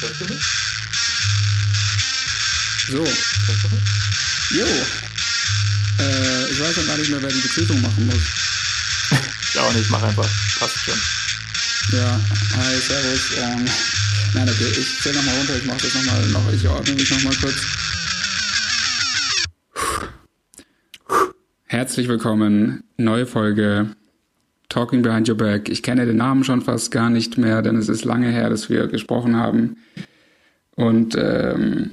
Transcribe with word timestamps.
Hörst 0.00 0.20
du 0.20 0.24
mich? 0.26 0.44
So. 2.88 3.04
Jo. 4.54 4.66
Äh, 5.98 6.50
ich 6.50 6.60
weiß 6.60 6.76
noch 6.76 6.86
gar 6.86 6.98
nicht 6.98 7.10
mehr, 7.10 7.22
wer 7.22 7.30
die 7.30 7.40
Begrüßung 7.40 7.80
machen 7.80 8.06
muss. 8.06 8.22
Ich 9.50 9.58
auch 9.58 9.72
nicht, 9.72 9.90
mach 9.90 10.02
einfach. 10.02 10.28
Passt 10.58 10.78
schon. 10.84 11.00
Ja, 11.92 12.20
hi, 12.56 12.80
servus. 12.80 13.20
Ähm, 13.38 13.64
nein, 14.34 14.48
okay, 14.48 14.70
ich 14.78 15.00
zähl 15.02 15.14
nochmal 15.14 15.36
runter, 15.36 15.56
ich 15.56 15.64
mach 15.64 15.78
das 15.78 15.94
nochmal 15.94 16.26
noch, 16.28 16.52
ich 16.52 16.68
ordne 16.68 16.94
mich 16.94 17.10
nochmal 17.10 17.34
kurz. 17.36 17.56
Herzlich 21.64 22.08
willkommen, 22.08 22.84
neue 22.96 23.26
Folge 23.26 23.96
Talking 24.76 25.00
Behind 25.00 25.26
Your 25.26 25.38
Back. 25.38 25.70
Ich 25.70 25.82
kenne 25.82 26.04
den 26.04 26.18
Namen 26.18 26.44
schon 26.44 26.60
fast 26.60 26.90
gar 26.90 27.08
nicht 27.08 27.38
mehr, 27.38 27.62
denn 27.62 27.76
es 27.76 27.88
ist 27.88 28.04
lange 28.04 28.28
her, 28.28 28.50
dass 28.50 28.68
wir 28.68 28.88
gesprochen 28.88 29.34
haben. 29.34 29.78
Und 30.74 31.16
ähm, 31.18 31.92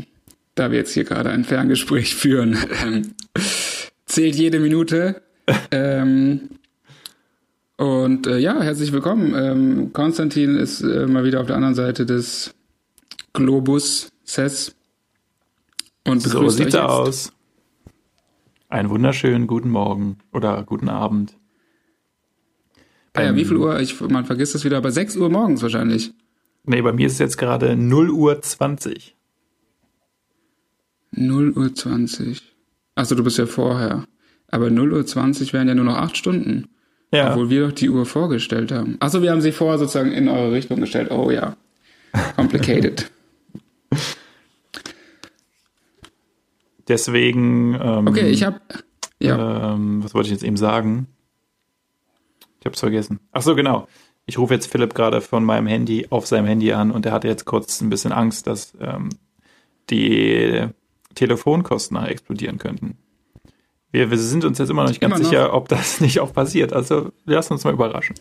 da 0.55 0.69
wir 0.69 0.79
jetzt 0.79 0.93
hier 0.93 1.05
gerade 1.05 1.29
ein 1.29 1.45
Ferngespräch 1.45 2.13
führen, 2.15 2.57
ähm, 2.83 3.13
zählt 4.05 4.35
jede 4.35 4.59
Minute. 4.59 5.21
ähm, 5.71 6.49
und 7.77 8.27
äh, 8.27 8.39
ja, 8.39 8.61
herzlich 8.61 8.91
willkommen. 8.91 9.33
Ähm, 9.33 9.93
Konstantin 9.93 10.57
ist 10.57 10.81
äh, 10.81 11.07
mal 11.07 11.23
wieder 11.23 11.39
auf 11.39 11.47
der 11.47 11.55
anderen 11.55 11.75
Seite 11.75 12.05
des 12.05 12.53
Globus 13.31 14.11
CES 14.25 14.75
und 16.05 16.21
So 16.21 16.49
sieht 16.49 16.73
er 16.73 16.91
aus. 16.91 17.31
Einen 18.67 18.89
wunderschönen 18.89 19.47
guten 19.47 19.69
Morgen 19.69 20.17
oder 20.33 20.63
guten 20.63 20.89
Abend. 20.89 21.37
Ah 23.13 23.21
ja, 23.21 23.29
Ähm, 23.29 23.35
wie 23.35 23.45
viel 23.45 23.57
Uhr? 23.57 23.79
Ich, 23.79 23.99
man 24.01 24.25
vergisst 24.25 24.55
es 24.55 24.63
wieder, 24.65 24.77
aber 24.77 24.91
6 24.91 25.17
Uhr 25.17 25.29
morgens 25.29 25.61
wahrscheinlich. 25.61 26.13
Nee, 26.65 26.81
bei 26.81 26.93
mir 26.93 27.07
ist 27.07 27.13
es 27.13 27.19
jetzt 27.19 27.37
gerade 27.37 27.75
0 27.75 28.09
Uhr 28.09 28.41
20. 28.41 29.15
0 31.11 31.51
Uhr 31.51 31.73
20. 31.73 32.41
Achso, 32.95 33.15
du 33.15 33.23
bist 33.23 33.37
ja 33.37 33.45
vorher. 33.45 34.05
Aber 34.49 34.69
0 34.69 34.93
Uhr 34.93 35.05
20 35.05 35.53
wären 35.53 35.67
ja 35.67 35.75
nur 35.75 35.85
noch 35.85 35.97
8 35.97 36.17
Stunden. 36.17 36.69
Ja, 37.11 37.31
Obwohl 37.31 37.49
wir 37.49 37.67
doch 37.67 37.73
die 37.73 37.89
Uhr 37.89 38.05
vorgestellt 38.07 38.71
haben. 38.71 38.97
Achso, 38.99 39.21
wir 39.21 39.31
haben 39.31 39.41
sie 39.41 39.51
vorher 39.51 39.77
sozusagen 39.77 40.11
in 40.11 40.27
eure 40.27 40.51
Richtung 40.51 40.79
gestellt. 40.79 41.11
Oh 41.11 41.29
ja. 41.29 41.55
Complicated. 42.35 43.11
deswegen. 46.87 47.75
Ähm, 47.79 48.07
Okay, 48.07 48.29
ich 48.29 48.43
habe 48.43 48.59
ja. 49.19 49.73
Ähm, 49.73 50.03
was 50.03 50.13
wollte 50.13 50.27
ich 50.27 50.33
jetzt 50.33 50.43
eben 50.43 50.57
sagen? 50.57 51.07
Ich 52.63 52.65
hab's 52.65 52.79
vergessen. 52.79 53.19
Ach 53.33 53.41
so, 53.41 53.55
genau. 53.55 53.89
Ich 54.25 54.37
rufe 54.37 54.53
jetzt 54.53 54.71
Philipp 54.71 54.93
gerade 54.93 55.19
von 55.19 55.43
meinem 55.43 55.67
Handy 55.67 56.07
auf 56.09 56.25
seinem 56.25 56.45
Handy 56.45 56.71
an 56.71 56.91
und 56.91 57.05
er 57.05 57.11
hatte 57.11 57.27
jetzt 57.27 57.43
kurz 57.43 57.81
ein 57.81 57.89
bisschen 57.89 58.13
Angst, 58.13 58.47
dass 58.47 58.71
ähm, 58.79 59.09
die 59.89 60.65
Telefonkosten 61.13 61.97
explodieren 61.97 62.59
könnten. 62.59 62.97
Wir, 63.91 64.09
wir 64.09 64.17
sind 64.17 64.45
uns 64.45 64.59
jetzt 64.59 64.69
immer 64.69 64.83
noch 64.83 64.91
nicht 64.91 65.01
ganz 65.01 65.19
noch. 65.19 65.25
sicher, 65.25 65.53
ob 65.53 65.67
das 65.67 65.99
nicht 65.99 66.21
auch 66.21 66.31
passiert. 66.31 66.71
Also 66.71 67.11
lassen 67.25 67.51
uns 67.51 67.65
mal 67.65 67.73
überraschen. 67.73 68.15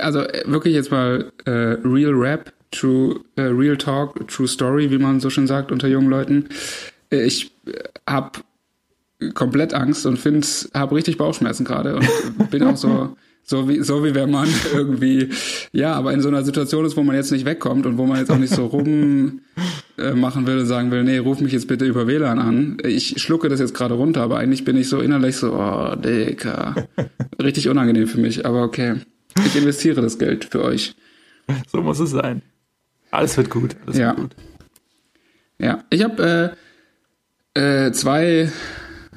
Also 0.00 0.22
äh, 0.22 0.42
wirklich 0.46 0.74
jetzt 0.74 0.90
mal 0.90 1.32
äh, 1.44 1.50
Real 1.84 2.12
Rap, 2.12 2.52
True, 2.72 3.20
äh, 3.36 3.42
Real 3.42 3.76
Talk, 3.76 4.26
True 4.26 4.48
Story, 4.48 4.90
wie 4.90 4.98
man 4.98 5.20
so 5.20 5.30
schön 5.30 5.46
sagt 5.46 5.70
unter 5.70 5.86
jungen 5.86 6.10
Leuten. 6.10 6.48
Äh, 7.12 7.22
ich 7.22 7.52
habe 8.04 8.40
komplett 9.30 9.74
Angst 9.74 10.06
und 10.06 10.18
finde, 10.18 10.46
habe 10.74 10.94
richtig 10.94 11.18
Bauchschmerzen 11.18 11.64
gerade 11.64 11.96
und 11.96 12.50
bin 12.50 12.62
auch 12.64 12.76
so, 12.76 13.16
so 13.44 13.68
wie, 13.68 13.82
so 13.82 14.04
wie 14.04 14.14
wenn 14.14 14.30
man 14.30 14.48
irgendwie, 14.74 15.30
ja, 15.72 15.94
aber 15.94 16.12
in 16.12 16.20
so 16.20 16.28
einer 16.28 16.42
Situation 16.44 16.84
ist, 16.84 16.96
wo 16.96 17.02
man 17.02 17.16
jetzt 17.16 17.32
nicht 17.32 17.44
wegkommt 17.44 17.86
und 17.86 17.98
wo 17.98 18.06
man 18.06 18.18
jetzt 18.18 18.30
auch 18.30 18.38
nicht 18.38 18.54
so 18.54 18.66
rum 18.66 19.40
äh, 19.98 20.12
machen 20.12 20.46
will 20.46 20.58
und 20.58 20.66
sagen 20.66 20.90
will, 20.90 21.04
nee, 21.04 21.18
ruf 21.18 21.40
mich 21.40 21.52
jetzt 21.52 21.68
bitte 21.68 21.84
über 21.84 22.06
WLAN 22.06 22.38
an. 22.38 22.78
Ich 22.84 23.20
schlucke 23.20 23.48
das 23.48 23.60
jetzt 23.60 23.74
gerade 23.74 23.94
runter, 23.94 24.22
aber 24.22 24.38
eigentlich 24.38 24.64
bin 24.64 24.76
ich 24.76 24.88
so 24.88 25.00
innerlich 25.00 25.36
so, 25.36 25.52
oh, 25.54 25.94
Dicker. 25.96 26.74
Richtig 27.42 27.68
unangenehm 27.68 28.06
für 28.06 28.20
mich, 28.20 28.46
aber 28.46 28.62
okay. 28.62 28.96
Ich 29.46 29.56
investiere 29.56 30.00
das 30.02 30.18
Geld 30.18 30.44
für 30.44 30.62
euch. 30.62 30.94
So 31.70 31.82
muss 31.82 31.98
es 32.00 32.10
sein. 32.10 32.42
Alles 33.10 33.36
wird 33.36 33.50
gut. 33.50 33.76
Alles 33.84 33.98
Ja. 33.98 34.08
wird 34.08 34.16
gut. 34.18 34.36
Ja, 35.58 35.84
ich 35.90 36.02
habe 36.02 36.54
äh, 37.54 37.86
äh, 37.86 37.92
zwei 37.92 38.50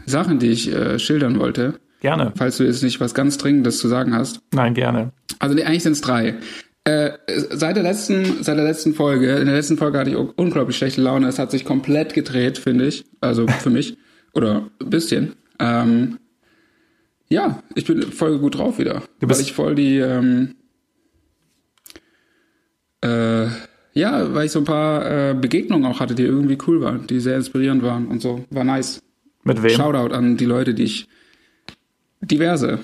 Sachen, 0.05 0.39
die 0.39 0.47
ich 0.51 0.71
äh, 0.73 0.99
schildern 0.99 1.39
wollte, 1.39 1.79
Gerne. 2.01 2.33
falls 2.38 2.57
du 2.57 2.63
jetzt 2.63 2.83
nicht 2.83 2.99
was 2.99 3.13
ganz 3.13 3.38
Dringendes 3.38 3.79
zu 3.79 3.88
sagen 3.88 4.13
hast. 4.13 4.39
Nein, 4.53 4.73
gerne. 4.73 5.11
Also 5.39 5.55
nee, 5.55 5.63
eigentlich 5.63 5.83
sind 5.83 5.93
es 5.93 6.01
drei. 6.01 6.35
Äh, 6.83 7.13
seit 7.49 7.75
der 7.77 7.83
letzten, 7.83 8.44
seit 8.44 8.57
der 8.57 8.65
letzten 8.65 8.94
Folge, 8.94 9.38
in 9.38 9.45
der 9.47 9.55
letzten 9.55 9.77
Folge 9.77 9.97
hatte 9.97 10.11
ich 10.11 10.15
unglaublich 10.15 10.77
schlechte 10.77 11.01
Laune. 11.01 11.27
Es 11.27 11.39
hat 11.39 11.49
sich 11.51 11.65
komplett 11.65 12.13
gedreht, 12.13 12.57
finde 12.59 12.85
ich. 12.88 13.05
Also 13.21 13.47
für 13.47 13.71
mich. 13.71 13.97
Oder 14.33 14.67
ein 14.81 14.89
bisschen. 14.89 15.33
Ähm, 15.59 16.19
ja, 17.29 17.63
ich 17.73 17.85
bin 17.85 18.03
voll 18.03 18.38
gut 18.38 18.57
drauf 18.57 18.77
wieder. 18.77 19.01
Du 19.19 19.25
bist- 19.27 19.39
weil 19.39 19.45
ich 19.47 19.53
voll 19.53 19.73
die, 19.75 19.97
ähm, 19.97 20.55
äh, 23.03 23.45
ja, 23.94 24.33
weil 24.33 24.45
ich 24.45 24.51
so 24.51 24.59
ein 24.59 24.65
paar 24.65 25.29
äh, 25.29 25.33
Begegnungen 25.33 25.85
auch 25.91 25.99
hatte, 25.99 26.15
die 26.15 26.23
irgendwie 26.23 26.57
cool 26.67 26.81
waren, 26.81 27.07
die 27.07 27.19
sehr 27.19 27.38
inspirierend 27.38 27.81
waren 27.81 28.07
und 28.07 28.21
so. 28.21 28.44
War 28.49 28.63
nice. 28.63 29.01
Mit 29.45 29.63
wem? 29.63 29.72
Shoutout 29.72 30.13
an 30.13 30.35
die 30.35 30.45
Leute, 30.45 30.73
die 30.73 30.83
ich. 30.83 31.07
Diverse. 32.19 32.79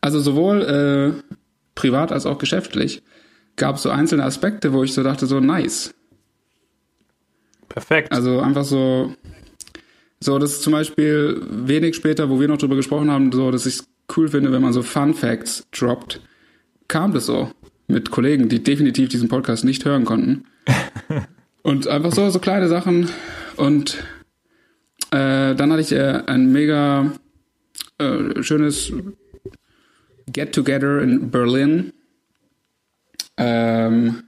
Also 0.00 0.20
sowohl 0.20 0.62
äh, 0.62 1.34
privat 1.74 2.12
als 2.12 2.26
auch 2.26 2.38
geschäftlich 2.38 3.02
gab 3.56 3.76
es 3.76 3.82
so 3.82 3.90
einzelne 3.90 4.24
Aspekte, 4.24 4.72
wo 4.72 4.84
ich 4.84 4.92
so 4.92 5.02
dachte, 5.02 5.26
so 5.26 5.40
nice. 5.40 5.94
Perfekt. 7.68 8.12
Also 8.12 8.40
einfach 8.40 8.64
so. 8.64 9.14
So, 10.20 10.38
das 10.38 10.52
ist 10.52 10.62
zum 10.62 10.72
Beispiel 10.72 11.42
wenig 11.50 11.96
später, 11.96 12.30
wo 12.30 12.38
wir 12.38 12.46
noch 12.46 12.58
drüber 12.58 12.76
gesprochen 12.76 13.10
haben, 13.10 13.32
so, 13.32 13.50
dass 13.50 13.66
ich 13.66 13.76
es 13.76 13.88
cool 14.16 14.28
finde, 14.28 14.52
wenn 14.52 14.62
man 14.62 14.72
so 14.72 14.82
Fun 14.82 15.14
Facts 15.14 15.66
droppt, 15.72 16.20
kam 16.86 17.12
das 17.12 17.26
so 17.26 17.50
mit 17.88 18.12
Kollegen, 18.12 18.48
die 18.48 18.62
definitiv 18.62 19.08
diesen 19.08 19.28
Podcast 19.28 19.64
nicht 19.64 19.84
hören 19.84 20.04
konnten. 20.04 20.44
und 21.62 21.88
einfach 21.88 22.12
so, 22.12 22.30
so 22.30 22.38
kleine 22.38 22.68
Sachen. 22.68 23.08
Und 23.56 24.04
äh, 25.12 25.54
dann 25.54 25.70
hatte 25.70 25.82
ich 25.82 25.92
äh, 25.92 26.22
ein 26.26 26.50
mega 26.50 27.12
äh, 27.98 28.42
schönes 28.42 28.92
Get-Together 30.26 31.02
in 31.02 31.30
Berlin, 31.30 31.92
ähm, 33.36 34.22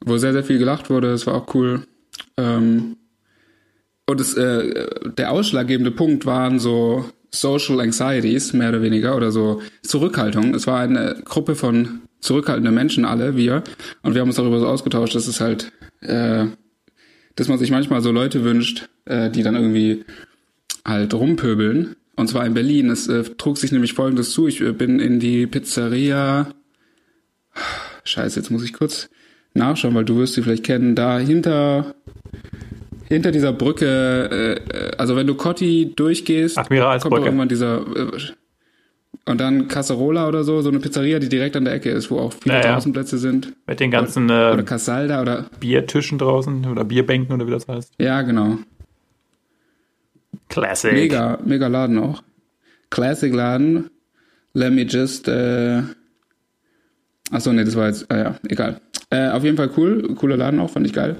wo 0.00 0.16
sehr, 0.16 0.32
sehr 0.32 0.44
viel 0.44 0.58
gelacht 0.58 0.88
wurde. 0.88 1.10
Es 1.10 1.26
war 1.26 1.34
auch 1.34 1.54
cool. 1.54 1.82
Ähm, 2.36 2.96
und 4.06 4.20
es, 4.20 4.34
äh, 4.34 4.86
der 5.18 5.32
ausschlaggebende 5.32 5.90
Punkt 5.90 6.24
waren 6.24 6.60
so 6.60 7.04
Social 7.30 7.80
Anxieties, 7.80 8.52
mehr 8.52 8.70
oder 8.70 8.82
weniger, 8.82 9.16
oder 9.16 9.32
so 9.32 9.60
Zurückhaltung. 9.82 10.54
Es 10.54 10.66
war 10.66 10.80
eine 10.80 11.20
Gruppe 11.24 11.56
von 11.56 12.02
zurückhaltenden 12.20 12.74
Menschen, 12.74 13.04
alle, 13.04 13.36
wir. 13.36 13.62
Und 14.02 14.14
wir 14.14 14.20
haben 14.20 14.28
uns 14.28 14.36
darüber 14.36 14.60
so 14.60 14.66
ausgetauscht, 14.66 15.14
dass 15.14 15.26
es 15.26 15.40
halt, 15.40 15.72
äh, 16.00 16.46
dass 17.38 17.46
man 17.46 17.58
sich 17.58 17.70
manchmal 17.70 18.00
so 18.00 18.10
Leute 18.10 18.42
wünscht, 18.42 18.88
äh, 19.04 19.30
die 19.30 19.44
dann 19.44 19.54
irgendwie 19.54 20.04
halt 20.84 21.14
rumpöbeln. 21.14 21.94
Und 22.16 22.26
zwar 22.26 22.44
in 22.44 22.52
Berlin. 22.52 22.90
Es 22.90 23.06
äh, 23.06 23.22
trug 23.22 23.58
sich 23.58 23.70
nämlich 23.70 23.92
folgendes 23.92 24.32
zu. 24.32 24.48
Ich 24.48 24.60
äh, 24.60 24.72
bin 24.72 24.98
in 24.98 25.20
die 25.20 25.46
Pizzeria. 25.46 26.48
Scheiße, 28.02 28.40
jetzt 28.40 28.50
muss 28.50 28.64
ich 28.64 28.72
kurz 28.72 29.08
nachschauen, 29.54 29.94
weil 29.94 30.04
du 30.04 30.16
wirst 30.16 30.34
sie 30.34 30.42
vielleicht 30.42 30.64
kennen. 30.64 30.96
Da 30.96 31.20
hinter, 31.20 31.94
hinter 33.04 33.30
dieser 33.30 33.52
Brücke, 33.52 34.58
äh, 34.72 34.96
also 34.96 35.14
wenn 35.14 35.28
du 35.28 35.36
Cotti 35.36 35.92
durchgehst, 35.94 36.56
kommt 36.56 37.24
irgendwann 37.24 37.48
dieser 37.48 37.86
äh, 37.96 38.18
und 39.28 39.40
dann 39.40 39.68
Casserola 39.68 40.26
oder 40.28 40.42
so, 40.44 40.60
so 40.62 40.68
eine 40.70 40.80
Pizzeria, 40.80 41.18
die 41.18 41.28
direkt 41.28 41.56
an 41.56 41.64
der 41.64 41.74
Ecke 41.74 41.90
ist, 41.90 42.10
wo 42.10 42.18
auch 42.18 42.32
viele 42.32 42.56
Ja, 42.56 42.64
ja. 42.64 42.76
Außenplätze 42.76 43.18
sind. 43.18 43.52
Mit 43.66 43.78
den 43.80 43.90
ganzen 43.90 44.24
Oder 44.26 44.58
äh, 44.58 44.62
Casalda 44.62 45.20
oder 45.22 45.46
Biertischen 45.60 46.18
draußen 46.18 46.66
oder 46.66 46.84
Bierbänken 46.84 47.34
oder 47.34 47.46
wie 47.46 47.50
das 47.52 47.68
heißt. 47.68 47.94
ja, 47.98 48.22
genau. 48.22 48.58
Classic. 50.48 50.92
Mega, 50.92 51.38
mega 51.44 51.66
Laden 51.66 51.98
auch. 51.98 52.22
Classic 52.90 53.32
Laden. 53.32 53.90
Let 54.54 54.72
me 54.72 54.82
just, 54.82 55.28
äh, 55.28 55.82
achso, 57.30 57.52
nee, 57.52 57.64
das 57.64 57.76
war 57.76 57.88
jetzt, 57.88 58.10
ah 58.10 58.16
ja, 58.16 58.34
egal. 58.48 58.80
Äh, 59.10 59.28
auf 59.28 59.44
jeden 59.44 59.56
Fall 59.56 59.70
cool, 59.76 60.14
cooler 60.14 60.36
Laden 60.36 60.58
auch, 60.60 60.70
fand 60.70 60.86
ich 60.86 60.92
geil. 60.92 61.16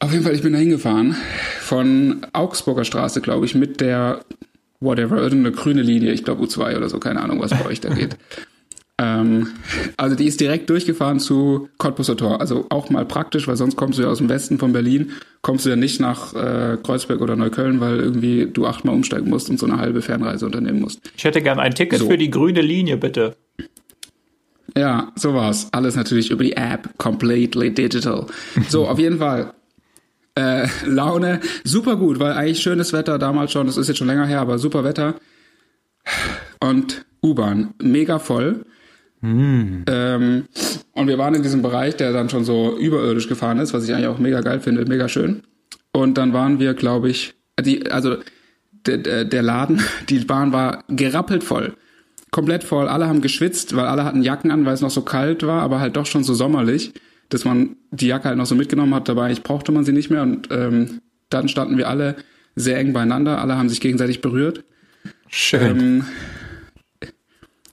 Auf 0.00 0.10
jeden 0.12 0.24
Fall, 0.24 0.34
ich 0.34 0.42
bin 0.42 0.52
da 0.52 0.58
hingefahren. 0.58 1.14
Von 1.60 2.26
Augsburger 2.32 2.84
Straße, 2.84 3.20
glaube 3.20 3.46
ich, 3.46 3.54
mit 3.54 3.80
der, 3.80 4.24
whatever, 4.82 5.16
irgendeine 5.18 5.54
grüne 5.54 5.82
Linie, 5.82 6.12
ich 6.12 6.24
glaube 6.24 6.44
U2 6.44 6.76
oder 6.76 6.88
so, 6.88 6.98
keine 6.98 7.20
Ahnung, 7.20 7.40
was 7.40 7.50
bei 7.50 7.66
euch 7.66 7.80
da 7.80 7.88
geht. 7.94 8.16
Ähm, 8.98 9.48
also 9.96 10.14
die 10.16 10.26
ist 10.26 10.40
direkt 10.40 10.68
durchgefahren 10.70 11.18
zu 11.18 11.68
Cottbuser 11.78 12.16
Tor. 12.16 12.40
Also 12.40 12.66
auch 12.68 12.90
mal 12.90 13.04
praktisch, 13.04 13.48
weil 13.48 13.56
sonst 13.56 13.76
kommst 13.76 13.98
du 13.98 14.02
ja 14.02 14.08
aus 14.08 14.18
dem 14.18 14.28
Westen 14.28 14.58
von 14.58 14.72
Berlin, 14.72 15.12
kommst 15.40 15.64
du 15.64 15.70
ja 15.70 15.76
nicht 15.76 16.00
nach 16.00 16.34
äh, 16.34 16.76
Kreuzberg 16.82 17.20
oder 17.20 17.34
Neukölln, 17.34 17.80
weil 17.80 17.98
irgendwie 17.98 18.46
du 18.52 18.66
achtmal 18.66 18.94
umsteigen 18.94 19.28
musst 19.30 19.50
und 19.50 19.58
so 19.58 19.66
eine 19.66 19.78
halbe 19.78 20.02
Fernreise 20.02 20.46
unternehmen 20.46 20.80
musst. 20.80 21.00
Ich 21.16 21.24
hätte 21.24 21.40
gern 21.42 21.58
ein 21.58 21.74
Ticket 21.74 22.00
So. 22.00 22.08
für 22.08 22.18
die 22.18 22.30
grüne 22.30 22.60
Linie, 22.60 22.96
bitte. 22.96 23.36
Ja, 24.76 25.12
so 25.16 25.34
war's. 25.34 25.68
Alles 25.72 25.96
natürlich 25.96 26.30
über 26.30 26.44
die 26.44 26.52
App, 26.56 26.88
completely 26.98 27.72
digital. 27.74 28.26
So, 28.68 28.86
auf 28.86 28.98
jeden 28.98 29.18
Fall. 29.18 29.52
Äh, 30.34 30.66
Laune, 30.86 31.40
super 31.64 31.96
gut, 31.96 32.18
weil 32.18 32.32
eigentlich 32.32 32.62
schönes 32.62 32.92
Wetter 32.92 33.18
damals 33.18 33.52
schon, 33.52 33.66
das 33.66 33.76
ist 33.76 33.88
jetzt 33.88 33.98
schon 33.98 34.06
länger 34.06 34.26
her, 34.26 34.40
aber 34.40 34.58
super 34.58 34.82
Wetter. 34.82 35.16
Und 36.60 37.04
U-Bahn, 37.22 37.74
mega 37.82 38.18
voll. 38.18 38.64
Mm. 39.20 39.84
Ähm, 39.86 40.44
und 40.92 41.06
wir 41.06 41.18
waren 41.18 41.34
in 41.34 41.42
diesem 41.42 41.62
Bereich, 41.62 41.96
der 41.96 42.12
dann 42.12 42.28
schon 42.28 42.44
so 42.44 42.76
überirdisch 42.76 43.28
gefahren 43.28 43.58
ist, 43.58 43.72
was 43.72 43.84
ich 43.84 43.94
eigentlich 43.94 44.08
auch 44.08 44.18
mega 44.18 44.40
geil 44.40 44.60
finde, 44.60 44.84
mega 44.86 45.08
schön. 45.08 45.42
Und 45.92 46.18
dann 46.18 46.32
waren 46.32 46.58
wir, 46.58 46.74
glaube 46.74 47.10
ich, 47.10 47.34
die, 47.60 47.90
also 47.90 48.16
der, 48.86 49.24
der 49.24 49.42
Laden, 49.42 49.82
die 50.08 50.18
Bahn 50.20 50.52
war 50.52 50.84
gerappelt 50.88 51.44
voll. 51.44 51.74
Komplett 52.30 52.64
voll. 52.64 52.88
Alle 52.88 53.06
haben 53.06 53.20
geschwitzt, 53.20 53.76
weil 53.76 53.84
alle 53.84 54.04
hatten 54.04 54.22
Jacken 54.22 54.50
an, 54.50 54.64
weil 54.64 54.72
es 54.72 54.80
noch 54.80 54.90
so 54.90 55.02
kalt 55.02 55.46
war, 55.46 55.62
aber 55.62 55.80
halt 55.80 55.96
doch 55.96 56.06
schon 56.06 56.24
so 56.24 56.32
sommerlich, 56.32 56.94
dass 57.32 57.44
man 57.44 57.76
die 57.90 58.06
Jacke 58.06 58.28
halt 58.28 58.38
noch 58.38 58.46
so 58.46 58.54
mitgenommen 58.54 58.94
hat. 58.94 59.08
Dabei 59.08 59.30
ich 59.32 59.42
brauchte 59.42 59.72
man 59.72 59.84
sie 59.84 59.92
nicht 59.92 60.10
mehr. 60.10 60.22
Und 60.22 60.48
ähm, 60.50 61.00
dann 61.30 61.48
standen 61.48 61.78
wir 61.78 61.88
alle 61.88 62.16
sehr 62.54 62.78
eng 62.78 62.92
beieinander. 62.92 63.40
Alle 63.40 63.56
haben 63.56 63.68
sich 63.68 63.80
gegenseitig 63.80 64.20
berührt. 64.20 64.64
Schön. 65.28 65.62
Ähm, 65.62 66.04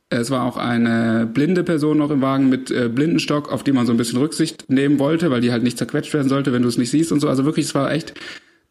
es 0.10 0.32
war 0.32 0.44
auch 0.44 0.58
eine 0.58 1.30
blinde 1.32 1.64
Person 1.64 2.00
noch 2.00 2.10
im 2.10 2.22
Wagen 2.22 2.50
mit 2.50 2.72
äh, 2.72 2.90
Blindenstock, 2.90 3.52
auf 3.52 3.64
die 3.64 3.72
man 3.72 3.86
so 3.86 3.94
ein 3.94 3.98
bisschen 3.98 4.20
Rücksicht 4.20 4.70
nehmen 4.70 4.98
wollte, 4.98 5.30
weil 5.30 5.42
die 5.42 5.52
halt 5.52 5.62
nicht 5.62 5.78
zerquetscht 5.78 6.14
werden 6.14 6.30
sollte, 6.30 6.52
wenn 6.52 6.64
du 6.64 6.68
es 6.68 6.80
nicht 6.80 6.90
siehst 6.90 7.12
und 7.12 7.20
so. 7.20 7.30
Also 7.30 7.46
wirklich, 7.46 7.68
es 7.68 7.76
war 7.76 7.92
echt 7.92 8.14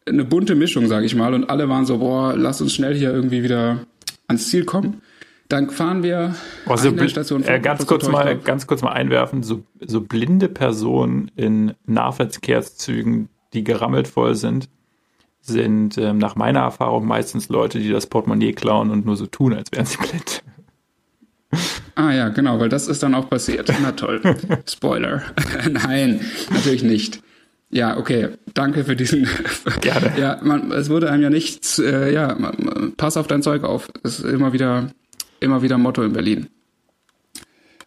eine 0.05 0.25
bunte 0.25 0.55
Mischung, 0.55 0.87
sage 0.87 1.05
ich 1.05 1.15
mal. 1.15 1.33
Und 1.33 1.49
alle 1.49 1.69
waren 1.69 1.85
so, 1.85 1.99
boah, 1.99 2.35
lass 2.35 2.61
uns 2.61 2.73
schnell 2.73 2.95
hier 2.95 3.13
irgendwie 3.13 3.43
wieder 3.43 3.85
ans 4.27 4.49
Ziel 4.49 4.65
kommen. 4.65 5.01
Dann 5.49 5.71
fahren 5.71 6.03
wir 6.03 6.35
also, 6.67 6.89
eine 6.89 7.09
Station 7.09 7.43
äh, 7.43 7.59
ganz 7.59 7.85
kurz 7.87 8.07
mal, 8.07 8.37
ganz 8.37 8.67
kurz 8.67 8.83
mal 8.83 8.91
einwerfen, 8.91 9.41
so, 9.41 9.63
so 9.79 10.01
blinde 10.01 10.47
Personen 10.47 11.31
in 11.35 11.73
Nahverkehrszügen, 11.85 13.29
die 13.53 13.63
gerammelt 13.63 14.07
voll 14.07 14.35
sind, 14.35 14.69
sind 15.41 15.97
ähm, 15.97 16.19
nach 16.19 16.35
meiner 16.35 16.59
Erfahrung 16.59 17.07
meistens 17.07 17.49
Leute, 17.49 17.79
die 17.79 17.89
das 17.89 18.05
Portemonnaie 18.05 18.53
klauen 18.53 18.91
und 18.91 19.07
nur 19.07 19.17
so 19.17 19.25
tun, 19.25 19.53
als 19.53 19.71
wären 19.71 19.85
sie 19.85 19.97
blind. 19.97 20.43
Ah 21.95 22.11
ja, 22.11 22.29
genau, 22.29 22.59
weil 22.59 22.69
das 22.69 22.87
ist 22.87 23.01
dann 23.01 23.15
auch 23.15 23.29
passiert. 23.29 23.73
Na 23.81 23.91
toll. 23.91 24.21
Spoiler. 24.69 25.23
Nein, 25.69 26.21
natürlich 26.51 26.83
nicht. 26.83 27.21
Ja, 27.71 27.97
okay. 27.97 28.29
Danke 28.53 28.83
für 28.83 28.95
diesen. 28.95 29.27
Gerne. 29.81 30.13
ja, 30.17 30.39
man, 30.43 30.71
es 30.71 30.89
wurde 30.89 31.11
einem 31.11 31.23
ja 31.23 31.29
nichts. 31.29 31.79
Äh, 31.79 32.13
ja, 32.13 32.37
pass 32.97 33.17
auf 33.17 33.27
dein 33.27 33.41
Zeug 33.41 33.63
auf. 33.63 33.89
Das 34.03 34.19
ist 34.19 34.25
immer 34.25 34.53
wieder, 34.53 34.91
immer 35.39 35.61
wieder 35.61 35.77
Motto 35.77 36.03
in 36.03 36.13
Berlin. 36.13 36.47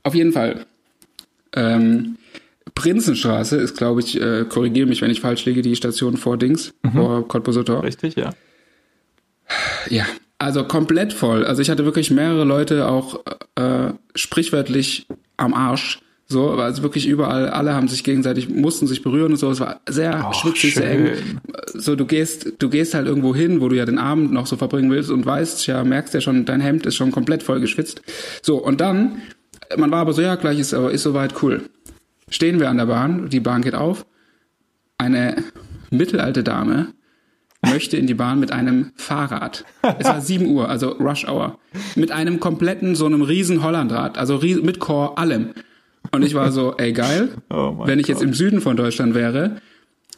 Auf 0.02 0.14
jeden 0.14 0.32
Fall. 0.32 0.66
Ähm, 1.54 2.16
Prinzenstraße 2.74 3.56
ist, 3.56 3.76
glaube 3.76 4.00
ich, 4.00 4.20
äh, 4.20 4.44
korrigiere 4.48 4.86
mich, 4.86 5.02
wenn 5.02 5.10
ich 5.10 5.20
falsch 5.20 5.44
liege, 5.44 5.62
die 5.62 5.76
Station 5.76 6.16
vor 6.16 6.38
Dings, 6.38 6.72
mhm. 6.82 6.92
vor 6.92 7.28
Cottbusser 7.28 7.82
Richtig, 7.82 8.16
ja. 8.16 8.34
Ja, 9.88 10.06
also 10.38 10.64
komplett 10.64 11.12
voll. 11.12 11.44
Also 11.44 11.62
ich 11.62 11.70
hatte 11.70 11.84
wirklich 11.84 12.10
mehrere 12.10 12.44
Leute 12.44 12.88
auch 12.88 13.20
äh, 13.54 13.92
sprichwörtlich 14.14 15.06
am 15.36 15.54
Arsch. 15.54 16.00
So, 16.28 16.50
also 16.50 16.82
wirklich 16.82 17.06
überall, 17.06 17.48
alle 17.50 17.74
haben 17.74 17.88
sich 17.88 18.04
gegenseitig, 18.04 18.48
mussten 18.48 18.86
sich 18.86 19.02
berühren 19.02 19.32
und 19.32 19.38
so. 19.38 19.50
Es 19.50 19.60
war 19.60 19.80
sehr 19.88 20.28
oh, 20.28 20.32
schwitzig, 20.32 20.74
sehr 20.74 20.90
eng. 20.90 21.40
So, 21.74 21.94
du 21.94 22.06
gehst, 22.06 22.54
du 22.58 22.70
gehst 22.70 22.94
halt 22.94 23.06
irgendwo 23.06 23.34
hin, 23.34 23.60
wo 23.60 23.68
du 23.68 23.76
ja 23.76 23.84
den 23.84 23.98
Abend 23.98 24.32
noch 24.32 24.46
so 24.46 24.56
verbringen 24.56 24.90
willst 24.90 25.10
und 25.10 25.26
weißt 25.26 25.66
ja, 25.66 25.84
merkst 25.84 26.14
ja 26.14 26.20
schon, 26.20 26.44
dein 26.44 26.60
Hemd 26.60 26.86
ist 26.86 26.94
schon 26.94 27.12
komplett 27.12 27.42
voll 27.42 27.60
geschwitzt. 27.60 28.00
So, 28.40 28.56
und 28.56 28.80
dann, 28.80 29.20
man 29.76 29.90
war 29.90 30.00
aber 30.00 30.14
so, 30.14 30.22
ja, 30.22 30.36
gleich 30.36 30.58
ist 30.58 30.72
aber, 30.72 30.90
ist 30.90 31.02
soweit 31.02 31.42
cool. 31.42 31.68
Stehen 32.30 32.60
wir 32.60 32.70
an 32.70 32.78
der 32.78 32.86
Bahn, 32.86 33.28
die 33.28 33.40
Bahn 33.40 33.62
geht 33.62 33.74
auf. 33.74 34.06
Eine 34.96 35.36
mittelalte 35.90 36.42
Dame 36.42 36.94
möchte 37.60 37.96
in 37.96 38.06
die 38.06 38.14
Bahn 38.14 38.40
mit 38.40 38.52
einem 38.52 38.92
Fahrrad. 38.96 39.64
Es 39.98 40.06
war 40.06 40.20
7 40.20 40.46
Uhr, 40.46 40.68
also 40.68 40.90
Rush 40.92 41.26
Hour. 41.28 41.58
Mit 41.94 42.10
einem 42.10 42.40
kompletten, 42.40 42.94
so 42.94 43.06
einem 43.06 43.22
riesen 43.22 43.62
Hollandrad, 43.62 44.18
also 44.18 44.38
mit 44.38 44.78
Core, 44.80 45.18
allem. 45.18 45.50
Und 46.10 46.22
ich 46.22 46.34
war 46.34 46.52
so, 46.52 46.74
ey 46.76 46.92
geil, 46.92 47.30
oh 47.50 47.86
wenn 47.86 47.98
ich 47.98 48.06
Gott. 48.06 48.16
jetzt 48.16 48.22
im 48.22 48.34
Süden 48.34 48.60
von 48.60 48.76
Deutschland 48.76 49.14
wäre, 49.14 49.56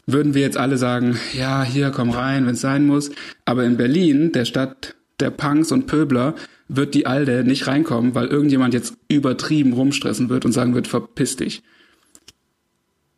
würden 0.07 0.35
wir 0.35 0.43
jetzt 0.43 0.57
alle 0.57 0.77
sagen, 0.77 1.19
ja, 1.37 1.63
hier, 1.63 1.91
komm 1.91 2.11
rein, 2.11 2.47
wenn 2.47 2.55
es 2.55 2.61
sein 2.61 2.87
muss. 2.87 3.11
Aber 3.45 3.65
in 3.65 3.77
Berlin, 3.77 4.33
der 4.33 4.45
Stadt 4.45 4.97
der 5.21 5.31
Punks 5.31 5.73
und 5.73 5.87
Pöbler, 5.87 6.35
wird 6.69 6.95
die 6.95 7.07
Alde 7.07 7.45
nicht 7.45 7.67
reinkommen, 7.67 8.15
weil 8.15 8.27
irgendjemand 8.27 8.75
jetzt 8.75 8.97
übertrieben 9.09 9.73
rumstressen 9.73 10.29
wird 10.29 10.45
und 10.45 10.53
sagen 10.53 10.75
wird, 10.75 10.89
verpiss 10.89 11.37
dich. 11.37 11.63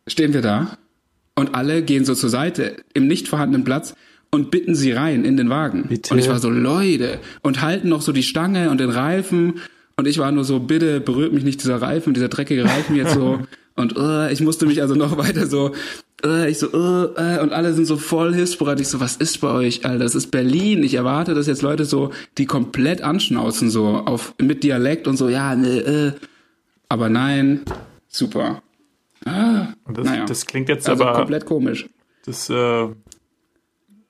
Stehen 0.05 0.33
wir 0.33 0.41
da 0.41 0.77
und 1.35 1.55
alle 1.55 1.81
gehen 1.81 2.05
so 2.05 2.15
zur 2.15 2.29
Seite 2.29 2.77
im 2.93 3.07
nicht 3.07 3.27
vorhandenen 3.27 3.63
Platz 3.63 3.95
und 4.31 4.51
bitten 4.51 4.75
sie 4.75 4.91
rein 4.91 5.25
in 5.25 5.37
den 5.37 5.49
Wagen. 5.49 5.85
Bitte? 5.87 6.13
Und 6.13 6.19
ich 6.19 6.29
war 6.29 6.39
so, 6.39 6.49
Leute, 6.49 7.19
und 7.41 7.61
halten 7.61 7.89
noch 7.89 8.01
so 8.01 8.11
die 8.11 8.23
Stange 8.23 8.69
und 8.69 8.79
den 8.79 8.89
Reifen. 8.89 9.61
Und 9.99 10.07
ich 10.07 10.19
war 10.19 10.31
nur 10.31 10.43
so, 10.43 10.59
bitte 10.59 10.99
berührt 11.01 11.33
mich 11.33 11.43
nicht 11.43 11.61
dieser 11.61 11.81
Reifen, 11.81 12.13
dieser 12.13 12.29
dreckige 12.29 12.65
Reifen 12.65 12.95
jetzt 12.95 13.15
so. 13.15 13.39
und 13.75 13.97
uh, 13.97 14.27
ich 14.27 14.41
musste 14.41 14.67
mich 14.67 14.79
also 14.81 14.93
noch 14.93 15.17
weiter 15.17 15.47
so, 15.47 15.71
uh, 16.23 16.43
ich 16.45 16.59
so, 16.59 16.67
uh, 16.67 17.09
uh, 17.17 17.41
und 17.41 17.51
alle 17.51 17.73
sind 17.73 17.85
so 17.85 17.97
voll 17.97 18.33
hilfsbereit. 18.35 18.79
Ich 18.79 18.89
so, 18.89 18.99
was 18.99 19.15
ist 19.15 19.41
bei 19.41 19.49
euch, 19.49 19.85
Alter? 19.85 20.03
Das 20.03 20.13
ist 20.13 20.29
Berlin. 20.29 20.83
Ich 20.83 20.93
erwarte, 20.93 21.33
dass 21.33 21.47
jetzt 21.47 21.63
Leute 21.63 21.85
so, 21.85 22.11
die 22.37 22.45
komplett 22.45 23.01
anschnauzen, 23.01 23.71
so, 23.71 23.87
auf, 23.87 24.35
mit 24.39 24.63
Dialekt 24.63 25.07
und 25.07 25.17
so, 25.17 25.29
ja, 25.29 25.55
ne, 25.55 25.79
äh. 25.79 26.11
Aber 26.89 27.09
nein, 27.09 27.61
super. 28.07 28.61
Ah, 29.25 29.73
das, 29.91 30.05
naja. 30.05 30.25
das 30.25 30.45
klingt 30.45 30.69
jetzt 30.69 30.87
also 30.87 31.03
aber 31.03 31.17
komplett 31.17 31.45
komisch. 31.45 31.89
Das 32.23 32.49
äh, 32.49 32.87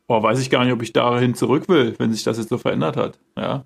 Boah, 0.08 0.24
weiß 0.24 0.40
ich 0.40 0.50
gar 0.50 0.64
nicht, 0.64 0.74
ob 0.74 0.82
ich 0.82 0.94
dahin 0.94 1.34
zurück 1.34 1.68
will, 1.68 1.96
wenn 1.98 2.14
sich 2.14 2.24
das 2.24 2.38
jetzt 2.38 2.50
so 2.50 2.58
verändert 2.58 2.96
hat. 2.96 3.20
Ja. 3.36 3.66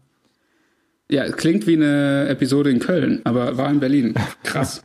Ja, 1.11 1.29
klingt 1.29 1.67
wie 1.67 1.75
eine 1.75 2.27
Episode 2.29 2.69
in 2.69 2.79
Köln, 2.79 3.19
aber 3.25 3.57
war 3.57 3.69
in 3.69 3.81
Berlin. 3.81 4.13
Krass. 4.43 4.83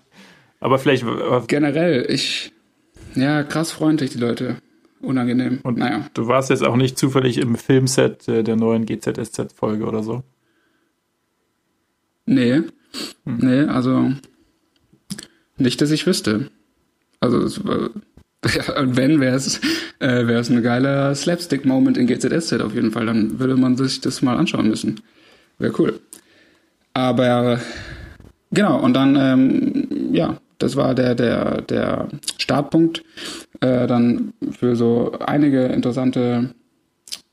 aber 0.59 0.79
vielleicht. 0.79 1.05
Generell, 1.47 2.05
ich. 2.09 2.53
Ja, 3.15 3.45
krass 3.45 3.71
freundlich, 3.71 4.11
die 4.11 4.19
Leute. 4.19 4.57
Unangenehm. 5.01 5.61
Und 5.63 5.79
naja. 5.79 6.11
Du 6.15 6.27
warst 6.27 6.51
jetzt 6.51 6.65
auch 6.65 6.77
nicht 6.77 6.99
zufällig 6.99 7.39
im 7.39 7.55
Filmset 7.55 8.27
der 8.27 8.57
neuen 8.57 8.87
GZSZ-Folge 8.87 9.87
oder 9.87 10.03
so? 10.03 10.25
Nee. 12.27 12.63
Hm. 13.25 13.39
Nee, 13.39 13.61
also. 13.63 14.13
Nicht, 15.59 15.81
dass 15.81 15.93
ich 15.93 16.07
wüsste. 16.07 16.51
Also, 17.21 17.41
es 17.41 17.65
war 17.65 17.91
ja, 18.53 18.79
und 18.81 18.97
wenn, 18.97 19.21
wäre 19.21 19.37
es 19.37 19.61
äh, 20.01 20.27
wär's 20.27 20.51
ein 20.51 20.63
geiler 20.63 21.15
Slapstick-Moment 21.15 21.97
in 21.97 22.07
GZSZ 22.07 22.55
auf 22.61 22.75
jeden 22.75 22.91
Fall. 22.91 23.07
Dann 23.07 23.39
würde 23.39 23.57
man 23.57 23.77
sich 23.77 24.01
das 24.01 24.23
mal 24.23 24.37
anschauen 24.37 24.69
müssen. 24.69 25.01
Wäre 25.59 25.73
cool. 25.79 26.01
Aber 26.97 27.61
genau, 28.53 28.81
und 28.81 28.95
dann, 28.95 29.17
ähm, 29.17 30.15
ja, 30.15 30.39
das 30.57 30.77
war 30.77 30.95
der, 30.95 31.15
der, 31.15 31.61
der 31.61 32.09
Startpunkt 32.39 33.05
äh, 33.61 33.87
dann 33.87 34.33
für 34.53 34.77
so 34.77 35.13
einige 35.21 35.67
interessante 35.67 36.55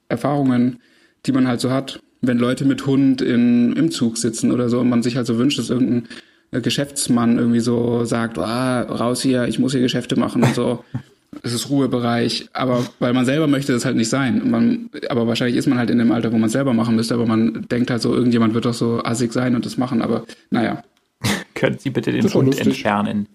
Erfahrungen, 0.09 0.81
die 1.25 1.31
man 1.31 1.47
halt 1.47 1.61
so 1.61 1.71
hat, 1.71 2.01
wenn 2.19 2.39
Leute 2.39 2.65
mit 2.65 2.85
Hund 2.85 3.21
in, 3.21 3.71
im 3.77 3.89
Zug 3.89 4.17
sitzen 4.17 4.51
oder 4.51 4.67
so 4.67 4.81
und 4.81 4.89
man 4.89 5.01
sich 5.01 5.15
halt 5.15 5.27
so 5.27 5.37
wünscht, 5.37 5.59
dass 5.59 5.69
irgendein 5.69 6.09
Geschäftsmann 6.51 7.37
irgendwie 7.37 7.61
so 7.61 8.03
sagt, 8.03 8.37
ah, 8.39 8.81
raus 8.81 9.21
hier, 9.21 9.45
ich 9.47 9.59
muss 9.59 9.71
hier 9.71 9.79
Geschäfte 9.79 10.19
machen 10.19 10.43
und 10.43 10.55
so. 10.55 10.83
Es 11.41 11.53
ist 11.53 11.69
Ruhebereich, 11.69 12.49
aber 12.53 12.85
weil 12.99 13.13
man 13.13 13.25
selber 13.25 13.47
möchte 13.47 13.73
das 13.73 13.85
halt 13.85 13.95
nicht 13.95 14.09
sein. 14.09 14.49
Man, 14.49 14.89
aber 15.09 15.27
wahrscheinlich 15.27 15.57
ist 15.57 15.67
man 15.67 15.77
halt 15.77 15.89
in 15.89 15.97
dem 15.97 16.11
Alter, 16.11 16.31
wo 16.31 16.37
man 16.37 16.47
es 16.47 16.53
selber 16.53 16.73
machen 16.73 16.95
müsste, 16.95 17.13
aber 17.13 17.25
man 17.25 17.65
denkt 17.69 17.89
halt 17.89 18.01
so, 18.01 18.13
irgendjemand 18.13 18.53
wird 18.53 18.65
doch 18.65 18.73
so 18.73 19.01
assig 19.03 19.33
sein 19.33 19.55
und 19.55 19.65
das 19.65 19.77
machen, 19.77 20.01
aber 20.01 20.25
naja. 20.49 20.83
Können 21.55 21.77
Sie 21.79 21.89
bitte 21.89 22.11
den 22.11 22.31
Hund 22.33 22.59
entfernen? 22.59 23.27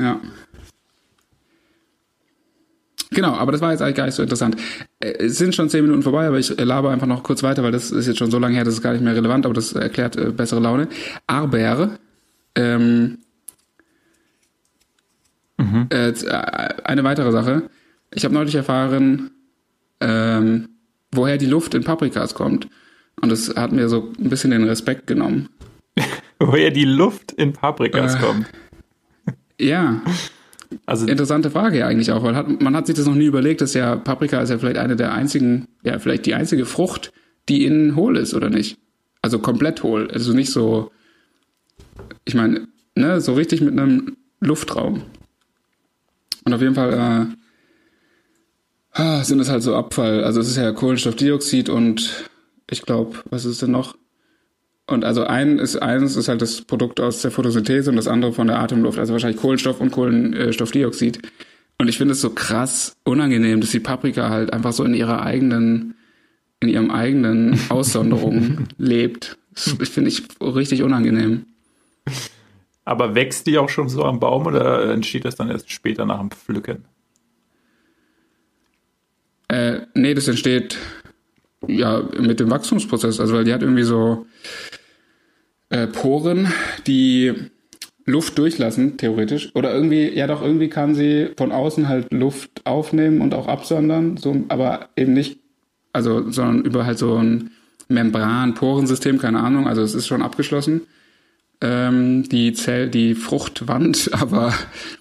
Ja. 0.00 0.20
Genau, 3.10 3.32
aber 3.32 3.52
das 3.52 3.60
war 3.60 3.72
jetzt 3.72 3.80
eigentlich 3.80 3.96
gar 3.96 4.06
nicht 4.06 4.14
so 4.14 4.22
interessant. 4.22 4.56
Äh, 5.00 5.12
es 5.24 5.38
sind 5.38 5.54
schon 5.54 5.68
zehn 5.70 5.82
Minuten 5.82 6.02
vorbei, 6.02 6.26
aber 6.26 6.38
ich 6.38 6.56
laber 6.58 6.90
einfach 6.90 7.06
noch 7.06 7.22
kurz 7.22 7.42
weiter, 7.42 7.62
weil 7.62 7.72
das 7.72 7.90
ist 7.90 8.06
jetzt 8.06 8.18
schon 8.18 8.30
so 8.30 8.38
lange 8.38 8.54
her, 8.54 8.64
das 8.64 8.74
ist 8.74 8.82
gar 8.82 8.92
nicht 8.92 9.02
mehr 9.02 9.14
relevant, 9.14 9.44
aber 9.46 9.54
das 9.54 9.72
erklärt 9.72 10.16
äh, 10.16 10.30
bessere 10.30 10.60
Laune. 10.60 10.88
Aber 11.26 11.98
ähm, 12.54 13.18
mhm. 15.58 15.86
äh, 15.90 16.12
eine 16.84 17.04
weitere 17.04 17.32
Sache. 17.32 17.70
Ich 18.14 18.24
habe 18.24 18.34
neulich 18.34 18.54
erfahren, 18.54 19.30
ähm, 20.00 20.68
woher 21.12 21.38
die 21.38 21.46
Luft 21.46 21.74
in 21.74 21.84
Paprikas 21.84 22.34
kommt. 22.34 22.68
Und 23.20 23.30
das 23.30 23.54
hat 23.56 23.72
mir 23.72 23.88
so 23.88 24.12
ein 24.18 24.30
bisschen 24.30 24.50
den 24.50 24.64
Respekt 24.64 25.06
genommen. 25.06 25.48
woher 26.38 26.70
die 26.70 26.84
Luft 26.84 27.32
in 27.32 27.52
Paprikas 27.52 28.14
äh, 28.14 28.18
kommt. 28.18 28.46
Ja. 29.60 30.02
Also 30.86 31.06
interessante 31.06 31.50
Frage 31.50 31.78
ja 31.78 31.86
eigentlich 31.86 32.12
auch, 32.12 32.22
weil 32.22 32.36
hat, 32.36 32.60
man 32.60 32.76
hat 32.76 32.86
sich 32.86 32.94
das 32.94 33.06
noch 33.06 33.14
nie 33.14 33.24
überlegt, 33.24 33.60
dass 33.60 33.74
ja 33.74 33.96
Paprika 33.96 34.40
ist 34.40 34.50
ja 34.50 34.58
vielleicht 34.58 34.76
eine 34.76 34.96
der 34.96 35.12
einzigen, 35.12 35.66
ja 35.82 35.98
vielleicht 35.98 36.26
die 36.26 36.34
einzige 36.34 36.66
Frucht, 36.66 37.12
die 37.48 37.64
innen 37.64 37.96
hohl 37.96 38.18
ist 38.18 38.34
oder 38.34 38.50
nicht? 38.50 38.78
Also 39.22 39.38
komplett 39.38 39.82
hohl, 39.82 40.10
also 40.10 40.34
nicht 40.34 40.50
so 40.50 40.92
ich 42.28 42.34
meine, 42.34 42.68
ne, 42.94 43.20
so 43.20 43.34
richtig 43.34 43.60
mit 43.60 43.72
einem 43.72 44.16
Luftraum. 44.40 45.02
Und 46.48 46.54
auf 46.54 46.62
jeden 46.62 46.74
Fall 46.74 46.94
äh, 48.94 49.00
ah, 49.02 49.22
sind 49.22 49.38
es 49.38 49.50
halt 49.50 49.62
so 49.62 49.76
Abfall. 49.76 50.24
Also 50.24 50.40
es 50.40 50.48
ist 50.48 50.56
ja 50.56 50.72
Kohlenstoffdioxid 50.72 51.68
und 51.68 52.30
ich 52.70 52.80
glaube, 52.80 53.18
was 53.28 53.44
ist 53.44 53.60
denn 53.60 53.72
noch? 53.72 53.98
Und 54.86 55.04
also 55.04 55.24
ein 55.24 55.58
ist 55.58 55.76
eines 55.76 56.16
ist 56.16 56.28
halt 56.28 56.40
das 56.40 56.62
Produkt 56.62 57.00
aus 57.00 57.20
der 57.20 57.32
Photosynthese 57.32 57.90
und 57.90 57.96
das 57.96 58.08
andere 58.08 58.32
von 58.32 58.46
der 58.46 58.60
Atemluft, 58.60 58.98
also 58.98 59.12
wahrscheinlich 59.12 59.38
Kohlenstoff 59.38 59.78
und 59.82 59.90
Kohlenstoffdioxid. 59.90 61.20
Und 61.76 61.88
ich 61.88 61.98
finde 61.98 62.12
es 62.12 62.22
so 62.22 62.30
krass 62.30 62.96
unangenehm, 63.04 63.60
dass 63.60 63.72
die 63.72 63.80
Paprika 63.80 64.30
halt 64.30 64.50
einfach 64.54 64.72
so 64.72 64.84
in 64.84 64.94
ihrer 64.94 65.22
eigenen, 65.22 65.96
in 66.60 66.70
ihrem 66.70 66.90
eigenen 66.90 67.60
Aussonderung 67.68 68.68
lebt. 68.78 69.36
Das 69.52 69.90
finde 69.90 70.08
ich 70.08 70.22
richtig 70.40 70.82
unangenehm. 70.82 71.44
Aber 72.88 73.14
wächst 73.14 73.46
die 73.46 73.58
auch 73.58 73.68
schon 73.68 73.90
so 73.90 74.02
am 74.02 74.18
Baum 74.18 74.46
oder 74.46 74.90
entsteht 74.90 75.26
das 75.26 75.36
dann 75.36 75.50
erst 75.50 75.70
später 75.70 76.06
nach 76.06 76.20
dem 76.20 76.30
Pflücken? 76.30 76.86
Äh, 79.48 79.80
nee, 79.92 80.14
das 80.14 80.26
entsteht 80.26 80.78
ja 81.66 82.02
mit 82.18 82.40
dem 82.40 82.50
Wachstumsprozess. 82.50 83.20
Also 83.20 83.34
weil 83.34 83.44
die 83.44 83.52
hat 83.52 83.60
irgendwie 83.60 83.82
so 83.82 84.24
äh, 85.68 85.86
Poren, 85.86 86.50
die 86.86 87.34
Luft 88.06 88.38
durchlassen, 88.38 88.96
theoretisch. 88.96 89.54
Oder 89.54 89.74
irgendwie, 89.74 90.08
ja 90.08 90.26
doch, 90.26 90.40
irgendwie 90.40 90.70
kann 90.70 90.94
sie 90.94 91.32
von 91.36 91.52
außen 91.52 91.88
halt 91.88 92.10
Luft 92.10 92.64
aufnehmen 92.64 93.20
und 93.20 93.34
auch 93.34 93.48
absondern, 93.48 94.16
so, 94.16 94.44
aber 94.48 94.88
eben 94.96 95.12
nicht, 95.12 95.40
also, 95.92 96.30
sondern 96.30 96.64
über 96.64 96.86
halt 96.86 96.96
so 96.96 97.16
ein 97.16 97.50
Membran-Porensystem, 97.88 99.18
keine 99.18 99.40
Ahnung, 99.40 99.68
also 99.68 99.82
es 99.82 99.94
ist 99.94 100.06
schon 100.06 100.22
abgeschlossen. 100.22 100.86
Ähm, 101.60 102.22
die 102.28 102.52
Zell, 102.52 102.88
die 102.88 103.14
Fruchtwand, 103.14 104.10
aber 104.20 104.54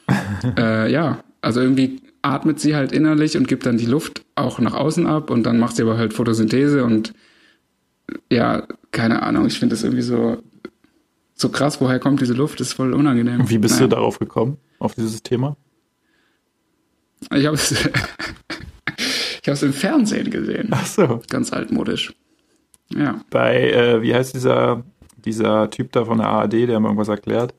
äh, 0.58 0.92
ja, 0.92 1.24
also 1.42 1.62
irgendwie 1.62 2.02
atmet 2.22 2.60
sie 2.60 2.76
halt 2.76 2.92
innerlich 2.92 3.38
und 3.38 3.48
gibt 3.48 3.66
dann 3.66 3.78
die 3.78 3.86
Luft 3.86 4.24
auch 4.36 4.60
nach 4.60 4.74
außen 4.74 5.06
ab 5.06 5.30
und 5.30 5.44
dann 5.44 5.60
macht 5.60 5.76
sie 5.76 5.84
aber 5.84 5.98
halt 5.98 6.14
Photosynthese 6.14 6.84
und 6.84 7.14
ja, 8.32 8.68
keine 8.92 9.22
Ahnung, 9.22 9.46
ich 9.46 9.60
finde 9.60 9.76
das 9.76 9.84
irgendwie 9.84 10.02
so 10.02 10.42
so 11.36 11.50
krass, 11.50 11.80
woher 11.80 12.00
kommt 12.00 12.20
diese 12.20 12.34
Luft, 12.34 12.60
das 12.60 12.70
ist 12.70 12.74
voll 12.74 12.94
unangenehm. 12.94 13.48
Wie 13.50 13.60
bist 13.60 13.76
naja. 13.76 13.88
du 13.88 13.96
darauf 13.96 14.18
gekommen, 14.18 14.58
auf 14.80 14.96
dieses 14.96 15.22
Thema? 15.22 15.56
Ich 17.34 17.46
habe 17.46 17.56
es 17.56 17.72
ich 19.46 19.64
im 19.64 19.74
Fernsehen 19.74 20.30
gesehen. 20.30 20.70
Ach 20.72 20.86
so. 20.86 21.22
Ganz 21.30 21.54
altmodisch. 21.54 22.14
Ja. 22.90 23.22
Bei, 23.30 23.72
äh, 23.72 24.02
wie 24.02 24.14
heißt 24.14 24.36
dieser, 24.36 24.84
dieser 25.18 25.70
Typ 25.70 25.92
da 25.92 26.06
von 26.06 26.20
der 26.20 26.28
ARD, 26.28 26.54
der 26.54 26.80
mir 26.80 26.88
irgendwas 26.88 27.08
erklärt? 27.08 27.54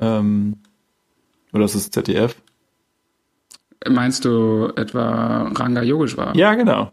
Ähm, 0.00 0.56
oder 1.52 1.64
ist 1.64 1.74
es 1.74 1.90
ZDF? 1.90 2.36
Meinst 3.88 4.24
du 4.24 4.72
etwa 4.76 5.48
Ranga 5.54 5.82
Yogeshwar? 5.82 6.34
Ja, 6.36 6.54
genau. 6.54 6.90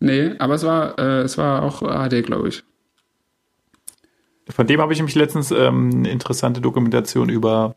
Nee, 0.00 0.34
aber 0.38 0.54
es 0.54 0.64
war, 0.64 0.98
äh, 0.98 1.22
es 1.22 1.36
war 1.38 1.62
auch 1.62 1.82
ARD, 1.82 2.24
glaube 2.24 2.48
ich. 2.48 2.64
Von 4.48 4.66
dem 4.66 4.80
habe 4.80 4.92
ich 4.92 4.98
nämlich 4.98 5.14
letztens 5.14 5.50
ähm, 5.50 5.90
eine 5.92 6.10
interessante 6.10 6.60
Dokumentation 6.60 7.28
über 7.28 7.74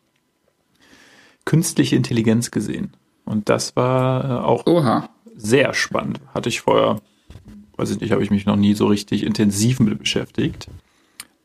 künstliche 1.45 1.95
Intelligenz 1.95 2.51
gesehen. 2.51 2.93
Und 3.25 3.49
das 3.49 3.75
war 3.75 4.23
äh, 4.23 4.43
auch 4.43 4.65
Oha. 4.67 5.09
sehr 5.35 5.73
spannend. 5.73 6.21
Hatte 6.33 6.49
ich 6.49 6.61
vorher, 6.61 7.01
weiß 7.81 7.89
ich 7.89 7.99
nicht, 7.99 8.11
habe 8.11 8.23
ich 8.23 8.29
mich 8.29 8.45
noch 8.45 8.55
nie 8.55 8.75
so 8.75 8.85
richtig 8.85 9.23
intensiv 9.23 9.79
mit 9.79 9.97
beschäftigt. 9.97 10.69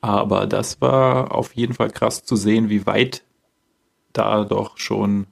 Aber 0.02 0.46
das 0.46 0.80
war 0.80 1.34
auf 1.34 1.54
jeden 1.56 1.72
Fall 1.72 1.90
krass 1.90 2.24
zu 2.24 2.36
sehen, 2.36 2.68
wie 2.68 2.84
weit 2.84 3.24
da 4.12 4.44
doch 4.44 4.76
schon 4.76 5.26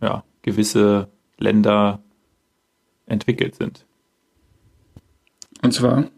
ja, 0.00 0.24
gewisse 0.42 1.08
Länder 1.38 2.02
entwickelt 3.06 3.56
sind. 3.56 3.84
Und 5.62 5.72
zwar? 5.72 6.08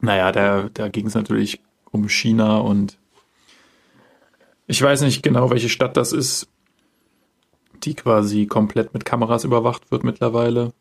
Naja, 0.00 0.30
da, 0.30 0.68
da 0.72 0.88
ging 0.88 1.06
es 1.06 1.14
natürlich 1.14 1.60
um 1.90 2.08
China 2.08 2.58
und 2.58 2.98
ich 4.66 4.80
weiß 4.80 5.00
nicht 5.00 5.22
genau, 5.22 5.50
welche 5.50 5.68
Stadt 5.68 5.96
das 5.96 6.12
ist, 6.12 6.48
die 7.82 7.94
quasi 7.94 8.46
komplett 8.46 8.94
mit 8.94 9.04
Kameras 9.04 9.44
überwacht 9.44 9.90
wird 9.90 10.04
mittlerweile. 10.04 10.72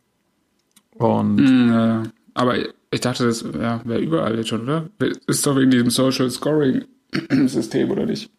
Und 0.98 1.36
mm, 1.36 1.74
äh, 1.74 2.10
aber 2.34 2.56
ich 2.92 3.02
dachte, 3.02 3.26
das 3.26 3.42
ja, 3.42 3.82
wäre 3.84 4.00
überall 4.00 4.38
jetzt 4.38 4.50
schon, 4.50 4.64
oder? 4.64 4.90
Ist 5.28 5.46
doch 5.46 5.56
wegen 5.56 5.72
diesem 5.72 5.90
Social 5.90 6.30
Scoring 6.30 6.86
System, 7.48 7.92
oder 7.92 8.06
nicht? 8.06 8.30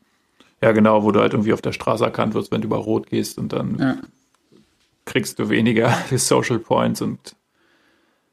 Ja, 0.63 0.73
genau, 0.73 1.05
wo 1.05 1.13
du 1.13 1.21
halt 1.21 1.33
irgendwie 1.33 1.53
auf 1.53 1.63
der 1.63 1.73
Straße 1.73 2.05
erkannt 2.05 2.35
wirst, 2.35 2.51
wenn 2.51 2.61
du 2.61 2.67
über 2.67 2.79
Rot 2.79 3.09
gehst 3.09 3.39
und 3.39 3.53
dann 3.53 3.79
ja. 3.79 3.97
kriegst 5.05 5.39
du 5.39 5.51
weniger 5.51 5.91
Social 6.17 6.59
Points 6.59 7.03
und 7.03 7.37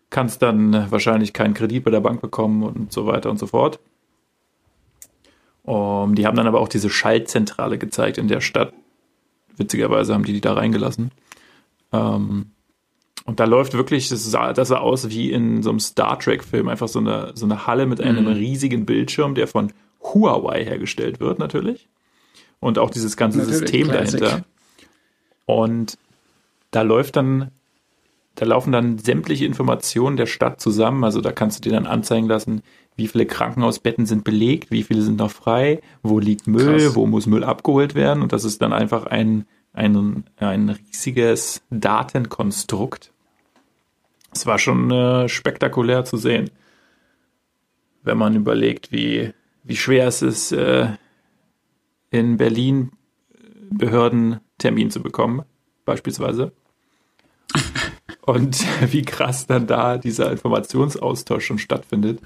kannst 0.09 0.41
dann 0.41 0.89
wahrscheinlich 0.91 1.33
keinen 1.33 1.53
Kredit 1.53 1.83
bei 1.83 1.91
der 1.91 1.99
Bank 1.99 2.21
bekommen 2.21 2.63
und 2.63 2.91
so 2.91 3.05
weiter 3.05 3.29
und 3.29 3.37
so 3.37 3.47
fort. 3.47 3.79
Um, 5.63 6.13
die 6.13 6.27
haben 6.27 6.37
dann 6.37 6.45
aber 6.45 6.61
auch 6.61 6.67
diese 6.67 6.91
Schaltzentrale 6.91 7.79
gezeigt 7.79 8.19
in 8.19 8.27
der 8.27 8.39
Stadt. 8.39 8.71
Witzigerweise 9.57 10.13
haben 10.13 10.23
die 10.23 10.33
die 10.33 10.41
da 10.41 10.53
reingelassen. 10.53 11.11
Um, 11.89 12.51
und 13.25 13.39
da 13.39 13.45
läuft 13.45 13.73
wirklich, 13.73 14.09
das 14.09 14.23
sah, 14.23 14.53
das 14.53 14.69
sah 14.69 14.77
aus 14.77 15.09
wie 15.09 15.31
in 15.31 15.63
so 15.63 15.71
einem 15.71 15.79
Star 15.79 16.17
Trek-Film, 16.17 16.67
einfach 16.67 16.87
so 16.87 16.99
eine, 16.99 17.31
so 17.35 17.45
eine 17.45 17.67
Halle 17.67 17.85
mit 17.85 17.99
einem 17.99 18.25
mhm. 18.25 18.31
riesigen 18.31 18.85
Bildschirm, 18.85 19.35
der 19.35 19.47
von 19.47 19.73
Huawei 20.01 20.63
hergestellt 20.63 21.19
wird, 21.19 21.39
natürlich. 21.39 21.89
Und 22.59 22.77
auch 22.79 22.89
dieses 22.89 23.17
ganze 23.17 23.39
natürlich, 23.39 23.59
System 23.59 23.89
Classic. 23.89 24.19
dahinter. 24.19 24.45
Und 25.45 25.97
da 26.71 26.83
läuft 26.83 27.15
dann 27.15 27.51
da 28.35 28.45
laufen 28.45 28.73
dann 28.73 28.97
sämtliche 28.97 29.45
Informationen 29.45 30.17
der 30.17 30.25
Stadt 30.25 30.59
zusammen. 30.59 31.03
Also 31.03 31.21
da 31.21 31.31
kannst 31.31 31.59
du 31.59 31.69
dir 31.69 31.75
dann 31.75 31.87
anzeigen 31.87 32.27
lassen, 32.27 32.61
wie 32.97 33.07
viele 33.07 33.25
Krankenhausbetten 33.25 34.05
sind 34.05 34.23
belegt, 34.23 34.71
wie 34.71 34.83
viele 34.83 35.01
sind 35.01 35.17
noch 35.17 35.31
frei, 35.31 35.81
wo 36.03 36.19
liegt 36.19 36.45
Müll, 36.45 36.79
Krass. 36.79 36.95
wo 36.95 37.05
muss 37.07 37.27
Müll 37.27 37.43
abgeholt 37.43 37.95
werden. 37.95 38.21
Und 38.21 38.33
das 38.33 38.43
ist 38.43 38.61
dann 38.61 38.73
einfach 38.73 39.05
ein, 39.05 39.45
ein, 39.73 40.25
ein 40.37 40.69
riesiges 40.69 41.61
Datenkonstrukt. 41.69 43.11
Es 44.35 44.45
war 44.45 44.59
schon 44.59 44.91
äh, 44.91 45.29
spektakulär 45.29 46.03
zu 46.03 46.17
sehen, 46.17 46.51
wenn 48.03 48.17
man 48.17 48.35
überlegt, 48.35 48.91
wie, 48.91 49.31
wie 49.63 49.77
schwer 49.77 50.07
es 50.07 50.21
ist, 50.21 50.51
äh, 50.51 50.89
in 52.11 52.35
Berlin 52.35 52.91
Behörden 53.69 54.41
Termin 54.57 54.91
zu 54.91 55.01
bekommen, 55.01 55.43
beispielsweise. 55.85 56.51
und 58.21 58.65
wie 58.91 59.03
krass 59.03 59.47
dann 59.47 59.67
da 59.67 59.97
dieser 59.97 60.31
Informationsaustausch 60.31 61.45
schon 61.45 61.57
stattfindet. 61.57 62.19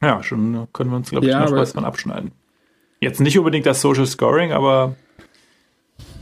Ja, 0.00 0.22
schon 0.22 0.66
können 0.72 0.90
wir 0.90 0.96
uns, 0.96 1.10
glaube 1.10 1.26
ich, 1.26 1.32
ja, 1.32 1.44
noch 1.44 1.52
was 1.52 1.72
von 1.72 1.84
abschneiden. 1.84 2.32
Jetzt 3.00 3.20
nicht 3.20 3.38
unbedingt 3.38 3.66
das 3.66 3.82
Social 3.82 4.06
Scoring, 4.06 4.52
aber 4.52 4.96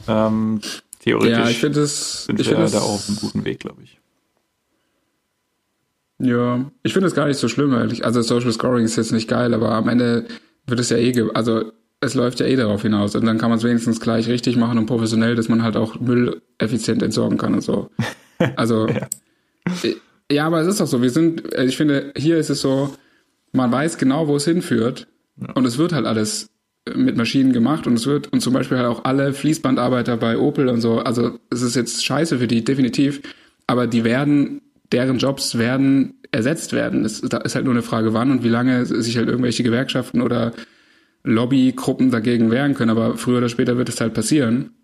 ähm, 0.09 0.61
theoretisch 1.05 1.63
ja, 1.63 1.69
ich 1.69 1.75
das, 1.75 2.25
sind 2.25 2.41
ich 2.41 2.49
wir 2.49 2.57
da 2.57 2.81
auf 2.81 3.09
einem 3.09 3.19
guten 3.19 3.45
Weg, 3.45 3.61
glaube 3.61 3.83
ich. 3.83 4.01
Ja, 6.19 6.71
ich 6.83 6.93
finde 6.93 7.09
es 7.09 7.15
gar 7.15 7.27
nicht 7.27 7.39
so 7.39 7.49
schlimm, 7.49 7.73
ehrlich. 7.75 8.05
Also 8.05 8.23
Social 8.23 8.53
Scoring 8.53 8.85
ist 8.85 8.97
jetzt 8.97 9.13
nicht 9.13 9.29
geil, 9.29 9.53
aber 9.53 9.73
am 9.73 9.89
Ende 9.89 10.27
wird 10.67 10.81
es 10.81 10.89
ja 10.89 10.97
eh, 10.97 11.29
also 11.35 11.73
es 12.01 12.15
läuft 12.15 12.41
ja 12.41 12.47
eh 12.47 12.57
darauf 12.57 12.83
hinaus. 12.83 13.15
Und 13.15 13.27
dann 13.27 13.37
kann 13.37 13.51
man 13.51 13.59
es 13.59 13.65
wenigstens 13.65 14.01
gleich 14.01 14.29
richtig 14.29 14.57
machen 14.57 14.79
und 14.79 14.87
professionell, 14.87 15.35
dass 15.35 15.49
man 15.49 15.63
halt 15.63 15.77
auch 15.77 16.01
Müll 16.01 16.41
effizient 16.59 17.03
entsorgen 17.03 17.39
kann 17.39 17.55
und 17.55 17.63
so. 17.63 17.91
Also, 18.57 18.89
ja. 18.89 19.07
ja. 20.31 20.47
aber 20.47 20.61
es 20.61 20.67
ist 20.67 20.81
doch 20.81 20.89
so. 20.89 21.01
Wir 21.01 21.11
sind, 21.11 21.55
äh, 21.55 21.65
ich 21.67 21.77
finde, 21.77 22.13
hier 22.17 22.37
ist 22.37 22.51
es 22.51 22.61
so, 22.61 22.93
man 23.53 23.71
weiß 23.71 23.97
genau, 23.97 24.27
wo 24.27 24.35
es 24.35 24.45
hinführt. 24.45 25.07
Ja. 25.37 25.53
Und 25.53 25.65
es 25.65 25.79
wird 25.79 25.93
halt 25.93 26.05
alles 26.05 26.51
mit 26.93 27.17
Maschinen 27.17 27.53
gemacht 27.53 27.87
und 27.87 27.95
es 27.95 28.07
wird, 28.07 28.33
und 28.33 28.41
zum 28.41 28.53
Beispiel 28.53 28.77
halt 28.77 28.87
auch 28.87 29.05
alle 29.05 29.33
Fließbandarbeiter 29.33 30.17
bei 30.17 30.37
Opel 30.37 30.69
und 30.69 30.81
so. 30.81 30.99
Also, 30.99 31.39
es 31.51 31.63
ist 31.63 31.77
jetzt 31.77 32.05
scheiße 32.05 32.39
für 32.39 32.47
die, 32.47 32.65
definitiv. 32.65 33.23
Aber 33.67 33.87
die 33.87 34.05
werden, 34.05 34.61
deren 34.93 35.19
Jobs 35.19 35.57
werden 35.57 36.15
ersetzt 36.31 36.73
werden. 36.73 37.05
Es 37.05 37.21
ist 37.21 37.55
halt 37.55 37.65
nur 37.65 37.73
eine 37.73 37.83
Frage, 37.83 38.13
wann 38.13 38.31
und 38.31 38.45
wie 38.45 38.49
lange 38.49 38.85
sich 38.85 39.17
halt 39.17 39.29
irgendwelche 39.29 39.63
Gewerkschaften 39.63 40.21
oder 40.21 40.53
Lobbygruppen 41.23 42.11
dagegen 42.11 42.51
wehren 42.51 42.75
können, 42.75 42.91
aber 42.91 43.17
früher 43.17 43.39
oder 43.39 43.49
später 43.49 43.79
wird 43.79 43.89
es 43.89 44.01
halt 44.01 44.13
passieren. 44.13 44.75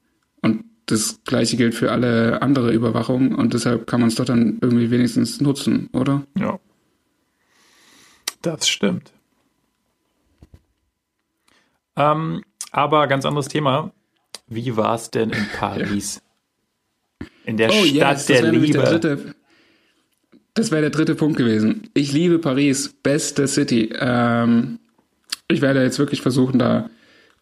Und 0.41 0.65
das 0.87 1.21
gleiche 1.25 1.59
gilt 1.59 1.75
für 1.75 1.93
alle 1.93 2.41
andere 2.41 2.73
Überwachung 2.73 3.35
und 3.35 3.53
deshalb 3.53 3.87
kann 3.87 4.01
man 4.01 4.09
es 4.09 4.15
doch 4.15 4.25
dann 4.25 4.59
irgendwie 4.63 4.91
wenigstens 4.91 5.41
nutzen, 5.41 5.91
oder? 5.93 6.25
Ja. 6.39 6.59
Das 8.41 8.67
stimmt. 8.69 9.13
Ähm, 11.97 12.43
aber 12.73 13.07
ganz 13.07 13.25
anderes 13.25 13.49
Thema. 13.49 13.93
Wie 14.47 14.77
war 14.77 14.95
es 14.95 15.11
denn 15.11 15.31
in 15.31 15.47
Paris? 15.59 16.23
In 17.45 17.57
der 17.57 17.71
oh, 17.71 17.85
Stadt 17.85 18.17
yes, 18.17 18.27
der 18.27 18.53
Liebe. 18.53 18.79
Der 18.79 18.99
dritte, 18.99 19.35
das 20.55 20.71
wäre 20.71 20.83
der 20.83 20.91
dritte 20.91 21.15
Punkt 21.15 21.37
gewesen. 21.37 21.89
Ich 21.95 22.13
liebe 22.13 22.39
Paris, 22.39 22.95
beste 23.03 23.47
City. 23.47 23.91
Ähm, 23.99 24.79
ich 25.49 25.61
werde 25.63 25.83
jetzt 25.83 25.99
wirklich 25.99 26.23
versuchen, 26.23 26.59
da, 26.59 26.91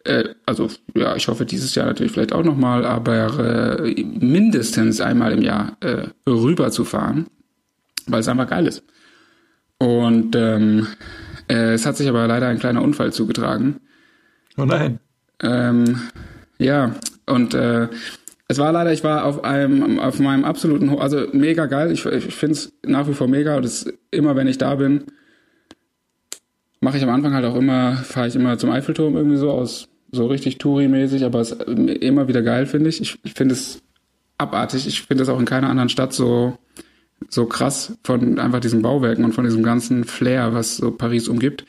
äh, 0.03 0.29
also 0.45 0.69
ja, 0.95 1.15
ich 1.15 1.27
hoffe 1.27 1.45
dieses 1.45 1.75
Jahr 1.75 1.85
natürlich 1.85 2.11
vielleicht 2.11 2.33
auch 2.33 2.43
nochmal, 2.43 2.85
aber 2.85 3.79
äh, 3.85 4.03
mindestens 4.03 5.01
einmal 5.01 5.33
im 5.33 5.41
Jahr 5.41 5.77
äh, 5.81 6.07
rüber 6.27 6.71
zu 6.71 6.85
fahren, 6.85 7.27
weil 8.07 8.21
es 8.21 8.27
einfach 8.27 8.47
geil 8.47 8.67
ist. 8.67 8.83
Und 9.79 10.35
ähm, 10.35 10.87
äh, 11.47 11.73
es 11.73 11.85
hat 11.85 11.97
sich 11.97 12.07
aber 12.09 12.27
leider 12.27 12.47
ein 12.47 12.59
kleiner 12.59 12.81
Unfall 12.81 13.13
zugetragen. 13.13 13.79
Oh 14.59 14.65
nein. 14.65 14.99
Ähm, 15.41 16.01
ja, 16.57 16.95
und 17.25 17.53
äh, 17.53 17.87
es 18.47 18.57
war 18.57 18.71
leider, 18.71 18.91
ich 18.91 19.03
war 19.03 19.25
auf 19.25 19.43
einem, 19.43 19.99
auf 19.99 20.19
meinem 20.19 20.43
absoluten, 20.43 20.89
also 20.97 21.27
mega 21.31 21.67
geil. 21.67 21.91
Ich, 21.91 22.05
ich 22.05 22.35
finde 22.35 22.53
es 22.53 22.73
nach 22.85 23.07
wie 23.07 23.13
vor 23.13 23.27
mega. 23.27 23.55
Und 23.55 23.63
das 23.63 23.85
immer, 24.11 24.35
wenn 24.35 24.47
ich 24.47 24.57
da 24.57 24.75
bin, 24.75 25.05
mache 26.81 26.97
ich 26.97 27.03
am 27.03 27.09
Anfang 27.09 27.33
halt 27.33 27.45
auch 27.45 27.55
immer, 27.55 27.97
fahre 27.97 28.27
ich 28.27 28.35
immer 28.35 28.57
zum 28.57 28.71
Eiffelturm 28.71 29.15
irgendwie 29.15 29.37
so 29.37 29.51
aus, 29.51 29.87
so 30.11 30.25
richtig 30.25 30.57
Touri-mäßig, 30.57 31.23
aber 31.23 31.39
es 31.39 31.51
ist 31.51 31.61
immer 31.67 32.27
wieder 32.27 32.41
geil, 32.41 32.65
finde 32.65 32.89
ich. 32.89 32.99
Ich, 32.99 33.19
ich 33.23 33.33
finde 33.33 33.53
es 33.53 33.81
abartig. 34.39 34.87
Ich 34.87 35.03
finde 35.03 35.23
es 35.23 35.29
auch 35.29 35.39
in 35.39 35.45
keiner 35.45 35.69
anderen 35.69 35.89
Stadt 35.89 36.13
so, 36.13 36.57
so 37.29 37.45
krass 37.45 37.97
von 38.03 38.39
einfach 38.39 38.59
diesen 38.59 38.81
Bauwerken 38.81 39.23
und 39.23 39.33
von 39.33 39.45
diesem 39.45 39.61
ganzen 39.61 40.05
Flair, 40.05 40.53
was 40.53 40.77
so 40.77 40.91
Paris 40.91 41.27
umgibt. 41.27 41.65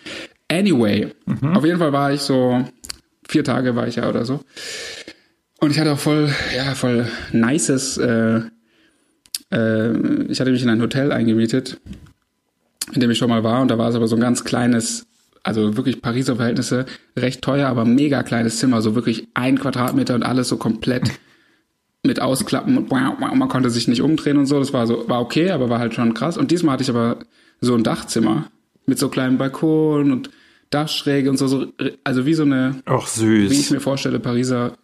Anyway, 0.51 1.13
mhm. 1.27 1.57
auf 1.57 1.65
jeden 1.65 1.79
Fall 1.79 1.93
war 1.93 2.13
ich 2.13 2.23
so, 2.23 2.65
vier 3.29 3.45
Tage 3.45 3.77
war 3.77 3.87
ich 3.87 3.97
ja 3.97 4.09
oder 4.09 4.25
so. 4.25 4.41
Und 5.61 5.71
ich 5.71 5.79
hatte 5.79 5.93
auch 5.93 5.99
voll, 5.99 6.29
ja, 6.57 6.75
voll 6.75 7.07
nices, 7.33 7.99
äh, 7.99 8.41
äh, 9.53 10.25
ich 10.29 10.41
hatte 10.41 10.51
mich 10.51 10.63
in 10.63 10.69
ein 10.69 10.83
Hotel 10.83 11.13
eingemietet, 11.13 11.81
in 12.93 13.01
dem 13.01 13.11
ich 13.11 13.19
schon 13.19 13.31
mal 13.31 13.45
war. 13.45 13.63
Und 13.63 13.71
da 13.71 13.79
war 13.79 13.91
es 13.91 13.95
aber 13.95 14.09
so 14.09 14.17
ein 14.17 14.21
ganz 14.21 14.43
kleines, 14.43 15.07
also 15.45 15.77
wirklich 15.77 16.03
Pariser 16.03 16.37
Verhältnisse, 16.37 16.87
recht 17.17 17.43
teuer, 17.43 17.69
aber 17.69 17.85
mega 17.85 18.25
kleines 18.25 18.59
Zimmer, 18.59 18.83
so 18.83 18.97
wirklich 18.97 19.29
ein 19.35 19.59
Quadratmeter 19.59 20.17
und 20.17 20.25
alles 20.25 20.49
so 20.49 20.57
komplett 20.57 21.13
mit 22.03 22.21
Ausklappen 22.21 22.79
und 22.79 22.91
man 22.91 23.49
konnte 23.49 23.69
sich 23.71 23.87
nicht 23.87 24.01
umdrehen 24.01 24.39
und 24.39 24.47
so. 24.47 24.59
Das 24.59 24.73
war 24.73 24.87
so, 24.87 25.09
war 25.09 25.21
okay, 25.21 25.51
aber 25.51 25.69
war 25.69 25.79
halt 25.79 25.95
schon 25.95 26.15
krass. 26.15 26.39
Und 26.39 26.51
diesmal 26.51 26.73
hatte 26.73 26.83
ich 26.83 26.91
aber 26.91 27.19
so 27.61 27.75
ein 27.75 27.85
Dachzimmer 27.85 28.51
mit 28.87 28.99
so 28.99 29.11
kleinen 29.11 29.37
Balkon 29.39 30.11
und 30.11 30.31
Dachschräge 30.71 31.29
und 31.31 31.37
so, 31.37 31.47
so 31.47 31.67
also 32.05 32.27
wie 32.27 32.35
so 32.35 32.45
eine, 32.45 32.83
Ach, 32.85 33.07
süß. 33.07 33.51
wie 33.51 33.61
ich 33.61 33.71
mir 33.71 33.81
vorstelle, 33.81 34.21
Pariser 34.21 34.77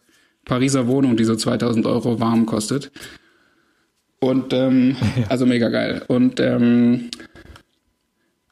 Pariser 0.47 0.87
Wohnung, 0.87 1.17
die 1.17 1.25
so 1.25 1.37
2000 1.37 1.85
Euro 1.87 2.19
warm 2.19 2.47
kostet. 2.47 2.91
Und 4.21 4.55
ähm, 4.55 4.97
ja. 5.17 5.27
also 5.29 5.45
mega 5.45 5.69
geil. 5.69 6.03
Und 6.09 6.41
ähm, 6.41 7.11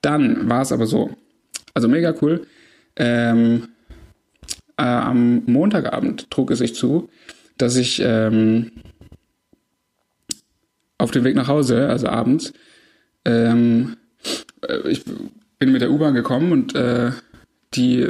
dann 0.03 0.51
war 0.51 0.61
es 0.61 0.73
aber 0.73 0.87
so, 0.87 1.17
also 1.73 1.89
mega 1.89 2.15
cool. 2.21 2.47
Ähm, 2.97 3.69
äh, 4.77 4.83
am 4.83 5.45
Montagabend 5.47 6.31
trug 6.31 6.51
es 6.51 6.59
sich 6.59 6.75
zu, 6.75 7.09
dass 7.57 7.77
ich 7.77 8.03
ähm, 8.05 8.73
auf 10.99 11.13
dem 11.13 11.25
Weg 11.25 11.37
nach 11.37 11.49
Hause, 11.49 11.89
also 11.89 12.09
abends, 12.09 12.53
ähm, 13.25 13.97
äh, 14.69 14.91
ich 14.91 15.03
bin 15.59 15.73
mit 15.73 15.83
der 15.83 15.91
U-Bahn 15.91 16.15
gekommen 16.15 16.53
und 16.53 16.75
äh, 16.75 17.13
die, 17.75 18.07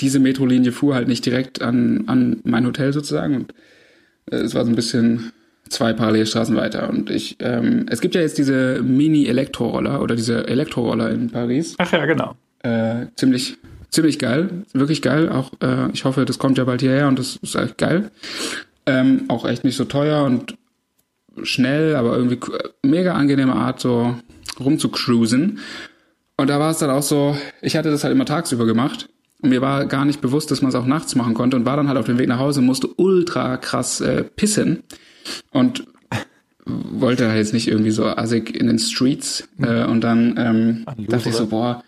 diese 0.00 0.18
Metrolinie 0.18 0.72
fuhr 0.72 0.94
halt 0.94 1.08
nicht 1.08 1.24
direkt 1.26 1.62
an, 1.62 2.04
an 2.06 2.40
mein 2.44 2.66
Hotel 2.66 2.92
sozusagen 2.92 3.36
und 3.36 3.54
äh, 4.30 4.36
es 4.36 4.54
war 4.54 4.64
so 4.64 4.70
ein 4.70 4.76
bisschen 4.76 5.32
zwei 5.68 5.92
Parallelstraßen 5.92 6.54
weiter 6.56 6.88
und 6.88 7.10
ich, 7.10 7.36
ähm, 7.40 7.86
es 7.88 8.00
gibt 8.00 8.14
ja 8.14 8.20
jetzt 8.20 8.38
diese 8.38 8.82
Mini-Elektroroller 8.82 10.02
oder 10.02 10.16
diese 10.16 10.46
Elektroroller 10.46 11.10
in 11.10 11.30
Paris. 11.30 11.74
Ach 11.78 11.92
ja, 11.92 12.04
genau. 12.04 12.36
Äh, 12.62 13.06
ziemlich, 13.16 13.56
ziemlich 13.90 14.18
geil, 14.18 14.50
wirklich 14.72 15.02
geil. 15.02 15.28
Auch, 15.28 15.52
äh, 15.62 15.90
ich 15.92 16.04
hoffe, 16.04 16.24
das 16.24 16.38
kommt 16.38 16.58
ja 16.58 16.64
bald 16.64 16.82
hierher 16.82 17.08
und 17.08 17.18
das 17.18 17.36
ist 17.36 17.54
echt 17.54 17.78
geil. 17.78 18.10
Ähm, 18.84 19.24
auch 19.28 19.46
echt 19.46 19.64
nicht 19.64 19.76
so 19.76 19.84
teuer 19.84 20.24
und 20.24 20.56
schnell, 21.42 21.96
aber 21.96 22.16
irgendwie 22.16 22.38
mega 22.82 23.14
angenehme 23.14 23.54
Art, 23.54 23.80
so 23.80 24.16
rumzucruisen. 24.60 25.60
Und 26.36 26.48
da 26.48 26.58
war 26.58 26.70
es 26.70 26.78
dann 26.78 26.90
auch 26.90 27.02
so, 27.02 27.36
ich 27.60 27.76
hatte 27.76 27.90
das 27.90 28.04
halt 28.04 28.12
immer 28.12 28.24
tagsüber 28.24 28.66
gemacht. 28.66 29.08
Und 29.42 29.50
mir 29.50 29.60
war 29.60 29.86
gar 29.86 30.04
nicht 30.04 30.20
bewusst, 30.20 30.50
dass 30.50 30.62
man 30.62 30.70
es 30.70 30.74
auch 30.74 30.86
nachts 30.86 31.14
machen 31.14 31.34
konnte 31.34 31.56
und 31.56 31.66
war 31.66 31.76
dann 31.76 31.88
halt 31.88 31.98
auf 31.98 32.06
dem 32.06 32.18
Weg 32.18 32.28
nach 32.28 32.38
Hause 32.38 32.60
und 32.60 32.66
musste 32.66 32.88
ultra 32.96 33.56
krass 33.56 34.00
äh, 34.00 34.22
pissen 34.22 34.84
und 35.50 35.84
wollte 36.64 37.28
halt 37.28 37.38
jetzt 37.38 37.52
nicht 37.52 37.66
irgendwie 37.66 37.90
so 37.90 38.06
assig 38.06 38.54
in 38.54 38.68
den 38.68 38.78
Streets 38.78 39.48
äh, 39.60 39.84
und 39.84 40.02
dann 40.02 40.36
ähm, 40.38 41.06
dachte 41.08 41.28
ich 41.28 41.34
so, 41.34 41.48
boah, 41.48 41.82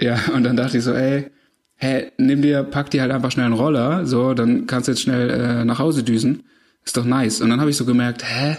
ja, 0.00 0.18
und 0.34 0.44
dann 0.44 0.56
dachte 0.56 0.78
ich 0.78 0.84
so, 0.84 0.92
ey, 0.92 1.30
hä, 1.76 2.12
nimm 2.18 2.42
dir, 2.42 2.62
pack 2.62 2.90
dir 2.90 3.02
halt 3.02 3.10
einfach 3.10 3.32
schnell 3.32 3.46
einen 3.46 3.54
Roller, 3.54 4.06
so, 4.06 4.34
dann 4.34 4.66
kannst 4.66 4.88
du 4.88 4.92
jetzt 4.92 5.02
schnell 5.02 5.30
äh, 5.30 5.64
nach 5.64 5.80
Hause 5.80 6.04
düsen. 6.04 6.44
Ist 6.84 6.96
doch 6.96 7.04
nice. 7.04 7.40
Und 7.40 7.50
dann 7.50 7.60
habe 7.60 7.70
ich 7.70 7.76
so 7.76 7.84
gemerkt, 7.84 8.24
hä, 8.24 8.58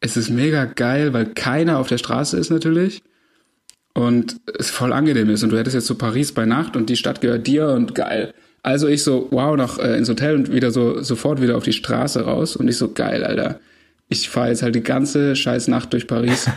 es 0.00 0.16
ist 0.16 0.30
mega 0.30 0.64
geil, 0.64 1.12
weil 1.12 1.26
keiner 1.26 1.78
auf 1.78 1.88
der 1.88 1.98
Straße 1.98 2.36
ist 2.36 2.50
natürlich 2.50 3.02
und 3.94 4.40
es 4.58 4.70
voll 4.70 4.92
angenehm 4.92 5.30
ist 5.30 5.42
und 5.42 5.50
du 5.50 5.58
hättest 5.58 5.74
jetzt 5.74 5.86
so 5.86 5.94
Paris 5.96 6.32
bei 6.32 6.46
Nacht 6.46 6.76
und 6.76 6.88
die 6.88 6.96
Stadt 6.96 7.20
gehört 7.20 7.46
dir 7.46 7.68
und 7.68 7.94
geil. 7.94 8.34
Also 8.62 8.86
ich 8.86 9.02
so, 9.02 9.28
wow, 9.30 9.56
noch 9.56 9.78
äh, 9.78 9.96
ins 9.96 10.08
Hotel 10.08 10.36
und 10.36 10.52
wieder 10.52 10.70
so 10.70 11.02
sofort 11.02 11.42
wieder 11.42 11.56
auf 11.56 11.64
die 11.64 11.72
Straße 11.72 12.24
raus 12.24 12.56
und 12.56 12.68
ich 12.68 12.78
so, 12.78 12.92
geil, 12.92 13.24
Alter. 13.24 13.60
Ich 14.08 14.28
fahre 14.28 14.48
jetzt 14.48 14.62
halt 14.62 14.74
die 14.74 14.82
ganze 14.82 15.34
scheiß 15.34 15.68
Nacht 15.68 15.92
durch 15.92 16.06
Paris. 16.06 16.48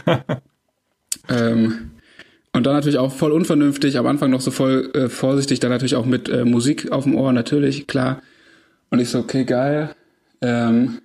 ähm, 1.30 1.92
und 2.54 2.66
dann 2.66 2.74
natürlich 2.74 3.00
auch 3.00 3.12
voll 3.12 3.32
unvernünftig, 3.32 3.98
am 3.98 4.08
Anfang 4.08 4.30
noch 4.30 4.42
so 4.42 4.52
voll 4.52 4.92
äh, 4.94 5.10
vorsichtig, 5.10 5.60
dann 5.60 5.72
natürlich 5.72 5.96
auch 5.96 6.06
mit 6.06 6.30
äh, 6.30 6.46
Musik 6.46 6.92
auf 6.92 7.04
dem 7.04 7.16
Ohr, 7.16 7.34
natürlich, 7.34 7.88
klar. 7.88 8.22
Und 8.92 9.00
ich 9.00 9.10
so, 9.10 9.20
okay, 9.20 9.44
geil. 9.44 9.90
Ähm, 10.42 11.00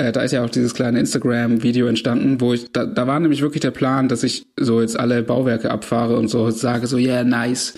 äh, 0.00 0.12
da 0.12 0.22
ist 0.22 0.32
ja 0.32 0.44
auch 0.44 0.50
dieses 0.50 0.74
kleine 0.74 0.98
Instagram-Video 1.00 1.86
entstanden, 1.86 2.40
wo 2.40 2.54
ich, 2.54 2.72
da, 2.72 2.86
da 2.86 3.06
war 3.06 3.20
nämlich 3.20 3.42
wirklich 3.42 3.60
der 3.60 3.70
Plan, 3.70 4.08
dass 4.08 4.22
ich 4.22 4.46
so 4.58 4.80
jetzt 4.80 4.98
alle 4.98 5.22
Bauwerke 5.22 5.70
abfahre 5.70 6.16
und 6.16 6.28
so 6.28 6.50
sage 6.50 6.86
so, 6.86 6.96
yeah, 6.96 7.22
nice, 7.22 7.74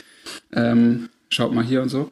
ähm, 0.52 1.08
schaut 1.28 1.52
mal 1.52 1.64
hier 1.64 1.82
und 1.82 1.88
so. 1.88 2.10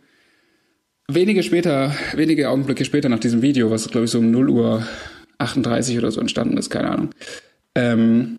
Wenige 1.09 1.43
später, 1.43 1.95
wenige 2.15 2.51
Augenblicke 2.51 2.85
später 2.85 3.09
nach 3.09 3.19
diesem 3.19 3.43
Video, 3.43 3.71
was 3.71 3.89
glaube 3.89 4.05
ich 4.05 4.11
so 4.11 4.19
um 4.19 4.31
0 4.31 4.51
Uhr 4.51 4.87
38 5.39 5.99
oder 5.99 6.11
so 6.11 6.21
entstanden 6.21 6.57
ist, 6.57 6.71
keine 6.71 6.91
Ahnung, 6.91 7.11
ähm, 7.75 8.39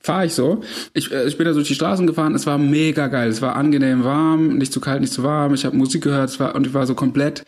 fahre 0.00 0.26
ich 0.26 0.34
so. 0.34 0.62
Ich, 0.92 1.10
äh, 1.12 1.26
ich 1.26 1.38
bin 1.38 1.46
da 1.46 1.52
durch 1.52 1.68
die 1.68 1.74
Straßen 1.74 2.06
gefahren, 2.06 2.34
es 2.34 2.46
war 2.46 2.58
mega 2.58 3.06
geil, 3.06 3.28
es 3.28 3.42
war 3.42 3.56
angenehm 3.56 4.04
warm, 4.04 4.58
nicht 4.58 4.72
zu 4.72 4.80
kalt, 4.80 5.00
nicht 5.00 5.12
zu 5.12 5.22
warm, 5.22 5.54
ich 5.54 5.64
habe 5.64 5.76
Musik 5.76 6.02
gehört, 6.02 6.30
es 6.30 6.40
war, 6.40 6.54
und 6.54 6.66
ich 6.66 6.74
war 6.74 6.86
so 6.86 6.94
komplett 6.94 7.44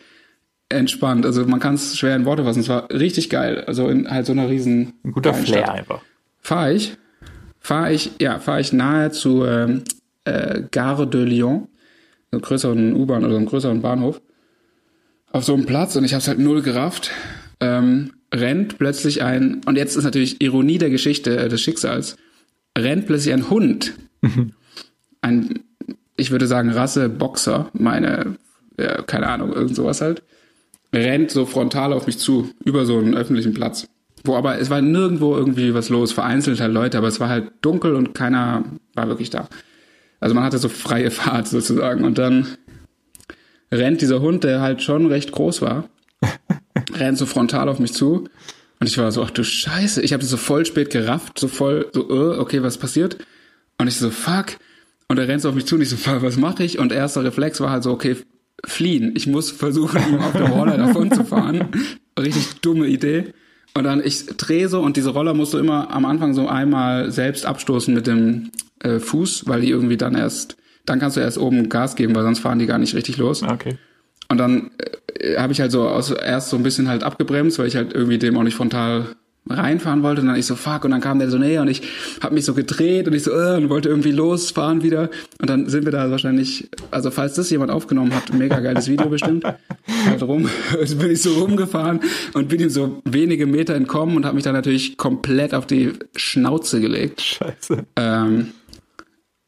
entspannt. 0.69 1.25
Also 1.25 1.45
man 1.45 1.59
kann 1.59 1.75
es 1.75 1.97
schwer 1.97 2.15
in 2.15 2.25
Worte 2.25 2.43
fassen. 2.43 2.59
Es 2.59 2.69
war 2.69 2.89
richtig 2.91 3.29
geil. 3.29 3.63
Also 3.65 3.87
in 3.87 4.09
halt 4.09 4.25
so 4.25 4.33
einer 4.33 4.49
riesen 4.49 4.93
Ein 5.03 5.11
guter 5.11 5.33
Flair 5.33 5.71
einfach. 5.71 6.01
Fahre 6.39 6.73
ich, 6.73 6.97
fahre 7.59 7.93
ich, 7.93 8.11
ja, 8.19 8.39
fahre 8.39 8.61
ich 8.61 8.73
nahe 8.73 9.11
zu 9.11 9.45
ähm, 9.45 9.83
äh, 10.25 10.63
Gare 10.71 11.07
de 11.07 11.23
Lyon, 11.23 11.67
so 12.31 12.37
einem 12.37 12.41
größeren 12.41 12.93
U-Bahn 12.95 13.25
oder 13.25 13.35
einem 13.35 13.45
größeren 13.45 13.81
Bahnhof, 13.81 14.21
auf 15.31 15.43
so 15.43 15.53
einem 15.53 15.65
Platz 15.65 15.95
und 15.95 16.03
ich 16.03 16.13
habe 16.13 16.21
es 16.21 16.27
halt 16.27 16.39
null 16.39 16.61
gerafft. 16.61 17.11
Ähm, 17.59 18.13
rennt 18.33 18.77
plötzlich 18.77 19.23
ein, 19.23 19.61
und 19.65 19.77
jetzt 19.77 19.95
ist 19.95 20.03
natürlich 20.03 20.41
Ironie 20.41 20.77
der 20.77 20.89
Geschichte, 20.89 21.37
äh, 21.37 21.49
des 21.49 21.61
Schicksals, 21.61 22.17
rennt 22.77 23.07
plötzlich 23.07 23.33
ein 23.33 23.49
Hund. 23.49 23.93
Mhm. 24.21 24.53
ein, 25.21 25.59
ich 26.17 26.31
würde 26.31 26.47
sagen, 26.47 26.69
Rasse 26.69 27.09
Boxer, 27.09 27.69
meine, 27.73 28.35
ja, 28.79 29.01
keine 29.03 29.27
Ahnung, 29.27 29.53
irgend 29.53 29.75
sowas 29.75 30.01
halt 30.01 30.23
rennt 30.93 31.31
so 31.31 31.45
frontal 31.45 31.93
auf 31.93 32.07
mich 32.07 32.17
zu, 32.17 32.49
über 32.63 32.85
so 32.85 32.97
einen 32.97 33.15
öffentlichen 33.15 33.53
Platz. 33.53 33.87
Wo 34.23 34.35
aber, 34.35 34.59
es 34.59 34.69
war 34.69 34.81
nirgendwo 34.81 35.35
irgendwie 35.35 35.73
was 35.73 35.89
los, 35.89 36.11
vereinzelt 36.11 36.59
halt 36.59 36.73
Leute, 36.73 36.97
aber 36.97 37.07
es 37.07 37.19
war 37.19 37.29
halt 37.29 37.51
dunkel 37.61 37.95
und 37.95 38.13
keiner 38.13 38.65
war 38.93 39.07
wirklich 39.07 39.29
da. 39.29 39.47
Also 40.19 40.33
man 40.35 40.43
hatte 40.43 40.57
so 40.57 40.69
freie 40.69 41.11
Fahrt 41.11 41.47
sozusagen 41.47 42.03
und 42.03 42.17
dann 42.17 42.47
rennt 43.71 44.01
dieser 44.01 44.21
Hund, 44.21 44.43
der 44.43 44.61
halt 44.61 44.81
schon 44.81 45.05
recht 45.07 45.31
groß 45.31 45.61
war, 45.61 45.89
rennt 46.93 47.17
so 47.17 47.25
frontal 47.25 47.69
auf 47.69 47.79
mich 47.79 47.93
zu 47.93 48.27
und 48.79 48.87
ich 48.87 48.97
war 48.97 49.11
so, 49.11 49.23
ach 49.23 49.31
du 49.31 49.43
Scheiße, 49.43 50.01
ich 50.01 50.13
habe 50.13 50.21
das 50.21 50.29
so 50.29 50.37
voll 50.37 50.65
spät 50.65 50.89
gerafft, 50.89 51.39
so 51.39 51.47
voll, 51.47 51.89
so, 51.93 52.07
uh, 52.09 52.39
okay, 52.39 52.61
was 52.61 52.77
passiert? 52.77 53.17
Und 53.79 53.87
ich 53.87 53.97
so, 53.97 54.11
fuck. 54.11 54.57
Und 55.07 55.17
er 55.17 55.27
rennt 55.27 55.41
so 55.41 55.49
auf 55.49 55.55
mich 55.55 55.65
zu 55.65 55.75
und 55.75 55.81
ich 55.81 55.89
so, 55.89 55.97
was 56.05 56.37
mache 56.37 56.63
ich? 56.63 56.79
Und 56.79 56.91
erster 56.91 57.23
Reflex 57.23 57.59
war 57.59 57.71
halt 57.71 57.83
so, 57.83 57.91
okay, 57.91 58.17
fliehen. 58.65 59.13
Ich 59.15 59.27
muss 59.27 59.51
versuchen, 59.51 60.01
ihm 60.09 60.19
auf 60.19 60.33
der 60.33 60.49
Roller 60.49 60.77
davon 60.77 61.11
zu 61.11 61.23
fahren. 61.23 61.69
Richtig 62.19 62.61
dumme 62.61 62.87
Idee. 62.87 63.33
Und 63.73 63.83
dann 63.83 64.01
ich 64.03 64.25
drehe 64.25 64.69
so 64.69 64.81
und 64.81 64.97
diese 64.97 65.09
Roller 65.09 65.33
musst 65.33 65.53
du 65.53 65.59
immer 65.59 65.91
am 65.91 66.05
Anfang 66.05 66.33
so 66.33 66.47
einmal 66.47 67.11
selbst 67.11 67.45
abstoßen 67.45 67.93
mit 67.93 68.07
dem 68.07 68.51
äh, 68.79 68.99
Fuß, 68.99 69.47
weil 69.47 69.61
die 69.61 69.69
irgendwie 69.69 69.97
dann 69.97 70.15
erst, 70.15 70.57
dann 70.85 70.99
kannst 70.99 71.17
du 71.17 71.21
erst 71.21 71.37
oben 71.37 71.69
Gas 71.69 71.95
geben, 71.95 72.15
weil 72.15 72.23
sonst 72.23 72.39
fahren 72.39 72.59
die 72.59 72.65
gar 72.65 72.79
nicht 72.79 72.95
richtig 72.95 73.17
los. 73.17 73.43
Ah, 73.43 73.53
okay. 73.53 73.77
Und 74.29 74.39
dann 74.39 74.71
äh, 75.19 75.37
habe 75.37 75.53
ich 75.53 75.61
halt 75.61 75.71
so 75.71 75.87
aus, 75.87 76.09
erst 76.09 76.49
so 76.49 76.57
ein 76.57 76.63
bisschen 76.63 76.87
halt 76.87 77.03
abgebremst, 77.03 77.59
weil 77.59 77.67
ich 77.67 77.75
halt 77.75 77.93
irgendwie 77.93 78.17
dem 78.17 78.37
auch 78.37 78.43
nicht 78.43 78.55
frontal 78.55 79.15
reinfahren 79.49 80.03
wollte. 80.03 80.21
Und 80.21 80.27
dann 80.27 80.35
ich 80.37 80.45
so 80.45 80.55
fuck. 80.55 80.85
Und 80.85 80.91
dann 80.91 81.01
kam 81.01 81.19
der 81.19 81.29
so 81.29 81.37
näher 81.37 81.61
und 81.61 81.67
ich 81.67 81.81
habe 82.21 82.35
mich 82.35 82.45
so 82.45 82.53
gedreht 82.53 83.07
und 83.07 83.13
ich 83.13 83.23
so 83.23 83.31
äh, 83.31 83.57
und 83.57 83.69
wollte 83.69 83.89
irgendwie 83.89 84.11
losfahren 84.11 84.83
wieder. 84.83 85.09
Und 85.39 85.49
dann 85.49 85.69
sind 85.69 85.85
wir 85.85 85.91
da 85.91 86.11
wahrscheinlich 86.11 86.69
also 86.91 87.11
falls 87.11 87.35
das 87.35 87.49
jemand 87.49 87.71
aufgenommen 87.71 88.13
hat 88.13 88.33
mega 88.33 88.59
geiles 88.59 88.87
Video 88.87 89.09
bestimmt. 89.09 89.43
Halt 90.05 90.23
rum 90.23 90.49
bin 90.99 91.11
ich 91.11 91.21
so 91.21 91.33
rumgefahren 91.33 92.01
und 92.33 92.49
bin 92.49 92.61
ihm 92.61 92.69
so 92.69 93.01
wenige 93.05 93.45
Meter 93.45 93.75
entkommen 93.75 94.15
und 94.15 94.25
habe 94.25 94.35
mich 94.35 94.43
dann 94.43 94.53
natürlich 94.53 94.97
komplett 94.97 95.53
auf 95.53 95.65
die 95.65 95.93
Schnauze 96.15 96.81
gelegt. 96.81 97.21
Scheiße. 97.21 97.85
ähm, 97.95 98.47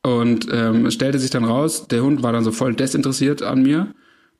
und 0.03 0.47
ähm, 0.51 0.85
es 0.85 0.93
stellte 0.93 1.19
sich 1.19 1.29
dann 1.29 1.43
raus, 1.43 1.87
der 1.87 2.03
Hund 2.03 2.23
war 2.23 2.31
dann 2.31 2.43
so 2.43 2.51
voll 2.51 2.73
desinteressiert 2.73 3.41
an 3.41 3.63
mir 3.63 3.87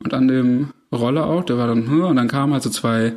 und 0.01 0.13
an 0.13 0.27
dem 0.27 0.69
Roller 0.91 1.25
auch. 1.25 1.43
Der 1.43 1.57
war 1.57 1.67
dann, 1.67 1.87
und 1.87 2.15
dann 2.15 2.27
kamen 2.27 2.53
halt 2.53 2.63
so 2.63 2.69
zwei 2.69 3.13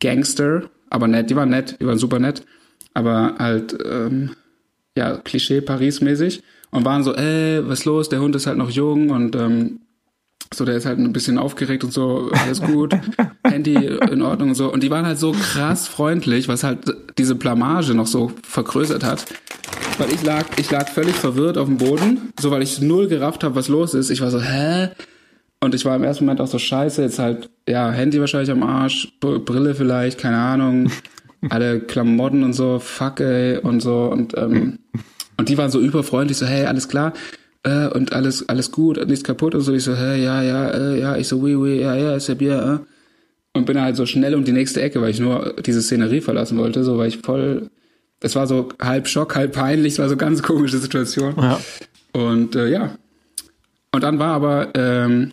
Gangster, 0.00 0.70
aber 0.90 1.08
nett, 1.08 1.30
die 1.30 1.36
waren 1.36 1.50
nett, 1.50 1.76
die 1.80 1.86
waren 1.86 1.98
super 1.98 2.18
nett, 2.18 2.44
aber 2.92 3.36
halt, 3.38 3.76
ähm, 3.84 4.30
ja, 4.96 5.16
Klischee 5.18 5.60
Paris-mäßig 5.60 6.42
und 6.70 6.84
waren 6.84 7.02
so, 7.02 7.14
ey, 7.14 7.66
was 7.66 7.80
ist 7.80 7.84
los, 7.84 8.08
der 8.08 8.20
Hund 8.20 8.36
ist 8.36 8.46
halt 8.46 8.58
noch 8.58 8.70
jung 8.70 9.10
und 9.10 9.34
ähm, 9.36 9.80
so, 10.52 10.64
der 10.64 10.76
ist 10.76 10.86
halt 10.86 10.98
ein 10.98 11.12
bisschen 11.12 11.38
aufgeregt 11.38 11.84
und 11.84 11.92
so, 11.92 12.30
alles 12.32 12.60
gut, 12.60 12.94
Handy 13.44 13.74
in 13.74 14.22
Ordnung 14.22 14.50
und 14.50 14.54
so. 14.54 14.72
Und 14.72 14.82
die 14.82 14.90
waren 14.90 15.06
halt 15.06 15.18
so 15.18 15.32
krass 15.32 15.88
freundlich, 15.88 16.48
was 16.48 16.62
halt 16.62 16.94
diese 17.18 17.34
Blamage 17.34 17.94
noch 17.94 18.06
so 18.06 18.32
vergrößert 18.42 19.04
hat. 19.04 19.24
Weil 19.98 20.12
ich 20.12 20.22
lag, 20.22 20.44
ich 20.58 20.70
lag 20.70 20.88
völlig 20.88 21.14
verwirrt 21.14 21.58
auf 21.58 21.66
dem 21.66 21.78
Boden, 21.78 22.32
so 22.38 22.50
weil 22.50 22.62
ich 22.62 22.80
null 22.80 23.08
gerafft 23.08 23.44
habe, 23.44 23.54
was 23.54 23.68
los 23.68 23.94
ist. 23.94 24.10
Ich 24.10 24.20
war 24.20 24.30
so, 24.30 24.40
hä? 24.40 24.90
Und 25.64 25.74
ich 25.74 25.84
war 25.84 25.96
im 25.96 26.04
ersten 26.04 26.24
Moment 26.24 26.40
auch 26.40 26.46
so 26.46 26.58
scheiße, 26.58 27.02
jetzt 27.02 27.18
halt, 27.18 27.50
ja, 27.68 27.90
Handy 27.90 28.20
wahrscheinlich 28.20 28.50
am 28.50 28.62
Arsch, 28.62 29.12
Brille 29.20 29.74
vielleicht, 29.74 30.18
keine 30.18 30.38
Ahnung, 30.38 30.90
alle 31.50 31.80
Klamotten 31.80 32.42
und 32.42 32.52
so, 32.52 32.78
fuck 32.78 33.20
ey, 33.20 33.58
und 33.58 33.80
so. 33.80 34.04
Und, 34.04 34.36
ähm, 34.36 34.78
und 35.36 35.48
die 35.48 35.58
waren 35.58 35.70
so 35.70 35.80
überfreundlich, 35.80 36.38
so, 36.38 36.46
hey, 36.46 36.66
alles 36.66 36.88
klar 36.88 37.12
äh, 37.64 37.88
und 37.88 38.12
alles 38.12 38.48
alles 38.48 38.70
gut, 38.70 39.04
nichts 39.06 39.24
kaputt 39.24 39.54
und 39.54 39.62
so. 39.62 39.72
Ich 39.72 39.82
so, 39.82 39.96
hä, 39.96 40.22
ja, 40.22 40.42
ja, 40.42 40.68
äh, 40.68 41.00
ja, 41.00 41.16
ich 41.16 41.26
so, 41.26 41.38
oui, 41.38 41.56
oui, 41.56 41.80
ja, 41.80 41.94
ja, 41.96 42.14
ist 42.14 42.28
ja 42.28 42.34
Bier, 42.34 42.80
äh. 42.82 42.86
Und 43.56 43.66
bin 43.66 43.80
halt 43.80 43.96
so 43.96 44.04
schnell 44.04 44.34
um 44.34 44.44
die 44.44 44.52
nächste 44.52 44.82
Ecke, 44.82 45.00
weil 45.00 45.10
ich 45.10 45.20
nur 45.20 45.54
diese 45.64 45.80
Szenerie 45.80 46.20
verlassen 46.20 46.58
wollte, 46.58 46.82
so, 46.82 46.98
weil 46.98 47.08
ich 47.08 47.18
voll, 47.18 47.70
es 48.20 48.34
war 48.34 48.46
so 48.46 48.68
halb 48.82 49.06
Schock, 49.06 49.36
halb 49.36 49.52
peinlich, 49.52 49.94
es 49.94 49.98
war 50.00 50.08
so 50.08 50.16
ganz 50.16 50.42
komische 50.42 50.78
Situation. 50.78 51.34
Ja. 51.36 51.60
Und 52.12 52.56
äh, 52.56 52.68
ja. 52.68 52.96
Und 53.92 54.02
dann 54.02 54.18
war 54.18 54.34
aber 54.34 54.70
ähm, 54.74 55.32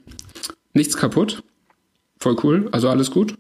nichts 0.74 0.98
kaputt. 0.98 1.44
Voll 2.20 2.38
cool, 2.44 2.70
also 2.72 2.90
alles 2.90 3.12
gut. 3.12 3.36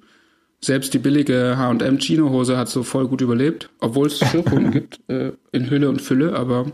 Selbst 0.64 0.94
die 0.94 1.00
billige 1.00 1.56
H&M 1.58 1.98
Chino-Hose 2.00 2.58
hat 2.58 2.70
so 2.70 2.84
voll 2.84 3.08
gut 3.08 3.22
überlebt, 3.22 3.70
obwohl 3.80 4.08
es 4.08 4.20
Schürfhunden 4.20 4.72
gibt, 4.72 5.00
äh, 5.08 5.32
in 5.52 5.70
Hülle 5.70 5.90
und 5.90 6.02
Fülle, 6.02 6.36
aber 6.36 6.72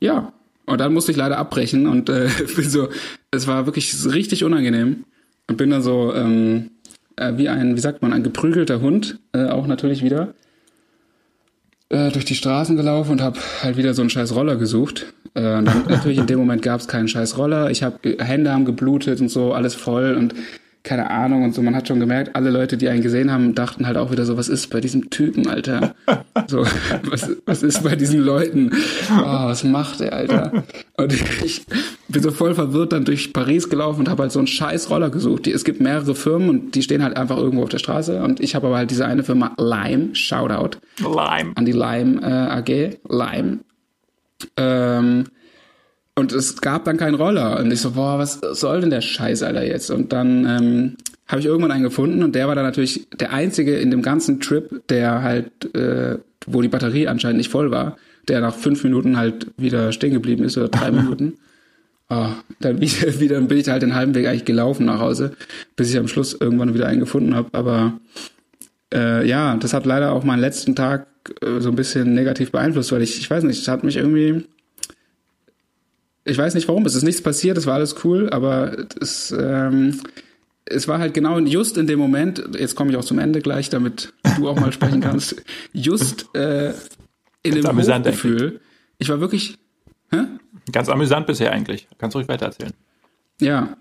ja, 0.00 0.32
und 0.66 0.80
dann 0.80 0.92
musste 0.92 1.12
ich 1.12 1.18
leider 1.18 1.38
abbrechen 1.38 1.86
und 1.86 2.08
äh, 2.08 2.28
bin 2.56 2.68
so, 2.68 2.88
es 3.30 3.46
war 3.46 3.66
wirklich 3.66 3.94
richtig 4.06 4.44
unangenehm. 4.44 5.04
Und 5.48 5.56
bin 5.56 5.70
dann 5.70 5.82
so 5.82 6.14
ähm, 6.14 6.70
äh, 7.16 7.36
wie 7.36 7.48
ein, 7.48 7.76
wie 7.76 7.80
sagt 7.80 8.02
man, 8.02 8.12
ein 8.12 8.22
geprügelter 8.22 8.80
Hund, 8.80 9.18
äh, 9.32 9.46
auch 9.46 9.66
natürlich 9.66 10.02
wieder, 10.02 10.34
äh, 11.88 12.10
durch 12.10 12.24
die 12.24 12.34
Straßen 12.34 12.76
gelaufen 12.76 13.12
und 13.12 13.20
habe 13.20 13.38
halt 13.62 13.76
wieder 13.76 13.94
so 13.94 14.02
einen 14.02 14.10
scheiß 14.10 14.34
Roller 14.34 14.56
gesucht. 14.56 15.12
Äh, 15.34 15.58
und 15.58 15.64
dann 15.66 15.84
natürlich 15.88 16.18
in 16.18 16.26
dem 16.26 16.38
Moment 16.38 16.62
gab 16.62 16.80
es 16.80 16.88
keinen 16.88 17.08
scheiß 17.08 17.38
Roller. 17.38 17.70
Ich 17.70 17.82
habe 17.82 18.16
Hände 18.18 18.52
haben 18.52 18.64
geblutet 18.64 19.20
und 19.20 19.28
so, 19.28 19.52
alles 19.52 19.74
voll 19.74 20.14
und 20.14 20.34
keine 20.84 21.10
Ahnung 21.10 21.44
und 21.44 21.54
so. 21.54 21.62
Man 21.62 21.76
hat 21.76 21.86
schon 21.86 22.00
gemerkt, 22.00 22.34
alle 22.34 22.50
Leute, 22.50 22.76
die 22.76 22.88
einen 22.88 23.02
gesehen 23.02 23.30
haben, 23.30 23.54
dachten 23.54 23.86
halt 23.86 23.96
auch 23.96 24.10
wieder 24.10 24.24
so, 24.24 24.36
was 24.36 24.48
ist 24.48 24.68
bei 24.70 24.80
diesem 24.80 25.10
Typen, 25.10 25.46
Alter? 25.48 25.94
So, 26.48 26.66
was, 27.04 27.30
was 27.46 27.62
ist 27.62 27.84
bei 27.84 27.94
diesen 27.94 28.20
Leuten? 28.20 28.72
Oh, 29.10 29.22
was 29.22 29.62
macht 29.62 30.00
der, 30.00 30.12
Alter? 30.12 30.64
Und 30.96 31.12
ich 31.44 31.64
bin 32.08 32.22
so 32.22 32.32
voll 32.32 32.54
verwirrt 32.54 32.92
dann 32.92 33.04
durch 33.04 33.32
Paris 33.32 33.70
gelaufen 33.70 34.00
und 34.00 34.08
habe 34.08 34.22
halt 34.22 34.32
so 34.32 34.40
einen 34.40 34.48
scheiß 34.48 34.90
Roller 34.90 35.10
gesucht. 35.10 35.46
Die, 35.46 35.52
es 35.52 35.64
gibt 35.64 35.80
mehrere 35.80 36.14
Firmen 36.14 36.48
und 36.48 36.74
die 36.74 36.82
stehen 36.82 37.02
halt 37.02 37.16
einfach 37.16 37.36
irgendwo 37.36 37.62
auf 37.62 37.68
der 37.68 37.78
Straße 37.78 38.20
und 38.20 38.40
ich 38.40 38.54
habe 38.54 38.66
aber 38.66 38.76
halt 38.76 38.90
diese 38.90 39.06
eine 39.06 39.22
Firma 39.22 39.54
Lime, 39.58 40.14
Shoutout 40.14 40.78
Lime. 40.98 41.52
an 41.54 41.64
die 41.64 41.72
Lime 41.72 42.20
äh, 42.22 42.26
AG, 42.26 42.98
Lime. 43.08 43.60
Ähm, 44.56 45.24
und 46.14 46.32
es 46.32 46.60
gab 46.60 46.84
dann 46.84 46.98
keinen 46.98 47.14
Roller. 47.14 47.58
Und 47.58 47.70
ich 47.72 47.80
so, 47.80 47.92
boah, 47.92 48.18
was 48.18 48.40
soll 48.52 48.80
denn 48.80 48.90
der 48.90 49.00
Scheiß, 49.00 49.42
Alter, 49.42 49.64
jetzt? 49.64 49.90
Und 49.90 50.12
dann 50.12 50.46
ähm, 50.46 50.96
habe 51.26 51.40
ich 51.40 51.46
irgendwann 51.46 51.70
einen 51.70 51.84
gefunden 51.84 52.22
und 52.22 52.34
der 52.34 52.48
war 52.48 52.54
dann 52.54 52.64
natürlich 52.64 53.08
der 53.18 53.32
einzige 53.32 53.78
in 53.78 53.90
dem 53.90 54.02
ganzen 54.02 54.40
Trip, 54.40 54.86
der 54.88 55.22
halt, 55.22 55.74
äh, 55.74 56.18
wo 56.46 56.60
die 56.60 56.68
Batterie 56.68 57.08
anscheinend 57.08 57.38
nicht 57.38 57.50
voll 57.50 57.70
war, 57.70 57.96
der 58.28 58.40
nach 58.40 58.54
fünf 58.54 58.84
Minuten 58.84 59.16
halt 59.16 59.46
wieder 59.56 59.92
stehen 59.92 60.12
geblieben 60.12 60.44
ist 60.44 60.58
oder 60.58 60.68
drei 60.68 60.90
Minuten. 60.92 61.38
Oh, 62.10 62.28
dann 62.60 62.80
wieder, 62.80 63.20
wieder 63.20 63.40
bin 63.40 63.56
ich 63.56 63.68
halt 63.68 63.82
den 63.82 63.94
halben 63.94 64.14
Weg 64.14 64.26
eigentlich 64.26 64.44
gelaufen 64.44 64.84
nach 64.84 65.00
Hause, 65.00 65.32
bis 65.76 65.88
ich 65.88 65.98
am 65.98 66.08
Schluss 66.08 66.36
irgendwann 66.38 66.74
wieder 66.74 66.86
einen 66.86 67.00
gefunden 67.00 67.34
habe. 67.34 67.48
Aber 67.52 67.94
äh, 68.92 69.26
ja, 69.26 69.56
das 69.56 69.72
hat 69.72 69.86
leider 69.86 70.12
auch 70.12 70.24
meinen 70.24 70.40
letzten 70.40 70.76
Tag 70.76 71.06
äh, 71.40 71.60
so 71.60 71.68
ein 71.68 71.76
bisschen 71.76 72.14
negativ 72.14 72.52
beeinflusst, 72.52 72.92
weil 72.92 73.02
ich, 73.02 73.18
ich 73.18 73.30
weiß 73.30 73.44
nicht, 73.44 73.60
es 73.60 73.68
hat 73.68 73.84
mich 73.84 73.96
irgendwie 73.96 74.44
ich 76.24 76.38
weiß 76.38 76.54
nicht 76.54 76.68
warum, 76.68 76.86
es 76.86 76.94
ist 76.94 77.02
nichts 77.02 77.22
passiert, 77.22 77.58
es 77.58 77.66
war 77.66 77.74
alles 77.74 78.04
cool, 78.04 78.30
aber 78.30 78.86
es, 79.00 79.32
ähm, 79.32 80.00
es 80.64 80.86
war 80.86 80.98
halt 80.98 81.14
genau 81.14 81.38
just 81.40 81.76
in 81.76 81.86
dem 81.86 81.98
Moment, 81.98 82.42
jetzt 82.58 82.76
komme 82.76 82.90
ich 82.90 82.96
auch 82.96 83.04
zum 83.04 83.18
Ende 83.18 83.40
gleich, 83.40 83.70
damit 83.70 84.12
du 84.36 84.48
auch 84.48 84.58
mal 84.58 84.72
sprechen 84.72 85.00
kannst, 85.00 85.42
just 85.72 86.34
äh, 86.34 86.72
in 87.42 87.54
dem 87.56 87.66
amüsant 87.66 88.06
Hochgefühl. 88.06 88.60
Ich 88.98 89.08
war 89.08 89.20
wirklich, 89.20 89.58
hä? 90.10 90.18
Ganz 90.70 90.88
amüsant 90.88 91.26
bisher 91.26 91.52
eigentlich. 91.52 91.88
Kannst 91.98 92.14
du 92.14 92.18
ruhig 92.18 92.28
weitererzählen. 92.28 92.72
Ja. 93.40 93.76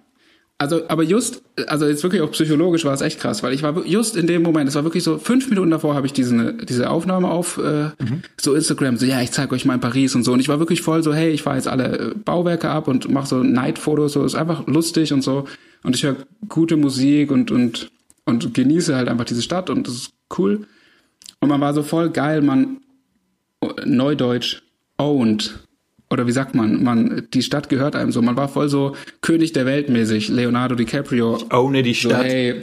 Also, 0.61 0.87
aber 0.89 1.01
just, 1.01 1.41
also 1.65 1.87
jetzt 1.87 2.03
wirklich 2.03 2.21
auch 2.21 2.29
psychologisch 2.33 2.85
war 2.85 2.93
es 2.93 3.01
echt 3.01 3.19
krass, 3.19 3.41
weil 3.41 3.51
ich 3.51 3.63
war 3.63 3.83
just 3.83 4.15
in 4.15 4.27
dem 4.27 4.43
Moment, 4.43 4.69
es 4.69 4.75
war 4.75 4.83
wirklich 4.83 5.03
so, 5.03 5.17
fünf 5.17 5.49
Minuten 5.49 5.71
davor 5.71 5.95
habe 5.95 6.05
ich 6.05 6.13
diese, 6.13 6.53
diese 6.53 6.87
Aufnahme 6.87 7.31
auf 7.31 7.57
äh, 7.57 7.89
so 8.39 8.53
Instagram, 8.53 8.97
so 8.97 9.07
ja, 9.07 9.19
ich 9.23 9.31
zeige 9.31 9.55
euch 9.55 9.65
mal 9.65 9.73
in 9.73 9.79
Paris 9.79 10.13
und 10.13 10.21
so. 10.21 10.33
Und 10.33 10.39
ich 10.39 10.49
war 10.49 10.59
wirklich 10.59 10.83
voll 10.83 11.01
so, 11.01 11.15
hey, 11.15 11.31
ich 11.31 11.41
fahre 11.41 11.55
jetzt 11.55 11.67
alle 11.67 11.97
äh, 11.97 12.13
Bauwerke 12.13 12.69
ab 12.69 12.87
und 12.87 13.09
mache 13.09 13.25
so 13.25 13.41
Night-Fotos, 13.41 14.13
so 14.13 14.23
ist 14.23 14.35
einfach 14.35 14.67
lustig 14.67 15.11
und 15.13 15.23
so. 15.23 15.47
Und 15.81 15.95
ich 15.95 16.03
höre 16.03 16.17
gute 16.47 16.77
Musik 16.77 17.31
und, 17.31 17.49
und, 17.49 17.89
und 18.25 18.53
genieße 18.53 18.95
halt 18.95 19.09
einfach 19.09 19.25
diese 19.25 19.41
Stadt 19.41 19.71
und 19.71 19.87
das 19.87 19.95
ist 19.95 20.11
cool. 20.37 20.67
Und 21.39 21.49
man 21.49 21.59
war 21.59 21.73
so 21.73 21.81
voll 21.81 22.11
geil, 22.11 22.43
man 22.43 22.81
Neudeutsch 23.83 24.61
owned 24.99 25.59
oder 26.11 26.27
wie 26.27 26.31
sagt 26.31 26.53
man, 26.55 26.83
man, 26.83 27.27
die 27.33 27.41
Stadt 27.41 27.69
gehört 27.69 27.95
einem 27.95 28.11
so. 28.11 28.21
Man 28.21 28.35
war 28.35 28.49
voll 28.49 28.69
so 28.69 28.95
König 29.21 29.53
der 29.53 29.65
Welt 29.65 29.89
mäßig, 29.89 30.29
Leonardo 30.29 30.75
DiCaprio. 30.75 31.39
Ohne 31.53 31.81
die 31.83 31.93
So, 31.93 32.09
Stadt. 32.09 32.25
hey, 32.25 32.61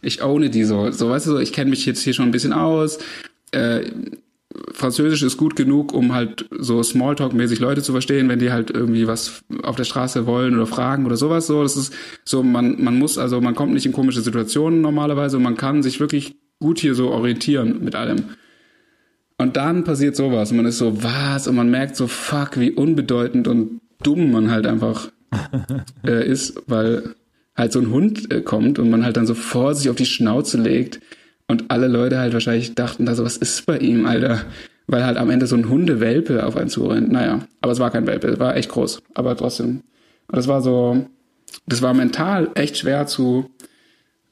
ich 0.00 0.22
ohne 0.22 0.50
die 0.50 0.64
so. 0.64 0.90
So, 0.90 1.10
weißt 1.10 1.26
du, 1.26 1.30
so, 1.32 1.38
ich 1.38 1.52
kenne 1.52 1.70
mich 1.70 1.86
jetzt 1.86 2.02
hier 2.02 2.14
schon 2.14 2.26
ein 2.26 2.32
bisschen 2.32 2.52
aus. 2.52 2.98
Äh, 3.52 3.82
Französisch 4.72 5.22
ist 5.22 5.36
gut 5.38 5.56
genug, 5.56 5.94
um 5.94 6.12
halt 6.12 6.46
so 6.50 6.80
Smalltalk-mäßig 6.82 7.58
Leute 7.60 7.82
zu 7.82 7.92
verstehen, 7.92 8.28
wenn 8.28 8.38
die 8.38 8.52
halt 8.52 8.70
irgendwie 8.70 9.06
was 9.06 9.42
auf 9.62 9.76
der 9.76 9.84
Straße 9.84 10.26
wollen 10.26 10.54
oder 10.54 10.66
fragen 10.66 11.06
oder 11.06 11.16
sowas. 11.16 11.46
So, 11.46 11.62
das 11.62 11.76
ist 11.76 11.94
so, 12.24 12.42
man, 12.42 12.82
man 12.82 12.98
muss, 12.98 13.16
also 13.16 13.40
man 13.40 13.54
kommt 13.54 13.72
nicht 13.72 13.86
in 13.86 13.92
komische 13.92 14.20
Situationen 14.20 14.80
normalerweise 14.82 15.36
und 15.38 15.42
man 15.42 15.56
kann 15.56 15.82
sich 15.82 16.00
wirklich 16.00 16.36
gut 16.60 16.80
hier 16.80 16.94
so 16.94 17.10
orientieren 17.10 17.82
mit 17.82 17.94
allem. 17.94 18.24
Und 19.42 19.56
dann 19.56 19.82
passiert 19.82 20.14
sowas 20.14 20.52
und 20.52 20.58
man 20.58 20.66
ist 20.66 20.78
so, 20.78 21.02
was? 21.02 21.48
Und 21.48 21.56
man 21.56 21.68
merkt 21.68 21.96
so, 21.96 22.06
fuck, 22.06 22.60
wie 22.60 22.70
unbedeutend 22.70 23.48
und 23.48 23.80
dumm 24.00 24.30
man 24.30 24.52
halt 24.52 24.68
einfach 24.68 25.10
äh, 26.06 26.24
ist, 26.24 26.62
weil 26.68 27.16
halt 27.56 27.72
so 27.72 27.80
ein 27.80 27.90
Hund 27.90 28.32
äh, 28.32 28.40
kommt 28.40 28.78
und 28.78 28.88
man 28.88 29.04
halt 29.04 29.16
dann 29.16 29.26
so 29.26 29.34
vor 29.34 29.74
sich 29.74 29.90
auf 29.90 29.96
die 29.96 30.06
Schnauze 30.06 30.58
legt 30.58 31.00
und 31.48 31.72
alle 31.72 31.88
Leute 31.88 32.18
halt 32.18 32.34
wahrscheinlich 32.34 32.76
dachten 32.76 33.04
da 33.04 33.16
so, 33.16 33.24
was 33.24 33.36
ist 33.36 33.66
bei 33.66 33.78
ihm, 33.78 34.06
Alter? 34.06 34.42
Weil 34.86 35.04
halt 35.04 35.16
am 35.16 35.28
Ende 35.28 35.48
so 35.48 35.56
ein 35.56 35.68
Hundewelpe 35.68 36.46
auf 36.46 36.56
einen 36.56 36.68
zurennt. 36.68 37.10
Naja, 37.10 37.40
aber 37.60 37.72
es 37.72 37.80
war 37.80 37.90
kein 37.90 38.06
Welpe, 38.06 38.28
es 38.28 38.38
war 38.38 38.56
echt 38.56 38.70
groß. 38.70 39.02
Aber 39.14 39.36
trotzdem. 39.36 39.82
Und 40.28 40.36
das 40.36 40.46
war 40.46 40.62
so, 40.62 41.04
das 41.66 41.82
war 41.82 41.94
mental 41.94 42.50
echt 42.54 42.78
schwer 42.78 43.08
zu, 43.08 43.50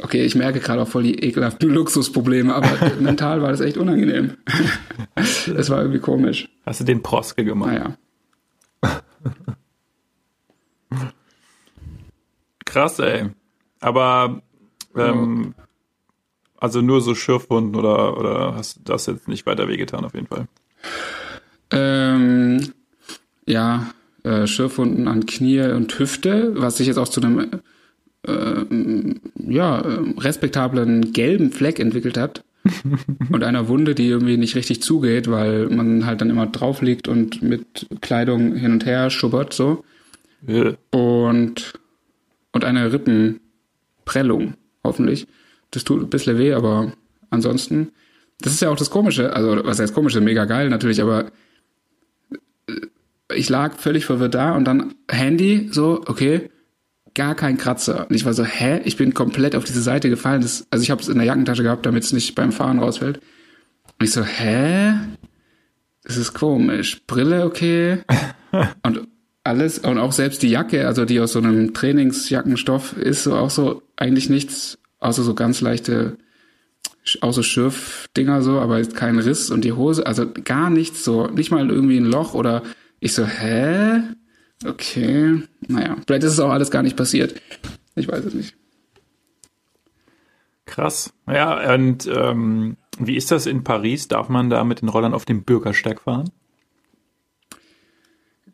okay, 0.03 0.25
ich 0.25 0.35
merke 0.35 0.61
gerade 0.61 0.83
auch 0.83 0.89
voll 0.89 1.05
die 1.05 1.19
ekelhaften 1.19 1.71
Luxusprobleme, 1.75 2.55
aber 2.55 2.69
mental 3.01 3.43
war 3.43 3.51
das 3.51 3.61
echt 3.61 3.77
unangenehm. 3.77 4.37
Es 5.15 5.69
war 5.69 5.81
irgendwie 5.81 6.01
komisch. 6.01 6.49
Hast 6.65 6.81
du 6.81 6.85
den 6.85 7.03
Proske 7.03 7.45
gemacht? 7.45 7.73
Naja. 7.73 7.97
Krass, 12.65 12.99
ey. 13.01 13.31
Aber 13.81 14.43
ähm, 14.97 15.55
also 16.57 16.81
nur 16.81 17.01
so 17.01 17.15
Schürfwunden 17.15 17.75
oder 17.75 18.17
oder 18.17 18.55
hast 18.55 18.77
du 18.77 18.81
das 18.85 19.07
jetzt 19.07 19.29
nicht 19.29 19.47
weiter 19.47 19.69
wehgetan 19.69 20.05
auf 20.05 20.15
jeden 20.15 20.27
Fall? 20.27 20.47
Ähm, 21.71 22.73
ja, 23.47 23.91
äh, 24.23 24.47
Schürfwunden 24.47 25.09
an 25.09 25.27
Knie 25.27 25.61
und 25.61 25.99
Hüfte, 25.99 26.53
was 26.57 26.77
sich 26.77 26.87
jetzt 26.87 26.99
auch 26.99 27.09
zu 27.09 27.21
einem 27.21 27.61
äh, 28.27 28.65
ja, 29.49 29.81
äh, 29.81 29.99
respektablen 30.19 31.13
gelben 31.13 31.53
Fleck 31.53 31.79
entwickelt 31.79 32.19
hat. 32.19 32.45
und 33.33 33.43
einer 33.43 33.69
Wunde, 33.69 33.95
die 33.95 34.07
irgendwie 34.07 34.37
nicht 34.37 34.55
richtig 34.55 34.83
zugeht, 34.83 35.31
weil 35.31 35.69
man 35.71 36.05
halt 36.05 36.21
dann 36.21 36.29
immer 36.29 36.47
drauf 36.47 36.83
liegt 36.83 37.09
und 37.09 37.43
mit 37.43 37.87
Kleidung 38.03 38.55
hin 38.55 38.73
und 38.73 38.85
her 38.85 39.09
schubbert, 39.09 39.55
so. 39.55 39.83
Und, 40.91 41.73
und 42.53 42.65
eine 42.65 42.93
Rippenprellung, 42.93 44.55
hoffentlich. 44.85 45.27
Das 45.71 45.85
tut 45.85 46.03
ein 46.03 46.11
bisschen 46.11 46.37
weh, 46.37 46.53
aber 46.53 46.93
ansonsten, 47.31 47.93
das 48.41 48.53
ist 48.53 48.61
ja 48.61 48.71
auch 48.71 48.77
das 48.77 48.91
Komische, 48.91 49.35
also 49.35 49.65
was 49.65 49.79
heißt 49.79 49.95
Komische, 49.95 50.21
mega 50.21 50.45
geil 50.45 50.69
natürlich, 50.69 51.01
aber 51.01 51.31
äh, 52.67 53.35
ich 53.35 53.49
lag 53.49 53.79
völlig 53.79 54.05
verwirrt 54.05 54.35
da 54.35 54.55
und 54.55 54.65
dann 54.65 54.95
Handy, 55.09 55.69
so, 55.71 56.03
okay, 56.07 56.51
gar 57.15 57.35
kein 57.35 57.59
Kratzer. 57.59 58.07
Und 58.09 58.15
ich 58.15 58.25
war 58.25 58.35
so, 58.35 58.45
hä? 58.45 58.81
Ich 58.85 58.97
bin 58.97 59.15
komplett 59.15 59.55
auf 59.55 59.65
diese 59.65 59.83
Seite 59.83 60.09
gefallen. 60.09 60.43
Das, 60.43 60.67
also 60.71 60.83
ich 60.83 60.91
habe 60.91 61.03
es 61.03 61.09
in 61.09 61.17
der 61.17 61.27
Jackentasche 61.27 61.63
gehabt, 61.63 61.87
damit 61.87 62.05
es 62.05 62.13
nicht 62.13 62.35
beim 62.35 62.53
Fahren 62.53 62.79
rausfällt. 62.79 63.19
Und 63.99 64.05
ich 64.05 64.13
so, 64.13 64.23
hä? 64.23 64.95
Das 66.05 66.17
ist 66.17 66.33
komisch. 66.33 67.03
Brille 67.07 67.45
okay. 67.45 68.03
und 68.83 69.07
alles, 69.45 69.79
und 69.79 69.99
auch 69.99 70.13
selbst 70.13 70.43
die 70.43 70.51
Jacke, 70.51 70.87
also 70.87 71.05
die 71.05 71.21
aus 71.21 71.33
so 71.33 71.39
einem 71.39 71.73
Trainingsjackenstoff 71.73 72.97
ist 72.97 73.25
so 73.25 73.37
auch 73.37 73.51
so 73.51 73.83
eigentlich 73.97 74.29
nichts, 74.29 74.79
außer 74.99 75.23
so 75.23 75.35
ganz 75.35 75.61
leichte, 75.61 76.19
außer 77.21 77.43
Schürfdinger 77.43 78.43
so, 78.43 78.61
aber 78.61 78.81
ist 78.81 78.95
kein 78.95 79.19
Riss 79.19 79.51
und 79.51 79.65
die 79.65 79.73
Hose, 79.73 80.07
also 80.07 80.27
gar 80.45 80.69
nichts 80.69 81.05
so, 81.05 81.27
nicht 81.27 81.51
mal 81.51 81.69
irgendwie 81.71 81.97
ein 81.97 82.05
Loch 82.05 82.35
oder 82.35 82.63
ich 83.01 83.15
so, 83.15 83.25
hä? 83.25 84.03
Okay, 84.65 85.43
naja, 85.69 85.97
vielleicht 86.07 86.25
ist 86.25 86.33
es 86.33 86.41
auch 86.41 86.51
alles 86.51 86.71
gar 86.71 86.83
nicht 86.83 86.97
passiert. 86.97 87.41
Ich 87.95 88.09
weiß 88.09 88.25
es 88.25 88.35
nicht. 88.35 88.55
krass. 90.67 91.13
Ja, 91.27 91.75
und 91.75 92.07
ähm, 92.07 92.77
wie 92.99 93.17
ist 93.17 93.31
das 93.31 93.47
in 93.47 93.65
Paris? 93.65 94.09
Darf 94.09 94.29
man 94.29 94.51
da 94.51 94.65
mit 94.65 94.81
den 94.81 94.89
Rollern 94.89 95.15
auf 95.15 95.25
dem 95.25 95.43
Bürgersteig 95.43 96.01
fahren? 96.01 96.31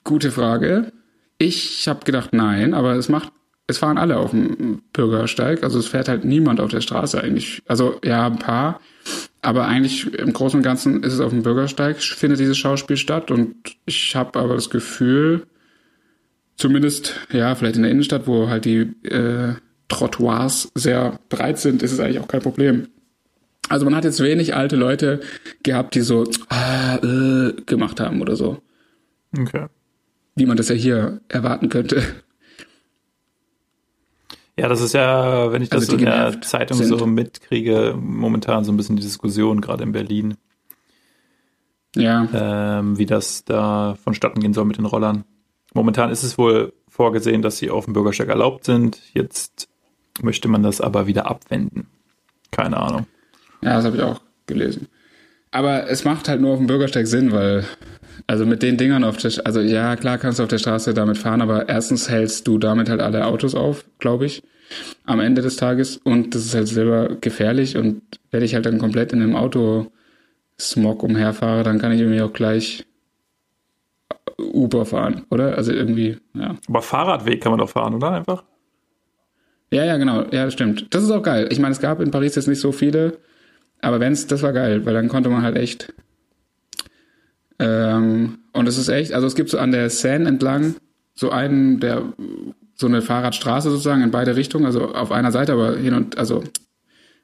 Gute 0.04 0.30
Frage. 0.30 0.92
Ich 1.38 1.86
habe 1.88 2.04
gedacht, 2.04 2.32
nein, 2.32 2.74
aber 2.74 2.94
es 2.94 3.08
macht, 3.08 3.32
es 3.66 3.78
fahren 3.78 3.98
alle 3.98 4.16
auf 4.16 4.30
dem 4.30 4.82
Bürgersteig. 4.92 5.62
Also 5.62 5.78
es 5.78 5.88
fährt 5.88 6.08
halt 6.08 6.24
niemand 6.24 6.60
auf 6.60 6.70
der 6.70 6.80
Straße 6.80 7.20
eigentlich. 7.22 7.62
Also 7.66 8.00
ja, 8.02 8.26
ein 8.26 8.38
paar. 8.38 8.80
Aber 9.42 9.66
eigentlich 9.66 10.12
im 10.14 10.32
Großen 10.32 10.58
und 10.58 10.64
Ganzen 10.64 11.02
ist 11.02 11.12
es 11.12 11.20
auf 11.20 11.30
dem 11.30 11.42
Bürgersteig, 11.42 12.00
findet 12.02 12.40
dieses 12.40 12.58
Schauspiel 12.58 12.96
statt. 12.96 13.30
Und 13.30 13.54
ich 13.84 14.16
habe 14.16 14.38
aber 14.38 14.54
das 14.54 14.70
Gefühl, 14.70 15.46
zumindest, 16.56 17.14
ja, 17.32 17.54
vielleicht 17.54 17.76
in 17.76 17.82
der 17.82 17.90
Innenstadt, 17.90 18.26
wo 18.26 18.48
halt 18.48 18.64
die 18.64 18.78
äh, 19.08 19.54
Trottoirs 19.88 20.70
sehr 20.74 21.18
breit 21.28 21.58
sind, 21.58 21.82
ist 21.82 21.92
es 21.92 22.00
eigentlich 22.00 22.20
auch 22.20 22.28
kein 22.28 22.42
Problem. 22.42 22.88
Also 23.68 23.84
man 23.84 23.94
hat 23.96 24.04
jetzt 24.04 24.20
wenig 24.22 24.54
alte 24.54 24.76
Leute 24.76 25.20
gehabt, 25.62 25.94
die 25.94 26.00
so 26.00 26.24
ah, 26.48 26.96
äh, 26.96 27.52
gemacht 27.66 27.98
haben 28.00 28.20
oder 28.20 28.36
so 28.36 28.62
Okay. 29.36 29.66
wie 30.36 30.46
man 30.46 30.56
das 30.56 30.68
ja 30.68 30.74
hier 30.76 31.20
erwarten 31.28 31.68
könnte. 31.68 32.02
Ja, 34.58 34.68
das 34.68 34.80
ist 34.80 34.94
ja, 34.94 35.52
wenn 35.52 35.60
ich 35.62 35.68
das 35.68 35.82
Also 35.82 35.96
in 35.98 36.04
der 36.06 36.40
Zeitung 36.40 36.78
sind. 36.78 36.98
so 36.98 37.06
mitkriege, 37.06 37.94
momentan 38.00 38.64
so 38.64 38.72
ein 38.72 38.76
bisschen 38.78 38.96
die 38.96 39.02
Diskussion, 39.02 39.60
gerade 39.60 39.82
in 39.82 39.92
Berlin, 39.92 40.36
Ja, 41.94 42.26
ähm, 42.78 42.96
wie 42.98 43.04
das 43.06 43.44
da 43.44 43.96
vonstatten 44.02 44.40
gehen 44.40 44.54
soll 44.54 44.64
mit 44.64 44.78
den 44.78 44.86
Rollern. 44.86 45.24
Momentan 45.76 46.10
ist 46.10 46.22
es 46.22 46.38
wohl 46.38 46.72
vorgesehen, 46.88 47.42
dass 47.42 47.58
sie 47.58 47.68
auf 47.68 47.84
dem 47.84 47.92
Bürgersteig 47.92 48.28
erlaubt 48.28 48.64
sind. 48.64 48.98
Jetzt 49.12 49.68
möchte 50.22 50.48
man 50.48 50.62
das 50.62 50.80
aber 50.80 51.06
wieder 51.06 51.26
abwenden. 51.26 51.86
Keine 52.50 52.78
Ahnung. 52.78 53.06
ja, 53.60 53.76
das 53.76 53.84
habe 53.84 53.96
ich 53.98 54.02
auch 54.02 54.22
gelesen. 54.46 54.88
Aber 55.50 55.90
es 55.90 56.06
macht 56.06 56.30
halt 56.30 56.40
nur 56.40 56.52
auf 56.52 56.58
dem 56.58 56.66
Bürgersteig 56.66 57.06
Sinn, 57.06 57.30
weil, 57.30 57.66
also 58.26 58.46
mit 58.46 58.62
den 58.62 58.78
Dingern 58.78 59.04
auf 59.04 59.18
der, 59.18 59.32
also 59.44 59.60
ja, 59.60 59.96
klar 59.96 60.16
kannst 60.16 60.38
du 60.38 60.44
auf 60.44 60.48
der 60.48 60.56
Straße 60.56 60.94
damit 60.94 61.18
fahren, 61.18 61.42
aber 61.42 61.68
erstens 61.68 62.08
hältst 62.08 62.48
du 62.48 62.56
damit 62.56 62.88
halt 62.88 63.02
alle 63.02 63.26
Autos 63.26 63.54
auf, 63.54 63.84
glaube 63.98 64.24
ich, 64.24 64.42
am 65.04 65.20
Ende 65.20 65.42
des 65.42 65.56
Tages. 65.56 65.98
Und 65.98 66.34
das 66.34 66.46
ist 66.46 66.54
halt 66.54 66.68
selber 66.68 67.16
gefährlich. 67.20 67.76
Und 67.76 68.00
wenn 68.30 68.42
ich 68.42 68.54
halt 68.54 68.64
dann 68.64 68.78
komplett 68.78 69.12
in 69.12 69.20
einem 69.20 69.36
Auto 69.36 69.92
Smog 70.58 71.02
umherfahre, 71.02 71.64
dann 71.64 71.78
kann 71.78 71.92
ich 71.92 72.00
irgendwie 72.00 72.22
auch 72.22 72.32
gleich 72.32 72.86
Uber 74.38 74.84
fahren, 74.84 75.24
oder? 75.30 75.56
Also 75.56 75.72
irgendwie, 75.72 76.18
ja. 76.34 76.56
Aber 76.68 76.82
Fahrradweg 76.82 77.42
kann 77.42 77.52
man 77.52 77.58
doch 77.58 77.70
fahren, 77.70 77.94
oder? 77.94 78.12
Einfach? 78.12 78.44
Ja, 79.70 79.84
ja, 79.84 79.96
genau. 79.96 80.22
Ja, 80.30 80.44
das 80.44 80.52
stimmt. 80.52 80.94
Das 80.94 81.02
ist 81.02 81.10
auch 81.10 81.22
geil. 81.22 81.48
Ich 81.50 81.58
meine, 81.58 81.72
es 81.72 81.80
gab 81.80 82.00
in 82.00 82.10
Paris 82.10 82.34
jetzt 82.36 82.48
nicht 82.48 82.60
so 82.60 82.72
viele, 82.72 83.18
aber 83.80 84.00
wenn's, 84.00 84.26
das 84.26 84.42
war 84.42 84.52
geil, 84.52 84.86
weil 84.86 84.94
dann 84.94 85.08
konnte 85.08 85.28
man 85.28 85.42
halt 85.42 85.56
echt. 85.56 85.92
Ähm, 87.58 88.38
und 88.52 88.68
es 88.68 88.78
ist 88.78 88.88
echt, 88.88 89.12
also 89.12 89.26
es 89.26 89.34
gibt 89.34 89.50
so 89.50 89.58
an 89.58 89.72
der 89.72 89.90
Seine 89.90 90.28
entlang 90.28 90.76
so 91.14 91.30
einen, 91.30 91.80
der 91.80 92.02
so 92.74 92.86
eine 92.86 93.02
Fahrradstraße 93.02 93.70
sozusagen 93.70 94.02
in 94.02 94.10
beide 94.10 94.36
Richtungen, 94.36 94.66
also 94.66 94.92
auf 94.94 95.10
einer 95.10 95.32
Seite, 95.32 95.52
aber 95.52 95.76
hin 95.76 95.94
und, 95.94 96.18
also, 96.18 96.44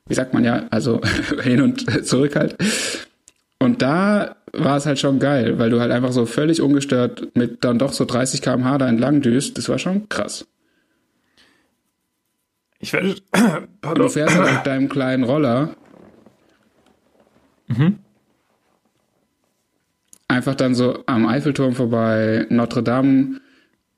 wie 0.06 0.14
sagt 0.14 0.32
man 0.32 0.44
ja, 0.44 0.66
also 0.70 1.00
hin 1.42 1.60
und 1.60 2.06
zurück 2.06 2.34
halt. 2.36 2.56
Und 3.62 3.80
da 3.80 4.36
war 4.52 4.76
es 4.76 4.86
halt 4.86 4.98
schon 4.98 5.20
geil, 5.20 5.58
weil 5.58 5.70
du 5.70 5.80
halt 5.80 5.92
einfach 5.92 6.10
so 6.10 6.26
völlig 6.26 6.60
ungestört 6.60 7.34
mit 7.36 7.62
dann 7.64 7.78
doch 7.78 7.92
so 7.92 8.04
30 8.04 8.42
km/h 8.42 8.78
da 8.78 8.88
entlang 8.88 9.20
düst. 9.20 9.56
Das 9.56 9.68
war 9.68 9.78
schon 9.78 10.08
krass. 10.08 10.46
Ich 12.80 12.92
werde. 12.92 13.14
Du 13.94 14.08
fährst 14.08 14.36
halt 14.36 14.52
mit 14.52 14.66
deinem 14.66 14.88
kleinen 14.88 15.24
Roller. 15.24 15.76
Einfach 20.28 20.54
dann 20.54 20.74
so 20.74 21.02
am 21.06 21.26
Eiffelturm 21.26 21.74
vorbei, 21.74 22.46
Notre 22.48 22.82
Dame 22.82 23.40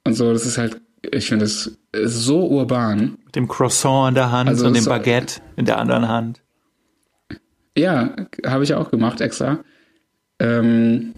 und 0.05 0.15
so. 0.15 0.33
Das 0.33 0.47
ist 0.47 0.59
halt, 0.59 0.81
ich 1.03 1.29
finde 1.29 1.45
das 1.45 1.79
so 2.05 2.47
urban. 2.47 3.19
Mit 3.25 3.37
dem 3.37 3.49
Croissant 3.49 4.09
in 4.11 4.15
der 4.15 4.31
Hand 4.31 4.49
Also 4.49 4.67
und 4.67 4.75
dem 4.75 4.85
Baguette 4.85 5.41
in 5.57 5.65
der 5.65 5.79
anderen 5.79 6.09
Hand. 6.09 6.44
Ja, 7.77 8.15
habe 8.47 8.65
ich 8.65 8.75
auch 8.75 8.91
gemacht 8.91 9.21
extra. 9.21 9.65
Ähm, 10.39 11.15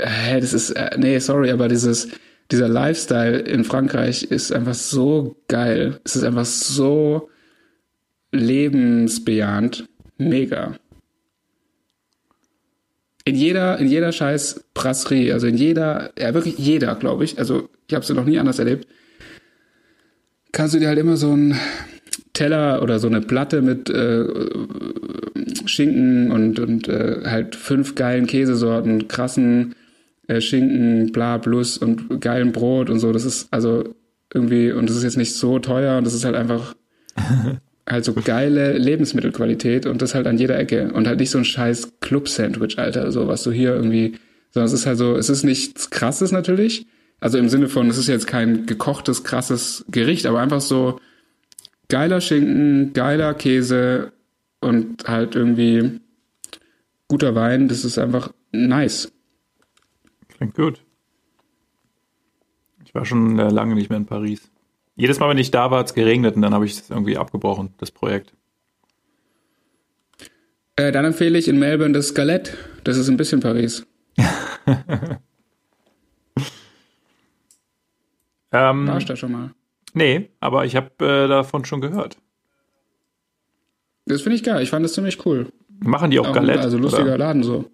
hä, 0.00 0.40
das 0.40 0.52
ist, 0.52 0.70
äh, 0.70 0.90
nee, 0.96 1.18
sorry, 1.18 1.50
aber 1.50 1.68
dieses, 1.68 2.08
dieser 2.50 2.68
Lifestyle 2.68 3.38
in 3.38 3.64
Frankreich 3.64 4.24
ist 4.24 4.52
einfach 4.52 4.74
so 4.74 5.36
geil. 5.48 6.00
Es 6.04 6.16
ist 6.16 6.24
einfach 6.24 6.44
so 6.44 7.30
lebensbejahend. 8.32 9.88
Mega. 10.16 10.78
In 13.24 13.34
jeder, 13.34 13.78
in 13.78 13.88
jeder 13.88 14.12
scheiß 14.12 14.64
Brasserie, 14.74 15.32
also 15.32 15.46
in 15.46 15.56
jeder, 15.56 16.12
ja 16.18 16.34
wirklich 16.34 16.58
jeder, 16.58 16.94
glaube 16.94 17.24
ich, 17.24 17.38
also 17.38 17.70
ich 17.88 17.94
habe 17.94 18.04
es 18.04 18.10
noch 18.10 18.26
nie 18.26 18.38
anders 18.38 18.58
erlebt, 18.58 18.86
kannst 20.52 20.74
du 20.74 20.78
dir 20.78 20.88
halt 20.88 20.98
immer 20.98 21.16
so 21.16 21.32
einen 21.32 21.58
Teller 22.34 22.82
oder 22.82 22.98
so 22.98 23.06
eine 23.06 23.22
Platte 23.22 23.62
mit 23.62 23.88
äh, 23.88 24.24
Schinken 25.66 26.30
und, 26.30 26.58
und 26.58 26.88
äh, 26.88 27.22
halt 27.24 27.56
fünf 27.56 27.94
geilen 27.94 28.26
Käsesorten, 28.26 29.08
krassen 29.08 29.74
äh, 30.28 30.40
Schinken, 30.40 31.12
bla, 31.12 31.38
plus 31.38 31.78
und 31.78 32.20
geilen 32.20 32.52
Brot 32.52 32.90
und 32.90 32.98
so. 32.98 33.12
Das 33.12 33.24
ist 33.24 33.48
also 33.50 33.94
irgendwie, 34.32 34.72
und 34.72 34.88
das 34.88 34.96
ist 34.96 35.04
jetzt 35.04 35.16
nicht 35.16 35.34
so 35.34 35.58
teuer 35.58 35.98
und 35.98 36.04
das 36.04 36.14
ist 36.14 36.24
halt 36.24 36.34
einfach 36.34 36.74
halt 37.88 38.04
so 38.04 38.14
geile 38.14 38.76
Lebensmittelqualität 38.78 39.86
und 39.86 40.02
das 40.02 40.14
halt 40.14 40.26
an 40.26 40.38
jeder 40.38 40.58
Ecke 40.58 40.92
und 40.92 41.06
halt 41.06 41.20
nicht 41.20 41.30
so 41.30 41.38
ein 41.38 41.44
scheiß 41.44 42.00
Club-Sandwich, 42.00 42.78
Alter, 42.78 43.12
so 43.12 43.28
was 43.28 43.42
du 43.42 43.52
hier 43.52 43.74
irgendwie, 43.74 44.14
sondern 44.50 44.66
es 44.66 44.72
ist 44.72 44.86
halt 44.86 44.98
so, 44.98 45.16
es 45.16 45.28
ist 45.28 45.44
nichts 45.44 45.90
krasses 45.90 46.32
natürlich, 46.32 46.86
also 47.20 47.38
im 47.38 47.48
Sinne 47.48 47.68
von, 47.68 47.88
es 47.88 47.98
ist 47.98 48.08
jetzt 48.08 48.26
kein 48.26 48.66
gekochtes, 48.66 49.24
krasses 49.24 49.84
Gericht, 49.88 50.26
aber 50.26 50.40
einfach 50.40 50.60
so 50.60 51.00
geiler 51.88 52.20
Schinken, 52.20 52.92
geiler 52.92 53.34
Käse 53.34 54.12
und 54.64 55.06
halt 55.06 55.36
irgendwie 55.36 56.00
guter 57.08 57.34
Wein, 57.34 57.68
das 57.68 57.84
ist 57.84 57.98
einfach 57.98 58.32
nice. 58.52 59.12
Klingt 60.28 60.54
gut. 60.54 60.84
Ich 62.84 62.94
war 62.94 63.04
schon 63.04 63.38
äh, 63.38 63.48
lange 63.48 63.74
nicht 63.74 63.90
mehr 63.90 63.98
in 63.98 64.06
Paris. 64.06 64.50
Jedes 64.96 65.18
Mal, 65.20 65.28
wenn 65.28 65.38
ich 65.38 65.50
da 65.50 65.70
war, 65.70 65.80
hat 65.80 65.86
es 65.86 65.94
geregnet 65.94 66.36
und 66.36 66.42
dann 66.42 66.54
habe 66.54 66.64
ich 66.66 66.72
es 66.72 66.90
irgendwie 66.90 67.16
abgebrochen, 67.16 67.74
das 67.78 67.90
Projekt. 67.90 68.34
Äh, 70.76 70.92
dann 70.92 71.04
empfehle 71.04 71.38
ich 71.38 71.46
in 71.48 71.58
Melbourne 71.58 71.92
das 71.92 72.08
Skelett, 72.08 72.56
das 72.82 72.96
ist 72.96 73.08
ein 73.08 73.16
bisschen 73.16 73.40
Paris. 73.40 73.86
Ähm, 78.54 78.86
Warst 78.86 79.08
du 79.08 79.12
da 79.12 79.16
schon 79.16 79.32
mal? 79.32 79.50
nee, 79.94 80.30
aber 80.38 80.64
ich 80.64 80.76
habe 80.76 80.90
äh, 81.04 81.26
davon 81.26 81.64
schon 81.64 81.80
gehört. 81.80 82.18
Das 84.06 84.22
finde 84.22 84.36
ich 84.36 84.42
geil, 84.42 84.62
ich 84.62 84.70
fand 84.70 84.84
das 84.84 84.92
ziemlich 84.92 85.24
cool. 85.26 85.48
Machen 85.80 86.10
die 86.10 86.18
auch, 86.18 86.28
Auch 86.28 86.32
Galette? 86.32 86.60
also 86.60 86.78
lustiger 86.78 87.04
oder? 87.04 87.18
Laden 87.18 87.42
so. 87.42 87.70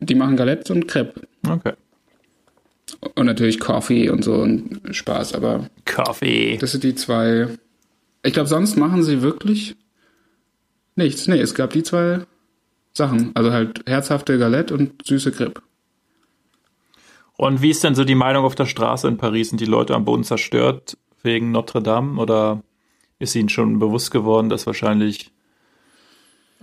Die 0.00 0.14
machen 0.14 0.36
Galette 0.36 0.72
und 0.72 0.86
Crepe. 0.86 1.22
Okay. 1.48 1.72
Und 3.14 3.26
natürlich 3.26 3.60
Coffee 3.60 4.10
und 4.10 4.24
so 4.24 4.34
und 4.34 4.80
Spaß, 4.90 5.34
aber 5.34 5.68
Kaffee. 5.84 6.56
das 6.58 6.72
sind 6.72 6.84
die 6.84 6.94
zwei. 6.94 7.48
Ich 8.22 8.32
glaube, 8.32 8.48
sonst 8.48 8.76
machen 8.76 9.02
sie 9.02 9.22
wirklich 9.22 9.76
Nichts, 10.96 11.26
nee, 11.28 11.40
es 11.40 11.54
gab 11.54 11.70
die 11.72 11.82
zwei 11.82 12.26
Sachen. 12.92 13.30
Also 13.34 13.52
halt 13.52 13.82
herzhafte 13.86 14.38
Galette 14.38 14.74
und 14.74 15.06
süße 15.06 15.32
Crepe. 15.32 15.62
Und 17.36 17.62
wie 17.62 17.70
ist 17.70 17.82
denn 17.84 17.94
so 17.94 18.04
die 18.04 18.14
Meinung 18.14 18.44
auf 18.44 18.54
der 18.54 18.66
Straße 18.66 19.08
in 19.08 19.16
Paris? 19.16 19.48
Sind 19.48 19.60
die 19.60 19.66
Leute 19.66 19.94
am 19.94 20.04
Boden 20.04 20.24
zerstört 20.24 20.98
wegen 21.22 21.52
Notre 21.52 21.82
Dame 21.82 22.20
oder 22.20 22.62
ist 23.20 23.36
ihnen 23.36 23.48
schon 23.48 23.78
bewusst 23.78 24.10
geworden, 24.10 24.48
dass 24.48 24.66
wahrscheinlich 24.66 25.30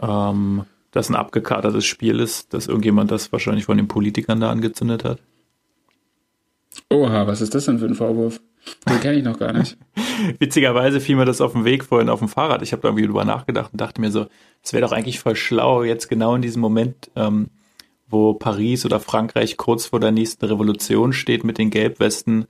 ähm, 0.02 0.66
das 0.92 1.10
ein 1.10 1.16
abgekatertes 1.16 1.86
Spiel 1.86 2.20
ist, 2.20 2.54
dass 2.54 2.68
irgendjemand 2.68 3.12
das 3.12 3.32
wahrscheinlich 3.32 3.66
von 3.66 3.78
den 3.78 3.88
Politikern 3.88 4.42
da 4.42 4.50
angezündet 4.50 5.06
hat? 5.06 5.20
Oha, 6.90 7.26
was 7.28 7.42
ist 7.42 7.56
das 7.56 7.66
denn 7.66 7.80
für 7.80 7.86
ein 7.86 7.96
Vorwurf? 7.96 8.42
Den 8.90 9.00
kenne 9.00 9.18
ich 9.18 9.24
noch 9.24 9.40
gar 9.40 9.54
nicht. 9.54 9.78
Witzigerweise 10.40 11.00
fiel 11.00 11.16
mir 11.16 11.26
das 11.26 11.42
auf 11.42 11.54
dem 11.54 11.64
Weg 11.64 11.86
vorhin 11.86 12.10
auf 12.10 12.20
dem 12.20 12.28
Fahrrad. 12.28 12.62
Ich 12.62 12.72
habe 12.72 12.82
da 12.82 12.90
irgendwie 12.90 13.06
drüber 13.06 13.26
nachgedacht 13.26 13.72
und 13.72 13.80
dachte 13.80 14.02
mir 14.02 14.12
so, 14.12 14.28
es 14.64 14.74
wäre 14.74 14.86
doch 14.86 14.92
eigentlich 14.92 15.20
voll 15.20 15.36
schlau, 15.36 15.84
jetzt 15.84 16.10
genau 16.10 16.36
in 16.36 16.42
diesem 16.42 16.62
Moment, 16.62 17.12
ähm, 17.16 17.50
wo 18.10 18.34
Paris 18.34 18.86
oder 18.86 19.00
Frankreich 19.00 19.58
kurz 19.58 19.86
vor 19.86 20.00
der 20.00 20.12
nächsten 20.12 20.46
Revolution 20.46 21.14
steht 21.14 21.44
mit 21.44 21.58
den 21.58 21.70
Gelbwesten, 21.70 22.46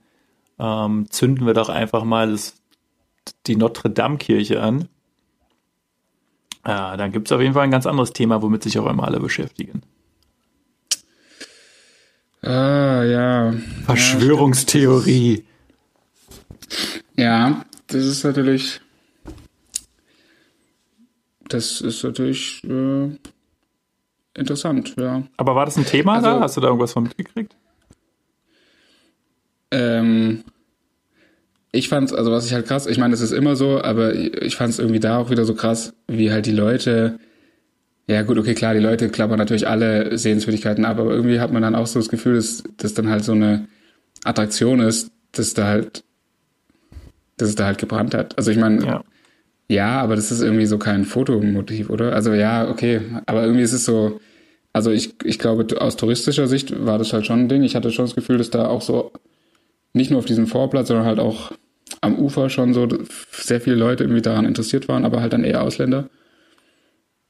ähm, 0.58 1.06
zünden 1.10 1.46
wir 1.46 1.54
doch 1.54 1.68
einfach 1.68 2.04
mal 2.04 2.30
das, 2.30 2.57
die 3.46 3.56
Notre-Dame-Kirche 3.56 4.60
an. 4.60 4.88
Ja, 6.66 6.96
dann 6.96 7.12
gibt 7.12 7.28
es 7.28 7.32
auf 7.32 7.40
jeden 7.40 7.54
Fall 7.54 7.64
ein 7.64 7.70
ganz 7.70 7.86
anderes 7.86 8.12
Thema, 8.12 8.42
womit 8.42 8.62
sich 8.62 8.78
auch 8.78 8.86
immer 8.86 9.04
alle 9.04 9.20
beschäftigen. 9.20 9.82
Ah, 12.42 13.02
ja. 13.04 13.54
Verschwörungstheorie. 13.84 15.44
Ja, 17.16 17.64
das 17.88 18.04
ist 18.04 18.24
natürlich. 18.24 18.80
Das 21.48 21.80
ist 21.80 22.04
natürlich 22.04 22.62
äh, 22.64 23.10
interessant, 24.34 24.94
ja. 24.98 25.22
Aber 25.38 25.54
war 25.54 25.64
das 25.64 25.76
ein 25.78 25.86
Thema 25.86 26.14
Also- 26.16 26.26
da? 26.26 26.40
Hast 26.40 26.56
du 26.56 26.60
da 26.60 26.66
irgendwas 26.68 26.92
von 26.92 27.04
mitgekriegt? 27.04 27.56
Ähm, 29.70 30.44
ich 31.72 31.88
fand's, 31.88 32.12
also 32.12 32.30
was 32.32 32.46
ich 32.46 32.54
halt 32.54 32.66
krass, 32.66 32.86
ich 32.86 32.98
meine, 32.98 33.12
das 33.12 33.20
ist 33.20 33.32
immer 33.32 33.56
so, 33.56 33.82
aber 33.82 34.14
ich 34.14 34.56
fand's 34.56 34.78
irgendwie 34.78 35.00
da 35.00 35.18
auch 35.18 35.30
wieder 35.30 35.44
so 35.44 35.54
krass, 35.54 35.92
wie 36.06 36.32
halt 36.32 36.46
die 36.46 36.52
Leute, 36.52 37.18
ja 38.06 38.22
gut, 38.22 38.38
okay, 38.38 38.54
klar, 38.54 38.74
die 38.74 38.80
Leute 38.80 39.10
klappern 39.10 39.38
natürlich 39.38 39.68
alle 39.68 40.16
Sehenswürdigkeiten 40.16 40.84
ab, 40.84 40.98
aber 40.98 41.10
irgendwie 41.10 41.40
hat 41.40 41.52
man 41.52 41.62
dann 41.62 41.74
auch 41.74 41.86
so 41.86 41.98
das 41.98 42.08
Gefühl, 42.08 42.36
dass 42.36 42.62
das 42.78 42.94
dann 42.94 43.10
halt 43.10 43.24
so 43.24 43.32
eine 43.32 43.68
Attraktion 44.24 44.80
ist, 44.80 45.10
dass 45.32 45.52
da 45.54 45.66
halt, 45.66 46.04
dass 47.36 47.50
es 47.50 47.54
da 47.54 47.66
halt 47.66 47.78
gebrannt 47.78 48.14
hat. 48.14 48.36
Also 48.38 48.50
ich 48.50 48.56
meine, 48.56 48.84
Ja. 48.84 49.04
ja, 49.68 50.00
aber 50.00 50.16
das 50.16 50.32
ist 50.32 50.40
irgendwie 50.40 50.66
so 50.66 50.78
kein 50.78 51.04
Fotomotiv, 51.04 51.90
oder? 51.90 52.14
Also 52.14 52.32
ja, 52.32 52.68
okay, 52.70 53.02
aber 53.26 53.42
irgendwie 53.44 53.62
ist 53.62 53.74
es 53.74 53.84
so, 53.84 54.20
also 54.72 54.90
ich, 54.90 55.14
ich 55.24 55.38
glaube, 55.38 55.66
aus 55.80 55.96
touristischer 55.96 56.46
Sicht 56.48 56.84
war 56.86 56.98
das 56.98 57.12
halt 57.12 57.26
schon 57.26 57.40
ein 57.40 57.48
Ding. 57.48 57.62
Ich 57.62 57.76
hatte 57.76 57.90
schon 57.90 58.06
das 58.06 58.14
Gefühl, 58.14 58.38
dass 58.38 58.50
da 58.50 58.68
auch 58.68 58.80
so, 58.82 59.12
nicht 59.92 60.10
nur 60.10 60.18
auf 60.18 60.24
diesem 60.24 60.46
Vorplatz, 60.46 60.88
sondern 60.88 61.06
halt 61.06 61.18
auch 61.18 61.52
am 62.00 62.18
Ufer 62.18 62.50
schon 62.50 62.74
so 62.74 62.86
sehr 63.32 63.60
viele 63.60 63.76
Leute 63.76 64.04
irgendwie 64.04 64.22
daran 64.22 64.44
interessiert 64.44 64.88
waren, 64.88 65.04
aber 65.04 65.20
halt 65.20 65.32
dann 65.32 65.44
eher 65.44 65.62
Ausländer. 65.62 66.08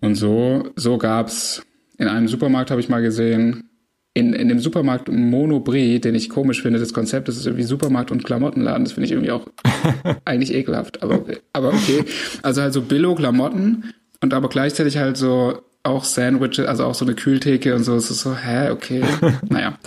Und 0.00 0.14
so, 0.14 0.70
so 0.76 0.98
gab's 0.98 1.62
in 1.96 2.08
einem 2.08 2.28
Supermarkt, 2.28 2.70
habe 2.70 2.80
ich 2.80 2.88
mal 2.88 3.02
gesehen, 3.02 3.70
in, 4.14 4.32
in 4.32 4.48
dem 4.48 4.58
Supermarkt 4.58 5.08
Monobri, 5.10 6.00
den 6.00 6.14
ich 6.14 6.28
komisch 6.28 6.62
finde, 6.62 6.78
das 6.78 6.92
Konzept, 6.92 7.28
das 7.28 7.36
ist 7.36 7.46
irgendwie 7.46 7.64
Supermarkt 7.64 8.10
und 8.10 8.24
Klamottenladen, 8.24 8.84
das 8.84 8.92
finde 8.92 9.06
ich 9.06 9.12
irgendwie 9.12 9.30
auch 9.30 9.46
eigentlich 10.24 10.54
ekelhaft, 10.54 11.02
aber, 11.02 11.24
aber 11.52 11.68
okay. 11.68 12.04
Also 12.42 12.62
halt 12.62 12.72
so 12.72 12.82
Billo-Klamotten 12.82 13.94
und 14.20 14.34
aber 14.34 14.48
gleichzeitig 14.48 14.98
halt 14.98 15.16
so 15.16 15.62
auch 15.82 16.04
Sandwiches, 16.04 16.66
also 16.66 16.84
auch 16.84 16.94
so 16.94 17.04
eine 17.04 17.14
Kühltheke 17.14 17.74
und 17.74 17.84
so. 17.84 17.94
Es 17.96 18.10
ist 18.10 18.20
so, 18.20 18.36
hä, 18.36 18.70
okay. 18.70 19.02
naja. 19.48 19.78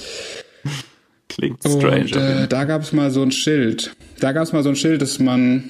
Klingt 1.32 1.63
strange. 1.63 2.02
Und 2.02 2.15
äh, 2.15 2.48
da 2.48 2.65
gab 2.65 2.82
es 2.82 2.91
mal 2.91 3.10
so 3.10 3.22
ein 3.22 3.32
Schild. 3.32 3.96
Da 4.20 4.34
gab 4.34 4.44
es 4.44 4.52
mal 4.52 4.63
so 4.63 4.70
ein 4.70 4.76
Schild, 4.76 5.02
dass 5.02 5.17
man 5.20 5.70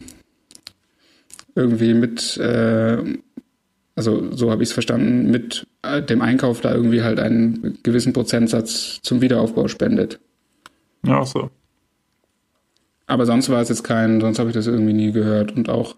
irgendwie 1.54 1.93
mit, 1.93 2.36
äh, 2.38 2.97
also 3.95 4.36
so 4.36 4.50
habe 4.50 4.63
ich 4.63 4.69
es 4.69 4.74
verstanden, 4.74 5.30
mit 5.30 5.67
äh, 5.84 6.02
dem 6.02 6.21
Einkauf 6.21 6.62
da 6.62 6.74
irgendwie 6.74 7.04
halt 7.04 7.19
einen 7.19 7.78
gewissen 7.84 8.12
Prozentsatz 8.12 9.00
zum 9.04 9.21
Wiederaufbau 9.21 9.67
spendet. 9.67 10.19
ja, 11.06 11.24
so. 11.26 11.52
Aber 13.06 13.26
sonst 13.26 13.50
war 13.50 13.62
es 13.62 13.69
jetzt 13.69 13.84
kein, 13.84 14.21
sonst 14.21 14.39
habe 14.39 14.50
ich 14.50 14.56
das 14.56 14.67
irgendwie 14.67 14.93
nie 14.93 15.12
gehört 15.12 15.52
und 15.52 15.69
auch 15.69 15.95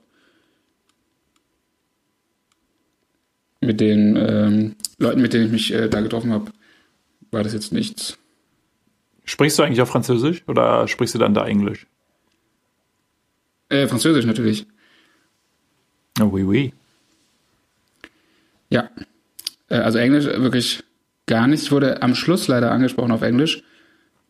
mit 3.62 3.80
den 3.80 4.18
ähm, 4.18 4.76
Leuten, 4.98 5.22
mit 5.22 5.32
denen 5.34 5.46
ich 5.46 5.52
mich 5.52 5.74
äh, 5.74 5.88
da 5.88 6.02
getroffen 6.02 6.34
habe, 6.34 6.52
war 7.32 7.44
das 7.44 7.54
jetzt 7.54 7.72
nichts. 7.72 8.18
Sprichst 9.26 9.58
du 9.58 9.64
eigentlich 9.64 9.82
auch 9.82 9.88
Französisch 9.88 10.44
oder 10.48 10.88
sprichst 10.88 11.16
du 11.16 11.20
dann 11.20 11.34
da 11.34 11.46
Englisch? 11.46 11.88
Äh, 13.70 13.88
Französisch 13.88 14.26
natürlich. 14.26 14.68
Oh, 16.20 16.30
oui, 16.32 16.44
oui. 16.44 16.74
Ja. 18.70 18.90
Äh, 19.70 19.78
also 19.78 19.98
Englisch 19.98 20.26
wirklich 20.26 20.84
gar 21.26 21.48
nicht. 21.48 21.64
Ich 21.64 21.72
wurde 21.72 22.02
am 22.02 22.16
Schluss 22.16 22.48
leider 22.48 22.72
angesprochen 22.72 23.12
auf 23.12 23.22
Englisch. 23.22 23.64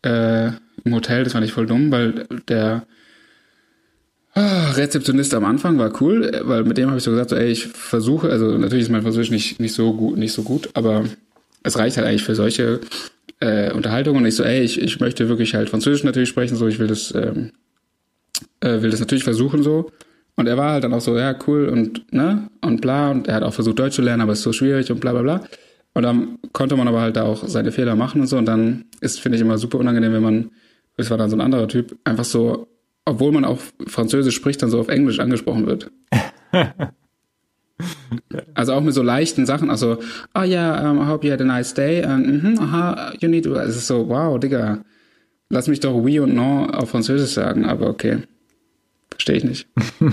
Äh, 0.04 0.52
Im 0.84 0.94
Hotel, 0.94 1.24
das 1.24 1.34
fand 1.34 1.46
ich 1.46 1.54
voll 1.54 1.66
dumm, 1.66 1.92
weil 1.92 2.28
der 2.48 2.86
ah, 4.34 4.72
Rezeptionist 4.72 5.34
am 5.34 5.46
Anfang 5.46 5.78
war 5.78 6.02
cool, 6.02 6.26
äh, 6.26 6.48
weil 6.48 6.64
mit 6.64 6.78
dem 6.78 6.90
habe 6.90 6.98
ich 6.98 7.04
so 7.04 7.12
gesagt, 7.12 7.32
so, 7.32 7.36
ey, 7.36 7.52
ich 7.52 7.68
versuche, 7.68 8.30
also 8.30 8.58
natürlich 8.58 8.84
ist 8.84 8.92
mein 8.92 9.02
Französisch 9.02 9.32
nicht, 9.32 9.60
nicht 9.60 9.74
so 9.74 9.94
gut, 9.94 10.18
nicht 10.18 10.34
so 10.34 10.44
gut, 10.44 10.70
aber 10.74 11.06
es 11.64 11.78
reicht 11.78 11.98
halt 11.98 12.08
eigentlich 12.08 12.24
für 12.24 12.36
solche 12.36 12.82
äh, 13.40 13.72
Unterhaltungen. 13.72 14.22
Und 14.22 14.28
ich 14.28 14.36
so, 14.36 14.44
ey, 14.44 14.62
ich, 14.62 14.82
ich 14.82 15.00
möchte 15.00 15.30
wirklich 15.30 15.56
halt 15.56 15.70
Französisch 15.70 16.04
natürlich 16.04 16.30
sprechen, 16.30 16.56
so, 16.56 16.68
ich 16.68 16.80
will 16.80 16.88
das, 16.88 17.14
ähm, 17.16 17.52
äh, 18.60 18.82
will 18.82 18.92
das 18.92 19.00
natürlich 19.00 19.24
versuchen 19.24 19.64
so. 19.64 19.92
Und 20.36 20.48
er 20.48 20.58
war 20.58 20.72
halt 20.72 20.84
dann 20.84 20.94
auch 20.94 21.02
so, 21.02 21.18
ja, 21.18 21.36
cool 21.48 21.68
und, 21.70 22.12
ne, 22.12 22.50
und 22.62 22.82
bla. 22.82 23.12
Und 23.12 23.28
er 23.28 23.36
hat 23.36 23.44
auch 23.44 23.54
versucht, 23.54 23.80
Deutsch 23.80 23.96
zu 23.96 24.02
lernen, 24.02 24.22
aber 24.22 24.34
es 24.34 24.40
ist 24.40 24.44
so 24.44 24.54
schwierig 24.54 24.92
und 24.92 25.00
bla, 25.00 25.12
bla, 25.12 25.22
bla. 25.22 25.44
Und 25.94 26.04
dann 26.04 26.40
konnte 26.54 26.76
man 26.76 26.88
aber 26.88 27.02
halt 27.02 27.16
da 27.16 27.24
auch 27.24 27.48
seine 27.48 27.72
Fehler 27.72 27.96
machen 27.96 28.22
und 28.22 28.28
so. 28.28 28.38
Und 28.38 28.46
dann 28.46 28.86
ist, 29.00 29.20
finde 29.20 29.36
ich, 29.36 29.42
immer 29.42 29.58
super 29.58 29.78
unangenehm, 29.78 30.14
wenn 30.14 30.24
man, 30.24 30.52
es 30.98 31.12
war 31.12 31.18
dann 31.18 31.30
so 31.30 31.36
ein 31.36 31.42
anderer 31.42 31.68
Typ, 31.68 31.98
einfach 32.04 32.26
so, 32.26 32.68
obwohl 33.06 33.32
man 33.32 33.46
auch 33.46 33.60
Französisch 33.86 34.36
spricht, 34.36 34.62
dann 34.64 34.72
so 34.72 34.80
auf 34.80 34.88
Englisch 34.88 35.20
angesprochen 35.20 35.68
wird. 35.68 35.92
Also 38.54 38.74
auch 38.74 38.82
mit 38.82 38.94
so 38.94 39.02
leichten 39.02 39.46
Sachen, 39.46 39.70
also, 39.70 39.98
oh 40.36 40.44
ja, 40.44 40.90
um, 40.90 41.00
I 41.02 41.08
hope 41.08 41.26
you 41.26 41.34
had 41.34 41.42
a 41.42 41.46
nice 41.46 41.74
day, 41.74 42.04
and, 42.04 42.44
mhm, 42.44 42.60
aha, 42.60 43.14
you 43.20 43.28
need 43.28 43.44
to, 43.44 43.56
es 43.56 43.76
ist 43.76 43.88
so, 43.88 44.08
wow, 44.08 44.40
Digga, 44.40 44.84
lass 45.50 45.68
mich 45.68 45.80
doch 45.80 45.96
oui 45.96 46.20
und 46.20 46.34
non 46.36 46.70
auf 46.70 46.92
Französisch 46.92 47.32
sagen, 47.32 47.66
aber 47.66 47.88
okay. 47.88 48.20
Verstehe 49.10 49.38
ich 49.38 49.44
nicht. 49.44 49.68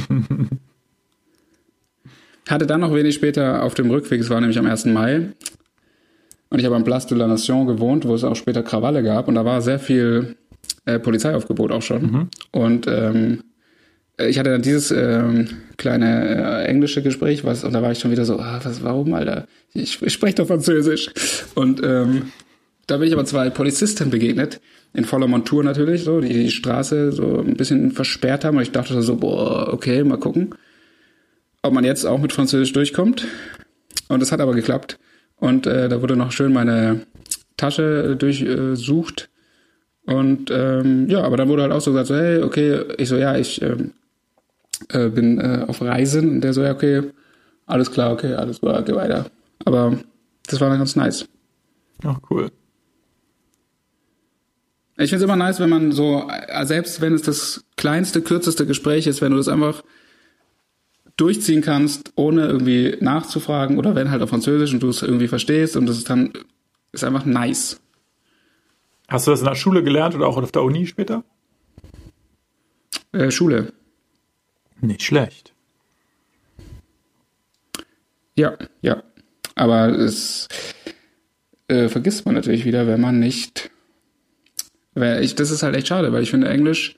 Hatte 2.48 2.66
dann 2.66 2.80
noch 2.80 2.94
wenig 2.94 3.14
später 3.14 3.62
auf 3.62 3.74
dem 3.74 3.90
Rückweg, 3.90 4.20
es 4.20 4.30
war 4.30 4.40
nämlich 4.40 4.58
am 4.58 4.66
1. 4.66 4.86
Mai, 4.86 5.28
und 6.48 6.58
ich 6.58 6.64
habe 6.64 6.74
am 6.74 6.84
Place 6.84 7.06
de 7.06 7.16
la 7.16 7.28
Nation 7.28 7.66
gewohnt, 7.66 8.06
wo 8.06 8.14
es 8.14 8.24
auch 8.24 8.34
später 8.34 8.62
Krawalle 8.62 9.02
gab, 9.02 9.28
und 9.28 9.36
da 9.36 9.44
war 9.44 9.62
sehr 9.62 9.78
viel 9.78 10.36
äh, 10.84 10.98
Polizeiaufgebot 10.98 11.70
auch 11.70 11.82
schon. 11.82 12.28
Und 12.50 12.86
ähm, 12.88 13.44
ich 14.28 14.38
hatte 14.38 14.50
dann 14.50 14.62
dieses 14.62 14.90
ähm, 14.90 15.48
kleine 15.76 16.62
äh, 16.62 16.64
englische 16.66 17.02
Gespräch, 17.02 17.44
was, 17.44 17.64
und 17.64 17.72
da 17.72 17.82
war 17.82 17.92
ich 17.92 17.98
schon 17.98 18.10
wieder 18.10 18.24
so, 18.24 18.38
ah, 18.38 18.60
was, 18.62 18.82
warum, 18.82 19.14
Alter? 19.14 19.46
Ich, 19.72 20.02
ich 20.02 20.12
spreche 20.12 20.36
doch 20.36 20.46
Französisch. 20.46 21.10
Und 21.54 21.80
ähm, 21.82 22.32
da 22.86 22.96
bin 22.96 23.08
ich 23.08 23.14
aber 23.14 23.24
zwei 23.24 23.50
Polizisten 23.50 24.10
begegnet, 24.10 24.60
in 24.92 25.04
voller 25.04 25.28
Montur 25.28 25.62
natürlich, 25.62 26.02
so, 26.04 26.20
die 26.20 26.32
die 26.32 26.50
Straße 26.50 27.12
so 27.12 27.38
ein 27.38 27.54
bisschen 27.54 27.92
versperrt 27.92 28.44
haben. 28.44 28.56
Und 28.56 28.64
ich 28.64 28.72
dachte 28.72 29.00
so, 29.02 29.16
boah, 29.16 29.72
okay, 29.72 30.02
mal 30.02 30.18
gucken, 30.18 30.54
ob 31.62 31.72
man 31.72 31.84
jetzt 31.84 32.04
auch 32.04 32.18
mit 32.18 32.32
Französisch 32.32 32.72
durchkommt. 32.72 33.26
Und 34.08 34.22
es 34.22 34.32
hat 34.32 34.40
aber 34.40 34.54
geklappt. 34.54 34.98
Und 35.36 35.66
äh, 35.66 35.88
da 35.88 36.02
wurde 36.02 36.16
noch 36.16 36.32
schön 36.32 36.52
meine 36.52 37.02
Tasche 37.56 38.16
durchsucht. 38.16 39.30
Und 40.04 40.50
ähm, 40.50 41.08
ja, 41.08 41.22
aber 41.22 41.36
dann 41.36 41.48
wurde 41.48 41.62
halt 41.62 41.72
auch 41.72 41.80
so 41.80 41.92
gesagt, 41.92 42.08
so, 42.08 42.16
hey, 42.16 42.42
okay, 42.42 42.80
ich 42.98 43.08
so, 43.08 43.16
ja, 43.16 43.36
ich 43.36 43.62
ähm, 43.62 43.92
äh, 44.88 45.08
bin 45.08 45.38
äh, 45.38 45.64
auf 45.66 45.80
Reisen. 45.80 46.30
Und 46.30 46.40
der 46.42 46.52
so, 46.52 46.62
ja, 46.62 46.72
okay, 46.72 47.10
alles 47.66 47.90
klar, 47.90 48.12
okay, 48.12 48.34
alles 48.34 48.60
klar, 48.60 48.82
geh 48.82 48.94
weiter. 48.94 49.26
Aber 49.64 49.98
das 50.46 50.60
war 50.60 50.68
dann 50.68 50.78
ganz 50.78 50.96
nice. 50.96 51.26
Ach, 52.04 52.18
cool. 52.30 52.50
Ich 54.96 55.08
finde 55.08 55.24
es 55.24 55.28
immer 55.28 55.36
nice, 55.36 55.60
wenn 55.60 55.70
man 55.70 55.92
so, 55.92 56.28
äh, 56.28 56.66
selbst 56.66 57.00
wenn 57.00 57.14
es 57.14 57.22
das 57.22 57.64
kleinste, 57.76 58.20
kürzeste 58.20 58.66
Gespräch 58.66 59.06
ist, 59.06 59.22
wenn 59.22 59.32
du 59.32 59.38
das 59.38 59.48
einfach 59.48 59.82
durchziehen 61.16 61.62
kannst, 61.62 62.12
ohne 62.16 62.46
irgendwie 62.46 62.96
nachzufragen 63.00 63.78
oder 63.78 63.94
wenn 63.94 64.10
halt 64.10 64.22
auf 64.22 64.30
Französisch 64.30 64.72
und 64.72 64.82
du 64.82 64.88
es 64.88 65.02
irgendwie 65.02 65.28
verstehst 65.28 65.76
und 65.76 65.86
das 65.86 65.98
ist 65.98 66.10
dann, 66.10 66.32
ist 66.92 67.04
einfach 67.04 67.24
nice. 67.24 67.80
Hast 69.08 69.26
du 69.26 69.30
das 69.30 69.40
in 69.40 69.46
der 69.46 69.54
Schule 69.54 69.82
gelernt 69.82 70.14
oder 70.14 70.26
auch 70.26 70.36
auf 70.36 70.52
der 70.52 70.62
Uni 70.62 70.86
später? 70.86 71.24
Äh, 73.12 73.30
Schule. 73.30 73.72
Nicht 74.80 75.02
schlecht. 75.02 75.52
Ja, 78.36 78.56
ja. 78.80 79.02
Aber 79.54 79.88
es 79.88 80.48
äh, 81.68 81.88
vergisst 81.88 82.24
man 82.24 82.34
natürlich 82.34 82.64
wieder, 82.64 82.86
wenn 82.86 83.00
man 83.00 83.18
nicht. 83.18 83.70
Weil 84.94 85.22
ich, 85.22 85.34
das 85.34 85.50
ist 85.50 85.62
halt 85.62 85.76
echt 85.76 85.88
schade, 85.88 86.12
weil 86.12 86.22
ich 86.22 86.30
finde, 86.30 86.48
Englisch 86.48 86.96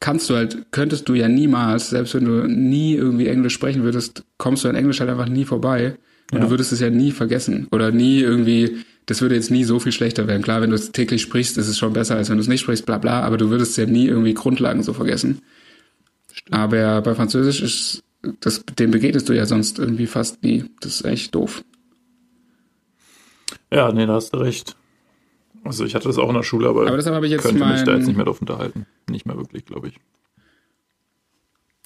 kannst 0.00 0.30
du 0.30 0.36
halt, 0.36 0.66
könntest 0.70 1.08
du 1.08 1.14
ja 1.14 1.28
niemals, 1.28 1.90
selbst 1.90 2.14
wenn 2.14 2.24
du 2.24 2.46
nie 2.46 2.94
irgendwie 2.94 3.26
Englisch 3.26 3.54
sprechen 3.54 3.82
würdest, 3.82 4.24
kommst 4.38 4.64
du 4.64 4.68
an 4.68 4.76
Englisch 4.76 5.00
halt 5.00 5.10
einfach 5.10 5.28
nie 5.28 5.44
vorbei. 5.44 5.96
Und 6.30 6.38
ja. 6.38 6.44
du 6.44 6.50
würdest 6.50 6.72
es 6.72 6.80
ja 6.80 6.90
nie 6.90 7.10
vergessen. 7.10 7.66
Oder 7.70 7.90
nie 7.90 8.20
irgendwie, 8.20 8.78
das 9.06 9.20
würde 9.20 9.34
jetzt 9.34 9.50
nie 9.50 9.64
so 9.64 9.80
viel 9.80 9.92
schlechter 9.92 10.26
werden. 10.26 10.42
Klar, 10.42 10.62
wenn 10.62 10.70
du 10.70 10.76
es 10.76 10.92
täglich 10.92 11.22
sprichst, 11.22 11.58
ist 11.58 11.68
es 11.68 11.78
schon 11.78 11.92
besser, 11.92 12.16
als 12.16 12.30
wenn 12.30 12.36
du 12.36 12.42
es 12.42 12.48
nicht 12.48 12.60
sprichst, 12.60 12.86
bla 12.86 12.98
bla, 12.98 13.22
aber 13.22 13.36
du 13.36 13.50
würdest 13.50 13.76
ja 13.76 13.86
nie 13.86 14.06
irgendwie 14.06 14.34
Grundlagen 14.34 14.82
so 14.82 14.92
vergessen. 14.92 15.40
Stimmt. 16.34 16.52
Aber 16.52 17.00
bei 17.00 17.14
Französisch 17.14 17.62
ist 17.62 18.02
das, 18.40 18.64
dem 18.78 18.90
begegnest 18.90 19.28
du 19.28 19.32
ja 19.34 19.46
sonst 19.46 19.78
irgendwie 19.78 20.06
fast 20.06 20.42
nie. 20.42 20.64
Das 20.80 20.96
ist 20.96 21.04
echt 21.04 21.34
doof. 21.34 21.64
Ja, 23.70 23.92
nee, 23.92 24.04
da 24.04 24.14
hast 24.14 24.34
du 24.34 24.38
recht. 24.38 24.74
Also 25.62 25.84
ich 25.84 25.94
hatte 25.94 26.08
das 26.08 26.18
auch 26.18 26.28
in 26.28 26.34
der 26.34 26.42
Schule, 26.42 26.68
aber, 26.68 26.88
aber 26.88 26.96
deshalb 26.96 27.14
habe 27.14 27.26
ich 27.26 27.32
jetzt 27.32 27.42
könnte 27.42 27.60
mein, 27.60 27.74
mich 27.74 27.84
da 27.84 27.94
jetzt 27.94 28.06
nicht 28.06 28.16
mehr 28.16 28.24
drauf 28.26 28.40
unterhalten. 28.40 28.84
Nicht 29.08 29.26
mehr 29.26 29.36
wirklich, 29.36 29.64
glaube 29.64 29.88
ich. 29.88 29.94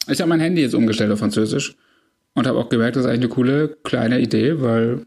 Ich 0.08 0.20
habe 0.20 0.30
mein 0.30 0.40
Handy 0.40 0.62
jetzt 0.62 0.74
umgestellt 0.74 1.12
auf 1.12 1.18
Französisch 1.18 1.76
und 2.32 2.46
habe 2.46 2.58
auch 2.58 2.70
gemerkt, 2.70 2.96
das 2.96 3.04
ist 3.04 3.10
eigentlich 3.10 3.24
eine 3.24 3.34
coole 3.34 3.76
kleine 3.84 4.18
Idee, 4.18 4.62
weil 4.62 5.06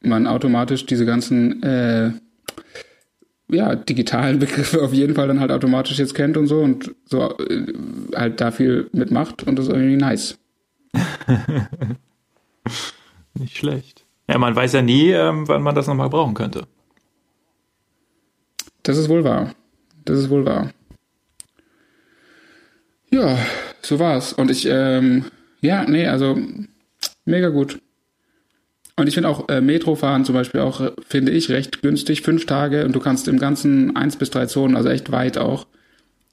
man 0.00 0.26
automatisch 0.26 0.86
diese 0.86 1.04
ganzen 1.04 1.62
äh, 1.62 2.12
ja, 3.50 3.74
digitalen 3.74 4.38
Begriffe 4.38 4.82
auf 4.82 4.92
jeden 4.92 5.14
Fall 5.14 5.28
dann 5.28 5.40
halt 5.40 5.50
automatisch 5.50 5.98
jetzt 5.98 6.14
kennt 6.14 6.36
und 6.36 6.46
so 6.46 6.60
und 6.60 6.94
so 7.06 7.36
äh, 7.38 7.72
halt 8.14 8.40
da 8.40 8.50
viel 8.50 8.88
mitmacht 8.92 9.44
und 9.44 9.58
das 9.58 9.66
ist 9.66 9.72
irgendwie 9.72 9.96
nice. 9.96 10.38
Nicht 13.34 13.56
schlecht. 13.56 14.04
Ja, 14.28 14.38
man 14.38 14.54
weiß 14.54 14.72
ja 14.74 14.82
nie, 14.82 15.10
ähm, 15.10 15.48
wann 15.48 15.62
man 15.62 15.74
das 15.74 15.86
nochmal 15.86 16.10
brauchen 16.10 16.34
könnte. 16.34 16.66
Das 18.82 18.96
ist 18.96 19.08
wohl 19.08 19.24
wahr. 19.24 19.54
Das 20.04 20.18
ist 20.18 20.30
wohl 20.30 20.44
wahr. 20.44 20.72
Ja, 23.10 23.38
so 23.82 23.98
war's. 23.98 24.32
Und 24.32 24.50
ich, 24.50 24.66
ähm, 24.70 25.24
ja, 25.60 25.84
nee, 25.84 26.06
also 26.06 26.38
mega 27.24 27.48
gut. 27.48 27.80
Und 28.98 29.06
ich 29.06 29.14
finde 29.14 29.28
auch 29.28 29.48
äh, 29.48 29.60
Metrofahren 29.60 30.24
zum 30.24 30.34
Beispiel 30.34 30.60
auch, 30.60 30.90
finde 31.06 31.30
ich, 31.30 31.50
recht 31.50 31.82
günstig. 31.82 32.22
Fünf 32.22 32.46
Tage 32.46 32.84
und 32.84 32.96
du 32.96 32.98
kannst 32.98 33.28
im 33.28 33.38
ganzen 33.38 33.94
eins 33.94 34.16
bis 34.16 34.30
drei 34.30 34.46
Zonen, 34.46 34.74
also 34.74 34.88
echt 34.88 35.12
weit 35.12 35.38
auch, 35.38 35.68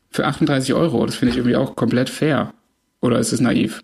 für 0.10 0.26
38 0.26 0.74
Euro. 0.74 1.06
Das 1.06 1.14
finde 1.14 1.34
ich 1.34 1.38
irgendwie 1.38 1.58
auch 1.58 1.76
komplett 1.76 2.10
fair. 2.10 2.56
Oder 3.02 3.20
ist 3.20 3.34
es 3.34 3.40
naiv? 3.40 3.84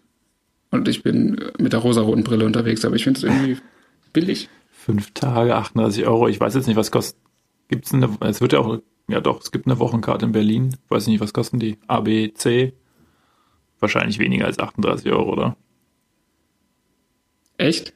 Und 0.72 0.88
ich 0.88 1.04
bin 1.04 1.40
mit 1.60 1.74
der 1.74 1.80
rosaroten 1.82 2.24
Brille 2.24 2.44
unterwegs, 2.44 2.84
aber 2.84 2.96
ich 2.96 3.04
finde 3.04 3.20
es 3.20 3.24
irgendwie 3.24 3.58
billig. 4.14 4.50
Fünf 4.72 5.12
Tage, 5.12 5.56
38 5.56 6.08
Euro. 6.08 6.28
Ich 6.28 6.40
weiß 6.40 6.56
jetzt 6.56 6.66
nicht, 6.66 6.78
was 6.78 6.90
kostet. 6.90 7.22
Gibt 7.68 7.86
es 7.86 7.94
eine, 7.94 8.10
es 8.22 8.42
wird 8.42 8.54
ja 8.54 8.60
auch, 8.60 8.80
ja 9.08 9.22
doch, 9.22 9.42
es 9.42 9.52
gibt 9.52 9.68
eine 9.68 9.78
Wochenkarte 9.78 10.26
in 10.26 10.32
Berlin. 10.32 10.70
Ich 10.74 10.90
weiß 10.90 11.06
nicht, 11.06 11.20
was 11.20 11.34
kosten 11.34 11.60
die? 11.60 11.78
A, 11.86 12.00
B, 12.00 12.34
C? 12.34 12.74
Wahrscheinlich 13.80 14.18
weniger 14.18 14.46
als 14.46 14.58
38 14.58 15.12
Euro, 15.12 15.34
oder? 15.34 15.56
Echt? 17.58 17.94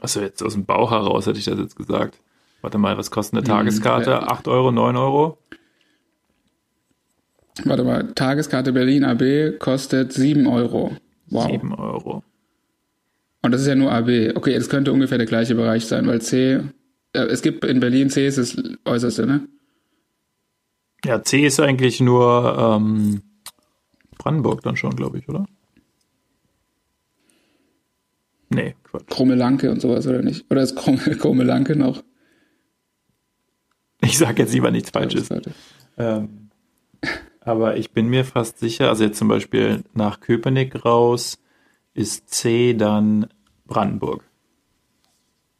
Also 0.00 0.20
jetzt 0.20 0.42
aus 0.42 0.54
dem 0.54 0.64
Bauch 0.64 0.90
heraus 0.90 1.26
hätte 1.26 1.38
ich 1.38 1.44
das 1.44 1.58
jetzt 1.58 1.76
gesagt. 1.76 2.20
Warte 2.62 2.78
mal, 2.78 2.96
was 2.96 3.10
kostet 3.10 3.34
eine 3.34 3.42
hm, 3.42 3.48
Tageskarte? 3.48 4.28
8 4.28 4.48
Euro, 4.48 4.72
9 4.72 4.96
Euro? 4.96 5.38
Warte 7.64 7.84
mal, 7.84 8.12
Tageskarte 8.14 8.72
Berlin 8.72 9.04
AB 9.04 9.58
kostet 9.58 10.12
7 10.12 10.46
Euro. 10.46 10.96
Wow. 11.28 11.46
7 11.50 11.74
Euro. 11.74 12.22
Und 13.42 13.52
das 13.52 13.62
ist 13.62 13.66
ja 13.66 13.74
nur 13.74 13.92
AB. 13.92 14.34
Okay, 14.34 14.54
das 14.54 14.68
könnte 14.68 14.92
ungefähr 14.92 15.18
der 15.18 15.26
gleiche 15.26 15.54
Bereich 15.54 15.86
sein, 15.86 16.06
weil 16.06 16.20
C, 16.20 16.60
äh, 17.12 17.18
es 17.18 17.42
gibt 17.42 17.64
in 17.64 17.80
Berlin 17.80 18.10
C 18.10 18.26
ist 18.26 18.38
das 18.38 18.56
äußerste, 18.84 19.26
ne? 19.26 19.48
Ja, 21.04 21.22
C 21.22 21.46
ist 21.46 21.58
eigentlich 21.60 22.00
nur 22.00 22.56
ähm, 22.58 23.22
Brandenburg 24.18 24.62
dann 24.62 24.76
schon, 24.76 24.94
glaube 24.96 25.18
ich, 25.18 25.28
oder? 25.28 25.46
Nee, 28.50 28.74
Quatsch. 28.82 29.06
Krummelanke 29.08 29.70
und 29.70 29.80
sowas, 29.80 30.06
oder 30.06 30.22
nicht? 30.22 30.50
Oder 30.50 30.62
ist 30.62 30.76
Krummelanke 30.76 31.76
noch? 31.78 32.02
Ich 34.02 34.18
sage 34.18 34.42
jetzt 34.42 34.52
lieber 34.52 34.70
nichts 34.70 34.90
Falsches. 34.90 35.28
Ähm, 35.96 36.50
aber 37.40 37.76
ich 37.76 37.92
bin 37.92 38.08
mir 38.08 38.24
fast 38.24 38.58
sicher, 38.58 38.88
also 38.88 39.04
jetzt 39.04 39.18
zum 39.18 39.28
Beispiel 39.28 39.84
nach 39.94 40.20
Köpenick 40.20 40.84
raus 40.84 41.38
ist 41.94 42.30
C 42.30 42.74
dann 42.74 43.28
Brandenburg. 43.66 44.24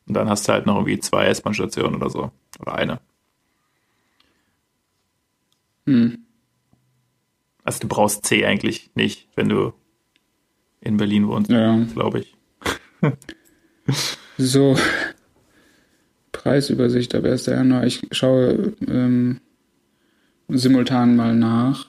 Und 0.06 0.14
dann 0.14 0.28
hast 0.28 0.48
du 0.48 0.52
halt 0.52 0.66
noch 0.66 0.76
irgendwie 0.76 0.98
zwei 0.98 1.26
S-Bahn-Stationen 1.26 1.94
oder 1.94 2.10
so. 2.10 2.32
Oder 2.58 2.74
eine. 2.74 3.00
Hm. 5.86 6.24
Also 7.62 7.80
du 7.80 7.88
brauchst 7.88 8.26
C 8.26 8.44
eigentlich 8.44 8.90
nicht, 8.94 9.28
wenn 9.36 9.48
du 9.48 9.72
in 10.80 10.96
Berlin 10.96 11.28
wohnst, 11.28 11.50
ja. 11.50 11.76
glaube 11.92 12.20
ich. 12.20 12.36
so. 14.38 14.76
Preisübersicht 16.32 17.14
ab 17.14 17.24
1. 17.24 17.46
Januar. 17.46 17.84
Ich 17.84 18.00
schaue 18.12 18.72
ähm, 18.88 19.40
simultan 20.48 21.16
mal 21.16 21.34
nach. 21.34 21.86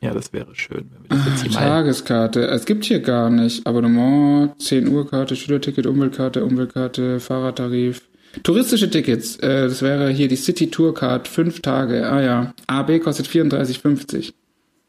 Ja, 0.00 0.14
das 0.14 0.32
wäre 0.32 0.54
schön. 0.54 0.90
Wenn 0.90 1.02
wir 1.02 1.08
das 1.08 1.26
jetzt 1.26 1.42
hier 1.42 1.60
ah, 1.60 1.64
Tageskarte. 1.64 2.46
Es 2.46 2.64
gibt 2.64 2.86
hier 2.86 3.00
gar 3.00 3.28
nicht. 3.30 3.66
Abonnement, 3.66 4.60
10 4.60 4.88
Uhr 4.88 5.08
Karte, 5.08 5.36
Schülerticket, 5.36 5.86
Umweltkarte, 5.86 6.44
Umweltkarte, 6.44 7.20
Fahrradtarif. 7.20 8.02
Touristische 8.42 8.90
Tickets. 8.90 9.36
Äh, 9.36 9.68
das 9.68 9.82
wäre 9.82 10.08
hier 10.10 10.28
die 10.28 10.36
City 10.36 10.70
Tour 10.70 10.94
Card. 10.94 11.28
Fünf 11.28 11.60
Tage. 11.60 12.08
Ah 12.10 12.22
ja. 12.22 12.54
AB 12.66 13.00
kostet 13.00 13.26
34,50. 13.26 14.32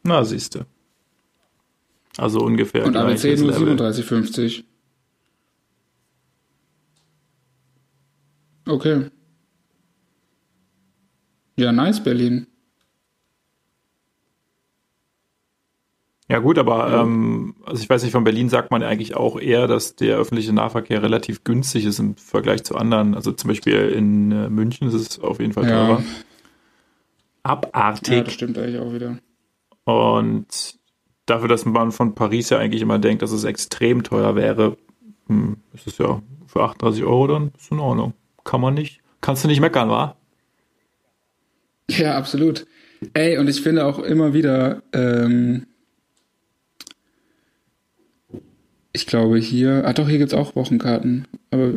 Na, 0.04 0.24
siehst 0.24 0.54
du. 0.54 0.60
Also 2.16 2.40
ungefähr. 2.40 2.86
Und 2.86 2.96
ABC 2.96 3.36
nur 3.36 3.52
37,50. 3.52 4.64
Okay. 8.66 9.10
Ja, 11.56 11.72
nice, 11.72 12.02
Berlin. 12.02 12.46
Ja 16.28 16.38
gut, 16.38 16.56
aber 16.56 16.90
ja. 16.90 17.02
Ähm, 17.02 17.56
also 17.66 17.82
ich 17.82 17.90
weiß 17.90 18.02
nicht, 18.02 18.12
von 18.12 18.24
Berlin 18.24 18.48
sagt 18.48 18.70
man 18.70 18.82
eigentlich 18.82 19.16
auch 19.16 19.38
eher, 19.38 19.66
dass 19.66 19.96
der 19.96 20.16
öffentliche 20.16 20.52
Nahverkehr 20.52 21.02
relativ 21.02 21.44
günstig 21.44 21.84
ist 21.84 21.98
im 21.98 22.16
Vergleich 22.16 22.64
zu 22.64 22.74
anderen. 22.76 23.14
Also 23.14 23.32
zum 23.32 23.48
Beispiel 23.48 23.90
in 23.90 24.32
äh, 24.32 24.48
München 24.48 24.88
ist 24.88 24.94
es 24.94 25.20
auf 25.20 25.40
jeden 25.40 25.52
Fall 25.52 25.64
teurer. 25.64 25.98
Ja. 26.00 26.04
Abartig. 27.42 28.14
Ja, 28.16 28.22
das 28.22 28.32
stimmt 28.32 28.56
eigentlich 28.56 28.80
auch 28.80 28.94
wieder. 28.94 29.18
Und 29.84 30.78
dafür, 31.26 31.48
dass 31.48 31.66
man 31.66 31.92
von 31.92 32.14
Paris 32.14 32.50
ja 32.50 32.58
eigentlich 32.58 32.82
immer 32.82 32.98
denkt, 32.98 33.20
dass 33.22 33.32
es 33.32 33.44
extrem 33.44 34.02
teuer 34.02 34.34
wäre, 34.34 34.78
hm, 35.26 35.58
ist 35.74 35.86
es 35.86 35.98
ja 35.98 36.22
für 36.46 36.62
38 36.62 37.04
Euro 37.04 37.26
dann 37.26 37.52
ist 37.58 37.70
in 37.70 37.80
Ordnung. 37.80 38.14
Kann 38.44 38.60
man 38.60 38.74
nicht, 38.74 39.00
kannst 39.20 39.44
du 39.44 39.48
nicht 39.48 39.60
meckern, 39.60 39.88
wa? 39.88 40.16
Ja, 41.88 42.16
absolut. 42.16 42.66
Ey, 43.14 43.38
und 43.38 43.48
ich 43.48 43.62
finde 43.62 43.84
auch 43.84 43.98
immer 43.98 44.32
wieder, 44.32 44.82
ähm, 44.92 45.66
Ich 48.92 49.06
glaube 49.06 49.38
hier, 49.38 49.86
ah 49.86 49.92
doch, 49.94 50.08
hier 50.08 50.18
gibt's 50.18 50.34
auch 50.34 50.54
Wochenkarten, 50.54 51.26
aber 51.50 51.72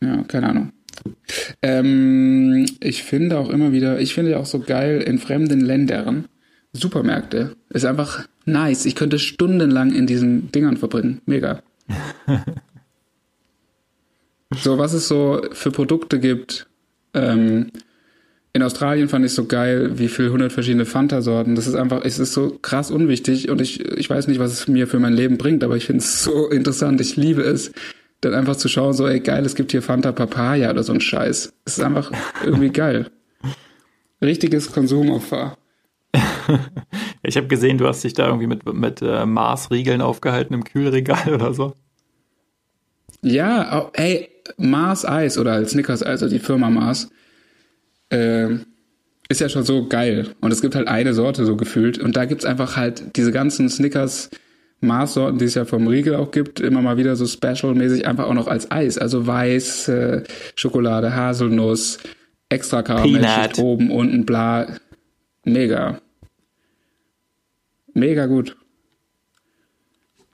ja, 0.00 0.22
keine 0.24 0.48
Ahnung. 0.48 0.72
Ähm, 1.60 2.66
ich 2.80 3.02
finde 3.02 3.38
auch 3.38 3.50
immer 3.50 3.72
wieder, 3.72 4.00
ich 4.00 4.14
finde 4.14 4.38
auch 4.38 4.46
so 4.46 4.60
geil 4.60 5.02
in 5.02 5.18
fremden 5.18 5.60
Ländern 5.60 6.26
Supermärkte. 6.72 7.56
Ist 7.68 7.84
einfach 7.84 8.26
nice. 8.46 8.86
Ich 8.86 8.94
könnte 8.94 9.18
stundenlang 9.18 9.92
in 9.92 10.06
diesen 10.06 10.50
Dingern 10.52 10.76
verbringen. 10.76 11.20
Mega. 11.26 11.62
so, 14.50 14.78
was 14.78 14.92
es 14.92 15.08
so 15.08 15.42
für 15.52 15.70
Produkte 15.70 16.18
gibt, 16.18 16.66
ähm, 17.14 17.70
in 18.52 18.62
Australien 18.64 19.08
fand 19.08 19.24
ich 19.24 19.32
so 19.32 19.46
geil, 19.46 19.98
wie 19.98 20.08
viel 20.08 20.30
hundert 20.30 20.52
verschiedene 20.52 20.84
Fanta-Sorten. 20.84 21.54
Das 21.54 21.68
ist 21.68 21.76
einfach, 21.76 22.04
es 22.04 22.18
ist 22.18 22.32
so 22.32 22.58
krass 22.60 22.90
unwichtig 22.90 23.48
und 23.48 23.60
ich, 23.60 23.80
ich 23.80 24.10
weiß 24.10 24.26
nicht, 24.26 24.40
was 24.40 24.52
es 24.52 24.66
mir 24.66 24.88
für 24.88 24.98
mein 24.98 25.12
Leben 25.12 25.38
bringt, 25.38 25.62
aber 25.62 25.76
ich 25.76 25.86
finde 25.86 26.00
es 26.00 26.24
so 26.24 26.48
interessant. 26.50 27.00
Ich 27.00 27.16
liebe 27.16 27.42
es, 27.42 27.72
dann 28.20 28.34
einfach 28.34 28.56
zu 28.56 28.68
schauen, 28.68 28.92
so, 28.92 29.06
ey, 29.06 29.20
geil, 29.20 29.46
es 29.46 29.54
gibt 29.54 29.70
hier 29.70 29.82
Fanta 29.82 30.12
Papaya 30.12 30.70
oder 30.70 30.82
so 30.82 30.92
ein 30.92 31.00
Scheiß. 31.00 31.52
Es 31.64 31.78
ist 31.78 31.84
einfach 31.84 32.10
irgendwie 32.44 32.70
geil. 32.72 33.10
Richtiges 34.20 34.72
Konsumopfer. 34.72 35.56
ich 37.22 37.36
habe 37.36 37.46
gesehen, 37.46 37.78
du 37.78 37.86
hast 37.86 38.02
dich 38.02 38.14
da 38.14 38.26
irgendwie 38.26 38.48
mit, 38.48 38.70
mit 38.70 39.00
äh, 39.00 39.24
Mars-Riegeln 39.24 40.00
aufgehalten 40.00 40.54
im 40.54 40.64
Kühlregal 40.64 41.32
oder 41.32 41.54
so. 41.54 41.74
Ja, 43.22 43.78
oh, 43.78 43.90
ey, 43.92 44.28
Mars 44.56 45.04
Eis 45.04 45.38
oder 45.38 45.64
Snickers, 45.66 46.02
also 46.02 46.28
die 46.28 46.38
Firma 46.38 46.70
Mars 46.70 47.10
äh, 48.10 48.54
ist 49.28 49.40
ja 49.40 49.48
schon 49.48 49.64
so 49.64 49.86
geil. 49.86 50.28
Und 50.40 50.52
es 50.52 50.60
gibt 50.60 50.74
halt 50.74 50.88
eine 50.88 51.14
Sorte 51.14 51.44
so 51.46 51.56
gefühlt. 51.56 51.98
Und 51.98 52.16
da 52.16 52.24
gibt's 52.24 52.44
einfach 52.44 52.76
halt 52.76 53.16
diese 53.16 53.32
ganzen 53.32 53.68
Snickers, 53.68 54.30
Maßsorten, 54.80 55.38
die 55.38 55.44
es 55.44 55.54
ja 55.54 55.64
vom 55.66 55.86
Riegel 55.86 56.16
auch 56.16 56.30
gibt, 56.30 56.58
immer 56.58 56.80
mal 56.82 56.96
wieder 56.96 57.14
so 57.14 57.26
special-mäßig 57.26 58.06
einfach 58.06 58.26
auch 58.26 58.34
noch 58.34 58.48
als 58.48 58.70
Eis. 58.70 58.98
Also 58.98 59.26
weiß, 59.26 59.88
äh, 59.88 60.24
Schokolade, 60.56 61.14
Haselnuss, 61.14 61.98
extra 62.48 62.82
Karamell, 62.82 63.20
Peanut. 63.20 63.58
oben, 63.58 63.90
unten, 63.90 64.24
bla. 64.24 64.66
Mega. 65.44 66.00
Mega 67.94 68.26
gut. 68.26 68.56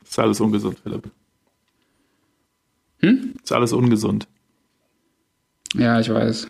Das 0.01 0.11
ist 0.11 0.19
alles 0.19 0.41
ungesund, 0.41 0.79
Philipp. 0.79 1.11
Hm? 3.01 3.35
Ist 3.43 3.53
alles 3.53 3.73
ungesund. 3.73 4.27
Ja, 5.75 6.01
ich 6.01 6.09
weiß. 6.09 6.49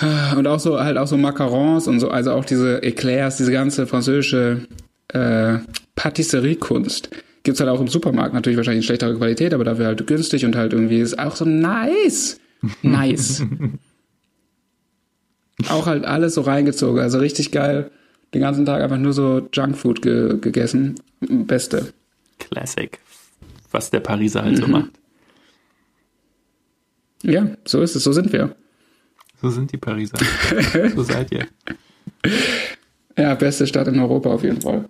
und 0.36 0.46
auch 0.46 0.60
so, 0.60 0.80
halt 0.80 0.96
auch 0.96 1.06
so 1.06 1.16
Macarons 1.16 1.86
und 1.86 2.00
so, 2.00 2.08
also 2.10 2.32
auch 2.32 2.44
diese 2.44 2.82
Eclairs, 2.82 3.36
diese 3.36 3.52
ganze 3.52 3.86
französische 3.86 4.66
äh, 5.08 5.58
Patisserie-Kunst. 5.94 7.10
Gibt's 7.42 7.60
halt 7.60 7.70
auch 7.70 7.80
im 7.80 7.88
Supermarkt, 7.88 8.34
natürlich 8.34 8.56
wahrscheinlich 8.56 8.84
in 8.84 8.86
schlechterer 8.86 9.16
Qualität, 9.16 9.52
aber 9.54 9.64
dafür 9.64 9.86
halt 9.86 10.06
günstig 10.06 10.44
und 10.44 10.56
halt 10.56 10.72
irgendwie 10.72 10.98
ist 10.98 11.18
auch 11.18 11.36
so 11.36 11.44
nice. 11.44 12.40
Nice. 12.82 13.44
auch 15.68 15.86
halt 15.86 16.04
alles 16.04 16.34
so 16.34 16.40
reingezogen, 16.40 17.00
also 17.00 17.18
richtig 17.18 17.52
geil. 17.52 17.90
Den 18.32 18.40
ganzen 18.40 18.66
Tag 18.66 18.82
einfach 18.82 18.98
nur 18.98 19.12
so 19.12 19.48
Junkfood 19.52 20.02
ge 20.02 20.38
gegessen. 20.40 20.96
Beste. 21.20 21.92
Classic. 22.40 22.98
Was 23.74 23.90
der 23.90 23.98
Pariser 24.00 24.44
halt 24.44 24.56
so 24.58 24.66
Mhm. 24.66 24.70
macht. 24.72 24.90
Ja, 27.24 27.48
so 27.64 27.80
ist 27.82 27.96
es, 27.96 28.04
so 28.04 28.12
sind 28.12 28.32
wir. 28.32 28.54
So 29.42 29.50
sind 29.50 29.72
die 29.72 29.78
Pariser. 29.78 30.16
so 30.94 31.02
seid 31.02 31.32
ihr. 31.32 31.48
Ja, 33.16 33.34
beste 33.34 33.66
Stadt 33.66 33.88
in 33.88 33.98
Europa 33.98 34.30
auf 34.32 34.44
jeden 34.44 34.60
Fall. 34.60 34.88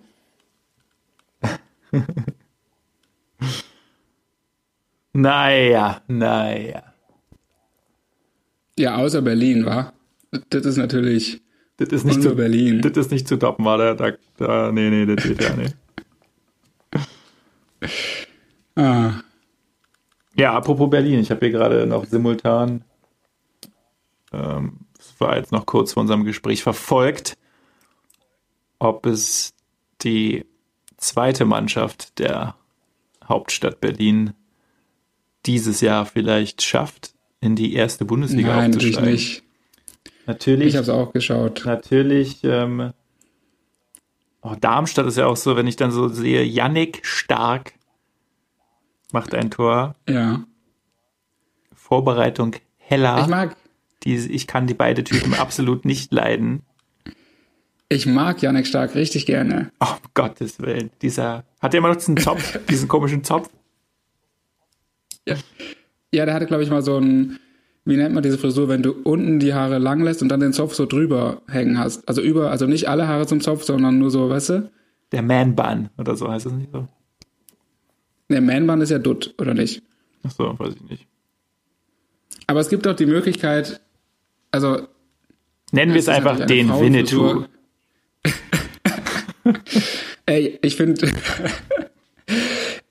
Naja, 5.13 6.01
naja. 6.07 6.83
Ja, 8.77 8.95
außer 8.97 9.21
Berlin, 9.21 9.65
war. 9.65 9.93
Das 10.49 10.65
ist 10.65 10.75
natürlich 10.77 11.41
Das 11.77 11.87
ist 11.89 12.03
nicht 12.05 12.21
zu, 12.21 12.35
Berlin. 12.35 12.81
das 12.81 12.97
ist 12.97 13.11
nicht 13.11 13.25
zu 13.27 13.37
toppen, 13.37 13.63
war 13.63 13.77
der, 13.77 13.95
da, 13.95 14.11
da, 14.37 14.71
nee, 14.73 14.89
nee, 14.89 15.05
das 15.15 15.23
geht 15.23 15.41
ja 15.41 15.55
nicht. 15.55 15.75
Ah, 18.75 19.21
Ja, 20.37 20.53
apropos 20.53 20.89
Berlin, 20.89 21.19
ich 21.19 21.31
habe 21.31 21.45
hier 21.45 21.51
gerade 21.51 21.85
noch 21.85 22.05
simultan, 22.05 22.83
ähm, 24.33 24.79
das 24.97 25.13
war 25.19 25.37
jetzt 25.37 25.51
noch 25.53 25.65
kurz 25.65 25.93
vor 25.93 26.01
unserem 26.01 26.25
Gespräch 26.25 26.61
verfolgt, 26.61 27.37
ob 28.79 29.05
es 29.05 29.53
die 30.01 30.45
zweite 30.97 31.45
Mannschaft 31.45 32.19
der 32.19 32.55
Hauptstadt 33.23 33.79
Berlin 33.79 34.33
dieses 35.45 35.79
Jahr 35.81 36.05
vielleicht 36.05 36.61
schafft, 36.63 37.13
in 37.39 37.55
die 37.55 37.73
erste 37.75 38.03
Bundesliga 38.05 38.55
nein, 38.55 38.71
natürlich 38.71 38.97
aufzusteigen. 38.97 39.13
nicht. 39.13 39.43
Natürlich, 40.25 40.67
Ich 40.69 40.75
habe 40.75 40.83
es 40.83 40.89
auch 40.89 41.13
geschaut. 41.13 41.63
natürlich, 41.65 42.43
ähm, 42.43 42.91
oh, 44.41 44.55
Darmstadt 44.59 45.05
ist 45.05 45.17
ja 45.17 45.27
auch 45.27 45.37
so, 45.37 45.55
wenn 45.55 45.67
ich 45.67 45.75
dann 45.75 45.91
so 45.91 46.07
sehe, 46.07 46.43
Yannick 46.43 47.05
Stark 47.05 47.74
macht 49.15 49.33
ein 49.33 49.49
Tor, 49.49 49.95
Ja. 50.07 50.43
Vorbereitung 51.73 52.55
heller. 52.77 53.21
Ich 53.21 53.27
mag, 53.27 53.55
Die, 54.03 54.15
ich 54.15 54.45
kann 54.47 54.67
die 54.67 54.73
beide 54.73 55.03
Typen 55.03 55.33
absolut 55.39 55.85
nicht 55.85 56.11
leiden. 56.13 56.61
ich 57.89 58.05
mag 58.05 58.41
Janek 58.41 58.67
Stark 58.67 58.93
richtig 58.95 59.25
gerne. 59.25 59.71
Oh, 59.79 59.85
um 59.93 60.09
Gottes 60.13 60.59
Willen. 60.59 60.91
Dieser, 61.01 61.43
hat 61.61 61.73
der 61.73 61.79
immer 61.79 61.89
noch 61.89 61.95
diesen 61.95 62.17
Zopf, 62.17 62.59
diesen 62.69 62.87
komischen 62.87 63.23
Zopf? 63.23 63.49
Ja, 65.27 65.35
ja 66.13 66.25
der 66.25 66.33
hatte, 66.33 66.45
glaube 66.45 66.63
ich, 66.63 66.69
mal 66.69 66.81
so 66.83 66.97
ein, 66.99 67.39
wie 67.85 67.97
nennt 67.97 68.13
man 68.13 68.23
diese 68.23 68.37
Frisur, 68.37 68.67
wenn 68.67 68.83
du 68.83 68.91
unten 68.91 69.39
die 69.39 69.53
Haare 69.53 69.77
lang 69.77 70.01
lässt 70.03 70.21
und 70.21 70.29
dann 70.29 70.39
den 70.39 70.53
Zopf 70.53 70.73
so 70.73 70.85
drüber 70.85 71.41
hängen 71.47 71.77
hast. 71.79 72.07
Also 72.07 72.21
über, 72.21 72.51
also 72.51 72.65
nicht 72.65 72.89
alle 72.89 73.07
Haare 73.07 73.27
zum 73.27 73.41
Zopf, 73.41 73.63
sondern 73.63 73.97
nur 73.99 74.11
so, 74.11 74.29
weißt 74.29 74.49
du? 74.49 74.71
Der 75.11 75.21
Man-Bun 75.21 75.89
oder 75.97 76.15
so 76.15 76.29
heißt 76.31 76.47
das 76.47 76.53
nicht 76.53 76.71
so? 76.71 76.87
Der 78.29 78.41
Man-Bun 78.41 78.81
ist 78.81 78.89
ja 78.89 78.99
Dutt, 78.99 79.35
oder 79.37 79.53
nicht? 79.53 79.83
Ach 80.23 80.31
so, 80.31 80.55
weiß 80.57 80.75
ich 80.75 80.89
nicht. 80.89 81.07
Aber 82.47 82.59
es 82.59 82.69
gibt 82.69 82.87
auch 82.87 82.95
die 82.95 83.05
Möglichkeit, 83.05 83.81
also 84.51 84.87
Nennen 85.71 85.93
wir 85.93 85.99
es 85.99 86.09
einfach 86.09 86.45
den 86.45 86.69
Winnetou. 86.69 87.45
Ey, 90.25 90.59
ich 90.61 90.75
finde. 90.75 91.11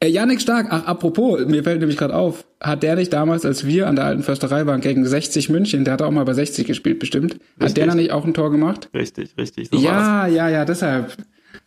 Janik 0.05 0.41
Stark, 0.41 0.67
ach, 0.71 0.85
apropos, 0.85 1.47
mir 1.47 1.65
fällt 1.65 1.81
nämlich 1.81 1.97
gerade 1.97 2.15
auf, 2.15 2.45
hat 2.61 2.83
der 2.83 2.97
nicht 2.97 3.13
damals, 3.13 3.47
als 3.47 3.67
wir 3.67 3.89
an 3.89 3.97
der 3.97 4.05
alten 4.05 4.23
Försterei 4.23 4.67
waren, 4.67 4.83
gegen 4.83 5.07
60 5.07 5.49
München, 5.49 5.85
der 5.85 5.95
hat 5.95 6.03
auch 6.03 6.11
mal 6.11 6.25
bei 6.25 6.35
60 6.35 6.67
gespielt, 6.67 6.99
bestimmt. 6.99 7.35
Hat 7.35 7.41
Richtig. 7.61 7.75
der 7.75 7.87
da 7.87 7.95
nicht 7.95 8.13
auch 8.13 8.25
ein 8.25 8.35
Tor 8.35 8.51
gemacht? 8.51 8.91
Richtig, 8.93 9.35
richtig. 9.39 9.69
So 9.71 9.79
war's. 9.79 9.85
ja, 9.85 10.27
ja, 10.27 10.49
ja, 10.51 10.65
deshalb. 10.65 11.17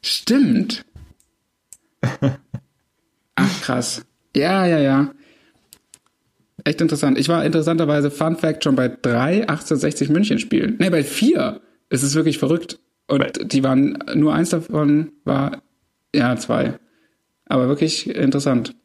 Stimmt. 0.02 0.86
Ach, 3.38 3.62
krass. 3.62 4.06
Ja, 4.36 4.66
ja, 4.66 4.80
ja. 4.80 5.12
Echt 6.64 6.82
interessant. 6.82 7.18
Ich 7.18 7.30
war 7.30 7.46
interessanterweise, 7.46 8.12
Fun 8.12 8.36
Fact, 8.36 8.64
schon 8.64 8.76
bei 8.76 8.90
drei 8.90 9.42
1860 9.48 10.10
München 10.10 10.40
Spielen. 10.40 10.76
Nee, 10.80 10.90
bei 10.90 11.04
vier. 11.04 11.62
Es 11.90 12.04
ist 12.04 12.16
wirklich 12.16 12.38
verrückt. 12.38 12.80
Und 13.08 13.20
Bei- 13.20 13.32
die 13.32 13.64
waren, 13.64 13.98
nur 14.16 14.34
eins 14.34 14.50
davon 14.50 15.12
war, 15.24 15.62
ja, 16.14 16.36
zwei. 16.36 16.78
Aber 17.46 17.70
wirklich 17.70 18.10
interessant. 18.10 18.76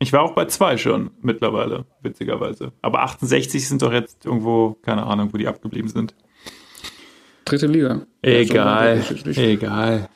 Ich 0.00 0.12
war 0.12 0.22
auch 0.22 0.34
bei 0.34 0.46
zwei 0.46 0.76
schon 0.76 1.10
mittlerweile, 1.20 1.84
witzigerweise. 2.02 2.72
Aber 2.82 3.02
68 3.02 3.68
sind 3.68 3.82
doch 3.82 3.92
jetzt 3.92 4.26
irgendwo, 4.26 4.76
keine 4.82 5.04
Ahnung, 5.04 5.28
wo 5.32 5.36
die 5.38 5.46
abgeblieben 5.46 5.88
sind. 5.88 6.16
Dritte 7.44 7.68
Liga. 7.68 8.02
Egal, 8.22 9.02
Also, 9.24 9.40
egal. 9.40 10.08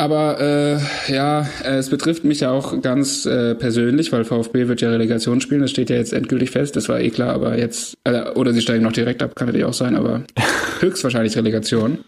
Aber 0.00 0.40
äh, 0.40 1.12
ja, 1.12 1.44
es 1.64 1.90
betrifft 1.90 2.22
mich 2.22 2.38
ja 2.38 2.52
auch 2.52 2.80
ganz 2.82 3.26
äh, 3.26 3.56
persönlich, 3.56 4.12
weil 4.12 4.24
VfB 4.24 4.68
wird 4.68 4.80
ja 4.80 4.90
Relegation 4.90 5.40
spielen. 5.40 5.60
Das 5.60 5.72
steht 5.72 5.90
ja 5.90 5.96
jetzt 5.96 6.12
endgültig 6.12 6.52
fest. 6.52 6.76
Das 6.76 6.88
war 6.88 7.00
eh 7.00 7.10
klar, 7.10 7.34
aber 7.34 7.58
jetzt 7.58 7.98
äh, 8.04 8.30
oder 8.30 8.52
sie 8.52 8.60
steigen 8.60 8.84
noch 8.84 8.92
direkt 8.92 9.24
ab, 9.24 9.34
kann 9.34 9.48
natürlich 9.48 9.66
auch 9.66 9.74
sein, 9.74 9.96
aber 9.96 10.22
höchstwahrscheinlich 10.80 11.36
Relegation. 11.36 11.98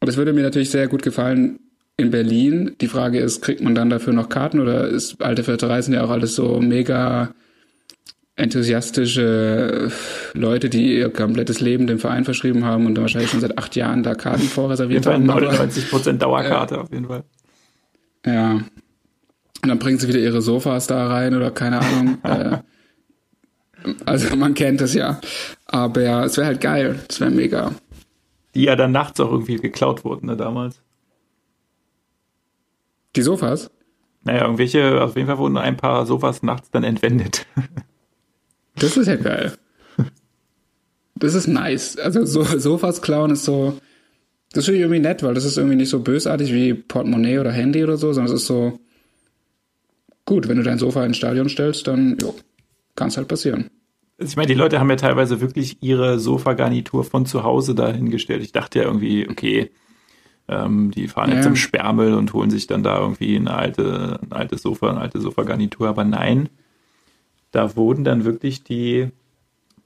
Und 0.00 0.08
es 0.08 0.18
würde 0.18 0.34
mir 0.34 0.42
natürlich 0.42 0.68
sehr 0.68 0.86
gut 0.86 1.02
gefallen 1.02 1.60
in 1.96 2.10
Berlin. 2.10 2.76
Die 2.82 2.88
Frage 2.88 3.20
ist, 3.20 3.40
kriegt 3.40 3.62
man 3.62 3.74
dann 3.74 3.88
dafür 3.88 4.12
noch 4.12 4.28
Karten 4.28 4.60
oder 4.60 4.86
ist 4.86 5.22
alte 5.22 5.44
Vierterei 5.44 5.80
sind 5.80 5.94
ja 5.94 6.04
auch 6.04 6.10
alles 6.10 6.34
so 6.34 6.60
mega 6.60 7.34
enthusiastische 8.38 9.90
äh, 9.90 10.38
Leute, 10.38 10.68
die 10.70 10.96
ihr 10.96 11.10
komplettes 11.12 11.60
Leben 11.60 11.86
dem 11.86 11.98
Verein 11.98 12.24
verschrieben 12.24 12.64
haben 12.64 12.86
und 12.86 12.94
dann 12.94 13.02
wahrscheinlich 13.02 13.30
schon 13.30 13.40
seit 13.40 13.58
acht 13.58 13.76
Jahren 13.76 14.02
da 14.02 14.14
Karten 14.14 14.42
vorreserviert 14.48 15.06
haben. 15.06 15.28
aber- 15.28 15.50
99% 15.52 16.12
Dauerkarte 16.18 16.80
auf 16.80 16.90
jeden 16.92 17.06
Fall. 17.06 17.24
ja. 18.24 18.60
Und 19.60 19.70
dann 19.70 19.80
bringen 19.80 19.98
sie 19.98 20.06
wieder 20.06 20.20
ihre 20.20 20.40
Sofas 20.40 20.86
da 20.86 21.08
rein 21.08 21.34
oder 21.34 21.50
keine 21.50 21.80
Ahnung. 21.80 22.18
äh, 22.22 22.58
also 24.06 24.36
man 24.36 24.54
kennt 24.54 24.80
es 24.80 24.94
ja. 24.94 25.20
Aber 25.66 26.00
ja, 26.00 26.24
es 26.24 26.36
wäre 26.36 26.46
halt 26.46 26.60
geil. 26.60 27.00
Es 27.08 27.20
wäre 27.20 27.32
mega. 27.32 27.72
Die 28.54 28.62
ja 28.62 28.76
dann 28.76 28.92
nachts 28.92 29.18
auch 29.18 29.32
irgendwie 29.32 29.56
geklaut 29.56 30.04
wurden, 30.04 30.26
ne, 30.26 30.36
damals. 30.36 30.80
Die 33.16 33.22
Sofas? 33.22 33.68
Naja, 34.22 34.42
irgendwelche, 34.42 35.02
auf 35.02 35.16
jeden 35.16 35.26
Fall 35.26 35.38
wurden 35.38 35.56
ein 35.56 35.76
paar 35.76 36.06
Sofas 36.06 36.44
nachts 36.44 36.70
dann 36.70 36.84
entwendet. 36.84 37.44
Das 38.80 38.96
ist 38.96 39.06
ja 39.06 39.16
geil. 39.16 39.52
Das 41.14 41.34
ist 41.34 41.48
nice. 41.48 41.96
Also 41.98 42.24
so 42.24 42.44
Sofas 42.44 43.02
klauen 43.02 43.32
ist 43.32 43.44
so. 43.44 43.78
Das 44.52 44.64
finde 44.64 44.78
ich 44.78 44.82
irgendwie 44.82 45.00
nett, 45.00 45.22
weil 45.22 45.34
das 45.34 45.44
ist 45.44 45.58
irgendwie 45.58 45.76
nicht 45.76 45.90
so 45.90 46.00
bösartig 46.00 46.52
wie 46.52 46.72
Portemonnaie 46.74 47.38
oder 47.38 47.52
Handy 47.52 47.82
oder 47.84 47.96
so, 47.96 48.12
sondern 48.12 48.34
es 48.34 48.42
ist 48.42 48.46
so 48.46 48.78
gut, 50.24 50.48
wenn 50.48 50.56
du 50.56 50.62
dein 50.62 50.78
Sofa 50.78 51.04
ins 51.04 51.16
Stadion 51.16 51.48
stellst, 51.48 51.86
dann 51.86 52.16
kann 52.94 53.08
es 53.08 53.16
halt 53.16 53.28
passieren. 53.28 53.70
Also 54.18 54.30
ich 54.30 54.36
meine, 54.36 54.48
die 54.48 54.54
Leute 54.54 54.80
haben 54.80 54.90
ja 54.90 54.96
teilweise 54.96 55.40
wirklich 55.40 55.82
ihre 55.82 56.18
Sofagarnitur 56.18 57.04
von 57.04 57.26
zu 57.26 57.42
Hause 57.44 57.74
dahingestellt. 57.74 58.42
Ich 58.42 58.52
dachte 58.52 58.78
ja 58.80 58.84
irgendwie, 58.86 59.28
okay, 59.28 59.70
ähm, 60.48 60.90
die 60.90 61.08
fahren 61.08 61.28
jetzt 61.30 61.38
Ja. 61.38 61.42
zum 61.44 61.56
Sperrmüll 61.56 62.14
und 62.14 62.32
holen 62.32 62.50
sich 62.50 62.66
dann 62.66 62.82
da 62.82 62.98
irgendwie 63.00 63.36
eine 63.36 63.54
alte, 63.54 64.18
ein 64.22 64.32
altes 64.32 64.62
Sofa, 64.62 64.90
eine 64.90 65.00
alte 65.00 65.20
Sofagarnitur. 65.20 65.88
Aber 65.88 66.04
nein, 66.04 66.48
da 67.50 67.76
wurden 67.76 68.04
dann 68.04 68.24
wirklich 68.24 68.64
die, 68.64 69.10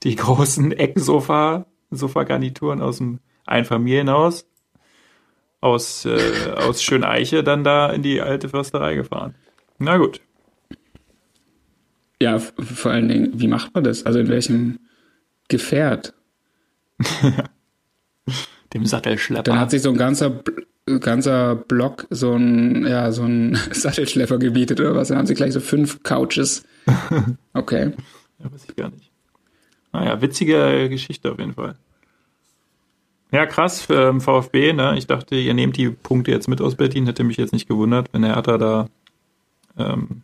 die 0.03 0.15
großen 0.17 0.71
Ecksofa, 0.71 1.65
Sofagarnituren 1.91 2.81
aus 2.81 2.97
dem 2.97 3.19
Einfamilienhaus 3.45 4.45
aus, 5.63 6.05
äh, 6.05 6.51
aus 6.57 6.83
Schöneiche 6.83 7.41
dann 7.41 7.63
da 7.63 7.89
in 7.89 8.03
die 8.03 8.21
alte 8.21 8.49
Försterei 8.49 8.95
gefahren. 8.95 9.33
Na 9.79 9.97
gut. 9.97 10.19
Ja, 12.21 12.37
vor 12.39 12.91
allen 12.91 13.07
Dingen, 13.07 13.39
wie 13.39 13.47
macht 13.47 13.73
man 13.73 13.85
das? 13.85 14.05
Also 14.05 14.19
in 14.19 14.27
welchem 14.27 14.79
Gefährt? 15.47 16.13
Dem 18.73 18.85
Sattelschlepper. 18.85 19.43
Dann 19.43 19.59
hat 19.59 19.71
sich 19.71 19.81
so 19.81 19.89
ein 19.89 19.97
ganzer, 19.97 20.41
ganzer 20.99 21.55
Block 21.55 22.07
so 22.09 22.33
ein, 22.33 22.85
ja, 22.87 23.11
so 23.11 23.23
ein 23.23 23.55
Sattelschlepper 23.71 24.39
gebietet 24.39 24.79
oder 24.79 24.95
was. 24.95 25.09
Dann 25.09 25.17
haben 25.17 25.27
sie 25.27 25.35
gleich 25.35 25.53
so 25.53 25.59
fünf 25.59 26.03
Couches. 26.03 26.63
Okay. 27.53 27.91
ja, 28.39 28.51
weiß 28.51 28.65
ich 28.67 28.75
gar 28.75 28.89
nicht. 28.89 29.09
Naja, 29.93 30.19
witzige 30.21 30.89
Geschichte 30.89 31.31
auf 31.31 31.37
jeden 31.39 31.53
Fall. 31.53 31.75
Ja, 33.31 33.45
krass 33.45 33.81
für 33.81 34.09
ähm, 34.09 34.21
VfB, 34.21 34.73
ne? 34.73 34.95
Ich 34.97 35.07
dachte, 35.07 35.35
ihr 35.35 35.53
nehmt 35.53 35.77
die 35.77 35.89
Punkte 35.89 36.31
jetzt 36.31 36.47
mit 36.47 36.61
aus 36.61 36.75
Berlin, 36.75 37.05
hätte 37.05 37.23
mich 37.23 37.37
jetzt 37.37 37.53
nicht 37.53 37.67
gewundert, 37.67 38.09
wenn 38.11 38.23
der 38.23 38.35
Hertha 38.35 38.57
da 38.57 38.89
ähm, 39.77 40.23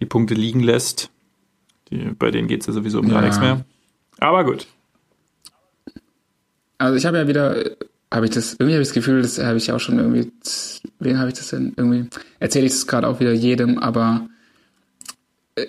die 0.00 0.06
Punkte 0.06 0.34
liegen 0.34 0.60
lässt. 0.60 1.10
Die, 1.90 1.98
bei 2.18 2.30
denen 2.30 2.48
geht 2.48 2.60
es 2.62 2.66
ja 2.68 2.72
sowieso 2.72 3.00
um 3.00 3.08
gar 3.08 3.16
Ja. 3.20 3.26
nichts 3.26 3.38
mehr. 3.40 3.64
Aber 4.18 4.44
gut. 4.44 4.66
Also 6.82 6.96
ich 6.96 7.06
habe 7.06 7.16
ja 7.16 7.28
wieder, 7.28 7.54
habe 8.12 8.26
ich 8.26 8.32
das, 8.32 8.54
irgendwie 8.54 8.72
habe 8.72 8.82
ich 8.82 8.88
das 8.88 8.94
Gefühl, 8.94 9.22
das 9.22 9.38
habe 9.38 9.56
ich 9.56 9.70
auch 9.70 9.78
schon 9.78 10.00
irgendwie, 10.00 10.32
wen 10.98 11.16
habe 11.16 11.28
ich 11.28 11.34
das 11.34 11.50
denn 11.50 11.74
irgendwie, 11.76 12.06
erzähle 12.40 12.66
ich 12.66 12.72
das 12.72 12.88
gerade 12.88 13.06
auch 13.06 13.20
wieder 13.20 13.32
jedem, 13.32 13.78
aber 13.78 14.26
äh, 15.54 15.66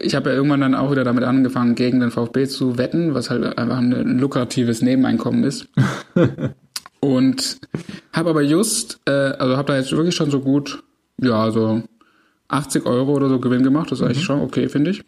ich 0.00 0.14
habe 0.14 0.30
ja 0.30 0.36
irgendwann 0.36 0.62
dann 0.62 0.74
auch 0.74 0.90
wieder 0.90 1.04
damit 1.04 1.22
angefangen, 1.24 1.74
gegen 1.74 2.00
den 2.00 2.10
VfB 2.10 2.46
zu 2.46 2.78
wetten, 2.78 3.12
was 3.12 3.28
halt 3.28 3.58
einfach 3.58 3.76
ein, 3.76 4.18
lukratives 4.18 4.80
Nebeneinkommen 4.80 5.44
ist. 5.44 5.68
Und 7.00 7.58
habe 8.14 8.30
aber 8.30 8.40
just, 8.40 9.00
äh, 9.04 9.10
also 9.10 9.58
habe 9.58 9.70
da 9.70 9.76
jetzt 9.76 9.92
wirklich 9.92 10.14
schon 10.14 10.30
so 10.30 10.40
gut, 10.40 10.82
ja, 11.20 11.50
so 11.50 11.82
80 12.48 12.86
Euro 12.86 13.12
oder 13.12 13.28
so 13.28 13.38
Gewinn 13.38 13.64
gemacht, 13.64 13.92
das 13.92 14.00
ist 14.00 14.06
eigentlich 14.06 14.24
schon 14.24 14.40
okay, 14.40 14.70
finde 14.70 14.92
ich. 14.92 15.04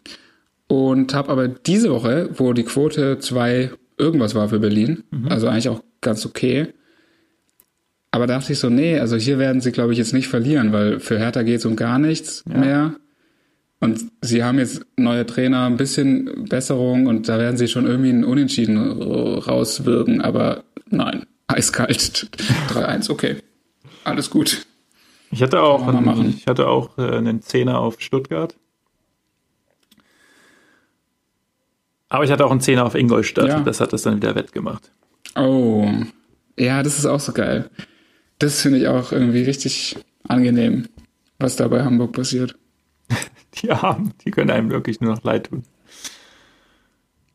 Und 0.67 1.15
habe 1.15 1.29
aber 1.29 1.47
diese 1.47 1.89
Woche, 1.89 2.29
wo 2.35 2.53
die 2.53 2.63
Quote 2.63 3.17
2 3.17 3.71
irgendwas 3.97 4.35
war 4.35 4.49
für 4.49 4.59
Berlin, 4.59 5.03
also 5.29 5.47
eigentlich 5.47 5.69
auch 5.69 5.83
ganz 6.01 6.25
okay, 6.25 6.67
aber 8.11 8.27
dachte 8.27 8.53
ich 8.53 8.59
so, 8.59 8.69
nee, 8.69 8.99
also 8.99 9.15
hier 9.15 9.37
werden 9.37 9.61
sie, 9.61 9.71
glaube 9.71 9.91
ich, 9.91 9.99
jetzt 9.99 10.13
nicht 10.13 10.27
verlieren, 10.27 10.73
weil 10.73 10.99
für 10.99 11.19
Hertha 11.19 11.43
geht 11.43 11.59
es 11.59 11.65
um 11.65 11.75
gar 11.75 11.99
nichts 11.99 12.43
mehr. 12.45 12.95
Und 13.79 14.05
sie 14.21 14.43
haben 14.43 14.57
jetzt 14.57 14.85
neue 14.95 15.25
Trainer, 15.27 15.67
ein 15.67 15.77
bisschen 15.77 16.45
Besserung 16.49 17.05
und 17.05 17.29
da 17.29 17.37
werden 17.37 17.57
sie 17.57 17.67
schon 17.67 17.85
irgendwie 17.85 18.09
einen 18.09 18.23
Unentschieden 18.23 18.77
rauswirken, 18.79 20.21
aber 20.21 20.63
nein, 20.89 21.27
eiskalt 21.45 22.27
3-1, 22.69 23.11
okay. 23.11 23.35
Alles 24.03 24.31
gut. 24.31 24.65
Ich 25.29 25.43
hatte 25.43 25.61
auch, 25.61 25.85
machen. 26.01 26.33
ich 26.35 26.47
hatte 26.47 26.67
auch 26.69 26.97
äh, 26.97 27.17
einen 27.17 27.41
Zehner 27.41 27.77
auf 27.77 27.97
Stuttgart. 27.99 28.55
Aber 32.09 32.23
ich 32.23 32.31
hatte 32.31 32.45
auch 32.45 32.51
einen 32.51 32.61
Zehner 32.61 32.85
auf 32.85 32.95
Ingolstadt. 32.95 33.47
Ja. 33.47 33.59
Das 33.59 33.81
hat 33.81 33.93
das 33.93 34.03
dann 34.03 34.15
wieder 34.17 34.35
wettgemacht. 34.35 34.91
Oh, 35.35 35.87
ja, 36.57 36.81
das 36.83 36.97
ist 36.97 37.05
auch 37.05 37.19
so 37.19 37.33
geil. 37.33 37.69
Das 38.39 38.61
finde 38.61 38.79
ich 38.79 38.87
auch 38.87 39.11
irgendwie 39.11 39.43
richtig 39.43 39.97
angenehm, 40.27 40.87
was 41.39 41.55
da 41.55 41.67
bei 41.67 41.83
Hamburg 41.83 42.13
passiert. 42.13 42.55
Die 43.61 43.71
Armen, 43.71 44.13
die 44.23 44.31
können 44.31 44.51
einem 44.51 44.69
wirklich 44.69 45.01
nur 45.01 45.15
noch 45.15 45.23
leid 45.23 45.47
tun. 45.47 45.63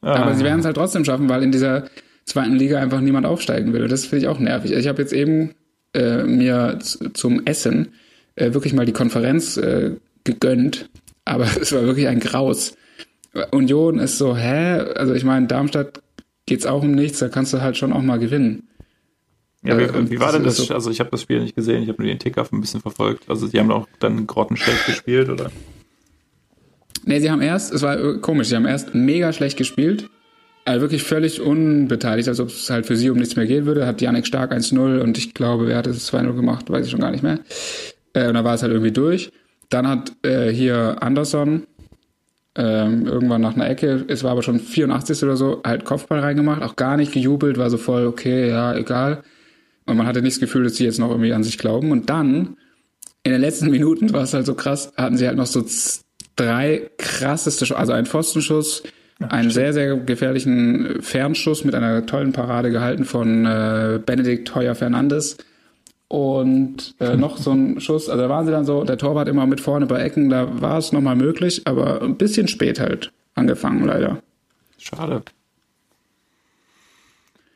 Aber 0.02 0.26
Ah, 0.26 0.34
sie 0.34 0.44
werden 0.44 0.60
es 0.60 0.66
halt 0.66 0.76
trotzdem 0.76 1.04
schaffen, 1.04 1.28
weil 1.28 1.42
in 1.42 1.50
dieser 1.52 1.88
zweiten 2.24 2.54
Liga 2.54 2.80
einfach 2.80 3.00
niemand 3.00 3.26
aufsteigen 3.26 3.72
will. 3.72 3.82
Und 3.82 3.90
das 3.92 4.06
finde 4.06 4.24
ich 4.24 4.28
auch 4.28 4.38
nervig. 4.38 4.72
Ich 4.72 4.86
habe 4.88 5.02
jetzt 5.02 5.12
eben 5.12 5.54
äh, 5.94 6.22
mir 6.22 6.78
zum 6.80 7.44
Essen 7.44 7.94
äh, 8.36 8.52
wirklich 8.54 8.72
mal 8.72 8.86
die 8.86 8.92
Konferenz 8.92 9.56
äh, 9.56 9.96
gegönnt, 10.24 10.90
aber 11.24 11.44
es 11.60 11.72
war 11.72 11.82
wirklich 11.82 12.08
ein 12.08 12.20
Graus. 12.20 12.76
Union 13.50 13.98
ist 13.98 14.18
so, 14.18 14.36
hä? 14.36 14.78
Also 14.94 15.14
ich 15.14 15.24
meine, 15.24 15.46
Darmstadt 15.46 16.02
geht's 16.46 16.66
auch 16.66 16.82
um 16.82 16.92
nichts, 16.92 17.18
da 17.18 17.28
kannst 17.28 17.52
du 17.52 17.60
halt 17.62 17.76
schon 17.76 17.92
auch 17.92 18.02
mal 18.02 18.18
gewinnen. 18.18 18.68
ja, 19.64 19.78
wie, 19.78 19.82
äh, 19.84 20.10
wie 20.10 20.20
war 20.20 20.32
denn 20.32 20.42
das 20.44 20.56
so- 20.56 20.74
Also 20.74 20.90
ich 20.90 21.00
habe 21.00 21.10
das 21.10 21.22
Spiel 21.22 21.40
nicht 21.40 21.54
gesehen, 21.56 21.82
ich 21.82 21.88
habe 21.88 22.02
nur 22.02 22.08
den 22.08 22.18
Ticker 22.18 22.46
ein 22.52 22.60
bisschen 22.60 22.80
verfolgt. 22.80 23.28
Also 23.30 23.46
die 23.48 23.58
haben 23.58 23.70
auch 23.70 23.86
dann 24.00 24.26
grottenschlecht 24.26 24.86
gespielt, 24.86 25.28
oder? 25.28 25.50
Nee, 27.04 27.20
sie 27.20 27.30
haben 27.30 27.42
erst, 27.42 27.72
es 27.72 27.82
war 27.82 27.96
komisch, 28.18 28.48
sie 28.48 28.56
haben 28.56 28.66
erst 28.66 28.94
mega 28.94 29.32
schlecht 29.32 29.56
gespielt. 29.56 30.08
Also 30.64 30.80
wirklich 30.82 31.02
völlig 31.02 31.40
unbeteiligt, 31.40 32.28
als 32.28 32.38
ob 32.38 32.48
es 32.48 32.70
halt 32.70 32.86
für 32.86 32.96
sie 32.96 33.10
um 33.10 33.18
nichts 33.18 33.34
mehr 33.34 33.46
gehen 33.46 33.66
würde. 33.66 33.86
Hat 33.86 34.00
Janik 34.00 34.26
Stark 34.26 34.52
1-0 34.52 35.00
und 35.00 35.18
ich 35.18 35.34
glaube, 35.34 35.66
wer 35.66 35.76
hat 35.78 35.88
es 35.88 36.06
2-0 36.12 36.34
gemacht, 36.34 36.70
weiß 36.70 36.84
ich 36.86 36.90
schon 36.92 37.00
gar 37.00 37.10
nicht 37.10 37.24
mehr. 37.24 37.40
Äh, 38.12 38.28
und 38.28 38.34
dann 38.34 38.44
war 38.44 38.54
es 38.54 38.62
halt 38.62 38.72
irgendwie 38.72 38.92
durch. 38.92 39.32
Dann 39.70 39.88
hat 39.88 40.12
äh, 40.22 40.50
hier 40.50 40.98
Anderson 41.00 41.66
ähm, 42.56 43.06
irgendwann 43.06 43.40
nach 43.40 43.54
einer 43.54 43.68
Ecke, 43.68 44.04
es 44.08 44.22
war 44.24 44.32
aber 44.32 44.42
schon 44.42 44.60
84. 44.60 45.22
oder 45.22 45.36
so, 45.36 45.60
halt 45.64 45.84
Kopfball 45.84 46.20
reingemacht, 46.20 46.62
auch 46.62 46.76
gar 46.76 46.96
nicht 46.96 47.12
gejubelt, 47.12 47.56
war 47.58 47.70
so 47.70 47.78
voll, 47.78 48.06
okay, 48.06 48.48
ja, 48.48 48.74
egal. 48.74 49.22
Und 49.86 49.96
man 49.96 50.06
hatte 50.06 50.22
nicht 50.22 50.36
das 50.36 50.40
Gefühl, 50.40 50.64
dass 50.64 50.76
sie 50.76 50.84
jetzt 50.84 50.98
noch 50.98 51.10
irgendwie 51.10 51.32
an 51.32 51.42
sich 51.44 51.58
glauben. 51.58 51.90
Und 51.90 52.10
dann, 52.10 52.56
in 53.22 53.32
den 53.32 53.40
letzten 53.40 53.70
Minuten 53.70 54.12
war 54.12 54.22
es 54.22 54.34
halt 54.34 54.46
so 54.46 54.54
krass, 54.54 54.92
hatten 54.96 55.16
sie 55.16 55.26
halt 55.26 55.36
noch 55.36 55.46
so 55.46 55.64
drei 56.36 56.90
krasseste, 56.98 57.66
Schu- 57.66 57.74
also 57.74 57.92
einen 57.92 58.06
Pfostenschuss, 58.06 58.82
einen 59.20 59.50
sehr, 59.50 59.72
sehr 59.72 59.96
gefährlichen 59.96 61.00
Fernschuss 61.00 61.64
mit 61.64 61.74
einer 61.74 62.06
tollen 62.06 62.32
Parade 62.32 62.70
gehalten 62.70 63.04
von 63.04 63.46
äh, 63.46 64.00
Benedikt 64.04 64.54
Heuer 64.54 64.74
Fernandes. 64.74 65.36
Und 66.12 66.94
äh, 67.00 67.16
noch 67.16 67.38
so 67.38 67.52
ein 67.52 67.80
Schuss, 67.80 68.10
also 68.10 68.22
da 68.22 68.28
waren 68.28 68.44
sie 68.44 68.52
dann 68.52 68.66
so, 68.66 68.84
der 68.84 68.98
Torwart 68.98 69.28
immer 69.28 69.46
mit 69.46 69.62
vorne 69.62 69.86
bei 69.86 70.02
Ecken, 70.02 70.28
da 70.28 70.60
war 70.60 70.76
es 70.76 70.92
nochmal 70.92 71.16
möglich, 71.16 71.62
aber 71.64 72.02
ein 72.02 72.16
bisschen 72.16 72.48
spät 72.48 72.80
halt 72.80 73.14
angefangen 73.34 73.86
leider. 73.86 74.18
Schade. 74.76 75.22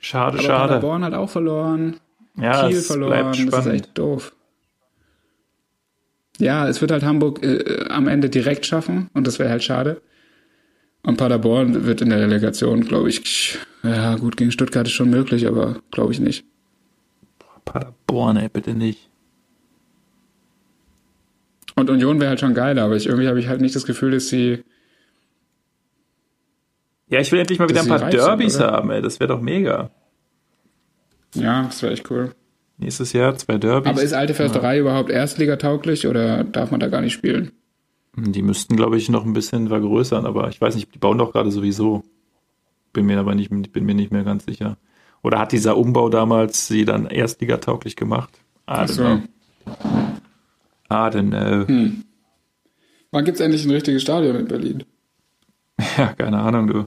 Schade, 0.00 0.38
Aber 0.38 0.42
schade. 0.46 0.68
Paderborn 0.68 1.04
hat 1.04 1.12
auch 1.12 1.28
verloren. 1.28 1.96
Ja, 2.40 2.66
Kiel 2.66 2.78
es 2.78 2.86
verloren. 2.86 3.26
Das 3.26 3.38
ist 3.38 3.46
spannend. 3.46 3.74
echt 3.74 3.98
doof. 3.98 4.34
Ja, 6.38 6.66
es 6.66 6.80
wird 6.80 6.92
halt 6.92 7.02
Hamburg 7.02 7.42
äh, 7.42 7.84
am 7.90 8.08
Ende 8.08 8.30
direkt 8.30 8.64
schaffen 8.64 9.10
und 9.12 9.26
das 9.26 9.38
wäre 9.38 9.50
halt 9.50 9.64
schade. 9.64 10.00
Und 11.02 11.18
Paderborn 11.18 11.84
wird 11.84 12.00
in 12.00 12.08
der 12.08 12.20
Relegation, 12.20 12.86
glaube 12.86 13.10
ich, 13.10 13.58
ja 13.82 14.16
gut, 14.16 14.38
gegen 14.38 14.50
Stuttgart 14.50 14.86
ist 14.86 14.94
schon 14.94 15.10
möglich, 15.10 15.46
aber 15.46 15.76
glaube 15.90 16.14
ich 16.14 16.20
nicht. 16.20 16.46
Paderborn, 17.66 18.38
ey, 18.38 18.48
bitte 18.48 18.74
nicht. 18.74 19.10
Und 21.74 21.90
Union 21.90 22.18
wäre 22.18 22.30
halt 22.30 22.40
schon 22.40 22.54
geiler, 22.54 22.84
aber 22.84 22.96
ich, 22.96 23.06
irgendwie 23.06 23.28
habe 23.28 23.38
ich 23.38 23.48
halt 23.48 23.60
nicht 23.60 23.76
das 23.76 23.84
Gefühl, 23.84 24.12
dass 24.12 24.28
sie. 24.28 24.64
Ja, 27.08 27.20
ich 27.20 27.30
will 27.30 27.38
endlich 27.38 27.58
mal 27.58 27.68
wieder 27.68 27.82
ein 27.82 27.88
paar 27.88 27.98
sind, 27.98 28.14
Derbys 28.14 28.56
oder? 28.56 28.72
haben, 28.72 28.90
ey. 28.90 29.02
Das 29.02 29.20
wäre 29.20 29.28
doch 29.28 29.40
mega. 29.42 29.90
Ja, 31.34 31.64
das 31.64 31.82
wäre 31.82 31.92
echt 31.92 32.10
cool. 32.10 32.34
Nächstes 32.78 33.12
Jahr 33.12 33.36
zwei 33.36 33.58
Derbys. 33.58 33.90
Aber 33.90 34.02
ist 34.02 34.14
alte 34.14 34.32
Försterei 34.32 34.78
überhaupt 34.78 35.10
Erstligatauglich 35.10 36.06
oder 36.06 36.44
darf 36.44 36.70
man 36.70 36.80
da 36.80 36.88
gar 36.88 37.02
nicht 37.02 37.12
spielen? 37.12 37.52
Die 38.16 38.42
müssten, 38.42 38.76
glaube 38.76 38.96
ich, 38.96 39.10
noch 39.10 39.26
ein 39.26 39.34
bisschen 39.34 39.68
vergrößern, 39.68 40.24
aber 40.24 40.48
ich 40.48 40.60
weiß 40.60 40.74
nicht, 40.74 40.94
die 40.94 40.98
bauen 40.98 41.18
doch 41.18 41.32
gerade 41.32 41.50
sowieso. 41.50 42.02
Bin 42.94 43.04
mir 43.04 43.18
aber 43.18 43.34
nicht, 43.34 43.50
bin 43.50 43.84
mir 43.84 43.94
nicht 43.94 44.10
mehr 44.10 44.24
ganz 44.24 44.46
sicher. 44.46 44.78
Oder 45.22 45.38
hat 45.38 45.52
dieser 45.52 45.76
Umbau 45.76 46.08
damals 46.08 46.68
sie 46.68 46.84
dann 46.84 47.06
erstligatauglich 47.06 47.96
gemacht? 47.96 48.30
I 48.70 48.86
so. 48.86 49.02
know. 49.02 49.22
Hm. 51.66 52.04
Wann 53.10 53.24
gibt's 53.24 53.40
endlich 53.40 53.64
ein 53.64 53.70
richtiges 53.70 54.02
Stadion 54.02 54.36
in 54.36 54.48
Berlin? 54.48 54.84
Ja, 55.98 56.14
keine 56.14 56.38
Ahnung, 56.38 56.68
du. 56.68 56.84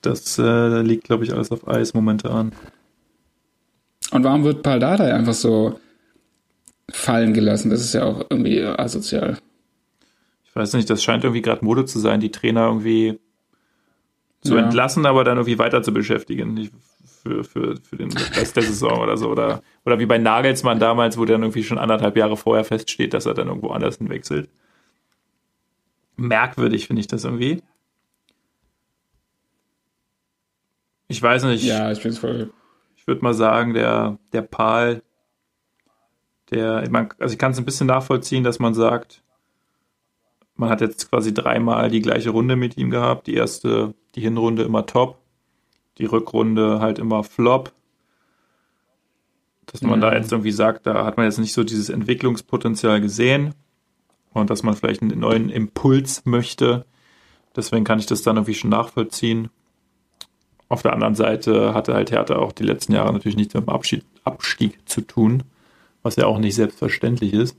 Das 0.00 0.38
äh, 0.38 0.80
liegt, 0.80 1.04
glaube 1.04 1.24
ich, 1.24 1.32
alles 1.34 1.50
auf 1.52 1.68
Eis 1.68 1.92
momentan. 1.92 2.52
Und 4.12 4.24
warum 4.24 4.44
wird 4.44 4.62
Paul 4.62 4.78
Dardai 4.78 5.12
einfach 5.12 5.34
so 5.34 5.78
fallen 6.90 7.34
gelassen? 7.34 7.68
Das 7.70 7.82
ist 7.82 7.92
ja 7.92 8.04
auch 8.04 8.24
irgendwie 8.30 8.62
asozial. 8.62 9.36
Ich 10.46 10.56
weiß 10.56 10.72
nicht, 10.72 10.88
das 10.88 11.02
scheint 11.02 11.24
irgendwie 11.24 11.42
gerade 11.42 11.62
Mode 11.64 11.84
zu 11.84 11.98
sein, 11.98 12.20
die 12.20 12.30
Trainer 12.30 12.66
irgendwie 12.66 13.18
zu 14.40 14.56
Ja. 14.56 14.64
entlassen, 14.64 15.04
aber 15.04 15.22
dann 15.22 15.36
irgendwie 15.36 15.58
weiter 15.58 15.82
zu 15.82 15.92
beschäftigen. 15.92 16.54
Nicht 16.54 16.72
für, 17.22 17.44
für, 17.44 17.76
für 17.82 17.96
den 17.96 18.12
Rest 18.12 18.56
der 18.56 18.62
Saison 18.62 19.00
oder 19.00 19.16
so. 19.16 19.28
Oder, 19.30 19.62
oder 19.84 19.98
wie 19.98 20.06
bei 20.06 20.18
Nagelsmann 20.18 20.78
damals, 20.78 21.18
wo 21.18 21.24
dann 21.24 21.42
irgendwie 21.42 21.64
schon 21.64 21.78
anderthalb 21.78 22.16
Jahre 22.16 22.36
vorher 22.36 22.64
feststeht, 22.64 23.14
dass 23.14 23.26
er 23.26 23.34
dann 23.34 23.48
irgendwo 23.48 23.68
anders 23.68 23.98
hinwechselt. 23.98 24.48
Merkwürdig 26.16 26.86
finde 26.86 27.00
ich 27.00 27.06
das 27.06 27.24
irgendwie. 27.24 27.62
Ich 31.08 31.22
weiß 31.22 31.44
nicht, 31.44 31.64
Ja, 31.64 31.90
ich 31.90 32.02
bin's 32.02 32.18
voll. 32.18 32.52
ich 32.96 33.06
würde 33.06 33.22
mal 33.22 33.34
sagen, 33.34 33.74
der, 33.74 34.18
der 34.32 34.42
Pal, 34.42 35.02
der, 36.50 36.88
also 37.18 37.32
ich 37.32 37.38
kann 37.38 37.52
es 37.52 37.58
ein 37.58 37.64
bisschen 37.64 37.86
nachvollziehen, 37.86 38.44
dass 38.44 38.58
man 38.58 38.74
sagt, 38.74 39.22
man 40.54 40.68
hat 40.68 40.80
jetzt 40.82 41.08
quasi 41.10 41.32
dreimal 41.32 41.90
die 41.90 42.02
gleiche 42.02 42.30
Runde 42.30 42.54
mit 42.54 42.76
ihm 42.76 42.90
gehabt. 42.90 43.26
Die 43.26 43.34
erste, 43.34 43.94
die 44.14 44.20
Hinrunde 44.20 44.62
immer 44.62 44.84
top, 44.86 45.18
die 46.00 46.06
Rückrunde 46.06 46.80
halt 46.80 46.98
immer 46.98 47.22
flop. 47.22 47.72
Dass 49.66 49.82
man 49.82 49.98
Mhm. 50.00 50.02
da 50.02 50.14
jetzt 50.14 50.32
irgendwie 50.32 50.50
sagt, 50.52 50.86
da 50.86 51.04
hat 51.04 51.16
man 51.16 51.26
jetzt 51.26 51.38
nicht 51.38 51.52
so 51.52 51.62
dieses 51.62 51.88
Entwicklungspotenzial 51.90 53.00
gesehen 53.00 53.54
und 54.32 54.50
dass 54.50 54.62
man 54.62 54.74
vielleicht 54.74 55.02
einen 55.02 55.20
neuen 55.20 55.48
Impuls 55.48 56.24
möchte. 56.24 56.84
Deswegen 57.54 57.84
kann 57.84 57.98
ich 57.98 58.06
das 58.06 58.22
dann 58.22 58.36
irgendwie 58.36 58.54
schon 58.54 58.70
nachvollziehen. 58.70 59.48
Auf 60.68 60.82
der 60.82 60.92
anderen 60.92 61.14
Seite 61.16 61.74
hatte 61.74 61.94
halt 61.94 62.10
Hertha 62.12 62.36
auch 62.36 62.52
die 62.52 62.62
letzten 62.64 62.92
Jahre 62.92 63.12
natürlich 63.12 63.36
nichts 63.36 63.54
mit 63.54 63.64
dem 63.64 63.68
Abschied, 63.70 64.04
Abstieg 64.24 64.88
zu 64.88 65.00
tun, 65.00 65.42
was 66.02 66.16
ja 66.16 66.26
auch 66.26 66.38
nicht 66.38 66.54
selbstverständlich 66.54 67.32
ist. 67.32 67.56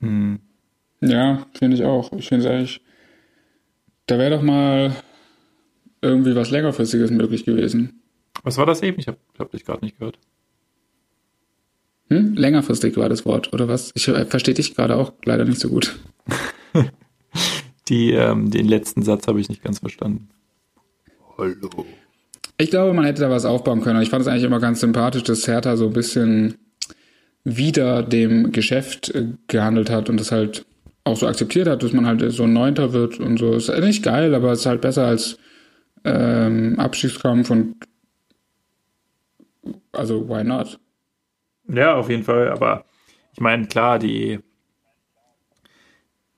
Hm. 0.00 0.40
Ja, 1.00 1.46
finde 1.56 1.76
ich 1.76 1.84
auch. 1.84 2.12
Ich 2.12 2.28
finde 2.28 2.44
es 2.44 2.50
eigentlich, 2.50 2.80
da 4.06 4.18
wäre 4.18 4.36
doch 4.36 4.42
mal 4.42 4.92
irgendwie 6.00 6.34
was 6.34 6.50
längerfristiges 6.50 7.10
möglich 7.10 7.44
gewesen. 7.44 8.02
Was 8.42 8.56
war 8.56 8.66
das 8.66 8.82
eben? 8.82 8.98
Ich 9.00 9.08
habe 9.08 9.18
hab 9.38 9.50
dich 9.50 9.64
gerade 9.64 9.84
nicht 9.84 9.98
gehört. 9.98 10.18
Hm? 12.10 12.34
Längerfristig 12.34 12.96
war 12.96 13.08
das 13.08 13.26
Wort, 13.26 13.52
oder 13.52 13.68
was? 13.68 13.92
Ich 13.94 14.08
äh, 14.08 14.24
verstehe 14.24 14.54
dich 14.54 14.74
gerade 14.74 14.96
auch 14.96 15.12
leider 15.24 15.44
nicht 15.44 15.60
so 15.60 15.68
gut. 15.68 15.98
Die, 17.88 18.12
ähm, 18.12 18.50
den 18.50 18.68
letzten 18.68 19.02
Satz 19.02 19.26
habe 19.26 19.40
ich 19.40 19.48
nicht 19.48 19.62
ganz 19.62 19.80
verstanden. 19.80 20.28
Hallo. 21.36 21.86
Ich 22.58 22.70
glaube, 22.70 22.92
man 22.92 23.04
hätte 23.04 23.22
da 23.22 23.30
was 23.30 23.44
aufbauen 23.44 23.82
können. 23.82 24.02
Ich 24.02 24.10
fand 24.10 24.22
es 24.22 24.28
eigentlich 24.28 24.44
immer 24.44 24.60
ganz 24.60 24.80
sympathisch, 24.80 25.22
dass 25.22 25.46
Hertha 25.46 25.76
so 25.76 25.86
ein 25.86 25.92
bisschen 25.92 26.56
wieder 27.44 28.02
dem 28.02 28.52
Geschäft 28.52 29.14
äh, 29.14 29.28
gehandelt 29.46 29.90
hat 29.90 30.10
und 30.10 30.18
das 30.18 30.32
halt 30.32 30.66
auch 31.04 31.16
so 31.16 31.26
akzeptiert 31.26 31.68
hat, 31.68 31.82
dass 31.82 31.92
man 31.92 32.06
halt 32.06 32.32
so 32.32 32.44
ein 32.44 32.52
Neunter 32.52 32.92
wird 32.92 33.20
und 33.20 33.38
so. 33.38 33.54
Ist 33.54 33.70
nicht 33.80 34.02
geil, 34.02 34.34
aber 34.34 34.52
es 34.52 34.60
ist 34.60 34.66
halt 34.66 34.80
besser 34.80 35.06
als 35.06 35.38
ähm, 36.04 36.78
Abstiegskampf 36.78 37.50
und 37.50 37.76
also 39.92 40.28
why 40.28 40.44
not? 40.44 40.78
Ja, 41.68 41.94
auf 41.96 42.08
jeden 42.08 42.24
Fall, 42.24 42.50
aber 42.50 42.84
ich 43.32 43.40
meine, 43.40 43.66
klar, 43.66 43.98
die, 43.98 44.40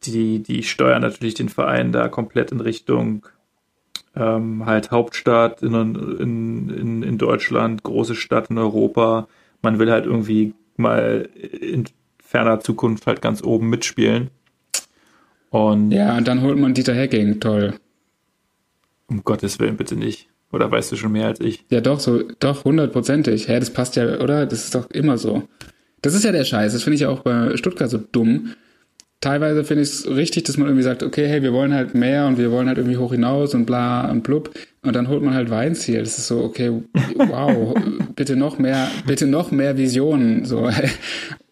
die, 0.03 0.43
die 0.43 0.63
steuern 0.63 1.03
natürlich 1.03 1.35
den 1.35 1.49
Verein 1.49 1.93
da 1.93 2.09
komplett 2.09 2.53
in 2.53 2.61
Richtung 2.61 3.27
ähm, 4.17 4.67
halt 4.67 4.91
Hauptstadt 4.91 5.63
in, 5.63 5.75
in, 5.75 6.69
in, 6.71 7.03
in 7.03 7.19
Deutschland, 7.19 7.83
große 7.83 8.15
Stadt 8.15 8.51
in 8.51 8.59
Europa. 8.59 9.29
Man 9.63 9.79
will 9.79 9.91
halt 9.91 10.07
irgendwie 10.07 10.55
mal 10.77 11.29
in 11.37 11.85
ferner 12.19 12.61
Zukunft 12.61 13.07
halt 13.07 13.23
ganz 13.23 13.43
oben 13.43 13.71
mitspielen. 13.71 14.31
Und 15.51 15.91
ja, 15.91 16.17
und 16.17 16.29
dann 16.29 16.43
holt 16.43 16.59
man 16.59 16.75
Dieter 16.75 16.95
Hecking, 16.95 17.41
toll. 17.41 17.75
Um 19.11 19.25
Gottes 19.25 19.59
Willen 19.59 19.77
bitte 19.77 19.97
nicht. 19.97 20.29
Oder 20.53 20.71
weißt 20.71 20.91
du 20.93 20.97
schon 20.97 21.13
mehr 21.13 21.27
als 21.27 21.41
ich? 21.41 21.65
Ja, 21.71 21.81
doch, 21.81 22.01
so, 22.01 22.23
doch, 22.41 22.65
hundertprozentig. 22.65 23.49
Hä, 23.49 23.61
das 23.61 23.71
passt 23.71 23.97
ja, 23.97 24.21
oder? 24.21 24.47
Das 24.47 24.65
ist 24.65 24.75
doch 24.75 24.91
immer 24.91 25.19
so. 25.19 25.49
Das 26.03 26.15
ist 26.15 26.25
ja 26.25 26.33
der 26.33 26.45
Scheiß. 26.45 26.73
Das 26.73 26.83
finde 26.83 26.95
ich 26.95 27.03
ja 27.03 27.09
auch 27.09 27.21
bei 27.21 27.57
Stuttgart 27.57 27.91
so 27.91 27.99
dumm. 27.99 28.55
Teilweise 29.21 29.65
finde 29.65 29.83
ich 29.83 29.91
es 29.91 30.09
richtig, 30.09 30.45
dass 30.45 30.57
man 30.57 30.67
irgendwie 30.67 30.83
sagt, 30.83 31.03
okay, 31.03 31.29
hey, 31.29 31.43
wir 31.43 31.53
wollen 31.53 31.75
halt 31.75 31.95
mehr 31.95 32.27
und 32.27 32.39
wir 32.39 32.51
wollen 32.51 32.69
halt 32.69 32.79
irgendwie 32.79 32.97
hoch 32.97 33.13
hinaus 33.13 33.55
und 33.55 33.67
bla 33.67 34.11
und 34.11 34.23
blub. 34.23 34.51
Und 34.83 34.97
dann 34.97 35.09
holt 35.09 35.23
man 35.23 35.35
halt 35.35 35.51
Weinziel. 35.51 36.01
Das 36.01 36.17
ist 36.17 36.27
so, 36.27 36.43
okay, 36.43 36.83
wow, 37.17 37.75
bitte 38.17 38.35
noch 38.35 38.59
mehr, 38.59 38.89
bitte 39.07 39.27
noch 39.27 39.51
mehr 39.51 39.77
Visionen. 39.77 40.47
So, 40.47 40.71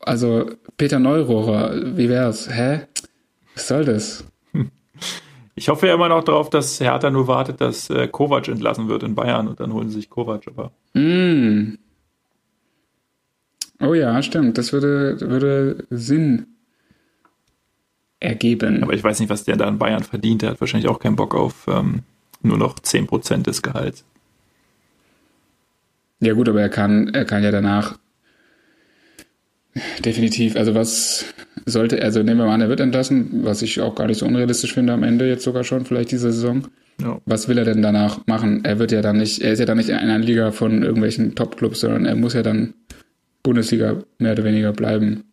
also 0.01 0.51
Peter 0.79 0.99
Neurohrer, 0.99 1.97
wie 1.97 2.09
wär's? 2.09 2.49
Hä? 2.51 2.81
Was 3.55 3.69
soll 3.69 3.85
das? 3.85 4.25
Ich 5.59 5.69
hoffe 5.69 5.89
ja 5.89 5.95
immer 5.95 6.09
noch 6.09 6.23
darauf, 6.23 6.51
dass 6.51 6.79
Hertha 6.79 7.11
nur 7.11 7.27
wartet, 7.27 7.61
dass 7.61 7.91
äh, 7.91 8.07
Kovac 8.07 8.47
entlassen 8.47 8.89
wird 8.89 9.03
in 9.03 9.17
Bayern 9.17 9.49
und 9.49 9.59
dann 9.59 9.73
holen 9.73 9.89
sie 9.89 9.97
sich 9.97 10.09
Kovac, 10.09 10.47
aber. 10.47 10.71
Mm. 10.95 11.79
Oh 13.81 13.93
ja, 13.93 14.23
stimmt. 14.23 14.57
Das 14.57 14.73
würde, 14.73 15.21
würde 15.21 15.85
Sinn 15.91 16.47
ergeben. 18.21 18.85
Aber 18.85 18.93
ich 18.93 19.03
weiß 19.03 19.19
nicht, 19.19 19.31
was 19.31 19.43
der 19.43 19.57
da 19.57 19.69
in 19.69 19.79
Bayern 19.79 20.05
verdient. 20.05 20.43
Der 20.43 20.51
hat 20.51 20.61
wahrscheinlich 20.61 20.89
auch 20.89 21.01
keinen 21.01 21.17
Bock 21.17 21.35
auf 21.35 21.67
ähm, 21.67 22.03
nur 22.41 22.57
noch 22.57 22.79
10% 22.79 23.43
des 23.43 23.61
Gehalts. 23.61 24.05
Ja 26.21 26.35
gut, 26.35 26.49
aber 26.49 26.61
er 26.61 26.69
kann, 26.69 27.09
er 27.09 27.25
kann 27.25 27.43
ja 27.43 27.51
danach 27.51 27.99
definitiv, 30.05 30.57
also 30.57 30.75
was 30.75 31.27
sollte, 31.67 32.03
also 32.03 32.23
nehmen 32.23 32.41
wir 32.41 32.47
mal 32.47 32.55
an, 32.55 32.61
er 32.61 32.69
wird 32.69 32.81
entlassen, 32.81 33.45
was 33.45 33.63
ich 33.63 33.81
auch 33.81 33.95
gar 33.95 34.07
nicht 34.07 34.19
so 34.19 34.27
unrealistisch 34.27 34.75
finde 34.75 34.93
am 34.93 35.03
Ende 35.03 35.29
jetzt 35.29 35.45
sogar 35.45 35.65
schon, 35.65 35.85
vielleicht 35.85 36.11
diese 36.11 36.33
Saison. 36.33 36.69
Ja. 37.01 37.21
Was 37.27 37.49
will 37.49 37.59
er 37.59 37.65
denn 37.65 37.83
danach 37.83 38.27
machen? 38.27 38.65
Er 38.65 38.79
wird 38.79 38.91
ja 38.91 39.03
dann 39.03 39.19
nicht, 39.19 39.41
er 39.41 39.53
ist 39.53 39.61
ja 39.61 39.67
dann 39.67 39.79
nicht 39.79 39.89
in 39.89 39.97
einer 39.97 40.19
Liga 40.19 40.51
von 40.51 40.83
irgendwelchen 40.83 41.35
Top-Clubs, 41.35 41.81
sondern 41.81 42.07
er 42.07 42.17
muss 42.17 42.35
ja 42.35 42.43
dann 42.43 42.75
Bundesliga 43.43 44.03
mehr 44.19 44.33
oder 44.33 44.45
weniger 44.45 44.73
bleiben. 44.73 45.25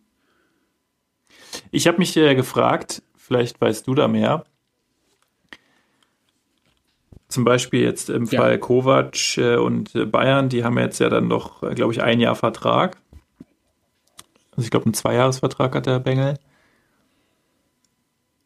Ich 1.70 1.86
habe 1.86 1.98
mich 1.98 2.16
äh, 2.16 2.34
gefragt, 2.34 3.02
vielleicht 3.16 3.60
weißt 3.60 3.86
du 3.86 3.94
da 3.94 4.06
mehr. 4.06 4.44
Zum 7.28 7.44
Beispiel 7.44 7.82
jetzt 7.82 8.08
im 8.08 8.24
ja. 8.26 8.40
Fall 8.40 8.58
Kovac 8.58 9.36
äh, 9.36 9.56
und 9.56 9.94
äh, 9.96 10.04
Bayern, 10.06 10.48
die 10.48 10.62
haben 10.62 10.78
jetzt 10.78 11.00
ja 11.00 11.08
dann 11.08 11.26
noch, 11.26 11.60
glaube 11.74 11.92
ich, 11.92 12.02
ein 12.02 12.20
Jahr 12.20 12.36
Vertrag. 12.36 12.98
Also 14.56 14.64
ich 14.64 14.70
glaube, 14.70 14.86
einen 14.86 14.94
Zweijahresvertrag 14.94 15.74
hat 15.74 15.86
der 15.86 16.00
Bengel. 16.00 16.34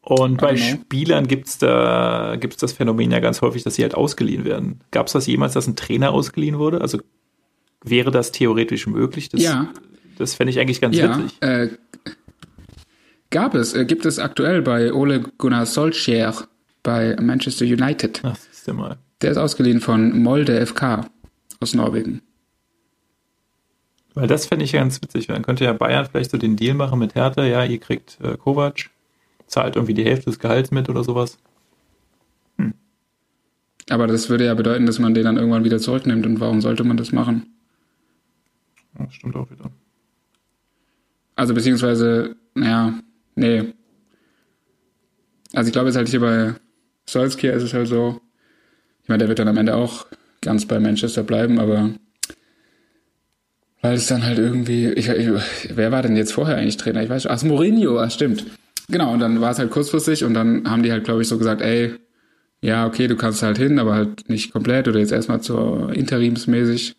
Und 0.01 0.41
bei 0.41 0.57
Spielern 0.57 1.27
gibt 1.27 1.47
es 1.47 1.57
da 1.59 2.35
gibt's 2.39 2.57
das 2.57 2.73
Phänomen 2.73 3.11
ja 3.11 3.19
ganz 3.19 3.41
häufig, 3.41 3.63
dass 3.63 3.75
sie 3.75 3.83
halt 3.83 3.95
ausgeliehen 3.95 4.45
werden. 4.45 4.81
Gab 4.89 5.07
es 5.07 5.13
das 5.13 5.27
jemals, 5.27 5.53
dass 5.53 5.67
ein 5.67 5.75
Trainer 5.75 6.11
ausgeliehen 6.11 6.57
wurde? 6.57 6.81
Also 6.81 6.99
wäre 7.83 8.11
das 8.11 8.31
theoretisch 8.31 8.87
möglich? 8.87 9.29
Das, 9.29 9.41
ja. 9.41 9.71
Das 10.17 10.33
fände 10.33 10.51
ich 10.51 10.59
eigentlich 10.59 10.81
ganz 10.81 10.97
ja, 10.97 11.17
witzig. 11.17 11.37
Äh, 11.41 11.69
gab 13.29 13.53
es, 13.53 13.73
äh, 13.73 13.85
gibt 13.85 14.05
es 14.05 14.19
aktuell 14.19 14.61
bei 14.63 14.91
Ole 14.91 15.21
Gunnar 15.37 15.65
Solskjaer 15.67 16.47
bei 16.83 17.15
Manchester 17.21 17.65
United. 17.65 18.21
Ach, 18.23 18.35
siehst 18.35 18.67
du 18.67 18.73
mal. 18.73 18.97
Der 19.21 19.31
ist 19.31 19.37
ausgeliehen 19.37 19.81
von 19.81 20.21
Molde 20.21 20.65
FK 20.65 21.05
aus 21.59 21.75
Norwegen. 21.75 22.21
Weil 24.13 24.27
das 24.27 24.45
fände 24.45 24.65
ich 24.65 24.73
ganz 24.73 25.01
witzig. 25.01 25.27
Dann 25.27 25.41
könnte 25.41 25.63
ja 25.63 25.73
Bayern 25.73 26.05
vielleicht 26.05 26.31
so 26.31 26.37
den 26.37 26.55
Deal 26.55 26.73
machen 26.73 26.99
mit 26.99 27.15
Hertha. 27.15 27.45
Ja, 27.45 27.63
ihr 27.63 27.79
kriegt 27.79 28.19
äh, 28.21 28.37
Kovac, 28.37 28.89
zahlt 29.47 29.75
irgendwie 29.75 29.93
die 29.93 30.03
Hälfte 30.03 30.25
des 30.25 30.39
Gehalts 30.39 30.71
mit 30.71 30.89
oder 30.89 31.03
sowas. 31.03 31.37
Hm. 32.57 32.73
Aber 33.89 34.07
das 34.07 34.29
würde 34.29 34.45
ja 34.45 34.53
bedeuten, 34.53 34.85
dass 34.85 34.99
man 34.99 35.13
den 35.13 35.23
dann 35.23 35.37
irgendwann 35.37 35.63
wieder 35.63 35.79
zurücknimmt. 35.79 36.25
Und 36.25 36.39
warum 36.39 36.61
sollte 36.61 36.83
man 36.83 36.97
das 36.97 37.11
machen? 37.11 37.45
Ja, 38.97 39.05
das 39.05 39.13
stimmt 39.13 39.35
auch 39.35 39.49
wieder. 39.49 39.71
Also 41.35 41.53
beziehungsweise, 41.53 42.35
naja, 42.53 42.93
nee. 43.35 43.73
Also 45.53 45.67
ich 45.67 45.73
glaube 45.73 45.87
jetzt 45.87 45.95
halt 45.95 46.09
hier 46.09 46.19
bei 46.19 46.55
Solskjaer 47.05 47.55
ist 47.55 47.63
es 47.63 47.73
halt 47.73 47.87
so, 47.87 48.21
ich 49.03 49.09
meine, 49.09 49.19
der 49.19 49.27
wird 49.27 49.39
dann 49.39 49.47
am 49.47 49.57
Ende 49.57 49.75
auch 49.75 50.05
ganz 50.41 50.65
bei 50.65 50.79
Manchester 50.79 51.23
bleiben, 51.23 51.59
aber 51.59 51.91
weil 53.81 53.95
es 53.95 54.07
dann 54.07 54.23
halt 54.23 54.37
irgendwie, 54.37 54.89
ich, 54.89 55.07
wer 55.07 55.91
war 55.91 56.01
denn 56.03 56.15
jetzt 56.15 56.33
vorher 56.33 56.57
eigentlich 56.57 56.77
Trainer? 56.77 57.03
Ich 57.03 57.09
weiß, 57.09 57.27
ach, 57.27 57.43
Mourinho, 57.43 57.99
ach, 57.99 58.11
stimmt. 58.11 58.45
Genau, 58.89 59.13
und 59.13 59.19
dann 59.19 59.41
war 59.41 59.51
es 59.51 59.59
halt 59.59 59.71
kurzfristig 59.71 60.23
und 60.23 60.33
dann 60.33 60.69
haben 60.69 60.83
die 60.83 60.91
halt, 60.91 61.03
glaube 61.03 61.21
ich, 61.21 61.27
so 61.27 61.37
gesagt, 61.37 61.61
ey, 61.61 61.95
ja, 62.61 62.85
okay, 62.85 63.07
du 63.07 63.15
kannst 63.15 63.41
halt 63.41 63.57
hin, 63.57 63.79
aber 63.79 63.93
halt 63.95 64.29
nicht 64.29 64.51
komplett 64.53 64.87
oder 64.87 64.99
jetzt 64.99 65.11
erstmal 65.11 65.41
zur 65.41 65.93
interimsmäßig. 65.93 66.95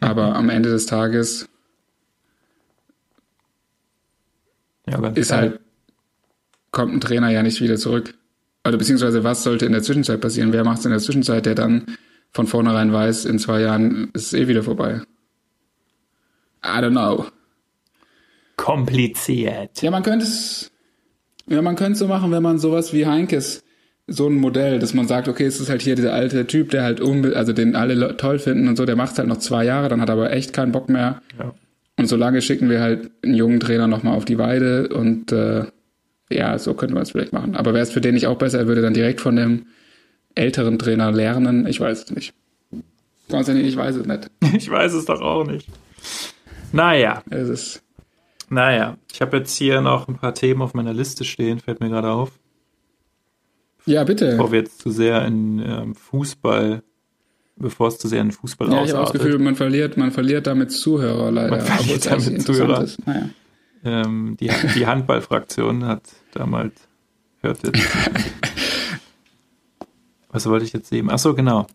Aber 0.00 0.34
am 0.36 0.50
Ende 0.50 0.68
des 0.68 0.84
Tages 0.84 1.48
ja, 4.88 5.08
ist 5.08 5.30
geil. 5.30 5.38
halt, 5.38 5.60
kommt 6.70 6.92
ein 6.92 7.00
Trainer 7.00 7.30
ja 7.30 7.42
nicht 7.42 7.62
wieder 7.62 7.76
zurück. 7.76 8.14
Oder 8.66 8.76
beziehungsweise 8.76 9.24
was 9.24 9.42
sollte 9.42 9.64
in 9.64 9.72
der 9.72 9.82
Zwischenzeit 9.82 10.20
passieren? 10.20 10.52
Wer 10.52 10.64
macht 10.64 10.80
es 10.80 10.84
in 10.84 10.90
der 10.90 11.00
Zwischenzeit, 11.00 11.46
der 11.46 11.54
dann 11.54 11.86
von 12.32 12.46
vornherein 12.46 12.92
weiß, 12.92 13.24
in 13.24 13.38
zwei 13.38 13.62
Jahren 13.62 14.10
ist 14.12 14.26
es 14.26 14.32
eh 14.34 14.48
wieder 14.48 14.62
vorbei? 14.62 15.00
I 16.66 16.80
don't 16.80 16.90
know. 16.90 17.26
Kompliziert. 18.56 19.82
Ja, 19.82 19.90
man 19.90 20.02
könnte 20.02 20.24
es, 20.26 20.70
ja, 21.46 21.62
man 21.62 21.76
könnte 21.76 21.92
es 21.92 21.98
so 21.98 22.08
machen, 22.08 22.30
wenn 22.32 22.42
man 22.42 22.58
sowas 22.58 22.92
wie 22.92 23.06
Heinkes, 23.06 23.62
so 24.06 24.28
ein 24.28 24.34
Modell, 24.34 24.78
dass 24.78 24.94
man 24.94 25.08
sagt, 25.08 25.28
okay, 25.28 25.44
es 25.44 25.60
ist 25.60 25.68
halt 25.68 25.82
hier 25.82 25.96
dieser 25.96 26.12
alte 26.12 26.46
Typ, 26.46 26.70
der 26.70 26.84
halt 26.84 27.00
unbe 27.00 27.36
also 27.36 27.52
den 27.52 27.74
alle 27.74 28.16
toll 28.16 28.38
finden 28.38 28.68
und 28.68 28.76
so, 28.76 28.84
der 28.84 28.96
macht 28.96 29.18
halt 29.18 29.28
noch 29.28 29.38
zwei 29.38 29.64
Jahre, 29.64 29.88
dann 29.88 30.00
hat 30.00 30.08
er 30.08 30.14
aber 30.14 30.32
echt 30.32 30.52
keinen 30.52 30.72
Bock 30.72 30.88
mehr. 30.88 31.22
Ja. 31.38 31.54
Und 31.98 32.08
solange 32.08 32.42
schicken 32.42 32.68
wir 32.70 32.80
halt 32.80 33.10
einen 33.22 33.34
jungen 33.34 33.58
Trainer 33.58 33.88
nochmal 33.88 34.16
auf 34.16 34.24
die 34.24 34.38
Weide 34.38 34.88
und 34.88 35.32
äh, 35.32 35.64
ja, 36.30 36.58
so 36.58 36.74
könnte 36.74 36.94
man 36.94 37.02
es 37.02 37.12
vielleicht 37.12 37.32
machen. 37.32 37.56
Aber 37.56 37.72
wäre 37.72 37.82
es 37.82 37.90
für 37.90 38.00
den 38.00 38.14
nicht 38.14 38.26
auch 38.26 38.38
besser, 38.38 38.58
er 38.58 38.66
würde 38.66 38.82
dann 38.82 38.94
direkt 38.94 39.20
von 39.20 39.36
dem 39.36 39.66
älteren 40.34 40.78
Trainer 40.78 41.10
lernen? 41.10 41.66
Ich 41.66 41.80
weiß 41.80 42.04
es 42.04 42.10
nicht. 42.10 42.34
Konstantin, 43.30 43.64
ich 43.64 43.76
weiß 43.76 43.96
es 43.96 44.06
nicht. 44.06 44.30
Ich 44.56 44.70
weiß 44.70 44.92
es 44.92 45.04
doch 45.06 45.20
auch 45.20 45.46
nicht. 45.46 45.68
Naja. 46.76 47.22
Es 47.30 47.48
ist. 47.48 47.82
Naja, 48.48 48.96
ich 49.12 49.20
habe 49.20 49.38
jetzt 49.38 49.56
hier 49.56 49.80
noch 49.80 50.06
ein 50.06 50.18
paar 50.18 50.34
Themen 50.34 50.62
auf 50.62 50.74
meiner 50.74 50.92
Liste 50.92 51.24
stehen, 51.24 51.58
fällt 51.58 51.80
mir 51.80 51.88
gerade 51.88 52.10
auf. 52.10 52.38
Ja, 53.86 54.04
bitte. 54.04 54.32
Bevor 54.32 54.52
wir 54.52 54.60
jetzt 54.60 54.80
zu 54.80 54.90
sehr 54.90 55.24
in 55.24 55.58
ähm, 55.58 55.94
Fußball, 55.94 56.82
bevor 57.56 57.88
es 57.88 57.98
zu 57.98 58.06
sehr 58.06 58.20
in 58.20 58.30
Fußball 58.30 58.68
ja, 58.68 58.74
ausartet. 58.74 58.88
Ja, 58.88 58.94
ich 58.94 59.08
habe 59.08 59.18
das 59.18 59.24
Gefühl, 59.24 59.38
man 59.40 59.56
verliert, 59.56 59.96
man 59.96 60.12
verliert 60.12 60.46
damit 60.46 60.70
Zuhörer 60.70 61.30
leider. 61.30 61.56
Man 61.56 61.60
verliert 61.60 62.06
damit 62.06 62.42
Zuhörer. 62.42 62.86
Naja. 63.04 63.30
Ähm, 63.84 64.36
die, 64.38 64.50
die 64.74 64.86
Handballfraktion 64.86 65.84
hat 65.84 66.02
damals, 66.32 66.74
hört 67.40 67.62
jetzt. 67.64 67.80
Was 70.28 70.46
wollte 70.46 70.64
ich 70.64 70.72
jetzt 70.72 70.88
sehen? 70.88 71.08
Ach 71.10 71.18
so, 71.18 71.34
genau. 71.34 71.66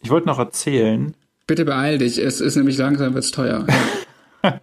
Ich 0.00 0.10
wollte 0.10 0.26
noch 0.26 0.38
erzählen. 0.38 1.14
Bitte 1.48 1.64
beeil 1.64 1.96
dich, 1.96 2.18
es 2.18 2.42
ist 2.42 2.56
nämlich 2.56 2.76
langsam 2.76 3.14
wird's 3.14 3.30
teuer. 3.30 3.66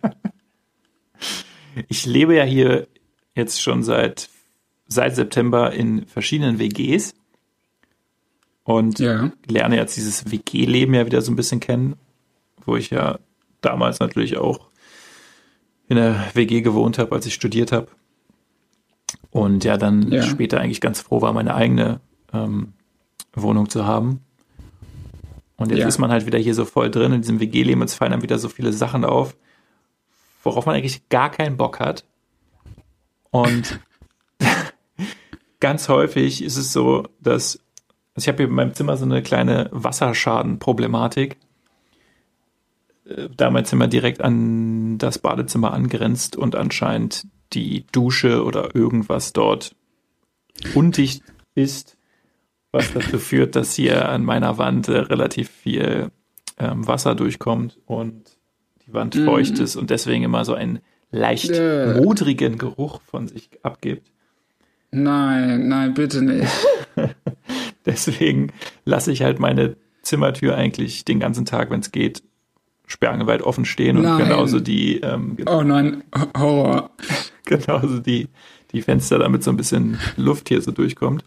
ich 1.88 2.06
lebe 2.06 2.36
ja 2.36 2.44
hier 2.44 2.88
jetzt 3.34 3.60
schon 3.60 3.82
seit, 3.82 4.30
seit 4.88 5.16
September 5.16 5.74
in 5.74 6.06
verschiedenen 6.06 6.60
WGs 6.60 7.16
und 8.64 9.00
ja. 9.00 9.32
lerne 9.48 9.78
jetzt 9.78 9.98
dieses 9.98 10.32
WG-Leben 10.32 10.94
ja 10.94 11.08
wieder 11.08 11.24
so 11.24 11.32
ein 11.32 11.36
bisschen 11.36 11.60
kennen, 11.60 11.96
wo 12.66 12.76
ich 12.76 12.92
ja 12.92 13.18
damals 13.62 14.00
natürlich 14.00 14.38
auch 14.38 14.70
in 15.88 15.96
der 15.96 16.24
WG 16.36 16.62
gewohnt 16.62 17.00
habe, 17.00 17.16
als 17.16 17.26
ich 17.26 17.34
studiert 17.34 17.72
habe. 17.72 17.88
Und 19.32 19.64
ja, 19.64 19.78
dann 19.78 20.12
ja. 20.12 20.22
später 20.22 20.62
eigentlich 20.62 20.82
ganz 20.82 21.02
froh 21.02 21.24
war, 21.24 21.34
meine 21.34 21.56
eigene 21.56 22.00
ähm, 22.32 22.74
Wohnung 23.34 23.70
zu 23.70 23.88
haben. 23.88 24.22
Und 25.58 25.70
jetzt 25.70 25.80
ja. 25.80 25.88
ist 25.88 26.00
man 26.00 26.12
halt 26.12 26.26
wieder 26.26 26.40
hier 26.40 26.54
so 26.54 26.66
voll 26.66 26.92
drin 26.92 27.14
in 27.14 27.22
diesem 27.22 27.40
WG-Leben 27.40 27.82
und 27.82 27.90
es 27.90 27.96
fallen 27.96 28.12
dann 28.12 28.22
wieder 28.22 28.40
so 28.40 28.50
viele 28.50 28.74
Sachen 28.74 29.06
auf, 29.06 29.36
worauf 30.44 30.66
man 30.66 30.76
eigentlich 30.76 31.08
gar 31.10 31.32
keinen 31.32 31.58
Bock 31.58 31.80
hat. 31.80 32.06
Und 33.32 33.80
ganz 35.60 35.88
häufig 35.90 36.44
ist 36.44 36.58
es 36.58 36.74
so, 36.74 37.08
dass 37.20 37.60
also 38.16 38.26
ich 38.26 38.28
habe 38.30 38.38
hier 38.38 38.48
in 38.48 38.56
meinem 38.56 38.74
Zimmer 38.74 38.96
so 38.96 39.04
eine 39.04 39.22
kleine 39.22 39.70
Wasserschadenproblematik. 39.72 41.38
Da 43.36 43.52
mein 43.52 43.66
Zimmer 43.66 43.88
direkt 43.88 44.22
an 44.22 44.98
das 44.98 45.20
Badezimmer 45.20 45.74
angrenzt 45.74 46.38
und 46.38 46.56
anscheinend 46.56 47.28
die 47.54 47.86
Dusche 47.92 48.44
oder 48.44 48.74
irgendwas 48.74 49.34
dort 49.34 49.76
undicht 50.74 51.24
ist, 51.56 51.95
was 52.76 52.94
dazu 52.94 53.18
führt, 53.18 53.56
dass 53.56 53.74
hier 53.74 54.10
an 54.10 54.24
meiner 54.24 54.58
Wand 54.58 54.88
äh, 54.88 54.98
relativ 54.98 55.50
viel 55.50 56.12
ähm, 56.60 56.88
Wasser 56.88 57.16
durchkommt 57.16 57.80
und 57.86 58.38
die 58.86 58.94
Wand 58.94 59.16
mm. 59.16 59.26
feucht 59.26 59.60
ist 59.60 59.76
und 59.76 59.90
deswegen 59.90 60.24
immer 60.24 60.46
so 60.46 60.54
einen 60.54 60.80
leicht 61.12 61.52
äh. 61.52 61.96
modrigen 61.96 62.58
Geruch 62.58 63.02
von 63.02 63.28
sich 63.28 63.50
abgibt. 63.64 64.12
Nein, 64.92 65.68
nein, 65.68 65.94
bitte 65.94 66.22
nicht. 66.22 66.48
deswegen 67.86 68.52
lasse 68.86 69.12
ich 69.12 69.24
halt 69.24 69.40
meine 69.40 69.76
Zimmertür 70.04 70.56
eigentlich 70.56 71.04
den 71.06 71.20
ganzen 71.20 71.46
Tag, 71.46 71.72
wenn 71.72 71.80
es 71.80 71.92
geht, 71.92 72.24
sperrangeweit 72.88 73.42
offen 73.42 73.66
stehen 73.66 73.98
und 73.98 74.04
nein. 74.04 74.20
genauso 74.20 74.60
die 74.60 75.00
ähm, 75.00 75.38
Oh 75.48 75.64
nein, 75.64 76.04
Horror. 76.38 76.92
genauso 77.46 78.00
die, 78.00 78.28
die 78.72 78.82
Fenster, 78.82 79.18
damit 79.18 79.44
so 79.44 79.50
ein 79.50 79.58
bisschen 79.58 79.98
Luft 80.18 80.50
hier 80.50 80.62
so 80.62 80.72
durchkommt. 80.72 81.24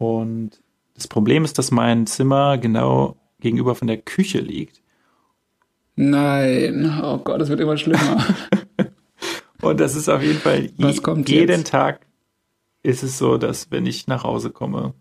Und 0.00 0.60
das 0.94 1.06
Problem 1.06 1.44
ist, 1.44 1.58
dass 1.58 1.70
mein 1.70 2.06
Zimmer 2.06 2.58
genau 2.58 3.16
gegenüber 3.38 3.74
von 3.74 3.86
der 3.86 3.98
Küche 3.98 4.40
liegt. 4.40 4.80
Nein, 5.94 7.00
oh 7.02 7.18
Gott, 7.18 7.40
es 7.40 7.48
wird 7.48 7.60
immer 7.60 7.76
schlimmer. 7.76 8.24
und 9.60 9.78
das 9.78 9.94
ist 9.94 10.08
auf 10.08 10.22
jeden 10.22 10.38
Fall 10.38 10.70
je, 10.76 11.00
jeden 11.26 11.48
jetzt? 11.48 11.70
Tag 11.70 12.06
ist 12.82 13.02
es 13.02 13.18
so, 13.18 13.36
dass 13.36 13.70
wenn 13.70 13.86
ich 13.86 14.06
nach 14.06 14.24
Hause 14.24 14.50
komme, 14.50 14.94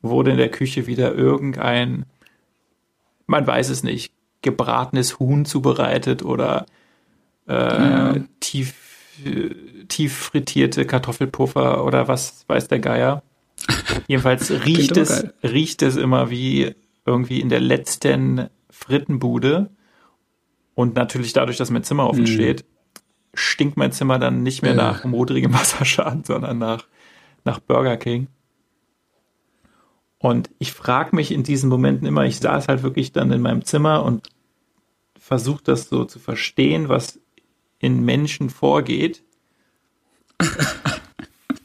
wurde 0.00 0.30
in 0.30 0.36
der 0.36 0.50
Küche 0.50 0.86
wieder 0.86 1.12
irgendein 1.12 2.06
man 3.26 3.46
weiß 3.46 3.70
es 3.70 3.82
nicht, 3.82 4.12
gebratenes 4.42 5.18
Huhn 5.18 5.44
zubereitet 5.44 6.22
oder 6.22 6.66
äh, 7.48 7.52
ja. 7.52 8.14
tief, 8.40 8.74
tief 9.88 10.16
frittierte 10.16 10.84
Kartoffelpuffer 10.84 11.84
oder 11.84 12.08
was 12.08 12.44
weiß 12.48 12.68
der 12.68 12.80
Geier. 12.80 13.22
Jedenfalls 14.06 14.50
riecht 14.50 14.96
es, 14.96 15.26
riecht 15.42 15.82
es 15.82 15.96
immer 15.96 16.30
wie 16.30 16.74
irgendwie 17.04 17.40
in 17.40 17.48
der 17.48 17.60
letzten 17.60 18.48
Frittenbude. 18.70 19.70
Und 20.74 20.94
natürlich 20.94 21.32
dadurch, 21.32 21.58
dass 21.58 21.70
mein 21.70 21.84
Zimmer 21.84 22.08
offen 22.08 22.22
mhm. 22.22 22.26
steht, 22.26 22.64
stinkt 23.34 23.76
mein 23.76 23.92
Zimmer 23.92 24.18
dann 24.18 24.42
nicht 24.42 24.62
mehr 24.62 24.74
ja. 24.74 24.76
nach 24.76 25.04
modrigem 25.04 25.52
Wasserschaden, 25.52 26.24
sondern 26.26 26.58
nach, 26.58 26.86
nach 27.44 27.58
Burger 27.58 27.96
King. 27.96 28.28
Und 30.18 30.50
ich 30.58 30.72
frage 30.72 31.16
mich 31.16 31.32
in 31.32 31.42
diesen 31.42 31.68
Momenten 31.68 32.06
immer, 32.06 32.24
ich 32.24 32.38
saß 32.38 32.68
halt 32.68 32.82
wirklich 32.82 33.12
dann 33.12 33.32
in 33.32 33.42
meinem 33.42 33.64
Zimmer 33.64 34.04
und 34.04 34.28
versuche 35.18 35.62
das 35.64 35.88
so 35.88 36.04
zu 36.04 36.18
verstehen, 36.20 36.88
was 36.88 37.20
in 37.80 38.04
Menschen 38.04 38.48
vorgeht. 38.48 39.24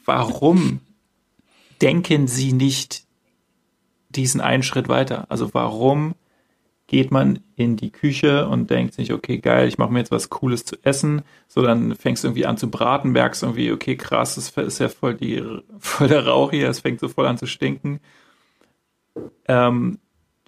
Warum 0.04 0.80
denken 1.82 2.26
sie 2.26 2.52
nicht 2.52 3.04
diesen 4.08 4.40
einen 4.40 4.62
Schritt 4.62 4.88
weiter? 4.88 5.26
Also 5.28 5.52
warum 5.54 6.14
geht 6.86 7.10
man 7.10 7.40
in 7.54 7.76
die 7.76 7.90
Küche 7.90 8.48
und 8.48 8.70
denkt 8.70 8.94
sich, 8.94 9.12
okay, 9.12 9.38
geil, 9.38 9.68
ich 9.68 9.76
mache 9.76 9.92
mir 9.92 9.98
jetzt 9.98 10.10
was 10.10 10.30
Cooles 10.30 10.64
zu 10.64 10.76
essen. 10.82 11.20
So, 11.46 11.60
dann 11.60 11.94
fängst 11.94 12.24
du 12.24 12.28
irgendwie 12.28 12.46
an 12.46 12.56
zu 12.56 12.70
braten, 12.70 13.10
merkst 13.10 13.42
irgendwie, 13.42 13.72
okay, 13.72 13.96
krass, 13.96 14.36
das 14.36 14.56
ist 14.56 14.78
ja 14.78 14.88
voll, 14.88 15.14
die, 15.14 15.44
voll 15.78 16.08
der 16.08 16.26
Rauch 16.26 16.50
hier, 16.50 16.70
es 16.70 16.80
fängt 16.80 17.00
so 17.00 17.08
voll 17.08 17.26
an 17.26 17.36
zu 17.36 17.46
stinken 17.46 18.00
ähm, 19.46 19.98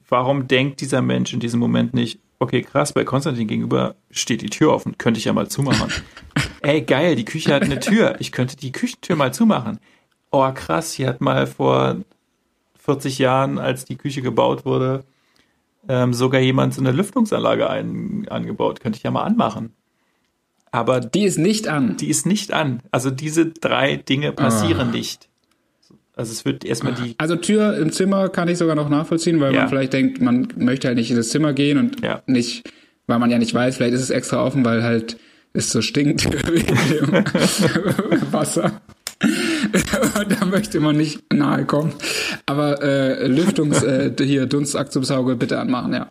warum 0.09 0.49
denkt 0.49 0.81
dieser 0.81 1.03
Mensch 1.03 1.33
in 1.33 1.41
diesem 1.41 1.61
Moment 1.61 1.95
nicht, 1.95 2.21
okay, 2.39 2.63
krass, 2.63 2.93
bei 2.93 3.05
Konstantin 3.05 3.47
gegenüber 3.47 3.97
steht 4.11 4.43
die 4.43 4.51
Tür 4.51 4.73
offen, 4.73 4.99
könnte 4.99 5.19
ich 5.19 5.25
ja 5.25 5.33
mal 5.33 5.49
zumachen. 5.49 5.93
Ey, 6.63 6.83
geil, 6.83 7.17
die 7.17 7.25
Küche 7.25 7.55
hat 7.55 7.63
eine 7.63 7.81
Tür, 7.81 8.17
ich 8.19 8.33
könnte 8.33 8.57
die 8.57 8.73
Küchentür 8.73 9.17
mal 9.17 9.33
zumachen. 9.33 9.79
Oh, 10.31 10.51
krass, 10.53 10.93
hier 10.93 11.09
hat 11.09 11.21
mal 11.21 11.47
vor 11.47 11.97
40 12.79 13.19
Jahren, 13.19 13.59
als 13.59 13.85
die 13.85 13.97
Küche 13.97 14.23
gebaut 14.23 14.65
wurde, 14.65 15.05
ähm, 15.89 16.13
sogar 16.15 16.41
jemand 16.41 16.75
so 16.75 16.81
eine 16.81 16.93
Lüftungsanlage 16.93 17.69
ein, 17.69 18.27
angebaut, 18.29 18.81
könnte 18.81 18.97
ich 18.97 19.03
ja 19.03 19.11
mal 19.11 19.25
anmachen. 19.25 19.73
Aber 20.73 21.01
die 21.01 21.25
ist 21.25 21.39
nicht 21.39 21.69
an. 21.69 21.97
Die 21.97 22.09
ist 22.09 22.27
nicht 22.27 22.53
an. 22.53 22.81
Also 22.93 23.11
diese 23.11 23.47
drei 23.47 23.97
Dinge 23.97 24.33
passieren 24.33 24.89
oh. 24.91 24.97
nicht. 24.97 25.29
Also 26.15 26.33
es 26.33 26.45
wird 26.45 26.65
erstmal 26.65 26.95
die. 26.95 27.15
Also 27.19 27.37
Tür 27.37 27.77
im 27.79 27.93
Zimmer 27.93 28.29
kann 28.29 28.47
ich 28.49 28.59
sogar 28.59 28.77
noch 28.77 28.89
nachvollziehen, 28.89 29.41
weil 29.41 29.55
ja. 29.55 29.61
man 29.61 29.69
vielleicht 29.69 29.93
denkt, 29.93 30.21
man 30.21 30.49
möchte 30.57 30.89
halt 30.89 30.99
nicht 30.99 31.11
in 31.11 31.17
das 31.17 31.31
Zimmer 31.31 31.55
gehen 31.55 31.79
und 31.79 32.03
ja. 32.03 32.23
nicht, 32.27 32.71
weil 33.07 33.19
man 33.19 33.31
ja 33.31 33.39
nicht 33.39 33.55
weiß, 33.55 33.77
vielleicht 33.77 33.95
ist 33.95 34.03
es 34.03 34.11
extra 34.11 34.45
offen, 34.45 34.65
weil 34.65 34.83
halt 34.83 35.17
es 35.53 35.73
so 35.73 35.81
stinkt 35.83 36.31
wegen 36.53 36.77
dem 36.91 37.13
Wasser. 38.33 38.81
da 40.41 40.45
möchte 40.45 40.81
man 40.81 40.97
nicht 40.97 41.33
nahe 41.33 41.65
kommen. 41.65 41.93
Aber 42.47 42.83
äh, 42.83 43.27
Lüftungs, 43.27 43.83
äh, 43.83 44.13
hier 44.19 44.47
Dunstabzugsauge 44.47 45.37
bitte 45.37 45.59
anmachen, 45.59 45.93
ja. 45.93 46.11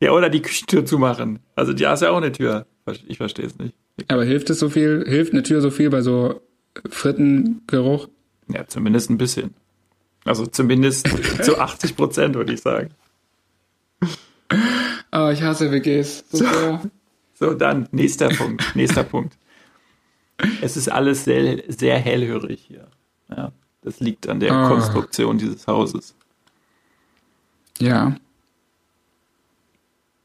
Ja, 0.00 0.10
oder 0.10 0.30
die 0.30 0.42
Küchentür 0.42 0.84
zumachen. 0.84 1.38
Also 1.54 1.72
die 1.72 1.84
ist 1.84 2.02
ja 2.02 2.10
auch 2.10 2.16
eine 2.16 2.32
Tür. 2.32 2.66
Ich 3.06 3.18
verstehe 3.18 3.46
es 3.46 3.56
nicht. 3.58 3.74
Aber 4.08 4.24
hilft 4.24 4.50
es 4.50 4.58
so 4.58 4.68
viel? 4.68 5.04
Hilft 5.06 5.32
eine 5.32 5.44
Tür 5.44 5.60
so 5.60 5.70
viel 5.70 5.90
bei 5.90 6.02
so 6.02 6.40
Frittengeruch? 6.88 8.08
Ja, 8.48 8.66
zumindest 8.66 9.10
ein 9.10 9.18
bisschen. 9.18 9.54
Also 10.24 10.46
zumindest 10.46 11.08
zu 11.42 11.58
80 11.58 11.96
Prozent, 11.96 12.34
würde 12.34 12.52
ich 12.52 12.60
sagen. 12.60 12.90
Oh, 15.12 15.28
ich 15.32 15.42
hasse 15.42 15.70
WGs. 15.70 16.24
So, 16.30 16.38
so, 16.44 16.80
so 17.34 17.54
dann, 17.54 17.88
nächster 17.92 18.28
Punkt. 18.28 18.74
Nächster 18.74 19.04
Punkt. 19.04 19.36
Es 20.60 20.76
ist 20.76 20.88
alles 20.88 21.24
sehr, 21.24 21.62
sehr 21.68 21.98
hellhörig 21.98 22.64
hier. 22.66 22.88
Ja, 23.28 23.52
das 23.82 24.00
liegt 24.00 24.28
an 24.28 24.40
der 24.40 24.52
oh. 24.52 24.68
Konstruktion 24.68 25.38
dieses 25.38 25.66
Hauses. 25.66 26.14
Ja. 27.78 28.16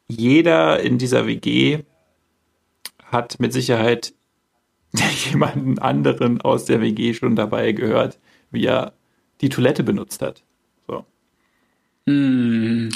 Jeder 0.07 0.79
in 0.79 0.97
dieser 0.97 1.27
WG 1.27 1.83
hat 3.03 3.39
mit 3.39 3.53
Sicherheit 3.53 4.13
jemanden 5.25 5.79
anderen 5.79 6.41
aus 6.41 6.65
der 6.65 6.81
WG 6.81 7.13
schon 7.13 7.35
dabei 7.35 7.71
gehört, 7.71 8.19
wie 8.51 8.65
er 8.65 8.93
die 9.41 9.49
Toilette 9.49 9.83
benutzt 9.83 10.21
hat. 10.21 10.43
So. 10.87 11.05
Mm. 12.05 12.89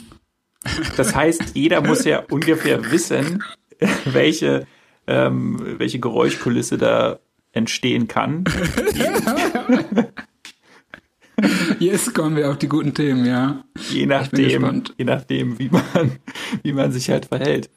Das 0.95 1.15
heißt, 1.15 1.55
jeder 1.55 1.81
muss 1.81 2.05
ja 2.05 2.23
ungefähr 2.29 2.91
wissen, 2.91 3.43
welche, 4.05 4.67
ähm, 5.07 5.59
welche 5.77 5.99
Geräuschkulisse 5.99 6.77
da 6.77 7.19
entstehen 7.51 8.07
kann. 8.07 8.43
Jetzt 11.79 12.13
kommen 12.13 12.35
wir 12.35 12.49
auf 12.49 12.57
die 12.57 12.67
guten 12.67 12.93
Themen, 12.93 13.25
ja. 13.25 13.63
Je 13.89 14.05
nachdem, 14.05 14.83
je 14.97 15.05
nachdem, 15.05 15.57
wie 15.59 15.69
man, 15.69 16.19
wie 16.61 16.73
man 16.73 16.91
sich 16.91 17.09
halt 17.09 17.25
verhält. 17.25 17.69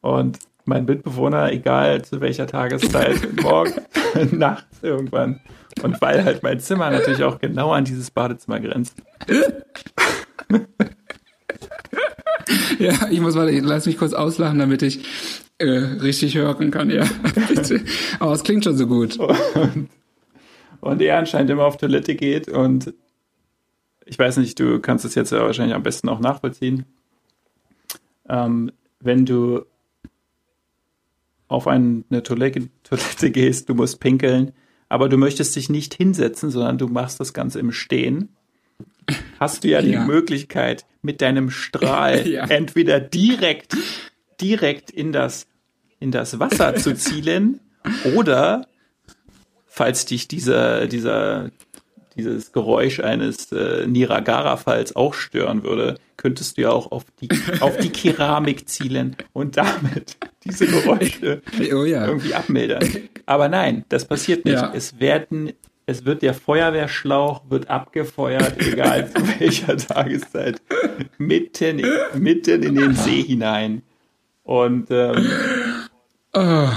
Und 0.00 0.38
mein 0.64 0.84
Mitbewohner, 0.84 1.52
egal 1.52 2.02
zu 2.02 2.20
welcher 2.20 2.46
Tageszeit, 2.46 3.20
morgen, 3.42 3.72
nachts 4.32 4.82
irgendwann. 4.82 5.40
Und 5.82 6.00
weil 6.00 6.24
halt 6.24 6.42
mein 6.42 6.60
Zimmer 6.60 6.90
natürlich 6.90 7.22
auch 7.22 7.38
genau 7.38 7.72
an 7.72 7.84
dieses 7.84 8.10
Badezimmer 8.10 8.60
grenzt. 8.60 8.96
ja, 12.78 13.08
ich 13.10 13.20
muss 13.20 13.34
mal, 13.34 13.50
lass 13.60 13.86
mich 13.86 13.98
kurz 13.98 14.12
auslachen, 14.12 14.58
damit 14.58 14.82
ich 14.82 15.04
äh, 15.58 15.66
richtig 15.66 16.36
hören 16.36 16.70
kann, 16.70 16.90
ja. 16.90 17.04
Aber 18.18 18.32
es 18.32 18.42
klingt 18.42 18.64
schon 18.64 18.76
so 18.76 18.86
gut. 18.86 19.18
Und, 19.18 19.88
und 20.80 21.02
er 21.02 21.18
anscheinend 21.18 21.50
immer 21.50 21.64
auf 21.64 21.76
Toilette 21.76 22.14
geht 22.14 22.48
und 22.48 22.92
ich 24.06 24.18
weiß 24.18 24.36
nicht, 24.38 24.58
du 24.60 24.80
kannst 24.80 25.04
es 25.04 25.14
jetzt 25.14 25.32
wahrscheinlich 25.32 25.74
am 25.74 25.82
besten 25.82 26.08
auch 26.08 26.20
nachvollziehen. 26.20 26.84
Ähm, 28.28 28.70
wenn 29.00 29.24
du 29.24 29.64
auf 31.48 31.66
eine 31.68 32.04
Toilette, 32.22 32.68
Toilette 32.82 33.30
gehst, 33.30 33.68
du 33.68 33.74
musst 33.74 34.00
pinkeln, 34.00 34.52
aber 34.88 35.08
du 35.08 35.16
möchtest 35.16 35.56
dich 35.56 35.70
nicht 35.70 35.94
hinsetzen, 35.94 36.50
sondern 36.50 36.78
du 36.78 36.88
machst 36.88 37.20
das 37.20 37.32
Ganze 37.32 37.60
im 37.60 37.72
Stehen, 37.72 38.28
hast 39.38 39.64
du 39.64 39.68
ja 39.68 39.82
die 39.82 39.92
ja. 39.92 40.04
Möglichkeit, 40.04 40.86
mit 41.02 41.20
deinem 41.20 41.50
Strahl 41.50 42.26
ja. 42.28 42.44
entweder 42.46 43.00
direkt, 43.00 43.76
direkt 44.40 44.90
in 44.90 45.12
das, 45.12 45.46
in 46.00 46.10
das 46.10 46.38
Wasser 46.38 46.74
zu 46.76 46.94
zielen 46.94 47.60
oder 48.14 48.66
falls 49.66 50.06
dich 50.06 50.28
dieser, 50.28 50.86
dieser, 50.86 51.50
dieses 52.16 52.52
Geräusch 52.52 53.00
eines 53.00 53.50
äh, 53.52 53.86
Niagara-Falls 53.86 54.94
auch 54.94 55.14
stören 55.14 55.64
würde, 55.64 55.98
könntest 56.16 56.56
du 56.56 56.62
ja 56.62 56.70
auch 56.70 56.92
auf 56.92 57.04
die, 57.20 57.28
auf 57.60 57.76
die 57.78 57.90
Keramik 57.90 58.68
zielen 58.68 59.16
und 59.32 59.56
damit 59.56 60.16
diese 60.44 60.66
Geräusche 60.66 61.42
oh 61.72 61.84
ja. 61.84 62.06
irgendwie 62.06 62.34
abmildern. 62.34 62.84
Aber 63.26 63.48
nein, 63.48 63.84
das 63.88 64.04
passiert 64.04 64.44
nicht. 64.44 64.54
Ja. 64.54 64.72
Es 64.72 65.00
werden, 65.00 65.52
es 65.86 66.04
wird 66.04 66.22
der 66.22 66.34
Feuerwehrschlauch 66.34 67.42
wird 67.50 67.68
abgefeuert, 67.68 68.60
egal 68.60 69.10
zu 69.10 69.40
welcher 69.40 69.76
Tageszeit, 69.76 70.62
mitten, 71.18 71.82
mitten 72.14 72.62
in 72.62 72.76
den 72.76 72.94
See 72.94 73.22
hinein. 73.22 73.82
Und 74.44 74.90
ähm, 74.90 75.26
oh. 76.34 76.68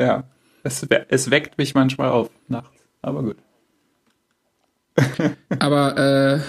ja, 0.00 0.24
es, 0.62 0.86
es 1.08 1.30
weckt 1.30 1.58
mich 1.58 1.74
manchmal 1.74 2.08
auf 2.08 2.30
nachts. 2.48 2.80
Aber 3.02 3.22
gut. 3.22 3.36
Aber 5.58 5.98
äh, 5.98 6.40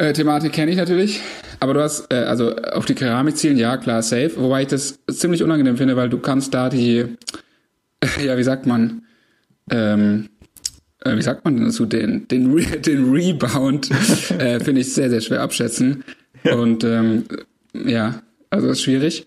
äh, 0.00 0.12
Thematik 0.12 0.52
kenne 0.52 0.70
ich 0.70 0.76
natürlich. 0.76 1.20
Aber 1.60 1.74
du 1.74 1.82
hast, 1.82 2.12
äh, 2.12 2.16
also 2.16 2.56
auf 2.56 2.86
die 2.86 2.94
Keramik 2.94 3.36
zielen, 3.36 3.56
ja, 3.58 3.76
klar, 3.76 4.02
safe. 4.02 4.32
Wobei 4.36 4.62
ich 4.62 4.68
das 4.68 4.98
ziemlich 5.10 5.42
unangenehm 5.42 5.76
finde, 5.76 5.96
weil 5.96 6.08
du 6.08 6.18
kannst 6.18 6.54
da 6.54 6.68
die, 6.68 7.04
ja, 8.24 8.36
wie 8.36 8.42
sagt 8.42 8.66
man, 8.66 9.02
ähm, 9.70 10.30
äh, 11.04 11.16
wie 11.16 11.22
sagt 11.22 11.44
man 11.44 11.56
denn 11.56 11.66
dazu, 11.66 11.86
den, 11.86 12.26
den, 12.28 12.52
Re 12.52 12.64
den 12.80 13.12
Rebound, 13.12 13.90
äh, 14.38 14.58
finde 14.60 14.80
ich 14.80 14.92
sehr, 14.92 15.10
sehr 15.10 15.20
schwer 15.20 15.42
abschätzen. 15.42 16.04
Ja. 16.44 16.54
Und 16.54 16.82
ähm, 16.84 17.24
ja, 17.74 18.22
also 18.50 18.68
ist 18.68 18.82
schwierig. 18.82 19.26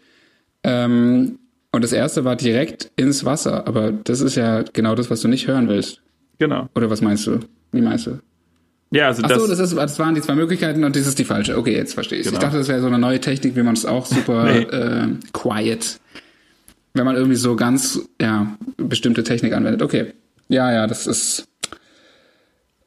Ähm, 0.63 1.39
und 1.71 1.83
das 1.83 1.91
erste 1.91 2.23
war 2.23 2.35
direkt 2.35 2.91
ins 2.95 3.25
Wasser, 3.25 3.67
aber 3.67 3.91
das 3.91 4.21
ist 4.21 4.35
ja 4.35 4.61
genau 4.61 4.95
das, 4.95 5.09
was 5.09 5.21
du 5.21 5.27
nicht 5.27 5.47
hören 5.47 5.67
willst. 5.67 6.01
Genau. 6.37 6.69
Oder 6.75 6.89
was 6.89 7.01
meinst 7.01 7.25
du? 7.25 7.39
Wie 7.71 7.81
meinst 7.81 8.05
du? 8.05 8.19
Ja, 8.91 9.07
also 9.07 9.23
Ach 9.25 9.39
so, 9.39 9.47
das, 9.47 9.57
ist, 9.57 9.75
das 9.75 9.97
waren 9.97 10.13
die 10.13 10.21
zwei 10.21 10.35
Möglichkeiten 10.35 10.83
und 10.83 10.95
das 10.95 11.07
ist 11.07 11.17
die 11.17 11.23
falsche. 11.23 11.57
Okay, 11.57 11.75
jetzt 11.75 11.95
verstehe 11.95 12.19
ich. 12.19 12.25
Genau. 12.25 12.37
Ich 12.37 12.43
dachte, 12.43 12.57
das 12.57 12.67
wäre 12.67 12.79
so 12.79 12.85
eine 12.85 12.99
neue 12.99 13.19
Technik, 13.19 13.55
wie 13.55 13.63
man 13.63 13.73
es 13.73 13.87
auch 13.87 14.05
super 14.05 14.43
nee. 14.43 14.61
äh, 14.61 15.07
quiet, 15.31 15.99
wenn 16.93 17.05
man 17.05 17.15
irgendwie 17.15 17.37
so 17.37 17.55
ganz 17.55 17.99
ja 18.21 18.55
bestimmte 18.77 19.23
Technik 19.23 19.53
anwendet. 19.53 19.81
Okay, 19.81 20.13
ja, 20.47 20.71
ja, 20.71 20.85
das 20.85 21.07
ist 21.07 21.47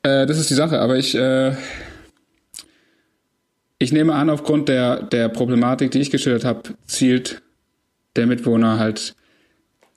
äh, 0.05 0.26
das 0.26 0.39
ist 0.39 0.49
die 0.49 0.55
Sache. 0.55 0.78
Aber 0.78 0.97
ich 0.97 1.16
äh, 1.16 1.55
ich 3.79 3.93
nehme 3.93 4.14
an, 4.14 4.31
aufgrund 4.31 4.68
der 4.68 5.03
der 5.03 5.29
Problematik, 5.29 5.91
die 5.91 6.01
ich 6.01 6.11
geschildert 6.11 6.45
habe, 6.45 6.62
zielt 6.87 7.43
der 8.16 8.27
Mitwohner 8.27 8.79
halt 8.79 9.14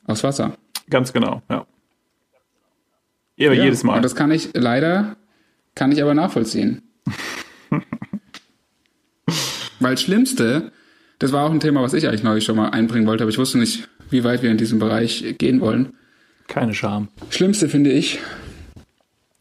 aufs 0.05 0.23
Wasser. 0.23 0.57
Ganz 0.89 1.13
genau, 1.13 1.41
ja. 1.49 1.65
Ja, 3.37 3.53
ja, 3.53 3.63
jedes 3.63 3.83
Mal. 3.83 3.95
Und 3.95 4.03
das 4.03 4.15
kann 4.15 4.31
ich 4.31 4.49
leider 4.53 5.15
kann 5.75 5.91
ich 5.93 6.01
aber 6.01 6.13
nachvollziehen. 6.13 6.81
Weil 9.79 9.91
das 9.91 10.01
Schlimmste, 10.01 10.73
das 11.19 11.31
war 11.31 11.45
auch 11.45 11.51
ein 11.51 11.61
Thema, 11.61 11.81
was 11.81 11.93
ich 11.93 12.05
eigentlich 12.07 12.23
neulich 12.23 12.43
schon 12.43 12.57
mal 12.57 12.69
einbringen 12.69 13.07
wollte, 13.07 13.23
aber 13.23 13.31
ich 13.31 13.37
wusste 13.37 13.57
nicht, 13.57 13.87
wie 14.09 14.25
weit 14.25 14.43
wir 14.43 14.51
in 14.51 14.57
diesem 14.57 14.79
Bereich 14.79 15.35
gehen 15.37 15.61
wollen. 15.61 15.93
Keine 16.47 16.73
Scham. 16.73 17.07
Schlimmste 17.29 17.69
finde 17.69 17.91
ich, 17.93 18.19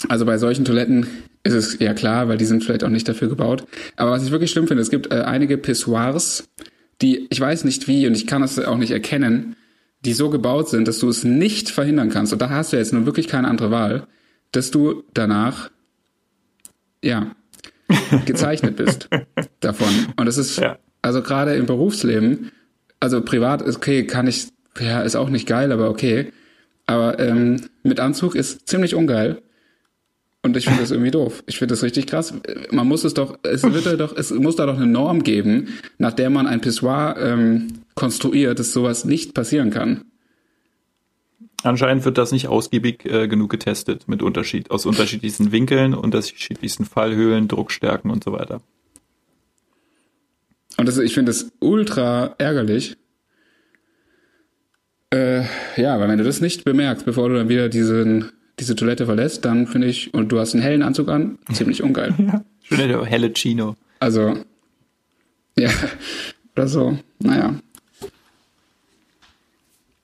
also 0.09 0.25
bei 0.27 0.39
solchen 0.39 0.65
Toiletten 0.65 1.09
ist 1.49 1.55
es 1.55 1.79
ja 1.79 1.95
klar, 1.95 2.29
weil 2.29 2.37
die 2.37 2.45
sind 2.45 2.63
vielleicht 2.63 2.85
auch 2.85 2.89
nicht 2.91 3.09
dafür 3.09 3.29
gebaut. 3.29 3.65
Aber 3.97 4.11
was 4.11 4.25
ich 4.25 4.31
wirklich 4.31 4.51
schlimm 4.51 4.69
finde, 4.69 4.83
es 4.83 4.91
gibt 4.91 5.13
äh, 5.13 5.23
einige 5.23 5.59
Pissoirs, 5.59 6.49
die, 7.01 7.27
ich 7.31 7.41
weiß 7.41 7.65
nicht 7.65 7.89
wie 7.89 8.07
und 8.07 8.17
ich 8.17 8.27
kann 8.27 8.43
es 8.43 8.59
auch 8.59 8.77
nicht 8.77 8.91
erkennen, 8.91 9.57
die 10.05 10.13
so 10.13 10.31
gebaut 10.31 10.69
sind, 10.69 10.87
dass 10.87 10.99
du 10.99 11.09
es 11.09 11.25
nicht 11.25 11.71
verhindern 11.71 12.11
kannst. 12.11 12.33
Und 12.33 12.41
da 12.41 12.51
hast 12.51 12.73
du 12.73 12.77
jetzt 12.77 12.93
nun 12.93 13.07
wirklich 13.07 13.29
keine 13.29 13.49
andere 13.49 13.71
Wahl, 13.71 14.07
dass 14.53 14.71
du 14.71 15.05
danach 15.15 15.71
ja, 17.03 17.35
gezeichnet 18.27 18.77
bist 18.77 19.09
davon. 19.61 19.89
Und 20.17 20.27
das 20.27 20.39
ist, 20.39 20.59
ja. 20.59 20.79
also 21.03 21.23
gerade 21.23 21.55
im 21.55 21.67
Berufsleben, 21.67 22.53
also 23.01 23.23
privat 23.23 23.63
ist 23.63 23.77
okay, 23.77 24.05
kann 24.07 24.27
ich, 24.27 24.49
ja, 24.79 25.03
ist 25.03 25.17
auch 25.17 25.31
nicht 25.31 25.47
geil, 25.47 25.73
aber 25.73 25.91
okay. 25.91 26.33
Aber 26.87 27.19
ähm, 27.19 27.61
mit 27.83 28.01
Anzug 28.01 28.35
ist 28.35 28.69
ziemlich 28.69 28.95
ungeil. 28.95 29.43
Und 30.43 30.57
ich 30.57 30.67
finde 30.67 30.81
das 30.81 30.93
irgendwie 30.93 31.11
doof. 31.11 31.43
Ich 31.47 31.59
finde 31.59 31.73
das 31.73 31.83
richtig 31.83 32.07
krass. 32.07 32.33
Man 32.71 32.87
muss 32.87 33.05
es 33.05 33.13
doch, 33.13 33.39
es 33.43 33.63
wird 33.65 33.85
ja 33.85 33.97
doch, 33.97 34.17
es 34.17 34.31
muss 34.31 34.57
da 34.57 34.67
doch 34.67 34.77
eine 34.77 34.87
Norm 34.87 35.25
geben, 35.25 35.69
nach 35.99 36.13
der 36.13 36.31
man 36.31 36.47
ein 36.47 36.61
Pissoir 36.61 37.17
ähm, 37.19 37.81
konstruiert, 37.95 38.59
dass 38.59 38.73
sowas 38.73 39.05
nicht 39.05 39.35
passieren 39.35 39.71
kann. 39.71 40.05
Anscheinend 41.65 42.05
wird 42.05 42.19
das 42.19 42.31
nicht 42.31 42.47
ausgiebig 42.47 43.05
äh, 43.05 43.27
genug 43.27 43.51
getestet 43.51 44.07
mit 44.07 44.23
Unterschied 44.23 44.71
aus 44.71 44.87
unterschiedlichsten 44.87 45.51
Winkeln, 45.51 45.93
unterschiedlichsten 45.93 46.85
Fallhöhlen, 46.85 47.49
Druckstärken 47.49 48.11
und 48.13 48.23
so 48.23 48.33
weiter. 48.33 48.61
Und 50.77 50.87
das, 50.87 50.99
ich 50.99 51.15
finde 51.15 51.31
das 51.31 51.51
ultra 51.59 52.37
ärgerlich. 52.39 52.97
Äh, 55.11 55.43
ja, 55.77 55.99
weil 55.99 56.09
wenn 56.09 56.19
du 56.19 56.25
das 56.25 56.41
nicht 56.41 56.65
bemerkst, 56.65 57.05
bevor 57.05 57.29
du 57.29 57.35
dann 57.35 57.49
wieder 57.49 57.69
diesen, 57.69 58.31
diese 58.59 58.77
Toilette 58.77 59.07
verlässt, 59.07 59.45
dann 59.45 59.67
finde 59.67 59.89
ich, 59.89 60.13
und 60.15 60.31
du 60.31 60.39
hast 60.39 60.55
einen 60.55 60.63
hellen 60.63 60.83
Anzug 60.83 61.09
an, 61.09 61.39
ziemlich 61.53 61.83
ungeil. 61.83 62.15
ja, 62.19 62.45
schöne 62.63 63.05
helle 63.05 63.33
Chino. 63.33 63.77
Also, 64.01 64.37
ja, 65.59 65.71
oder 66.57 66.69
so, 66.69 66.99
naja. 67.21 67.55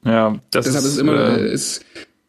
Ja, 0.04 0.38
das 0.50 0.66
Deshalb 0.66 0.84
ist, 0.84 0.92
ist 0.92 0.98
immer, 0.98 1.38
äh, 1.38 1.52
ist, 1.52 1.84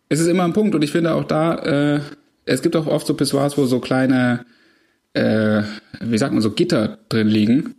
es 0.08 0.20
ist 0.20 0.28
immer 0.28 0.44
ein 0.44 0.54
Punkt 0.54 0.76
und 0.76 0.84
ich 0.84 0.92
finde 0.92 1.14
auch 1.14 1.26
da, 1.26 1.56
äh, 1.96 2.00
es 2.46 2.62
gibt 2.62 2.76
auch 2.76 2.88
oft 2.88 3.06
so 3.06 3.16
Pissoirs, 3.16 3.58
wo 3.58 3.66
so 3.66 3.80
kleine, 3.80 4.46
äh, 5.14 5.64
wie 6.00 6.18
sagt 6.18 6.34
man, 6.34 6.42
so 6.42 6.52
Gitter 6.52 7.00
drin 7.10 7.28
liegen. 7.28 7.76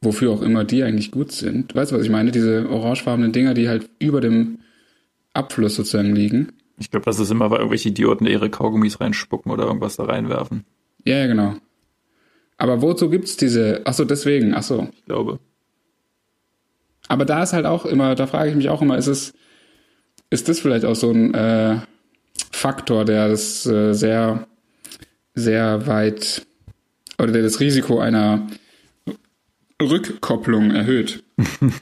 Wofür 0.00 0.32
auch 0.32 0.42
immer 0.42 0.64
die 0.64 0.82
eigentlich 0.82 1.12
gut 1.12 1.30
sind. 1.30 1.76
Weißt 1.76 1.92
du, 1.92 1.96
was 1.96 2.02
ich 2.02 2.10
meine? 2.10 2.32
Diese 2.32 2.68
orangefarbenen 2.68 3.32
Dinger, 3.32 3.54
die 3.54 3.68
halt 3.68 3.88
über 4.00 4.20
dem 4.20 4.58
Abfluss 5.34 5.76
sozusagen 5.76 6.14
liegen. 6.14 6.52
Ich 6.78 6.90
glaube, 6.90 7.04
das 7.04 7.18
ist 7.18 7.30
immer, 7.30 7.50
weil 7.50 7.58
irgendwelche 7.58 7.90
Idioten 7.90 8.26
ihre 8.26 8.50
Kaugummis 8.50 9.00
reinspucken 9.00 9.52
oder 9.52 9.64
irgendwas 9.64 9.96
da 9.96 10.04
reinwerfen. 10.04 10.64
Ja, 11.04 11.18
ja, 11.18 11.26
genau. 11.26 11.54
Aber 12.58 12.82
wozu 12.82 13.10
gibt's 13.10 13.36
diese, 13.36 13.82
ach 13.84 13.94
so, 13.94 14.04
deswegen, 14.04 14.54
ach 14.54 14.62
so. 14.62 14.88
Ich 14.92 15.04
glaube. 15.04 15.38
Aber 17.08 17.24
da 17.24 17.42
ist 17.42 17.52
halt 17.52 17.66
auch 17.66 17.84
immer, 17.84 18.14
da 18.14 18.26
frage 18.26 18.50
ich 18.50 18.56
mich 18.56 18.68
auch 18.68 18.82
immer, 18.82 18.96
ist 18.96 19.08
es, 19.08 19.34
ist 20.30 20.48
das 20.48 20.60
vielleicht 20.60 20.84
auch 20.84 20.94
so 20.94 21.10
ein 21.10 21.34
äh, 21.34 21.80
Faktor, 22.50 23.04
der 23.04 23.28
das 23.28 23.66
äh, 23.66 23.92
sehr, 23.92 24.46
sehr 25.34 25.86
weit 25.86 26.46
oder 27.18 27.32
der 27.32 27.42
das 27.42 27.60
Risiko 27.60 27.98
einer 27.98 28.46
Rückkopplung 29.80 30.70
erhöht. 30.70 31.24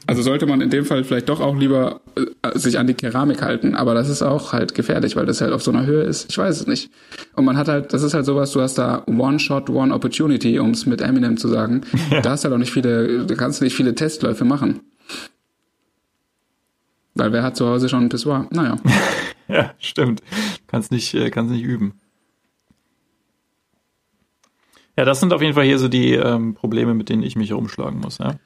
Also 0.06 0.22
sollte 0.22 0.46
man 0.46 0.60
in 0.60 0.70
dem 0.70 0.84
Fall 0.84 1.04
vielleicht 1.04 1.28
doch 1.28 1.40
auch 1.40 1.56
lieber 1.56 2.00
äh, 2.16 2.58
sich 2.58 2.78
an 2.78 2.86
die 2.86 2.94
Keramik 2.94 3.42
halten, 3.42 3.74
aber 3.74 3.94
das 3.94 4.08
ist 4.08 4.22
auch 4.22 4.52
halt 4.52 4.74
gefährlich, 4.74 5.16
weil 5.16 5.26
das 5.26 5.40
halt 5.40 5.52
auf 5.52 5.62
so 5.62 5.70
einer 5.70 5.86
Höhe 5.86 6.02
ist. 6.02 6.30
Ich 6.30 6.38
weiß 6.38 6.60
es 6.60 6.66
nicht. 6.66 6.90
Und 7.34 7.44
man 7.44 7.56
hat 7.56 7.68
halt, 7.68 7.92
das 7.92 8.02
ist 8.02 8.14
halt 8.14 8.24
sowas, 8.24 8.52
du 8.52 8.60
hast 8.60 8.78
da 8.78 9.04
One 9.06 9.38
Shot, 9.38 9.70
One 9.70 9.94
Opportunity, 9.94 10.58
um 10.58 10.70
es 10.70 10.86
mit 10.86 11.00
Eminem 11.00 11.36
zu 11.36 11.48
sagen. 11.48 11.82
Ja. 12.10 12.22
Da 12.22 12.30
hast 12.30 12.42
halt 12.44 12.52
auch 12.52 12.58
nicht 12.58 12.72
viele, 12.72 13.24
da 13.24 13.34
kannst 13.36 13.60
du 13.60 13.64
nicht 13.64 13.76
viele 13.76 13.94
Testläufe 13.94 14.44
machen. 14.44 14.80
Weil 17.14 17.32
wer 17.32 17.42
hat 17.42 17.56
zu 17.56 17.68
Hause 17.68 17.88
schon 17.88 18.04
ein 18.04 18.08
Pissoir? 18.08 18.48
Naja. 18.50 18.78
ja, 19.48 19.74
stimmt. 19.78 20.22
Kannst 20.66 20.90
nicht, 20.90 21.14
äh, 21.14 21.30
kannst 21.30 21.52
nicht 21.52 21.62
üben. 21.62 22.00
Ja, 24.96 25.04
das 25.04 25.20
sind 25.20 25.32
auf 25.32 25.40
jeden 25.40 25.54
Fall 25.54 25.64
hier 25.64 25.78
so 25.78 25.88
die 25.88 26.14
ähm, 26.14 26.54
Probleme, 26.54 26.94
mit 26.94 27.08
denen 27.10 27.22
ich 27.22 27.36
mich 27.36 27.50
herumschlagen 27.50 28.00
muss, 28.00 28.18
ja. 28.18 28.36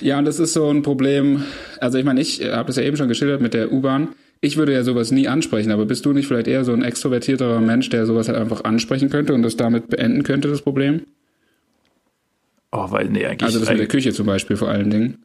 Ja, 0.00 0.18
und 0.18 0.24
das 0.24 0.38
ist 0.38 0.52
so 0.52 0.68
ein 0.68 0.82
Problem. 0.82 1.44
Also 1.80 1.98
ich 1.98 2.04
meine, 2.04 2.20
ich 2.20 2.44
habe 2.44 2.66
das 2.66 2.76
ja 2.76 2.82
eben 2.82 2.96
schon 2.96 3.08
geschildert 3.08 3.40
mit 3.40 3.54
der 3.54 3.72
U-Bahn. 3.72 4.08
Ich 4.40 4.56
würde 4.56 4.72
ja 4.72 4.82
sowas 4.82 5.12
nie 5.12 5.28
ansprechen, 5.28 5.70
aber 5.70 5.86
bist 5.86 6.04
du 6.04 6.12
nicht 6.12 6.26
vielleicht 6.26 6.48
eher 6.48 6.64
so 6.64 6.72
ein 6.72 6.82
extrovertierterer 6.82 7.60
Mensch, 7.60 7.88
der 7.90 8.06
sowas 8.06 8.28
halt 8.28 8.38
einfach 8.38 8.64
ansprechen 8.64 9.08
könnte 9.08 9.34
und 9.34 9.42
das 9.42 9.56
damit 9.56 9.88
beenden 9.88 10.24
könnte, 10.24 10.48
das 10.48 10.62
Problem? 10.62 11.02
Oh, 12.72 12.90
weil, 12.90 13.08
nee, 13.08 13.24
eigentlich. 13.24 13.42
Also 13.42 13.60
das 13.60 13.68
mit 13.68 13.78
der 13.78 13.86
Küche 13.86 14.12
zum 14.12 14.26
Beispiel 14.26 14.56
vor 14.56 14.68
allen 14.68 14.90
Dingen 14.90 15.18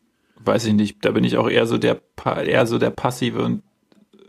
weiß 0.47 0.65
ich 0.65 0.73
nicht, 0.73 1.05
da 1.05 1.11
bin 1.11 1.23
ich 1.23 1.37
auch 1.37 1.49
eher 1.49 1.67
so 1.67 1.77
der 1.77 2.01
eher 2.25 2.65
so 2.65 2.79
der 2.79 2.89
passive 2.89 3.43
und 3.43 3.61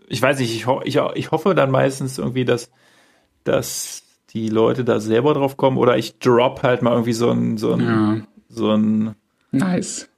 ich 0.09 0.21
weiß 0.21 0.39
nicht, 0.39 0.55
ich, 0.55 0.67
ho 0.67 0.81
ich, 0.85 0.99
ich 1.15 1.31
hoffe 1.31 1.55
dann 1.55 1.71
meistens 1.71 2.19
irgendwie, 2.19 2.45
dass, 2.45 2.71
dass 3.45 4.03
die 4.31 4.49
Leute 4.49 4.85
da 4.85 5.01
selber 5.01 5.35
drauf 5.35 5.57
kommen 5.57 5.77
oder 5.77 5.97
ich 5.97 6.19
drop 6.19 6.63
halt 6.63 6.83
mal 6.83 6.93
irgendwie 6.93 7.13
so 7.13 7.31
ein, 7.31 7.59
so 7.59 7.75
ein, 7.75 7.81
ja. 7.81 8.17
so 8.49 8.73
ein 8.73 9.15
Nice. 9.51 10.09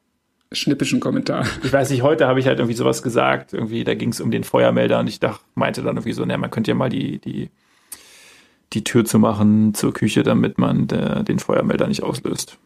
Schnippischen 0.52 0.98
Kommentar. 0.98 1.46
Ich 1.62 1.72
weiß 1.72 1.90
nicht, 1.90 2.02
heute 2.02 2.26
habe 2.26 2.40
ich 2.40 2.46
halt 2.46 2.58
irgendwie 2.58 2.76
sowas 2.76 3.02
gesagt, 3.02 3.52
irgendwie, 3.52 3.84
da 3.84 3.94
ging 3.94 4.10
es 4.10 4.20
um 4.20 4.32
den 4.32 4.42
Feuermelder 4.42 4.98
und 4.98 5.06
ich 5.06 5.20
dachte, 5.20 5.44
meinte 5.54 5.82
dann 5.82 5.96
irgendwie 5.96 6.12
so, 6.12 6.24
naja, 6.24 6.38
man 6.38 6.50
könnte 6.50 6.72
ja 6.72 6.74
mal 6.74 6.88
die, 6.88 7.18
die, 7.18 7.50
die 8.72 8.82
Tür 8.82 9.04
zu 9.04 9.20
machen 9.20 9.74
zur 9.74 9.92
Küche, 9.92 10.24
damit 10.24 10.58
man 10.58 10.88
der, 10.88 11.22
den 11.22 11.38
Feuermelder 11.38 11.86
nicht 11.86 12.02
auslöst. 12.02 12.58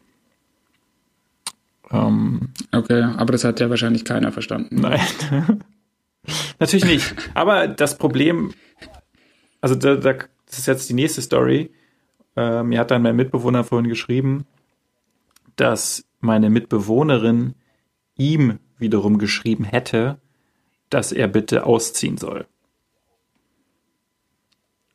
Ähm, 1.90 2.48
okay, 2.72 3.02
aber 3.02 3.32
das 3.32 3.44
hat 3.44 3.60
ja 3.60 3.68
wahrscheinlich 3.68 4.04
keiner 4.04 4.32
verstanden. 4.32 4.80
Nein. 4.80 5.00
Natürlich 6.58 6.86
nicht. 6.86 7.14
Aber 7.34 7.68
das 7.68 7.98
Problem, 7.98 8.54
also 9.60 9.74
da, 9.74 9.96
da, 9.96 10.14
das 10.46 10.58
ist 10.58 10.66
jetzt 10.66 10.88
die 10.88 10.94
nächste 10.94 11.20
Story. 11.20 11.70
Äh, 12.36 12.62
mir 12.62 12.80
hat 12.80 12.90
dann 12.90 13.02
mein 13.02 13.16
Mitbewohner 13.16 13.64
vorhin 13.64 13.88
geschrieben, 13.88 14.46
dass 15.56 16.04
meine 16.20 16.50
Mitbewohnerin 16.50 17.54
ihm 18.16 18.58
wiederum 18.78 19.18
geschrieben 19.18 19.64
hätte, 19.64 20.18
dass 20.90 21.12
er 21.12 21.28
bitte 21.28 21.66
ausziehen 21.66 22.16
soll. 22.16 22.46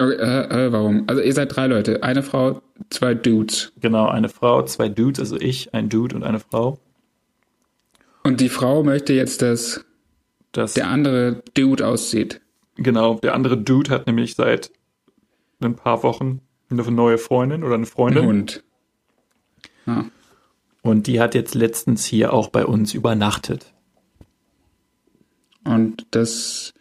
Okay, 0.01 0.15
äh, 0.15 0.67
äh, 0.67 0.71
warum? 0.71 1.03
Also 1.07 1.21
ihr 1.21 1.33
seid 1.33 1.55
drei 1.55 1.67
Leute, 1.67 2.03
eine 2.03 2.23
Frau, 2.23 2.61
zwei 2.89 3.13
Dudes. 3.13 3.73
Genau, 3.81 4.07
eine 4.07 4.29
Frau, 4.29 4.63
zwei 4.63 4.87
Dudes, 4.87 5.19
also 5.19 5.35
ich, 5.35 5.73
ein 5.73 5.89
Dude 5.89 6.15
und 6.15 6.23
eine 6.23 6.39
Frau. 6.39 6.79
Und 8.23 8.39
die 8.39 8.49
Frau 8.49 8.83
möchte 8.83 9.13
jetzt, 9.13 9.41
dass, 9.41 9.85
dass 10.53 10.73
der 10.73 10.87
andere 10.87 11.43
Dude 11.53 11.85
auszieht. 11.85 12.39
Genau, 12.75 13.15
der 13.15 13.33
andere 13.33 13.57
Dude 13.57 13.91
hat 13.91 14.07
nämlich 14.07 14.35
seit 14.35 14.71
ein 15.59 15.75
paar 15.75 16.01
Wochen 16.03 16.41
eine 16.69 16.89
neue 16.89 17.17
Freundin 17.17 17.63
oder 17.65 17.75
eine 17.75 17.85
Freundin. 17.85 18.23
Ein 18.23 18.29
Hund. 18.29 18.63
Ja. 19.85 20.05
Und 20.89 21.05
die 21.05 21.19
hat 21.19 21.35
jetzt 21.35 21.53
letztens 21.53 22.03
hier 22.03 22.33
auch 22.33 22.49
bei 22.49 22.65
uns 22.65 22.95
übernachtet. 22.95 23.73
Und 25.63 26.07
das 26.09 26.73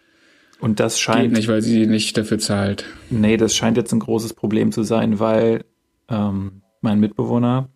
und 0.60 0.80
das 0.80 0.98
scheint 0.98 1.28
geht 1.28 1.32
nicht, 1.32 1.48
weil 1.48 1.60
sie 1.60 1.86
nicht 1.86 2.16
dafür 2.16 2.38
zahlt. 2.38 2.86
Nee, 3.10 3.36
das 3.36 3.54
scheint 3.54 3.76
jetzt 3.76 3.92
ein 3.92 4.00
großes 4.00 4.32
Problem 4.32 4.72
zu 4.72 4.82
sein, 4.82 5.20
weil 5.20 5.66
ähm, 6.08 6.62
mein 6.80 7.00
Mitbewohner 7.00 7.68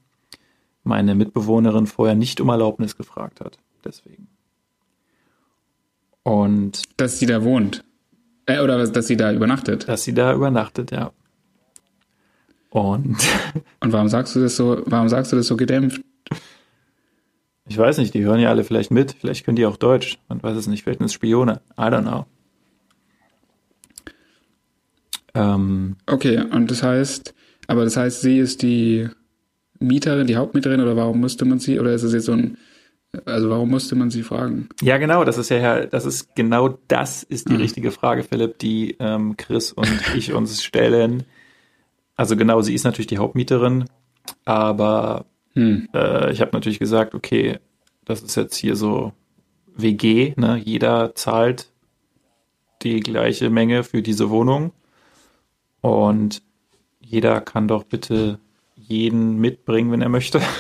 meine 0.85 1.15
Mitbewohnerin 1.15 1.87
vorher 1.87 2.15
nicht 2.15 2.41
um 2.41 2.49
Erlaubnis 2.49 2.97
gefragt 2.97 3.41
hat. 3.41 3.59
Deswegen. 3.85 4.29
Und 6.23 6.83
dass 6.97 7.19
sie 7.19 7.27
da 7.27 7.45
wohnt. 7.45 7.85
Äh, 8.47 8.61
oder 8.61 8.87
dass 8.87 9.07
sie 9.07 9.19
da 9.19 9.35
übernachtet. 9.35 9.87
Dass 9.87 10.03
sie 10.03 10.15
da 10.15 10.33
übernachtet, 10.33 10.93
ja. 10.93 11.13
Und 12.71 13.19
Und 13.81 13.93
warum 13.93 14.09
sagst 14.09 14.35
du 14.35 14.41
das 14.41 14.57
so, 14.57 14.83
warum 14.87 15.11
sagst 15.11 15.31
du 15.33 15.37
das 15.37 15.47
so 15.47 15.59
gedämpft? 15.59 16.01
Ich 17.69 17.79
weiß 17.79 17.99
nicht, 17.99 18.13
die 18.15 18.25
hören 18.25 18.41
ja 18.41 18.51
alle 18.51 18.65
vielleicht 18.65 18.91
mit. 18.91 19.13
Vielleicht 19.13 19.45
können 19.45 19.57
die 19.57 19.67
auch 19.67 19.77
Deutsch. 19.77 20.19
Man 20.29 20.43
weiß 20.43 20.57
es 20.57 20.67
nicht. 20.67 20.83
Vielleicht 20.83 20.99
sind 20.99 21.07
es 21.07 21.13
Spione. 21.13 21.61
I 21.79 21.83
don't 21.83 22.03
know. 22.03 22.27
Ähm, 25.35 25.97
okay, 26.07 26.43
und 26.51 26.71
das 26.71 26.83
heißt, 26.83 27.35
aber 27.67 27.85
das 27.85 27.97
heißt, 27.97 28.21
sie 28.21 28.39
ist 28.39 28.63
die 28.63 29.09
Mieterin, 29.79 30.27
die 30.27 30.37
Hauptmieterin 30.37 30.81
oder 30.81 30.97
warum 30.97 31.21
musste 31.21 31.45
man 31.45 31.59
sie, 31.59 31.81
oder 31.81 31.93
ist 31.93 32.03
es 32.03 32.13
jetzt 32.13 32.27
so 32.27 32.33
ein, 32.33 32.59
also 33.25 33.51
warum 33.51 33.71
musste 33.71 33.95
man 33.95 34.11
sie 34.11 34.23
fragen? 34.23 34.69
Ja, 34.83 34.99
genau, 34.99 35.25
das 35.25 35.39
ist 35.39 35.51
ja, 35.51 35.87
das 35.87 36.05
ist 36.05 36.35
genau 36.35 36.79
das 36.89 37.23
ist 37.23 37.49
die 37.49 37.55
mhm. 37.55 37.61
richtige 37.61 37.91
Frage, 37.91 38.25
Philipp, 38.25 38.59
die 38.59 38.97
ähm, 38.99 39.37
Chris 39.37 39.73
und 39.73 39.89
ich 40.17 40.33
uns 40.33 40.63
stellen. 40.63 41.25
Also 42.15 42.37
genau, 42.37 42.61
sie 42.61 42.75
ist 42.75 42.85
natürlich 42.85 43.07
die 43.07 43.19
Hauptmieterin, 43.19 43.87
aber 44.45 45.25
hm. 45.55 45.89
Äh, 45.95 46.33
ich 46.33 46.41
habe 46.41 46.53
natürlich 46.53 46.79
gesagt, 46.79 47.15
okay, 47.15 47.59
das 48.05 48.23
ist 48.23 48.37
jetzt 48.37 48.57
hier 48.57 48.77
so 48.77 49.13
WG, 49.67 50.35
ne? 50.37 50.61
Jeder 50.63 51.15
zahlt 51.15 51.71
die 52.83 53.01
gleiche 53.01 53.51
Menge 53.51 53.85
für 53.85 54.03
diese 54.03 54.31
Wohnung 54.31 54.73
und 55.81 56.43
jeder 57.01 57.41
kann 57.41 57.69
doch 57.69 57.85
bitte 57.85 58.39
jeden 58.77 59.39
mitbringen, 59.39 59.93
wenn 59.93 60.03
er 60.03 60.09
möchte. 60.09 60.41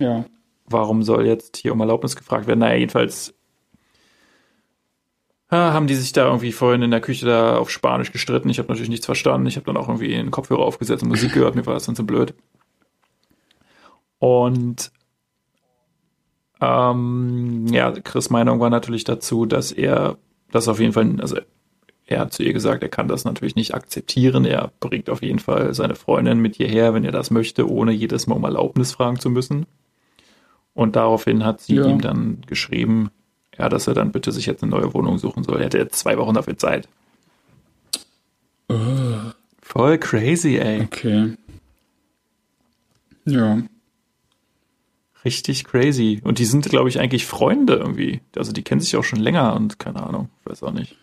Ja. 0.00 0.26
Warum 0.64 1.02
soll 1.02 1.26
jetzt 1.26 1.56
hier 1.56 1.72
um 1.72 1.80
Erlaubnis 1.80 2.14
gefragt 2.14 2.46
werden? 2.46 2.60
Naja, 2.60 2.76
jedenfalls 2.76 3.34
haben 5.50 5.86
die 5.86 5.94
sich 5.94 6.12
da 6.12 6.26
irgendwie 6.26 6.52
vorhin 6.52 6.82
in 6.82 6.90
der 6.90 7.00
Küche 7.00 7.24
da 7.24 7.56
auf 7.56 7.70
Spanisch 7.70 8.12
gestritten. 8.12 8.50
Ich 8.50 8.58
habe 8.58 8.68
natürlich 8.68 8.90
nichts 8.90 9.06
verstanden. 9.06 9.46
Ich 9.46 9.56
habe 9.56 9.64
dann 9.64 9.78
auch 9.78 9.88
irgendwie 9.88 10.14
einen 10.14 10.30
Kopfhörer 10.30 10.60
aufgesetzt 10.60 11.02
und 11.02 11.08
Musik 11.08 11.32
gehört. 11.32 11.54
Mir 11.54 11.64
war 11.64 11.74
das 11.74 11.86
dann 11.86 11.94
so 11.94 12.04
blöd. 12.04 12.34
Und 14.18 14.90
ähm, 16.60 17.66
ja, 17.68 17.92
Chris 17.92 18.30
Meinung 18.30 18.60
war 18.60 18.70
natürlich 18.70 19.04
dazu, 19.04 19.46
dass 19.46 19.70
er 19.72 20.16
das 20.50 20.68
auf 20.68 20.80
jeden 20.80 20.92
Fall, 20.92 21.20
also 21.20 21.38
er 22.06 22.20
hat 22.20 22.32
zu 22.32 22.42
ihr 22.42 22.52
gesagt, 22.52 22.82
er 22.82 22.88
kann 22.88 23.06
das 23.06 23.24
natürlich 23.24 23.54
nicht 23.54 23.74
akzeptieren. 23.74 24.46
Er 24.46 24.72
bringt 24.80 25.10
auf 25.10 25.22
jeden 25.22 25.38
Fall 25.38 25.74
seine 25.74 25.94
Freundin 25.94 26.40
mit 26.40 26.56
hierher, 26.56 26.94
wenn 26.94 27.04
er 27.04 27.12
das 27.12 27.30
möchte, 27.30 27.70
ohne 27.70 27.92
jedes 27.92 28.26
Mal 28.26 28.36
um 28.36 28.44
Erlaubnis 28.44 28.92
fragen 28.92 29.20
zu 29.20 29.28
müssen. 29.28 29.66
Und 30.72 30.96
daraufhin 30.96 31.44
hat 31.44 31.60
sie 31.60 31.76
ja. 31.76 31.86
ihm 31.86 32.00
dann 32.00 32.40
geschrieben, 32.46 33.10
ja, 33.58 33.68
dass 33.68 33.86
er 33.88 33.94
dann 33.94 34.12
bitte 34.12 34.32
sich 34.32 34.46
jetzt 34.46 34.62
eine 34.62 34.70
neue 34.70 34.94
Wohnung 34.94 35.18
suchen 35.18 35.44
soll. 35.44 35.58
Er 35.58 35.66
hätte 35.66 35.78
jetzt 35.78 35.98
zwei 35.98 36.16
Wochen 36.16 36.34
dafür 36.34 36.56
Zeit. 36.56 36.88
Oh. 38.70 39.32
Voll 39.60 39.98
crazy, 39.98 40.56
ey. 40.56 40.82
Okay. 40.82 41.34
Ja. 43.26 43.58
Richtig 45.28 45.64
crazy. 45.64 46.22
Und 46.24 46.38
die 46.38 46.46
sind, 46.46 46.64
glaube 46.70 46.88
ich, 46.88 46.98
eigentlich 46.98 47.26
Freunde 47.26 47.74
irgendwie. 47.74 48.22
Also 48.34 48.50
die 48.50 48.62
kennen 48.62 48.80
sich 48.80 48.96
auch 48.96 49.04
schon 49.04 49.20
länger 49.20 49.54
und 49.56 49.78
keine 49.78 50.02
Ahnung, 50.02 50.30
weiß 50.44 50.62
auch 50.62 50.72
nicht. 50.72 50.96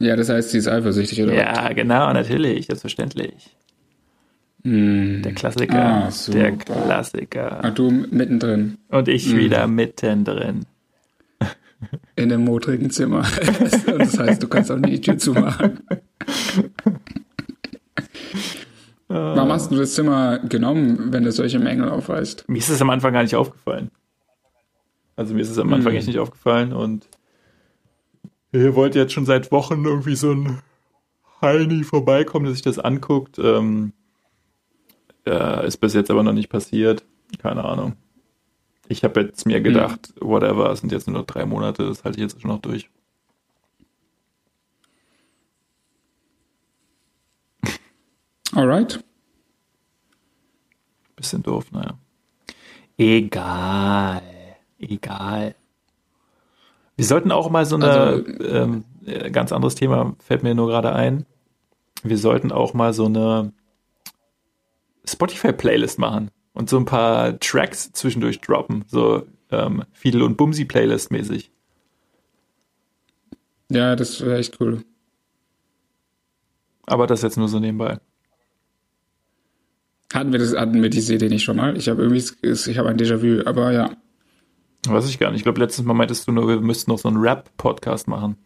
Ja, 0.00 0.16
das 0.16 0.28
heißt, 0.28 0.50
sie 0.50 0.58
ist 0.58 0.66
eifersüchtig, 0.66 1.22
oder? 1.22 1.32
Ja, 1.32 1.72
genau, 1.72 2.12
natürlich, 2.12 2.66
selbstverständlich. 2.66 3.54
Mm. 4.64 5.22
Der 5.22 5.32
Klassiker. 5.32 6.06
Ah, 6.06 6.10
so. 6.10 6.32
Der 6.32 6.50
Klassiker. 6.56 7.64
Ah, 7.64 7.70
du 7.70 7.88
mittendrin. 7.92 8.78
Und 8.88 9.06
ich 9.06 9.32
mm. 9.32 9.36
wieder 9.36 9.68
mittendrin. 9.68 10.66
In 12.16 12.30
dem 12.30 12.44
modrigen 12.44 12.90
Zimmer. 12.90 13.24
Das 13.86 14.18
heißt, 14.18 14.42
du 14.42 14.48
kannst 14.48 14.72
auch 14.72 14.78
nie 14.78 14.90
die 14.92 15.00
Tür 15.02 15.18
zumachen. 15.18 15.78
Warum 19.12 19.50
hast 19.50 19.72
du 19.72 19.76
das 19.76 19.94
Zimmer 19.94 20.38
genommen, 20.38 21.12
wenn 21.12 21.24
du 21.24 21.32
solche 21.32 21.58
Mängel 21.58 21.88
aufweist? 21.88 22.48
Mir 22.48 22.58
ist 22.58 22.68
es 22.68 22.80
am 22.80 22.90
Anfang 22.90 23.12
gar 23.12 23.22
nicht 23.22 23.34
aufgefallen. 23.34 23.90
Also 25.16 25.34
mir 25.34 25.40
ist 25.40 25.50
es 25.50 25.58
am 25.58 25.72
Anfang 25.72 25.92
mhm. 25.92 25.98
echt 25.98 26.06
nicht 26.06 26.20
aufgefallen 26.20 26.72
und 26.72 27.08
ihr 28.52 28.76
wollt 28.76 28.94
jetzt 28.94 29.12
schon 29.12 29.26
seit 29.26 29.50
Wochen 29.50 29.84
irgendwie 29.84 30.14
so 30.14 30.30
ein 30.30 30.60
Heini 31.42 31.82
vorbeikommen, 31.82 32.44
der 32.44 32.54
sich 32.54 32.62
das 32.62 32.78
anguckt. 32.78 33.38
Ähm, 33.40 33.92
äh, 35.26 35.66
ist 35.66 35.78
bis 35.78 35.94
jetzt 35.94 36.10
aber 36.10 36.22
noch 36.22 36.32
nicht 36.32 36.48
passiert. 36.48 37.02
Keine 37.42 37.64
Ahnung. 37.64 37.96
Ich 38.88 39.02
habe 39.02 39.22
jetzt 39.22 39.44
mir 39.44 39.60
gedacht, 39.60 40.14
mhm. 40.20 40.28
whatever, 40.28 40.70
es 40.70 40.80
sind 40.80 40.92
jetzt 40.92 41.08
nur 41.08 41.18
noch 41.18 41.26
drei 41.26 41.46
Monate, 41.46 41.84
das 41.84 42.04
halte 42.04 42.18
ich 42.18 42.22
jetzt 42.22 42.40
schon 42.40 42.50
noch 42.50 42.60
durch. 42.60 42.88
Alright. 48.54 49.02
Bisschen 51.16 51.42
doof, 51.42 51.70
naja. 51.72 51.98
Egal. 52.96 54.22
Egal. 54.78 55.54
Wir 56.96 57.04
sollten 57.04 57.32
auch 57.32 57.50
mal 57.50 57.64
so 57.64 57.76
eine, 57.76 57.90
also, 57.90 58.44
ähm, 58.44 58.84
äh, 59.06 59.30
ganz 59.30 59.52
anderes 59.52 59.74
Thema, 59.74 60.16
fällt 60.18 60.42
mir 60.42 60.54
nur 60.54 60.66
gerade 60.66 60.92
ein. 60.92 61.26
Wir 62.02 62.18
sollten 62.18 62.52
auch 62.52 62.74
mal 62.74 62.92
so 62.92 63.06
eine 63.06 63.52
Spotify-Playlist 65.06 65.98
machen 65.98 66.30
und 66.52 66.68
so 66.68 66.76
ein 66.78 66.84
paar 66.84 67.38
Tracks 67.40 67.92
zwischendurch 67.92 68.40
droppen. 68.40 68.84
So 68.86 69.26
ähm, 69.50 69.84
Fiedel 69.92 70.22
und 70.22 70.36
Bumsi-Playlist 70.36 71.10
mäßig. 71.10 71.50
Ja, 73.70 73.96
das 73.96 74.20
wäre 74.20 74.38
echt 74.38 74.60
cool. 74.60 74.84
Aber 76.86 77.06
das 77.06 77.22
jetzt 77.22 77.36
nur 77.36 77.48
so 77.48 77.60
nebenbei. 77.60 77.98
Hatten 80.12 80.32
wir 80.32 80.40
das, 80.40 80.56
hatten 80.56 80.82
wir 80.82 80.90
diese 80.90 81.14
Idee 81.14 81.28
nicht 81.28 81.44
schon 81.44 81.56
mal? 81.56 81.76
Ich 81.76 81.88
habe 81.88 82.02
irgendwie, 82.02 82.24
ich 82.42 82.78
habe 82.78 82.88
ein 82.88 82.96
Déjà-vu, 82.96 83.46
aber 83.46 83.72
ja. 83.72 83.90
Weiß 84.86 85.08
ich 85.08 85.18
gar 85.18 85.30
nicht. 85.30 85.40
Ich 85.40 85.44
glaube, 85.44 85.60
letztes 85.60 85.84
Mal 85.84 85.94
meintest 85.94 86.26
du 86.26 86.32
nur, 86.32 86.48
wir 86.48 86.60
müssten 86.60 86.90
noch 86.90 86.98
so 86.98 87.08
einen 87.08 87.18
Rap-Podcast 87.18 88.08
machen. 88.08 88.36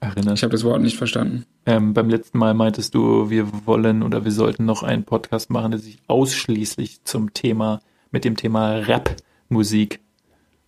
Erinnert. 0.00 0.38
Ich 0.38 0.42
habe 0.42 0.52
das 0.52 0.64
Wort 0.64 0.80
nicht 0.80 0.96
verstanden. 0.96 1.44
Ähm, 1.66 1.92
beim 1.94 2.08
letzten 2.08 2.38
Mal 2.38 2.54
meintest 2.54 2.94
du, 2.94 3.28
wir 3.30 3.46
wollen 3.66 4.02
oder 4.02 4.24
wir 4.24 4.32
sollten 4.32 4.64
noch 4.64 4.82
einen 4.82 5.04
Podcast 5.04 5.50
machen, 5.50 5.72
der 5.72 5.80
sich 5.80 5.98
ausschließlich 6.06 7.04
zum 7.04 7.34
Thema 7.34 7.80
mit 8.10 8.24
dem 8.24 8.36
Thema 8.36 8.76
Rap-Musik 8.76 10.00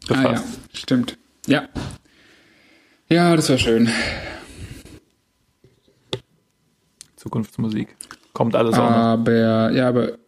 befasst. 0.07 0.27
Ah, 0.27 0.33
ja, 0.33 0.43
stimmt. 0.75 1.19
Ja. 1.47 1.69
Ja, 3.09 3.35
das 3.35 3.49
war 3.49 3.59
schön. 3.59 3.89
Zukunftsmusik. 7.23 7.97
Kommt 8.33 8.57
alles 8.57 8.75
auch 8.75 8.83
Aber, 8.83 9.71
ja, 9.73 9.89
aber 9.89 10.19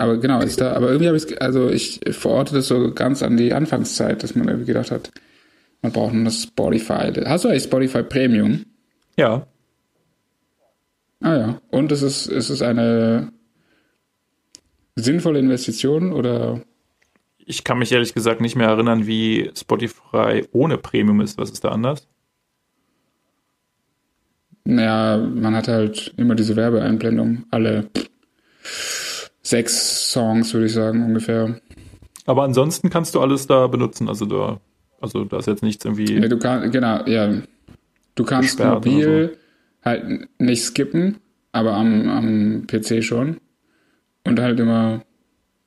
aber 0.00 0.16
genau, 0.18 0.40
ist 0.40 0.60
da, 0.60 0.74
aber 0.74 0.88
irgendwie 0.88 1.08
habe 1.08 1.16
ich 1.16 1.42
also 1.42 1.70
ich 1.70 2.00
verorte 2.10 2.54
das 2.54 2.68
so 2.68 2.92
ganz 2.94 3.22
an 3.22 3.36
die 3.36 3.52
Anfangszeit, 3.52 4.22
dass 4.22 4.34
man 4.34 4.48
irgendwie 4.48 4.66
gedacht 4.66 4.90
hat, 4.90 5.10
man 5.82 5.92
braucht 5.92 6.14
nur 6.14 6.24
das 6.24 6.42
Spotify. 6.42 7.12
Hast 7.24 7.44
du 7.44 7.48
eigentlich 7.48 7.64
Spotify 7.64 8.02
Premium? 8.02 8.64
Ja. 9.16 9.46
Ah 11.20 11.36
ja. 11.36 11.60
Und 11.70 11.90
ist 11.90 12.02
es, 12.02 12.26
ist 12.26 12.48
es 12.48 12.62
eine 12.62 13.32
sinnvolle 14.94 15.40
Investition 15.40 16.12
oder? 16.12 16.62
Ich 17.38 17.64
kann 17.64 17.78
mich 17.78 17.90
ehrlich 17.90 18.14
gesagt 18.14 18.40
nicht 18.40 18.56
mehr 18.56 18.68
erinnern, 18.68 19.06
wie 19.06 19.50
Spotify 19.56 20.46
ohne 20.52 20.78
Premium 20.78 21.20
ist. 21.20 21.38
Was 21.38 21.50
ist 21.50 21.64
da 21.64 21.70
anders? 21.70 22.06
Naja, 24.70 25.16
man 25.16 25.56
hat 25.56 25.66
halt 25.66 26.12
immer 26.18 26.34
diese 26.34 26.54
Werbeeinblendung 26.54 27.46
alle 27.50 27.88
sechs 29.40 30.12
Songs, 30.12 30.52
würde 30.52 30.66
ich 30.66 30.74
sagen, 30.74 31.02
ungefähr. 31.06 31.58
Aber 32.26 32.42
ansonsten 32.42 32.90
kannst 32.90 33.14
du 33.14 33.20
alles 33.20 33.46
da 33.46 33.66
benutzen. 33.66 34.10
Also 34.10 34.26
da, 34.26 34.60
also 35.00 35.24
da 35.24 35.38
ist 35.38 35.46
jetzt 35.46 35.62
nichts 35.62 35.86
irgendwie. 35.86 36.20
Ja, 36.20 36.28
du 36.28 36.38
kannst, 36.38 36.70
genau, 36.70 37.02
ja. 37.06 37.32
Du 38.14 38.24
kannst 38.24 38.58
mobil 38.58 39.30
so. 39.32 39.88
halt 39.90 40.28
nicht 40.38 40.62
skippen, 40.62 41.16
aber 41.52 41.72
am, 41.72 42.06
am 42.10 42.66
PC 42.66 43.02
schon. 43.02 43.38
Und 44.24 44.38
halt 44.38 44.60
immer 44.60 45.00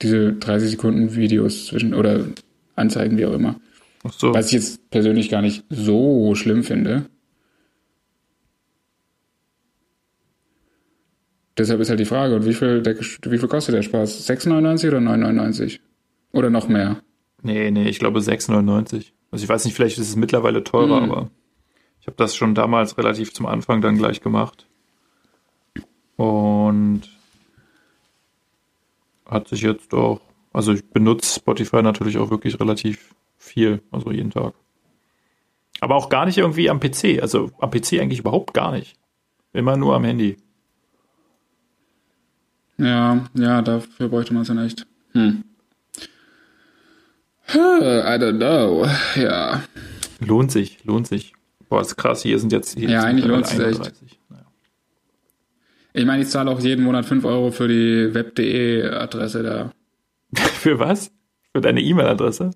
diese 0.04 0.34
30 0.34 0.70
Sekunden 0.70 1.16
Videos 1.16 1.66
zwischen 1.66 1.96
oder 1.96 2.26
Anzeigen, 2.76 3.18
wie 3.18 3.26
auch 3.26 3.34
immer. 3.34 3.56
Ach 4.04 4.14
so. 4.14 4.32
Was 4.32 4.48
ich 4.48 4.52
jetzt 4.52 4.92
persönlich 4.92 5.30
gar 5.32 5.42
nicht 5.42 5.64
so 5.72 6.36
schlimm 6.36 6.64
finde. 6.64 7.08
Deshalb 11.58 11.82
ist 11.82 11.90
halt 11.90 12.00
die 12.00 12.06
Frage, 12.06 12.36
und 12.36 12.46
wie 12.46 12.54
viel, 12.54 12.82
der, 12.82 12.98
wie 12.98 13.38
viel 13.38 13.48
kostet 13.48 13.76
der 13.76 13.82
Spaß? 13.82 14.30
6,99 14.30 14.88
oder 14.88 15.00
9,99? 15.00 15.80
Oder 16.32 16.50
noch 16.50 16.68
mehr? 16.68 17.02
Nee, 17.44 17.72
nee, 17.72 17.90
ich 17.90 18.00
glaube 18.00 18.20
6,99. 18.20 19.12
Also 19.32 19.44
ich 19.44 19.50
weiß 19.50 19.66
nicht, 19.66 19.74
vielleicht 19.76 19.98
ist 19.98 20.10
es 20.10 20.16
mittlerweile 20.16 20.64
teurer, 20.64 21.02
hm. 21.02 21.12
aber 21.12 21.32
ich 22.00 22.08
habe 22.08 22.18
das 22.18 22.36
schon 22.36 22.56
damals 22.56 22.98
relativ 22.98 23.34
zum 23.34 23.46
Anfang 23.46 23.82
dann 23.82 23.98
gleich 23.98 24.22
gemacht. 24.22 24.68
Und 26.16 27.04
hat 29.26 29.48
sich 29.48 29.62
jetzt 29.62 29.94
auch, 29.94 30.20
also 30.54 30.74
ich 30.74 30.86
benutze 30.90 31.40
Spotify 31.40 31.82
natürlich 31.82 32.18
auch 32.18 32.30
wirklich 32.30 32.60
relativ 32.60 33.16
viel, 33.38 33.82
also 33.92 34.12
jeden 34.12 34.32
Tag. 34.32 34.54
Aber 35.80 35.96
auch 35.96 36.10
gar 36.10 36.26
nicht 36.26 36.38
irgendwie 36.38 36.70
am 36.70 36.80
PC, 36.80 37.22
also 37.22 37.50
am 37.60 37.72
PC 37.72 37.94
eigentlich 37.94 38.20
überhaupt 38.20 38.54
gar 38.54 38.72
nicht. 38.72 38.96
Immer 39.54 39.78
nur 39.78 39.96
am 39.96 40.04
Handy. 40.04 40.38
Ja, 42.82 43.24
ja, 43.36 43.62
dafür 43.62 44.10
bräuchte 44.10 44.34
man 44.34 44.42
es 44.42 44.48
dann 44.48 44.58
echt. 44.58 44.88
Hm. 45.12 45.44
I 47.54 47.58
don't 47.58 48.38
know. 48.38 48.88
Ja. 49.16 49.62
Lohnt 50.20 50.52
sich, 50.52 50.84
lohnt 50.84 51.08
sich. 51.08 51.34
Boah, 51.70 51.82
ist 51.82 51.96
krass, 51.96 52.24
hier 52.24 52.40
sind 52.40 52.52
jetzt. 52.52 52.78
Hier 52.78 52.90
ja, 52.90 53.04
eigentlich 53.04 53.26
lohnt 53.26 53.46
es 53.46 53.60
echt. 53.60 53.94
Naja. 54.30 54.46
Ich 55.94 56.06
meine, 56.06 56.24
ich 56.24 56.30
zahle 56.30 56.50
auch 56.50 56.60
jeden 56.60 56.84
Monat 56.84 57.06
5 57.06 57.24
Euro 57.24 57.52
für 57.52 57.68
die 57.68 58.14
web.de-Adresse 58.14 59.44
da. 59.44 59.72
für 60.36 60.80
was? 60.80 61.12
Für 61.54 61.62
deine 61.62 61.82
E-Mail-Adresse? 61.82 62.52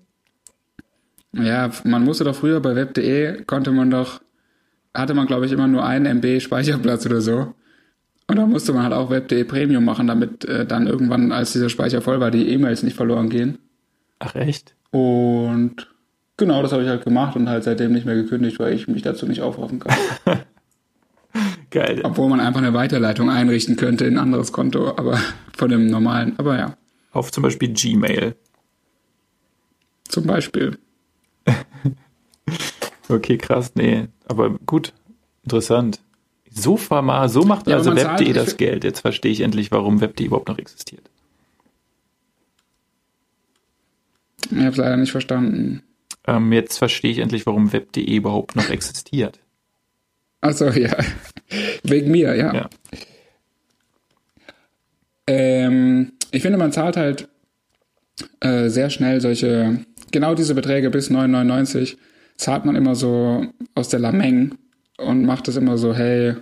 Ja, 1.34 1.70
man 1.84 2.02
musste 2.02 2.24
doch 2.24 2.34
früher 2.34 2.60
bei 2.60 2.74
web.de, 2.74 3.44
konnte 3.44 3.70
man 3.70 3.90
doch, 3.90 4.20
hatte 4.94 5.14
man 5.14 5.26
glaube 5.26 5.46
ich 5.46 5.52
immer 5.52 5.68
nur 5.68 5.84
einen 5.84 6.06
MB 6.06 6.40
Speicherplatz 6.40 7.06
oder 7.06 7.20
so. 7.20 7.54
Und 8.28 8.36
da 8.36 8.46
musste 8.46 8.72
man 8.72 8.82
halt 8.82 8.92
auch 8.92 9.10
Web.de 9.10 9.44
Premium 9.44 9.84
machen, 9.84 10.06
damit 10.06 10.44
äh, 10.44 10.66
dann 10.66 10.86
irgendwann, 10.86 11.30
als 11.30 11.52
dieser 11.52 11.68
Speicher 11.68 12.02
voll 12.02 12.20
war, 12.20 12.30
die 12.30 12.48
E-Mails 12.48 12.82
nicht 12.82 12.96
verloren 12.96 13.28
gehen. 13.28 13.58
Ach 14.18 14.34
echt? 14.34 14.74
Und 14.90 15.88
genau, 16.36 16.62
das 16.62 16.72
habe 16.72 16.82
ich 16.82 16.88
halt 16.88 17.04
gemacht 17.04 17.36
und 17.36 17.48
halt 17.48 17.64
seitdem 17.64 17.92
nicht 17.92 18.06
mehr 18.06 18.16
gekündigt, 18.16 18.58
weil 18.58 18.72
ich 18.72 18.88
mich 18.88 19.02
dazu 19.02 19.26
nicht 19.26 19.42
aufrufen 19.42 19.78
kann. 19.78 19.96
Geil. 21.70 22.00
Obwohl 22.02 22.28
man 22.28 22.40
einfach 22.40 22.60
eine 22.62 22.74
Weiterleitung 22.74 23.30
einrichten 23.30 23.76
könnte 23.76 24.06
in 24.06 24.14
ein 24.14 24.22
anderes 24.22 24.52
Konto, 24.52 24.88
aber 24.96 25.18
von 25.56 25.70
dem 25.70 25.86
normalen, 25.86 26.34
aber 26.38 26.58
ja. 26.58 26.76
Auf 27.12 27.30
zum 27.30 27.42
Beispiel 27.42 27.72
Gmail. 27.72 28.34
Zum 30.08 30.26
Beispiel. 30.26 30.78
okay, 33.08 33.38
krass, 33.38 33.72
nee. 33.74 34.08
Aber 34.26 34.50
gut, 34.66 34.92
interessant. 35.44 36.00
So, 36.58 36.78
mal, 36.90 37.28
so 37.28 37.42
macht 37.42 37.66
ja, 37.66 37.76
also 37.76 37.94
Web.de 37.94 38.32
das 38.32 38.56
Geld. 38.56 38.82
Jetzt 38.82 39.00
verstehe 39.00 39.30
ich 39.30 39.40
endlich, 39.40 39.70
warum 39.70 40.00
Web.de 40.00 40.26
überhaupt 40.26 40.48
noch 40.48 40.58
existiert. 40.58 41.10
Ich 44.50 44.56
habe 44.56 44.68
es 44.70 44.76
leider 44.76 44.96
nicht 44.96 45.10
verstanden. 45.10 45.82
Ähm, 46.26 46.52
jetzt 46.52 46.78
verstehe 46.78 47.10
ich 47.10 47.18
endlich, 47.18 47.46
warum 47.46 47.72
Web.de 47.72 48.02
überhaupt 48.04 48.56
noch 48.56 48.70
existiert. 48.70 49.38
Achso, 50.40 50.70
ja. 50.70 50.96
Wegen 51.82 52.10
mir, 52.10 52.34
ja. 52.34 52.54
ja. 52.54 52.70
Ähm, 55.26 56.12
ich 56.30 56.42
finde, 56.42 56.58
man 56.58 56.72
zahlt 56.72 56.96
halt 56.96 57.28
äh, 58.40 58.68
sehr 58.68 58.90
schnell 58.90 59.20
solche, 59.20 59.84
genau 60.10 60.34
diese 60.34 60.54
Beträge 60.54 60.90
bis 60.90 61.10
9,99 61.10 61.96
zahlt 62.36 62.64
man 62.64 62.76
immer 62.76 62.94
so 62.94 63.46
aus 63.74 63.88
der 63.88 64.00
Lameng 64.00 64.56
und 64.98 65.24
macht 65.24 65.48
es 65.48 65.56
immer 65.56 65.78
so, 65.78 65.94
hey, 65.94 66.36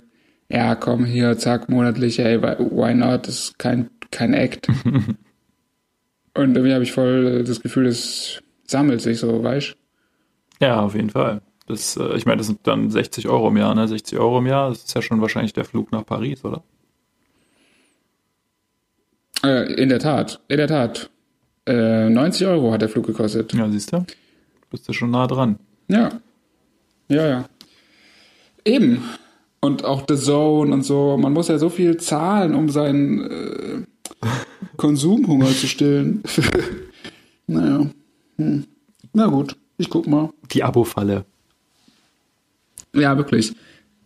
ja, 0.49 0.75
komm 0.75 1.05
hier, 1.05 1.37
zack, 1.37 1.69
monatlich, 1.69 2.19
hey, 2.19 2.41
why 2.41 2.93
not? 2.93 3.27
Das 3.27 3.35
ist 3.35 3.59
kein, 3.59 3.89
kein 4.11 4.33
Act. 4.33 4.67
und 6.33 6.55
irgendwie 6.55 6.73
habe 6.73 6.83
ich 6.83 6.91
voll 6.91 7.43
das 7.43 7.61
Gefühl, 7.61 7.87
es 7.87 8.41
sammelt 8.67 9.01
sich 9.01 9.19
so, 9.19 9.43
weißt 9.43 9.75
Ja, 10.59 10.81
auf 10.81 10.95
jeden 10.95 11.09
Fall. 11.09 11.41
Das, 11.67 11.97
äh, 11.97 12.15
ich 12.15 12.25
meine, 12.25 12.37
das 12.37 12.47
sind 12.47 12.59
dann 12.63 12.91
60 12.91 13.27
Euro 13.27 13.47
im 13.47 13.57
Jahr, 13.57 13.73
ne? 13.73 13.87
60 13.87 14.19
Euro 14.19 14.39
im 14.39 14.47
Jahr, 14.47 14.69
das 14.69 14.83
ist 14.83 14.95
ja 14.95 15.01
schon 15.01 15.21
wahrscheinlich 15.21 15.53
der 15.53 15.65
Flug 15.65 15.91
nach 15.91 16.05
Paris, 16.05 16.43
oder? 16.45 16.63
Äh, 19.43 19.73
in 19.73 19.89
der 19.89 19.99
Tat, 19.99 20.41
in 20.47 20.57
der 20.57 20.67
Tat. 20.67 21.09
Äh, 21.65 22.09
90 22.09 22.45
Euro 22.47 22.71
hat 22.71 22.81
der 22.81 22.89
Flug 22.89 23.07
gekostet. 23.07 23.53
Ja, 23.53 23.67
siehst 23.69 23.91
du? 23.91 24.05
Bist 24.69 24.87
du 24.87 24.93
schon 24.93 25.09
nah 25.09 25.25
dran. 25.25 25.57
Ja. 25.87 26.09
Ja, 27.07 27.27
ja. 27.27 27.45
Eben. 28.63 29.03
Und 29.65 29.83
auch 29.83 30.03
The 30.07 30.15
Zone 30.15 30.71
und 30.71 30.83
so. 30.83 31.17
Man 31.17 31.33
muss 31.33 31.47
ja 31.47 31.57
so 31.57 31.69
viel 31.69 31.97
zahlen, 31.97 32.53
um 32.53 32.69
seinen 32.69 33.31
äh, 33.31 33.81
Konsumhunger 34.77 35.47
zu 35.47 35.65
stillen. 35.65 36.21
naja. 37.47 37.89
Hm. 38.37 38.65
Na 39.13 39.25
gut, 39.25 39.57
ich 39.77 39.89
guck 39.89 40.05
mal. 40.05 40.29
Die 40.51 40.63
Abo-Falle. 40.63 41.25
Ja, 42.93 43.17
wirklich. 43.17 43.53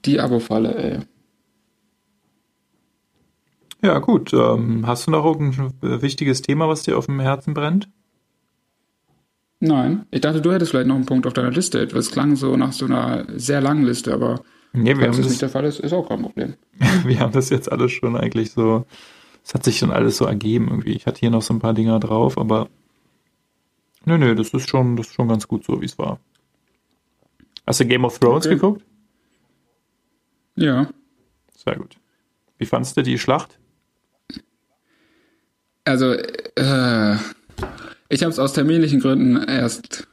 Die 0.05 0.21
Abo-Falle, 0.21 0.75
ey. 0.75 0.99
Ja, 3.83 3.99
gut. 3.99 4.33
Ähm, 4.33 4.87
hast 4.87 5.07
du 5.07 5.11
noch 5.11 5.25
irgendein 5.25 6.01
wichtiges 6.01 6.41
Thema, 6.41 6.69
was 6.69 6.83
dir 6.83 6.97
auf 6.97 7.07
dem 7.07 7.19
Herzen 7.19 7.53
brennt? 7.53 7.89
Nein. 9.59 10.05
Ich 10.09 10.21
dachte, 10.21 10.41
du 10.41 10.53
hättest 10.53 10.71
vielleicht 10.71 10.87
noch 10.87 10.95
einen 10.95 11.05
Punkt 11.05 11.27
auf 11.27 11.33
deiner 11.33 11.51
Liste. 11.51 11.79
Es 11.81 12.11
klang 12.11 12.37
so 12.37 12.55
nach 12.55 12.71
so 12.71 12.85
einer 12.85 13.25
sehr 13.35 13.59
langen 13.59 13.83
Liste, 13.83 14.13
aber 14.13 14.41
nee, 14.73 14.97
wenn 14.97 15.11
das 15.11 15.17
nicht 15.17 15.41
der 15.41 15.49
Fall 15.49 15.65
ist, 15.65 15.79
ist 15.79 15.93
auch 15.93 16.07
kein 16.07 16.21
Problem. 16.21 16.53
wir 17.05 17.19
haben 17.19 17.33
das 17.33 17.49
jetzt 17.49 17.71
alles 17.71 17.91
schon 17.91 18.15
eigentlich 18.15 18.51
so, 18.51 18.85
es 19.43 19.53
hat 19.53 19.63
sich 19.63 19.77
schon 19.77 19.91
alles 19.91 20.17
so 20.17 20.25
ergeben 20.25 20.67
irgendwie. 20.69 20.93
Ich 20.93 21.05
hatte 21.05 21.19
hier 21.19 21.31
noch 21.31 21.41
so 21.41 21.53
ein 21.53 21.59
paar 21.59 21.73
Dinger 21.73 21.99
drauf, 21.99 22.37
aber 22.37 22.69
nö, 24.05 24.17
nö, 24.17 24.35
das 24.35 24.53
ist 24.53 24.69
schon, 24.69 24.95
das 24.95 25.07
ist 25.07 25.13
schon 25.13 25.27
ganz 25.27 25.47
gut 25.47 25.65
so, 25.65 25.81
wie 25.81 25.85
es 25.85 25.97
war. 25.97 26.19
Hast 27.65 27.79
du 27.79 27.85
Game 27.85 28.05
of 28.05 28.17
Thrones 28.19 28.45
okay. 28.45 28.55
geguckt? 28.55 28.83
Ja. 30.55 30.89
Sehr 31.55 31.75
gut. 31.75 31.97
Wie 32.57 32.65
fandest 32.65 32.97
du 32.97 33.03
die 33.03 33.17
Schlacht? 33.17 33.57
Also, 35.85 36.13
äh, 36.13 37.15
ich 38.09 38.21
habe 38.21 38.31
es 38.31 38.39
aus 38.39 38.53
terminlichen 38.53 38.99
Gründen 38.99 39.37
erst, 39.37 40.07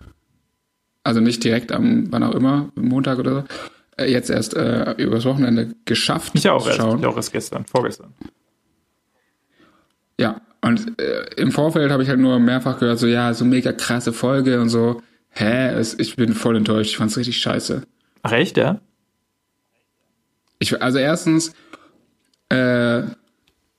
also 1.03 1.21
nicht 1.21 1.43
direkt 1.45 1.73
am, 1.73 2.13
wann 2.13 2.23
auch 2.23 2.35
immer, 2.35 2.71
Montag 2.75 3.19
oder 3.19 3.43
so, 3.43 3.45
äh, 3.97 4.11
jetzt 4.11 4.31
erst 4.31 4.55
äh, 4.55 4.93
übers 4.93 5.25
Wochenende 5.25 5.75
geschafft. 5.85 6.33
Ich 6.35 6.49
auch 6.49 6.67
erst, 6.67 6.79
ich 6.79 7.07
auch 7.07 7.17
erst 7.17 7.33
gestern, 7.33 7.65
vorgestern. 7.65 8.13
Ja, 10.19 10.41
und 10.63 11.01
äh, 11.01 11.27
im 11.37 11.53
Vorfeld 11.53 11.91
habe 11.91 12.03
ich 12.03 12.09
halt 12.09 12.21
nur 12.21 12.39
mehrfach 12.39 12.79
gehört, 12.79 12.99
so 12.99 13.07
ja, 13.07 13.35
so 13.35 13.45
mega 13.45 13.73
krasse 13.73 14.13
Folge 14.13 14.61
und 14.61 14.69
so. 14.69 15.03
Hä, 15.31 15.69
es, 15.75 15.99
ich 15.99 16.17
bin 16.17 16.35
voll 16.35 16.57
enttäuscht, 16.57 16.91
ich 16.91 16.97
fand's 16.97 17.17
richtig 17.17 17.39
scheiße. 17.39 17.83
Ach 18.23 18.33
echt, 18.33 18.57
ja? 18.57 18.81
Ich, 20.59 20.83
also 20.83 20.99
erstens, 20.99 21.53
äh, 22.49 23.03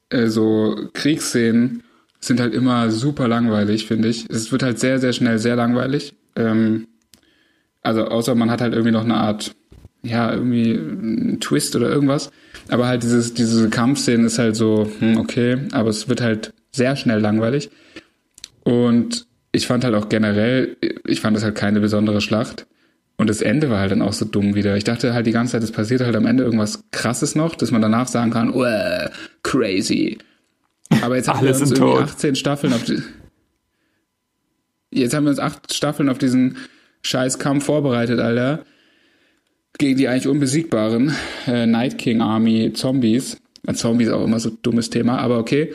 äh, 0.09 0.27
so 0.27 0.89
Kriegsszenen 0.93 1.83
sind 2.19 2.39
halt 2.39 2.53
immer 2.53 2.91
super 2.91 3.27
langweilig, 3.27 3.87
finde 3.87 4.09
ich. 4.09 4.29
Es 4.29 4.51
wird 4.51 4.63
halt 4.63 4.79
sehr, 4.79 4.99
sehr 4.99 5.13
schnell 5.13 5.39
sehr 5.39 5.55
langweilig. 5.55 6.15
Ähm, 6.35 6.87
also 7.81 8.05
außer 8.05 8.35
man 8.35 8.51
hat 8.51 8.61
halt 8.61 8.73
irgendwie 8.73 8.91
noch 8.91 9.03
eine 9.03 9.15
Art, 9.15 9.55
ja, 10.03 10.33
irgendwie 10.33 10.71
einen 10.71 11.39
Twist 11.39 11.75
oder 11.75 11.89
irgendwas. 11.89 12.31
Aber 12.69 12.87
halt 12.87 13.03
dieses, 13.03 13.33
diese 13.33 13.69
Kampfszene 13.69 14.25
ist 14.25 14.39
halt 14.39 14.55
so, 14.55 14.89
hm, 14.99 15.17
okay, 15.17 15.57
aber 15.71 15.89
es 15.89 16.09
wird 16.09 16.21
halt 16.21 16.53
sehr 16.71 16.95
schnell 16.95 17.19
langweilig. 17.19 17.69
Und 18.63 19.27
ich 19.51 19.67
fand 19.67 19.83
halt 19.83 19.95
auch 19.95 20.09
generell, 20.09 20.77
ich 21.05 21.21
fand 21.21 21.35
das 21.35 21.43
halt 21.43 21.55
keine 21.55 21.79
besondere 21.79 22.21
Schlacht. 22.21 22.67
Und 23.17 23.29
das 23.29 23.41
Ende 23.41 23.69
war 23.69 23.79
halt 23.79 23.91
dann 23.91 24.03
auch 24.03 24.13
so 24.13 24.25
dumm 24.25 24.53
wieder. 24.53 24.77
Ich 24.77 24.83
dachte 24.83 25.13
halt 25.13 25.25
die 25.25 25.31
ganze 25.31 25.53
Zeit, 25.53 25.63
es 25.63 25.71
passiert 25.71 26.01
halt 26.01 26.15
am 26.15 26.27
Ende 26.27 26.43
irgendwas 26.43 26.83
krasses 26.91 27.33
noch, 27.33 27.55
dass 27.55 27.71
man 27.71 27.81
danach 27.81 28.07
sagen 28.07 28.31
kann, 28.31 28.51
oh, 28.53 29.09
crazy. 29.41 30.19
Aber 31.01 31.15
jetzt 31.15 31.27
haben 31.27 31.41
wir 31.41 31.49
uns 31.49 31.59
irgendwie 31.59 31.79
tot. 31.79 32.03
18 32.03 32.35
Staffeln 32.35 32.73
auf 32.73 32.83
die, 32.83 33.01
Jetzt 34.91 35.13
haben 35.13 35.25
wir 35.25 35.31
uns 35.31 35.39
acht 35.39 35.73
Staffeln 35.73 36.09
auf 36.09 36.17
diesen 36.17 36.57
scheiß 37.01 37.39
Kampf 37.39 37.65
vorbereitet, 37.65 38.19
Alter. 38.19 38.63
Gegen 39.77 39.97
die 39.97 40.07
eigentlich 40.07 40.27
unbesiegbaren 40.27 41.13
äh, 41.47 41.65
Night 41.65 41.97
King 41.97 42.21
Army 42.21 42.73
Zombies. 42.73 43.37
Äh, 43.65 43.73
Zombies 43.73 44.09
auch 44.09 44.23
immer 44.23 44.39
so 44.39 44.49
dummes 44.49 44.89
Thema, 44.89 45.19
aber 45.19 45.37
okay. 45.37 45.73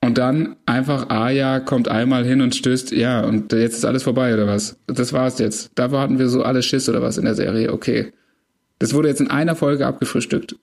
Und 0.00 0.18
dann 0.18 0.56
einfach 0.66 1.08
Aya 1.10 1.60
kommt 1.60 1.88
einmal 1.88 2.24
hin 2.24 2.40
und 2.40 2.54
stößt, 2.54 2.92
ja, 2.92 3.24
und 3.24 3.52
jetzt 3.52 3.78
ist 3.78 3.84
alles 3.84 4.02
vorbei, 4.02 4.34
oder 4.34 4.46
was? 4.46 4.78
Das 4.86 5.12
war's 5.12 5.38
jetzt. 5.38 5.72
Dafür 5.74 6.00
hatten 6.00 6.18
wir 6.18 6.28
so 6.28 6.42
alles 6.42 6.66
Schiss 6.66 6.88
oder 6.88 7.02
was 7.02 7.18
in 7.18 7.24
der 7.24 7.34
Serie, 7.34 7.72
okay. 7.72 8.12
Das 8.78 8.94
wurde 8.94 9.08
jetzt 9.08 9.20
in 9.20 9.30
einer 9.30 9.56
Folge 9.56 9.86
abgefrühstückt. 9.86 10.56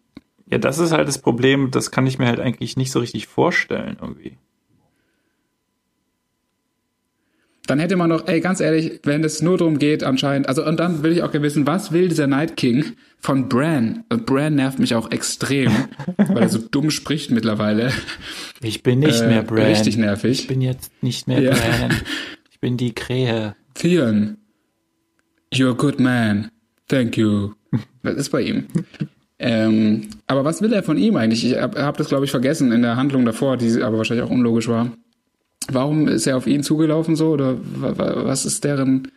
Ja, 0.50 0.60
das 0.60 0.78
ist 0.78 0.92
halt 0.92 1.08
das 1.08 1.18
Problem, 1.18 1.72
das 1.72 1.90
kann 1.90 2.06
ich 2.06 2.20
mir 2.20 2.28
halt 2.28 2.40
eigentlich 2.40 2.78
nicht 2.78 2.92
so 2.92 3.00
richtig 3.00 3.28
vorstellen, 3.28 3.98
irgendwie. 4.00 4.38
Dann 7.66 7.80
hätte 7.80 7.96
man 7.96 8.10
doch, 8.10 8.28
ey, 8.28 8.42
ganz 8.42 8.60
ehrlich, 8.60 9.00
wenn 9.04 9.24
es 9.24 9.42
nur 9.42 9.58
darum 9.58 9.80
geht, 9.80 10.04
anscheinend, 10.04 10.50
also 10.50 10.66
und 10.66 10.80
dann 10.80 11.02
will 11.02 11.14
ich 11.14 11.24
auch 11.24 11.32
gerne 11.32 11.46
wissen, 11.46 11.66
was 11.66 11.94
will 11.94 12.10
dieser 12.10 12.28
Night 12.28 12.58
King 12.58 12.84
von 13.20 13.48
Bran? 13.48 14.04
Und 14.10 14.26
Bran 14.26 14.56
nervt 14.56 14.80
mich 14.80 14.96
auch 14.96 15.12
extrem, 15.12 15.72
weil 16.18 16.44
er 16.44 16.50
so 16.50 16.60
dumm 16.60 16.92
spricht 16.92 17.32
mittlerweile. 17.32 17.92
Ich 18.62 18.84
bin 18.84 19.00
nicht 19.00 19.22
äh, 19.22 19.28
mehr 19.28 19.44
Bran. 19.44 19.68
Richtig 19.68 19.96
nervig. 19.96 20.42
Ich 20.42 20.48
bin 20.48 20.60
jetzt 20.60 20.92
nicht 21.02 21.28
mehr 21.28 21.42
ja. 21.42 21.52
Bran. 21.52 21.94
Ich 22.52 22.60
bin 22.60 22.78
die 22.78 22.96
Krähe. 22.96 23.58
Theon, 23.74 24.38
you're 25.54 25.72
a 25.72 25.74
good 25.74 26.00
man. 26.00 26.50
Thank 26.88 27.18
you. 27.18 27.52
Was 28.04 28.16
ist 28.16 28.30
bei 28.30 28.42
ihm? 28.42 28.68
ähm, 29.38 30.08
aber 30.28 30.46
was 30.46 30.62
will 30.62 30.72
er 30.72 30.82
von 30.82 30.98
ihm 30.98 31.18
eigentlich? 31.18 31.46
Ich 31.46 31.58
habe 31.58 31.84
hab 31.84 31.98
das, 31.98 32.08
glaube 32.08 32.24
ich, 32.24 32.32
vergessen 32.32 32.72
in 32.72 32.82
der 32.82 32.96
Handlung 32.96 33.26
davor, 33.26 33.58
die 33.58 33.82
aber 33.82 33.98
wahrscheinlich 33.98 34.26
auch 34.26 34.32
unlogisch 34.32 34.70
war. 34.70 34.94
Warum 35.72 36.08
ist 36.08 36.28
er 36.28 36.38
auf 36.38 36.48
ihn 36.48 36.64
zugelaufen 36.64 37.16
so? 37.16 37.32
Oder 37.32 37.58
was 37.60 38.46
ist 38.46 38.64
deren 38.64 39.08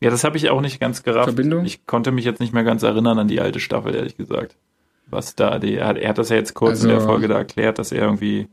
ja, 0.00 0.10
das 0.10 0.24
habe 0.24 0.36
ich 0.36 0.50
auch 0.50 0.60
nicht 0.60 0.78
ganz 0.78 1.02
gerafft. 1.02 1.28
Verbindung? 1.28 1.64
Ich 1.64 1.86
konnte 1.86 2.12
mich 2.12 2.24
jetzt 2.24 2.40
nicht 2.40 2.52
mehr 2.52 2.64
ganz 2.64 2.82
erinnern 2.82 3.18
an 3.18 3.28
die 3.28 3.40
alte 3.40 3.60
Staffel, 3.60 3.94
ehrlich 3.94 4.16
gesagt. 4.16 4.56
Was 5.06 5.34
da, 5.34 5.58
die, 5.58 5.74
er, 5.74 5.86
hat, 5.86 5.96
er 5.96 6.10
hat 6.10 6.18
das 6.18 6.28
ja 6.28 6.36
jetzt 6.36 6.54
kurz 6.54 6.72
also, 6.72 6.84
in 6.84 6.88
der 6.90 6.98
also 6.98 7.08
Folge 7.08 7.28
da 7.28 7.38
erklärt, 7.38 7.78
dass 7.78 7.92
er 7.92 8.02
irgendwie, 8.02 8.48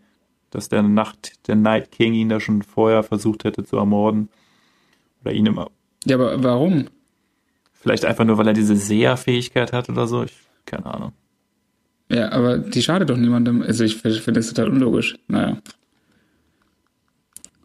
dass 0.52 0.70
der 0.70 0.84
Nacht, 0.84 1.48
der 1.48 1.56
Night 1.56 1.92
King 1.92 2.14
ihn 2.14 2.30
da 2.30 2.40
schon 2.40 2.62
vorher 2.62 3.04
versucht 3.04 3.44
hätte 3.44 3.66
zu 3.66 3.76
ermorden. 3.76 4.30
Oder 5.22 5.34
ihn 5.34 5.46
immer. 5.46 5.70
Ja, 6.06 6.16
aber 6.16 6.42
warum? 6.44 6.86
Vielleicht 7.74 8.06
einfach 8.06 8.24
nur, 8.24 8.38
weil 8.38 8.48
er 8.48 8.54
diese 8.54 8.76
Seherfähigkeit 8.76 9.74
hat 9.74 9.90
oder 9.90 10.08
so. 10.08 10.24
Ich, 10.24 10.36
keine 10.66 10.86
Ahnung. 10.86 11.12
Ja, 12.10 12.32
aber 12.32 12.58
die 12.58 12.82
schadet 12.82 13.10
doch 13.10 13.18
niemandem. 13.18 13.62
Also 13.62 13.84
ich 13.84 13.98
finde 13.98 14.34
das 14.34 14.48
total 14.54 14.70
unlogisch. 14.70 15.18
Naja. 15.28 15.58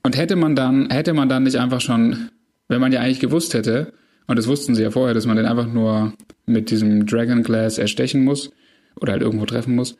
Und 0.02 0.16
hätte 0.16 0.36
man 0.36 0.56
dann, 0.56 0.90
hätte 0.90 1.12
man 1.12 1.28
dann 1.28 1.42
nicht 1.42 1.56
einfach 1.56 1.80
schon, 1.80 2.30
wenn 2.68 2.80
man 2.80 2.92
ja 2.92 3.00
eigentlich 3.00 3.20
gewusst 3.20 3.54
hätte, 3.54 3.92
und 4.26 4.38
das 4.38 4.46
wussten 4.46 4.74
sie 4.74 4.82
ja 4.82 4.90
vorher, 4.90 5.14
dass 5.14 5.26
man 5.26 5.36
den 5.36 5.46
einfach 5.46 5.66
nur 5.66 6.12
mit 6.46 6.70
diesem 6.70 7.06
Dragon 7.06 7.42
Glass 7.42 7.78
erstechen 7.78 8.24
muss 8.24 8.50
oder 9.00 9.12
halt 9.12 9.22
irgendwo 9.22 9.46
treffen 9.46 9.74
muss, 9.74 9.96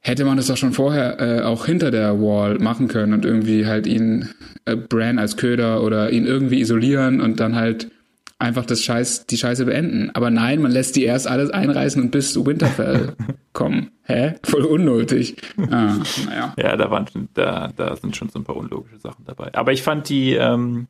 hätte 0.00 0.24
man 0.24 0.36
das 0.36 0.46
doch 0.46 0.56
schon 0.56 0.72
vorher 0.72 1.20
äh, 1.20 1.42
auch 1.42 1.66
hinter 1.66 1.90
der 1.90 2.20
Wall 2.20 2.58
machen 2.58 2.88
können 2.88 3.12
und 3.12 3.24
irgendwie 3.24 3.66
halt 3.66 3.86
ihn 3.86 4.28
äh, 4.64 4.76
Bran 4.76 5.18
als 5.18 5.36
Köder 5.36 5.82
oder 5.82 6.10
ihn 6.10 6.24
irgendwie 6.24 6.60
isolieren 6.60 7.20
und 7.20 7.40
dann 7.40 7.54
halt 7.54 7.90
einfach 8.38 8.64
das 8.66 8.82
Scheiß, 8.82 9.26
die 9.26 9.36
Scheiße 9.36 9.64
beenden. 9.64 10.10
Aber 10.14 10.30
nein, 10.30 10.62
man 10.62 10.70
lässt 10.70 10.96
die 10.96 11.04
erst 11.04 11.26
alles 11.26 11.50
einreißen 11.50 12.02
und 12.02 12.10
bis 12.10 12.32
zu 12.32 12.46
Winterfell 12.46 13.14
kommen. 13.52 13.90
Hä? 14.04 14.34
Voll 14.44 14.64
unnötig. 14.64 15.36
Ah, 15.70 15.96
naja. 16.26 16.54
Ja, 16.56 16.76
da 16.76 16.90
waren 16.90 17.28
da, 17.34 17.72
da 17.74 17.96
sind 17.96 18.16
schon 18.16 18.28
so 18.28 18.38
ein 18.38 18.44
paar 18.44 18.56
unlogische 18.56 18.98
Sachen 18.98 19.24
dabei. 19.24 19.54
Aber 19.54 19.72
ich 19.72 19.82
fand 19.82 20.08
die, 20.08 20.34
ähm, 20.34 20.86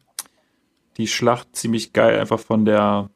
die 0.99 1.07
Schlacht 1.07 1.57
ziemlich 1.57 1.93
geil, 1.93 2.21
einfach 2.21 2.41
von 2.41 2.65
der 2.65 3.11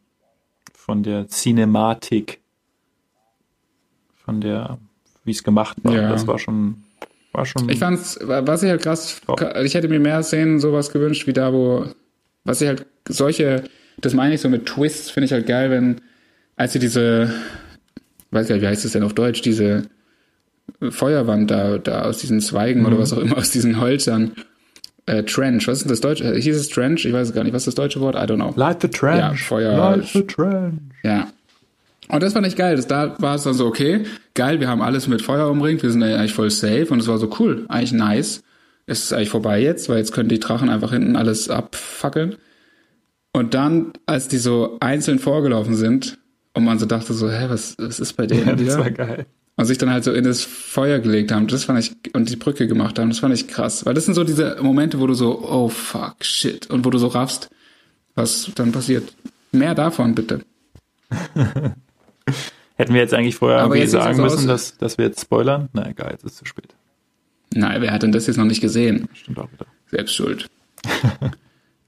von 0.75 1.03
der 1.05 1.29
Cinematik. 1.29 2.41
Von 4.25 4.41
der, 4.41 4.79
wie 5.25 5.31
es 5.31 5.45
gemacht 5.45 5.77
war. 5.83 5.95
Ja. 5.95 6.09
Das 6.09 6.27
war 6.27 6.39
schon 6.39 6.85
war 7.33 7.47
schon. 7.47 7.69
Ich 7.69 7.79
fand's, 7.79 8.19
was 8.23 8.63
ich 8.63 8.71
halt 8.71 8.83
krass, 8.83 9.21
ich 9.63 9.75
hätte 9.75 9.89
mir 9.89 10.01
mehr 10.01 10.23
Szenen 10.23 10.59
sowas 10.59 10.93
gewünscht, 10.93 11.27
wie 11.27 11.33
da, 11.33 11.53
wo, 11.53 11.87
was 12.45 12.61
ich 12.61 12.69
halt 12.69 12.87
solche 13.09 13.65
das 13.99 14.15
meine 14.15 14.35
ich 14.35 14.41
so 14.41 14.49
mit 14.49 14.67
Twists, 14.67 15.11
finde 15.11 15.27
ich 15.27 15.33
halt 15.33 15.47
geil, 15.47 15.71
wenn, 15.71 16.01
als 16.57 16.73
sie 16.73 16.79
diese, 16.79 17.33
weiß 18.31 18.49
gar 18.49 18.55
nicht, 18.55 18.63
wie 18.63 18.69
heißt 18.69 18.85
das 18.85 18.93
denn 18.93 19.03
auf 19.03 19.15
Deutsch, 19.15 19.43
diese 19.43 19.85
Feuerwand 20.91 21.51
da, 21.51 21.79
da 21.79 22.03
aus 22.03 22.19
diesen 22.19 22.41
Zweigen 22.41 22.81
mhm. 22.81 22.87
oder 22.87 22.99
was 22.99 23.13
auch 23.13 23.19
immer, 23.19 23.39
aus 23.39 23.51
diesen 23.51 23.81
Holzern, 23.81 24.33
äh, 25.07 25.23
Trench, 25.25 25.67
was 25.67 25.79
ist 25.79 25.85
denn 25.85 25.91
das 25.91 26.01
Deutsche? 26.01 26.25
Äh, 26.25 26.41
hieß 26.41 26.57
es 26.57 26.69
Trench? 26.69 27.05
Ich 27.05 27.13
weiß 27.13 27.29
es 27.29 27.35
gar 27.35 27.43
nicht. 27.45 27.53
Was 27.53 27.63
ist 27.63 27.69
das 27.69 27.75
deutsche 27.75 28.01
Wort? 28.01 28.15
I 28.15 28.19
don't 28.19 28.37
know. 28.37 28.53
Light 28.57 28.83
the 28.83 28.89
Trench. 28.89 29.19
Ja, 29.19 29.35
Feuer. 29.35 29.77
Light 29.77 30.07
the 30.07 30.23
Trench. 30.23 30.81
Ja. 31.03 31.29
Und 32.09 32.23
das 32.23 32.35
fand 32.35 32.47
ich 32.47 32.57
geil. 32.57 32.77
Das, 32.77 32.87
da 32.87 33.17
war 33.19 33.35
es 33.35 33.43
dann 33.43 33.55
so, 33.55 33.67
okay, 33.67 34.05
geil, 34.35 34.61
wir 34.61 34.69
haben 34.69 34.83
alles 34.83 35.09
mit 35.09 35.23
Feuer 35.23 35.51
umringt, 35.51 35.83
wir 35.83 35.91
sind 35.91 36.03
eigentlich 36.03 36.35
voll 36.35 36.51
safe 36.51 36.89
und 36.91 37.01
es 37.01 37.09
war 37.09 37.19
so 37.19 37.31
cool, 37.39 37.65
eigentlich 37.69 37.93
nice. 37.93 38.43
Es 38.87 39.05
ist 39.05 39.13
eigentlich 39.13 39.31
vorbei 39.31 39.61
jetzt, 39.61 39.89
weil 39.89 39.99
jetzt 39.99 40.13
können 40.13 40.29
die 40.29 40.41
Drachen 40.41 40.69
einfach 40.69 40.93
hinten 40.93 41.17
alles 41.17 41.49
abfackeln. 41.49 42.37
Und 43.33 43.55
dann, 43.55 43.93
als 44.07 44.29
die 44.29 44.37
so 44.37 44.77
einzeln 44.81 45.19
vorgelaufen 45.19 45.75
sind 45.75 46.19
und 46.55 46.65
man 46.65 46.79
so 46.79 46.87
dachte 46.87 47.15
so, 47.15 47.31
hä, 47.31 47.47
was, 47.49 47.77
was 47.79 47.99
ist 47.99 48.13
bei 48.15 48.27
denen 48.27 48.47
ja, 48.47 48.59
wieder? 48.59 48.77
Das 48.77 48.79
war 48.79 48.91
geil. 48.91 49.27
Und 49.57 49.67
sich 49.67 49.79
dann 49.79 49.91
halt 49.91 50.05
so 50.05 50.13
in 50.13 50.25
das 50.25 50.43
Feuer 50.43 50.99
gelegt 50.99 51.31
haben, 51.31 51.47
das 51.47 51.65
fand 51.65 51.79
ich, 51.79 51.93
und 52.15 52.31
die 52.31 52.37
Brücke 52.37 52.67
gemacht 52.67 52.99
haben, 52.99 53.11
das 53.11 53.19
fand 53.19 53.35
ich 53.35 53.49
krass. 53.49 53.85
Weil 53.85 53.95
das 53.95 54.07
sind 54.07 54.15
so 54.15 54.25
diese 54.25 54.57
Momente, 54.63 54.99
wo 54.99 55.07
du 55.07 55.15
so, 55.15 55.43
oh 55.43 55.69
fuck, 55.69 56.25
shit, 56.25 56.69
und 56.71 56.85
wo 56.85 56.91
du 56.91 56.99
so 56.99 57.09
raffst, 57.09 57.51
was 58.15 58.51
dann 58.55 58.73
passiert. 58.73 59.15
Mehr 59.51 59.75
davon, 59.75 60.15
bitte. 60.15 60.41
Hätten 62.77 62.95
wir 62.95 63.01
jetzt 63.01 63.15
eigentlich 63.15 63.37
vorher 63.37 63.61
irgendwie 63.61 63.87
sagen 63.87 64.23
müssen, 64.23 64.49
dass, 64.49 64.79
dass 64.79 64.97
wir 64.97 65.07
jetzt 65.07 65.21
spoilern? 65.21 65.69
Na 65.75 65.89
egal, 65.89 66.13
jetzt 66.13 66.25
ist 66.25 66.33
es 66.33 66.39
zu 66.39 66.47
spät. 66.47 66.75
Nein, 67.55 67.83
wer 67.83 67.93
hat 67.93 68.03
denn 68.03 68.13
das 68.13 68.27
jetzt 68.27 68.39
noch 68.39 68.47
nicht 68.47 68.63
gesehen? 68.63 69.09
Stimmt 69.13 69.39
auch 69.39 69.53
wieder. 69.53 69.67
Selbst 69.91 70.15
schuld. 70.15 70.49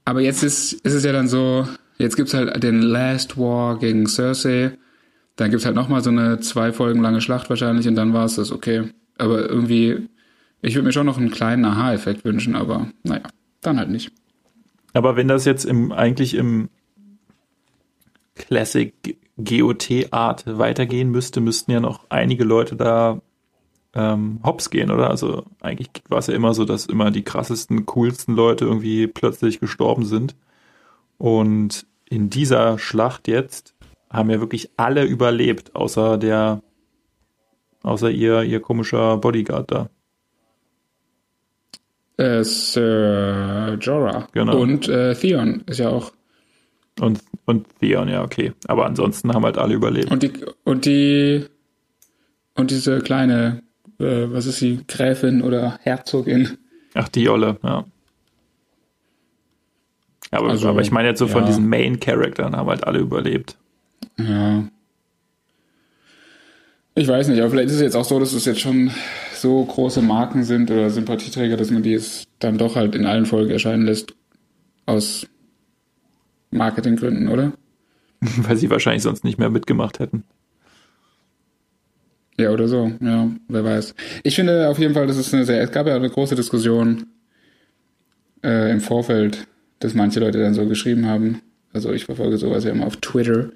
Aber 0.05 0.21
jetzt 0.21 0.43
ist, 0.43 0.73
ist 0.73 0.93
es 0.93 1.03
ja 1.03 1.11
dann 1.11 1.27
so, 1.27 1.67
jetzt 1.97 2.15
gibt's 2.15 2.33
halt 2.33 2.61
den 2.63 2.81
Last 2.81 3.37
War 3.37 3.77
gegen 3.79 4.07
Cersei. 4.07 4.77
Dann 5.35 5.49
gibt's 5.49 5.65
halt 5.65 5.75
nochmal 5.75 6.01
so 6.01 6.11
eine 6.11 6.39
zwei 6.39 6.71
Folgen 6.71 7.01
lange 7.01 7.21
Schlacht 7.21 7.49
wahrscheinlich 7.49 7.87
und 7.87 7.95
dann 7.95 8.13
war 8.13 8.25
es 8.25 8.35
das, 8.35 8.51
okay. 8.51 8.89
Aber 9.17 9.49
irgendwie, 9.49 10.07
ich 10.61 10.75
würde 10.75 10.85
mir 10.85 10.93
schon 10.93 11.05
noch 11.05 11.17
einen 11.17 11.31
kleinen 11.31 11.65
Aha-Effekt 11.65 12.23
wünschen, 12.23 12.55
aber 12.55 12.87
naja, 13.03 13.23
dann 13.61 13.79
halt 13.79 13.89
nicht. 13.89 14.11
Aber 14.93 15.17
wenn 15.17 15.27
das 15.27 15.43
jetzt 15.43 15.65
im, 15.65 15.91
eigentlich 15.91 16.35
im 16.35 16.69
Classic 18.35 18.93
GOT-Art 19.37 20.57
weitergehen 20.57 21.09
müsste, 21.09 21.41
müssten 21.41 21.71
ja 21.71 21.79
noch 21.79 22.05
einige 22.09 22.43
Leute 22.43 22.75
da 22.75 23.21
ähm, 23.95 24.39
hops 24.43 24.69
gehen, 24.69 24.91
oder? 24.91 25.09
Also 25.09 25.45
eigentlich 25.61 25.89
war 26.09 26.19
es 26.19 26.27
ja 26.27 26.35
immer 26.35 26.53
so, 26.53 26.65
dass 26.65 26.85
immer 26.85 27.11
die 27.11 27.23
krassesten, 27.23 27.85
coolsten 27.85 28.35
Leute 28.35 28.65
irgendwie 28.65 29.07
plötzlich 29.07 29.59
gestorben 29.59 30.05
sind. 30.05 30.35
Und 31.17 31.87
in 32.09 32.29
dieser 32.29 32.77
Schlacht 32.77 33.27
jetzt 33.27 33.73
haben 34.09 34.29
ja 34.29 34.39
wirklich 34.39 34.69
alle 34.77 35.05
überlebt, 35.05 35.75
außer 35.75 36.17
der, 36.17 36.61
außer 37.83 38.11
ihr, 38.11 38.43
ihr 38.43 38.59
komischer 38.59 39.17
Bodyguard 39.17 39.71
da. 39.71 39.89
Äh, 42.17 42.43
Sir 42.43 43.77
Jorah. 43.79 44.27
Genau. 44.33 44.57
Und 44.57 44.87
äh, 44.87 45.15
Theon 45.15 45.63
ist 45.67 45.79
ja 45.79 45.89
auch. 45.89 46.11
Und, 46.99 47.19
und 47.45 47.67
Theon, 47.79 48.07
ja, 48.07 48.23
okay. 48.23 48.53
Aber 48.67 48.85
ansonsten 48.85 49.33
haben 49.33 49.43
halt 49.43 49.57
alle 49.57 49.73
überlebt. 49.73 50.11
Und 50.11 50.23
die, 50.23 50.31
und 50.63 50.85
die, 50.85 51.45
und 52.55 52.71
diese 52.71 52.99
kleine 52.99 53.64
äh, 53.99 54.31
was 54.31 54.45
ist 54.45 54.59
sie, 54.59 54.81
Gräfin 54.87 55.41
oder 55.41 55.79
Herzogin. 55.81 56.57
Ach, 56.93 57.09
die 57.09 57.29
Olle, 57.29 57.57
ja. 57.63 57.85
Aber, 60.31 60.49
also, 60.49 60.67
aber 60.67 60.81
ich 60.81 60.91
meine 60.91 61.09
jetzt 61.09 61.19
so 61.19 61.27
ja. 61.27 61.31
von 61.31 61.45
diesen 61.45 61.67
Main-Charaktern 61.69 62.55
haben 62.55 62.69
halt 62.69 62.85
alle 62.85 62.99
überlebt. 62.99 63.57
Ja. 64.17 64.65
Ich 66.95 67.07
weiß 67.07 67.27
nicht, 67.27 67.39
aber 67.39 67.49
vielleicht 67.49 67.69
ist 67.69 67.75
es 67.75 67.81
jetzt 67.81 67.95
auch 67.95 68.05
so, 68.05 68.19
dass 68.19 68.33
es 68.33 68.45
jetzt 68.45 68.61
schon 68.61 68.91
so 69.33 69.63
große 69.63 70.01
Marken 70.01 70.43
sind 70.43 70.71
oder 70.71 70.89
Sympathieträger, 70.89 71.57
dass 71.57 71.69
man 71.69 71.83
die 71.83 71.93
es 71.93 72.23
dann 72.39 72.57
doch 72.57 72.75
halt 72.75 72.95
in 72.95 73.05
allen 73.05 73.25
Folgen 73.25 73.51
erscheinen 73.51 73.85
lässt. 73.85 74.15
Aus 74.85 75.27
Marketinggründen, 76.51 77.27
oder? 77.27 77.51
Weil 78.21 78.55
sie 78.55 78.69
wahrscheinlich 78.69 79.03
sonst 79.03 79.23
nicht 79.23 79.37
mehr 79.37 79.49
mitgemacht 79.49 79.99
hätten. 79.99 80.23
Ja, 82.37 82.51
oder 82.51 82.67
so, 82.67 82.91
ja, 82.99 83.31
wer 83.47 83.63
weiß. 83.63 83.95
Ich 84.23 84.35
finde 84.35 84.67
auf 84.67 84.77
jeden 84.77 84.93
Fall, 84.93 85.07
das 85.07 85.17
ist 85.17 85.33
eine 85.33 85.45
sehr, 85.45 85.61
es 85.61 85.71
gab 85.71 85.87
ja 85.87 85.95
eine 85.95 86.09
große 86.09 86.35
Diskussion 86.35 87.05
äh, 88.43 88.71
im 88.71 88.81
Vorfeld, 88.81 89.47
dass 89.79 89.93
manche 89.93 90.19
Leute 90.19 90.39
dann 90.39 90.53
so 90.53 90.65
geschrieben 90.67 91.05
haben, 91.05 91.41
also 91.71 91.91
ich 91.93 92.05
verfolge 92.05 92.37
sowas 92.37 92.63
ja 92.63 92.71
immer 92.71 92.87
auf 92.87 92.97
Twitter, 92.97 93.51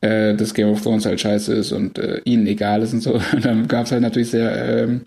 äh, 0.00 0.34
dass 0.34 0.54
Game 0.54 0.68
of 0.68 0.82
Thrones 0.82 1.06
halt 1.06 1.20
scheiße 1.20 1.54
ist 1.54 1.72
und 1.72 1.98
äh, 1.98 2.20
ihnen 2.24 2.46
egal 2.46 2.82
ist 2.82 2.92
und 2.92 3.02
so. 3.02 3.14
Und 3.32 3.44
dann 3.44 3.68
gab 3.68 3.86
es 3.86 3.92
halt 3.92 4.02
natürlich 4.02 4.30
sehr 4.30 4.84
ähm, 4.84 5.02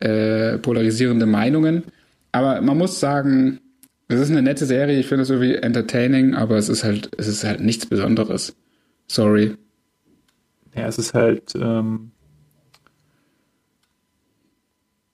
äh, 0.00 0.58
polarisierende 0.58 1.26
Meinungen. 1.26 1.84
Aber 2.32 2.60
man 2.60 2.78
muss 2.78 3.00
sagen, 3.00 3.60
es 4.08 4.20
ist 4.20 4.30
eine 4.30 4.42
nette 4.42 4.66
Serie, 4.66 4.98
ich 4.98 5.06
finde 5.06 5.22
es 5.22 5.30
irgendwie 5.30 5.54
entertaining, 5.54 6.34
aber 6.34 6.56
es 6.56 6.68
ist 6.68 6.84
halt, 6.84 7.10
es 7.18 7.28
ist 7.28 7.44
halt 7.44 7.60
nichts 7.60 7.86
Besonderes. 7.86 8.56
Sorry. 9.06 9.56
Ja, 10.74 10.86
es 10.86 10.98
ist 10.98 11.14
halt, 11.14 11.54
ähm, 11.54 12.12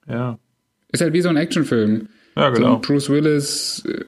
ja. 0.07 0.39
Ist 0.91 1.01
halt 1.01 1.13
wie 1.13 1.21
so 1.21 1.29
ein 1.29 1.37
Actionfilm. 1.37 2.09
Ja, 2.35 2.49
genau. 2.49 2.69
So 2.69 2.75
ein 2.75 2.81
Bruce 2.81 3.09
Willis, 3.09 3.83
äh, 3.85 4.05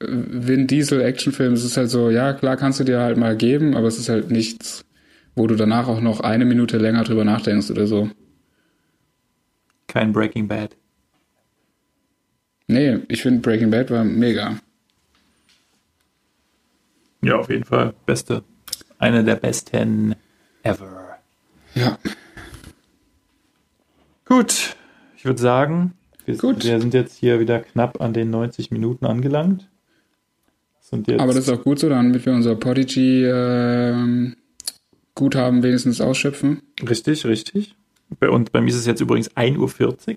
Vin 0.00 0.66
Diesel 0.66 1.00
Actionfilm. 1.00 1.54
Es 1.54 1.64
ist 1.64 1.76
halt 1.76 1.90
so, 1.90 2.10
ja, 2.10 2.32
klar 2.32 2.56
kannst 2.56 2.80
du 2.80 2.84
dir 2.84 3.00
halt 3.00 3.16
mal 3.16 3.36
geben, 3.36 3.76
aber 3.76 3.88
es 3.88 3.98
ist 3.98 4.08
halt 4.08 4.30
nichts, 4.30 4.84
wo 5.34 5.46
du 5.46 5.56
danach 5.56 5.88
auch 5.88 6.00
noch 6.00 6.20
eine 6.20 6.44
Minute 6.44 6.78
länger 6.78 7.04
drüber 7.04 7.24
nachdenkst 7.24 7.70
oder 7.70 7.86
so. 7.86 8.10
Kein 9.86 10.12
Breaking 10.12 10.46
Bad. 10.46 10.76
Nee, 12.68 13.00
ich 13.08 13.22
finde 13.22 13.40
Breaking 13.40 13.70
Bad 13.70 13.90
war 13.90 14.04
mega. 14.04 14.56
Ja, 17.22 17.36
auf 17.36 17.50
jeden 17.50 17.64
Fall. 17.64 17.94
Beste. 18.06 18.44
Eine 18.98 19.24
der 19.24 19.36
besten 19.36 20.14
ever. 20.62 21.18
Ja. 21.74 21.98
Gut. 24.24 24.76
Ich 25.20 25.26
würde 25.26 25.38
sagen, 25.42 25.92
wir, 26.24 26.34
Gut. 26.38 26.64
wir 26.64 26.80
sind 26.80 26.94
jetzt 26.94 27.14
hier 27.14 27.40
wieder 27.40 27.60
knapp 27.60 28.00
an 28.00 28.14
den 28.14 28.30
90 28.30 28.70
Minuten 28.70 29.04
angelangt. 29.04 29.68
Aber 30.92 31.26
das 31.34 31.46
ist 31.46 31.50
auch 31.50 31.62
gut 31.62 31.78
so, 31.78 31.90
damit 31.90 32.24
wir 32.24 32.32
unser 32.32 32.56
Podigy 32.56 33.26
ähm, 33.26 34.36
Guthaben 35.14 35.62
wenigstens 35.62 36.00
ausschöpfen. 36.00 36.62
richtig, 36.88 37.26
richtig. 37.26 37.76
Bei, 38.18 38.30
und 38.30 38.50
bei 38.52 38.62
mir 38.62 38.68
ist 38.70 38.76
es 38.76 38.86
jetzt 38.86 39.02
übrigens 39.02 39.30
1.40 39.36 39.58
Uhr. 39.58 40.16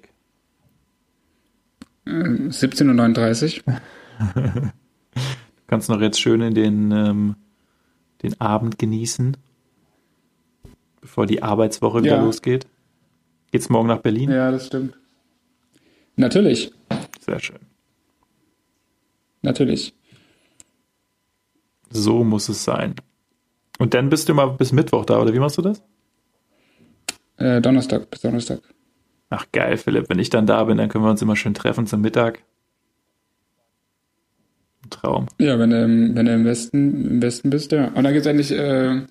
Äh, 2.05 2.47
17.39 2.47 3.63
Uhr. 3.67 3.81
Du 5.13 5.67
kannst 5.67 5.89
noch 5.89 5.99
jetzt 5.99 6.21
schön 6.21 6.39
in 6.39 6.53
den, 6.53 6.91
ähm, 6.91 7.35
den 8.21 8.39
Abend 8.39 8.79
genießen, 8.79 9.35
bevor 11.01 11.25
die 11.25 11.43
Arbeitswoche 11.43 12.03
wieder 12.03 12.17
Ja. 12.17 12.23
losgeht. 12.23 12.67
Geht's 13.53 13.69
morgen 13.69 13.87
nach 13.87 13.99
Berlin? 13.99 14.31
Ja, 14.31 14.49
das 14.49 14.65
stimmt. 14.65 14.95
Natürlich, 16.15 16.71
Sehr 17.23 17.39
schön. 17.39 17.59
natürlich. 19.43 19.93
So 21.91 22.23
muss 22.23 22.49
es 22.49 22.63
sein. 22.63 22.95
Und 23.77 23.93
dann 23.93 24.09
bist 24.09 24.27
du 24.27 24.33
mal 24.33 24.47
bis 24.47 24.71
Mittwoch 24.71 25.05
da, 25.05 25.21
oder 25.21 25.35
wie 25.35 25.39
machst 25.39 25.59
du 25.59 25.61
das? 25.61 25.83
Äh, 27.37 27.61
Donnerstag, 27.61 28.09
bis 28.09 28.21
Donnerstag. 28.21 28.59
Ach 29.29 29.45
geil, 29.51 29.77
Philipp. 29.77 30.09
Wenn 30.09 30.17
ich 30.17 30.31
dann 30.31 30.47
da 30.47 30.63
bin, 30.63 30.77
dann 30.79 30.89
können 30.89 31.03
wir 31.03 31.11
uns 31.11 31.21
immer 31.21 31.35
schön 31.35 31.53
treffen 31.53 31.85
zum 31.85 32.01
Mittag. 32.01 32.39
Ein 34.83 34.89
Traum. 34.89 35.27
Ja, 35.39 35.59
wenn 35.59 35.69
du, 35.69 35.83
im- 35.83 36.15
wenn 36.15 36.25
du 36.25 36.33
im 36.33 36.45
Westen, 36.45 37.05
im 37.11 37.21
Westen 37.21 37.51
bist, 37.51 37.71
ja. 37.71 37.89
Und 37.89 38.03
dann 38.03 38.13
gibt's 38.13 38.27
endlich 38.27 38.51
äh, 38.51 39.01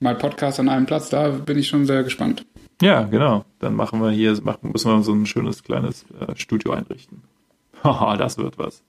mal 0.00 0.16
Podcast 0.16 0.58
an 0.58 0.68
einem 0.68 0.86
Platz, 0.86 1.08
da 1.08 1.28
bin 1.30 1.56
ich 1.58 1.68
schon 1.68 1.86
sehr 1.86 2.02
gespannt. 2.02 2.44
Ja, 2.82 3.04
genau. 3.04 3.44
Dann 3.60 3.76
machen 3.76 4.00
wir 4.00 4.10
hier, 4.10 4.36
machen, 4.42 4.72
müssen 4.72 4.90
wir 4.90 5.02
so 5.02 5.12
ein 5.12 5.24
schönes 5.24 5.62
kleines 5.62 6.04
äh, 6.20 6.34
Studio 6.34 6.72
einrichten. 6.72 7.22
Haha, 7.84 8.16
das 8.16 8.38
wird 8.38 8.58
was. 8.58 8.82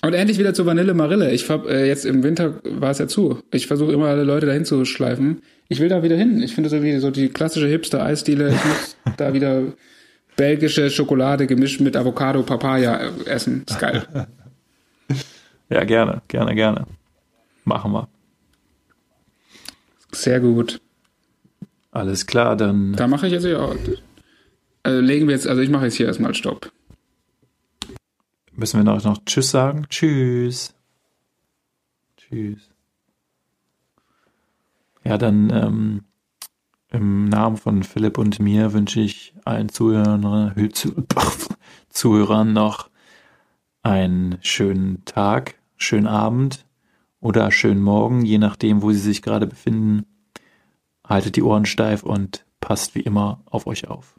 Und 0.00 0.14
endlich 0.14 0.38
wieder 0.38 0.54
zu 0.54 0.64
Vanille 0.64 0.94
Marille. 0.94 1.30
Ich 1.30 1.48
hab, 1.50 1.66
äh, 1.66 1.86
jetzt 1.86 2.06
im 2.06 2.22
Winter 2.22 2.60
war 2.64 2.90
es 2.90 2.98
ja 2.98 3.06
zu. 3.06 3.42
Ich 3.52 3.66
versuche 3.66 3.92
immer 3.92 4.06
alle 4.06 4.24
Leute 4.24 4.46
dahin 4.46 4.64
zu 4.64 4.86
schleifen. 4.86 5.42
Ich 5.68 5.80
will 5.80 5.88
da 5.88 6.02
wieder 6.02 6.16
hin. 6.16 6.42
Ich 6.42 6.54
finde 6.54 6.70
so 6.70 6.82
wie 6.82 6.98
so 6.98 7.10
die 7.10 7.28
klassische 7.28 7.68
Hipster-Eisdiele. 7.68 8.48
Ich 8.48 8.64
muss 8.64 8.96
da 9.18 9.34
wieder 9.34 9.62
belgische 10.36 10.88
Schokolade 10.88 11.46
gemischt 11.46 11.82
mit 11.82 11.98
Avocado, 11.98 12.42
Papaya 12.44 12.96
äh, 12.96 13.10
essen. 13.26 13.64
ist 13.68 13.78
geil. 13.78 14.06
Ja, 15.70 15.82
gerne, 15.82 16.20
gerne, 16.28 16.54
gerne. 16.54 16.86
Machen 17.64 17.92
wir. 17.92 18.06
Sehr 20.12 20.38
gut. 20.38 20.78
Alles 21.94 22.26
klar, 22.26 22.56
dann 22.56 22.94
Da 22.94 23.06
mache 23.06 23.28
ich 23.28 23.32
jetzt 23.32 23.44
ja. 23.44 23.72
Äh, 24.82 24.98
legen 24.98 25.28
wir 25.28 25.34
jetzt, 25.34 25.46
also 25.46 25.62
ich 25.62 25.70
mache 25.70 25.84
jetzt 25.84 25.94
hier 25.94 26.06
erstmal 26.06 26.34
Stopp. 26.34 26.72
müssen 28.52 28.80
wir 28.80 28.84
noch, 28.84 29.04
noch 29.04 29.24
Tschüss 29.24 29.52
sagen. 29.52 29.86
Tschüss. 29.88 30.74
Tschüss. 32.16 32.68
Ja, 35.04 35.18
dann 35.18 35.50
ähm, 35.50 36.04
im 36.90 37.28
Namen 37.28 37.56
von 37.56 37.84
Philipp 37.84 38.18
und 38.18 38.40
mir 38.40 38.72
wünsche 38.72 39.00
ich 39.00 39.32
allen 39.44 39.68
Zuhörern, 39.68 40.64
Zuhörern 41.90 42.52
noch 42.52 42.90
einen 43.84 44.38
schönen 44.40 45.04
Tag, 45.04 45.54
schönen 45.76 46.08
Abend 46.08 46.66
oder 47.20 47.52
schönen 47.52 47.82
Morgen, 47.82 48.24
je 48.24 48.38
nachdem, 48.38 48.82
wo 48.82 48.90
sie 48.90 48.98
sich 48.98 49.22
gerade 49.22 49.46
befinden. 49.46 50.06
Haltet 51.06 51.36
die 51.36 51.42
Ohren 51.42 51.66
steif 51.66 52.02
und 52.02 52.46
passt 52.60 52.94
wie 52.94 53.00
immer 53.00 53.42
auf 53.46 53.66
euch 53.66 53.88
auf. 53.88 54.18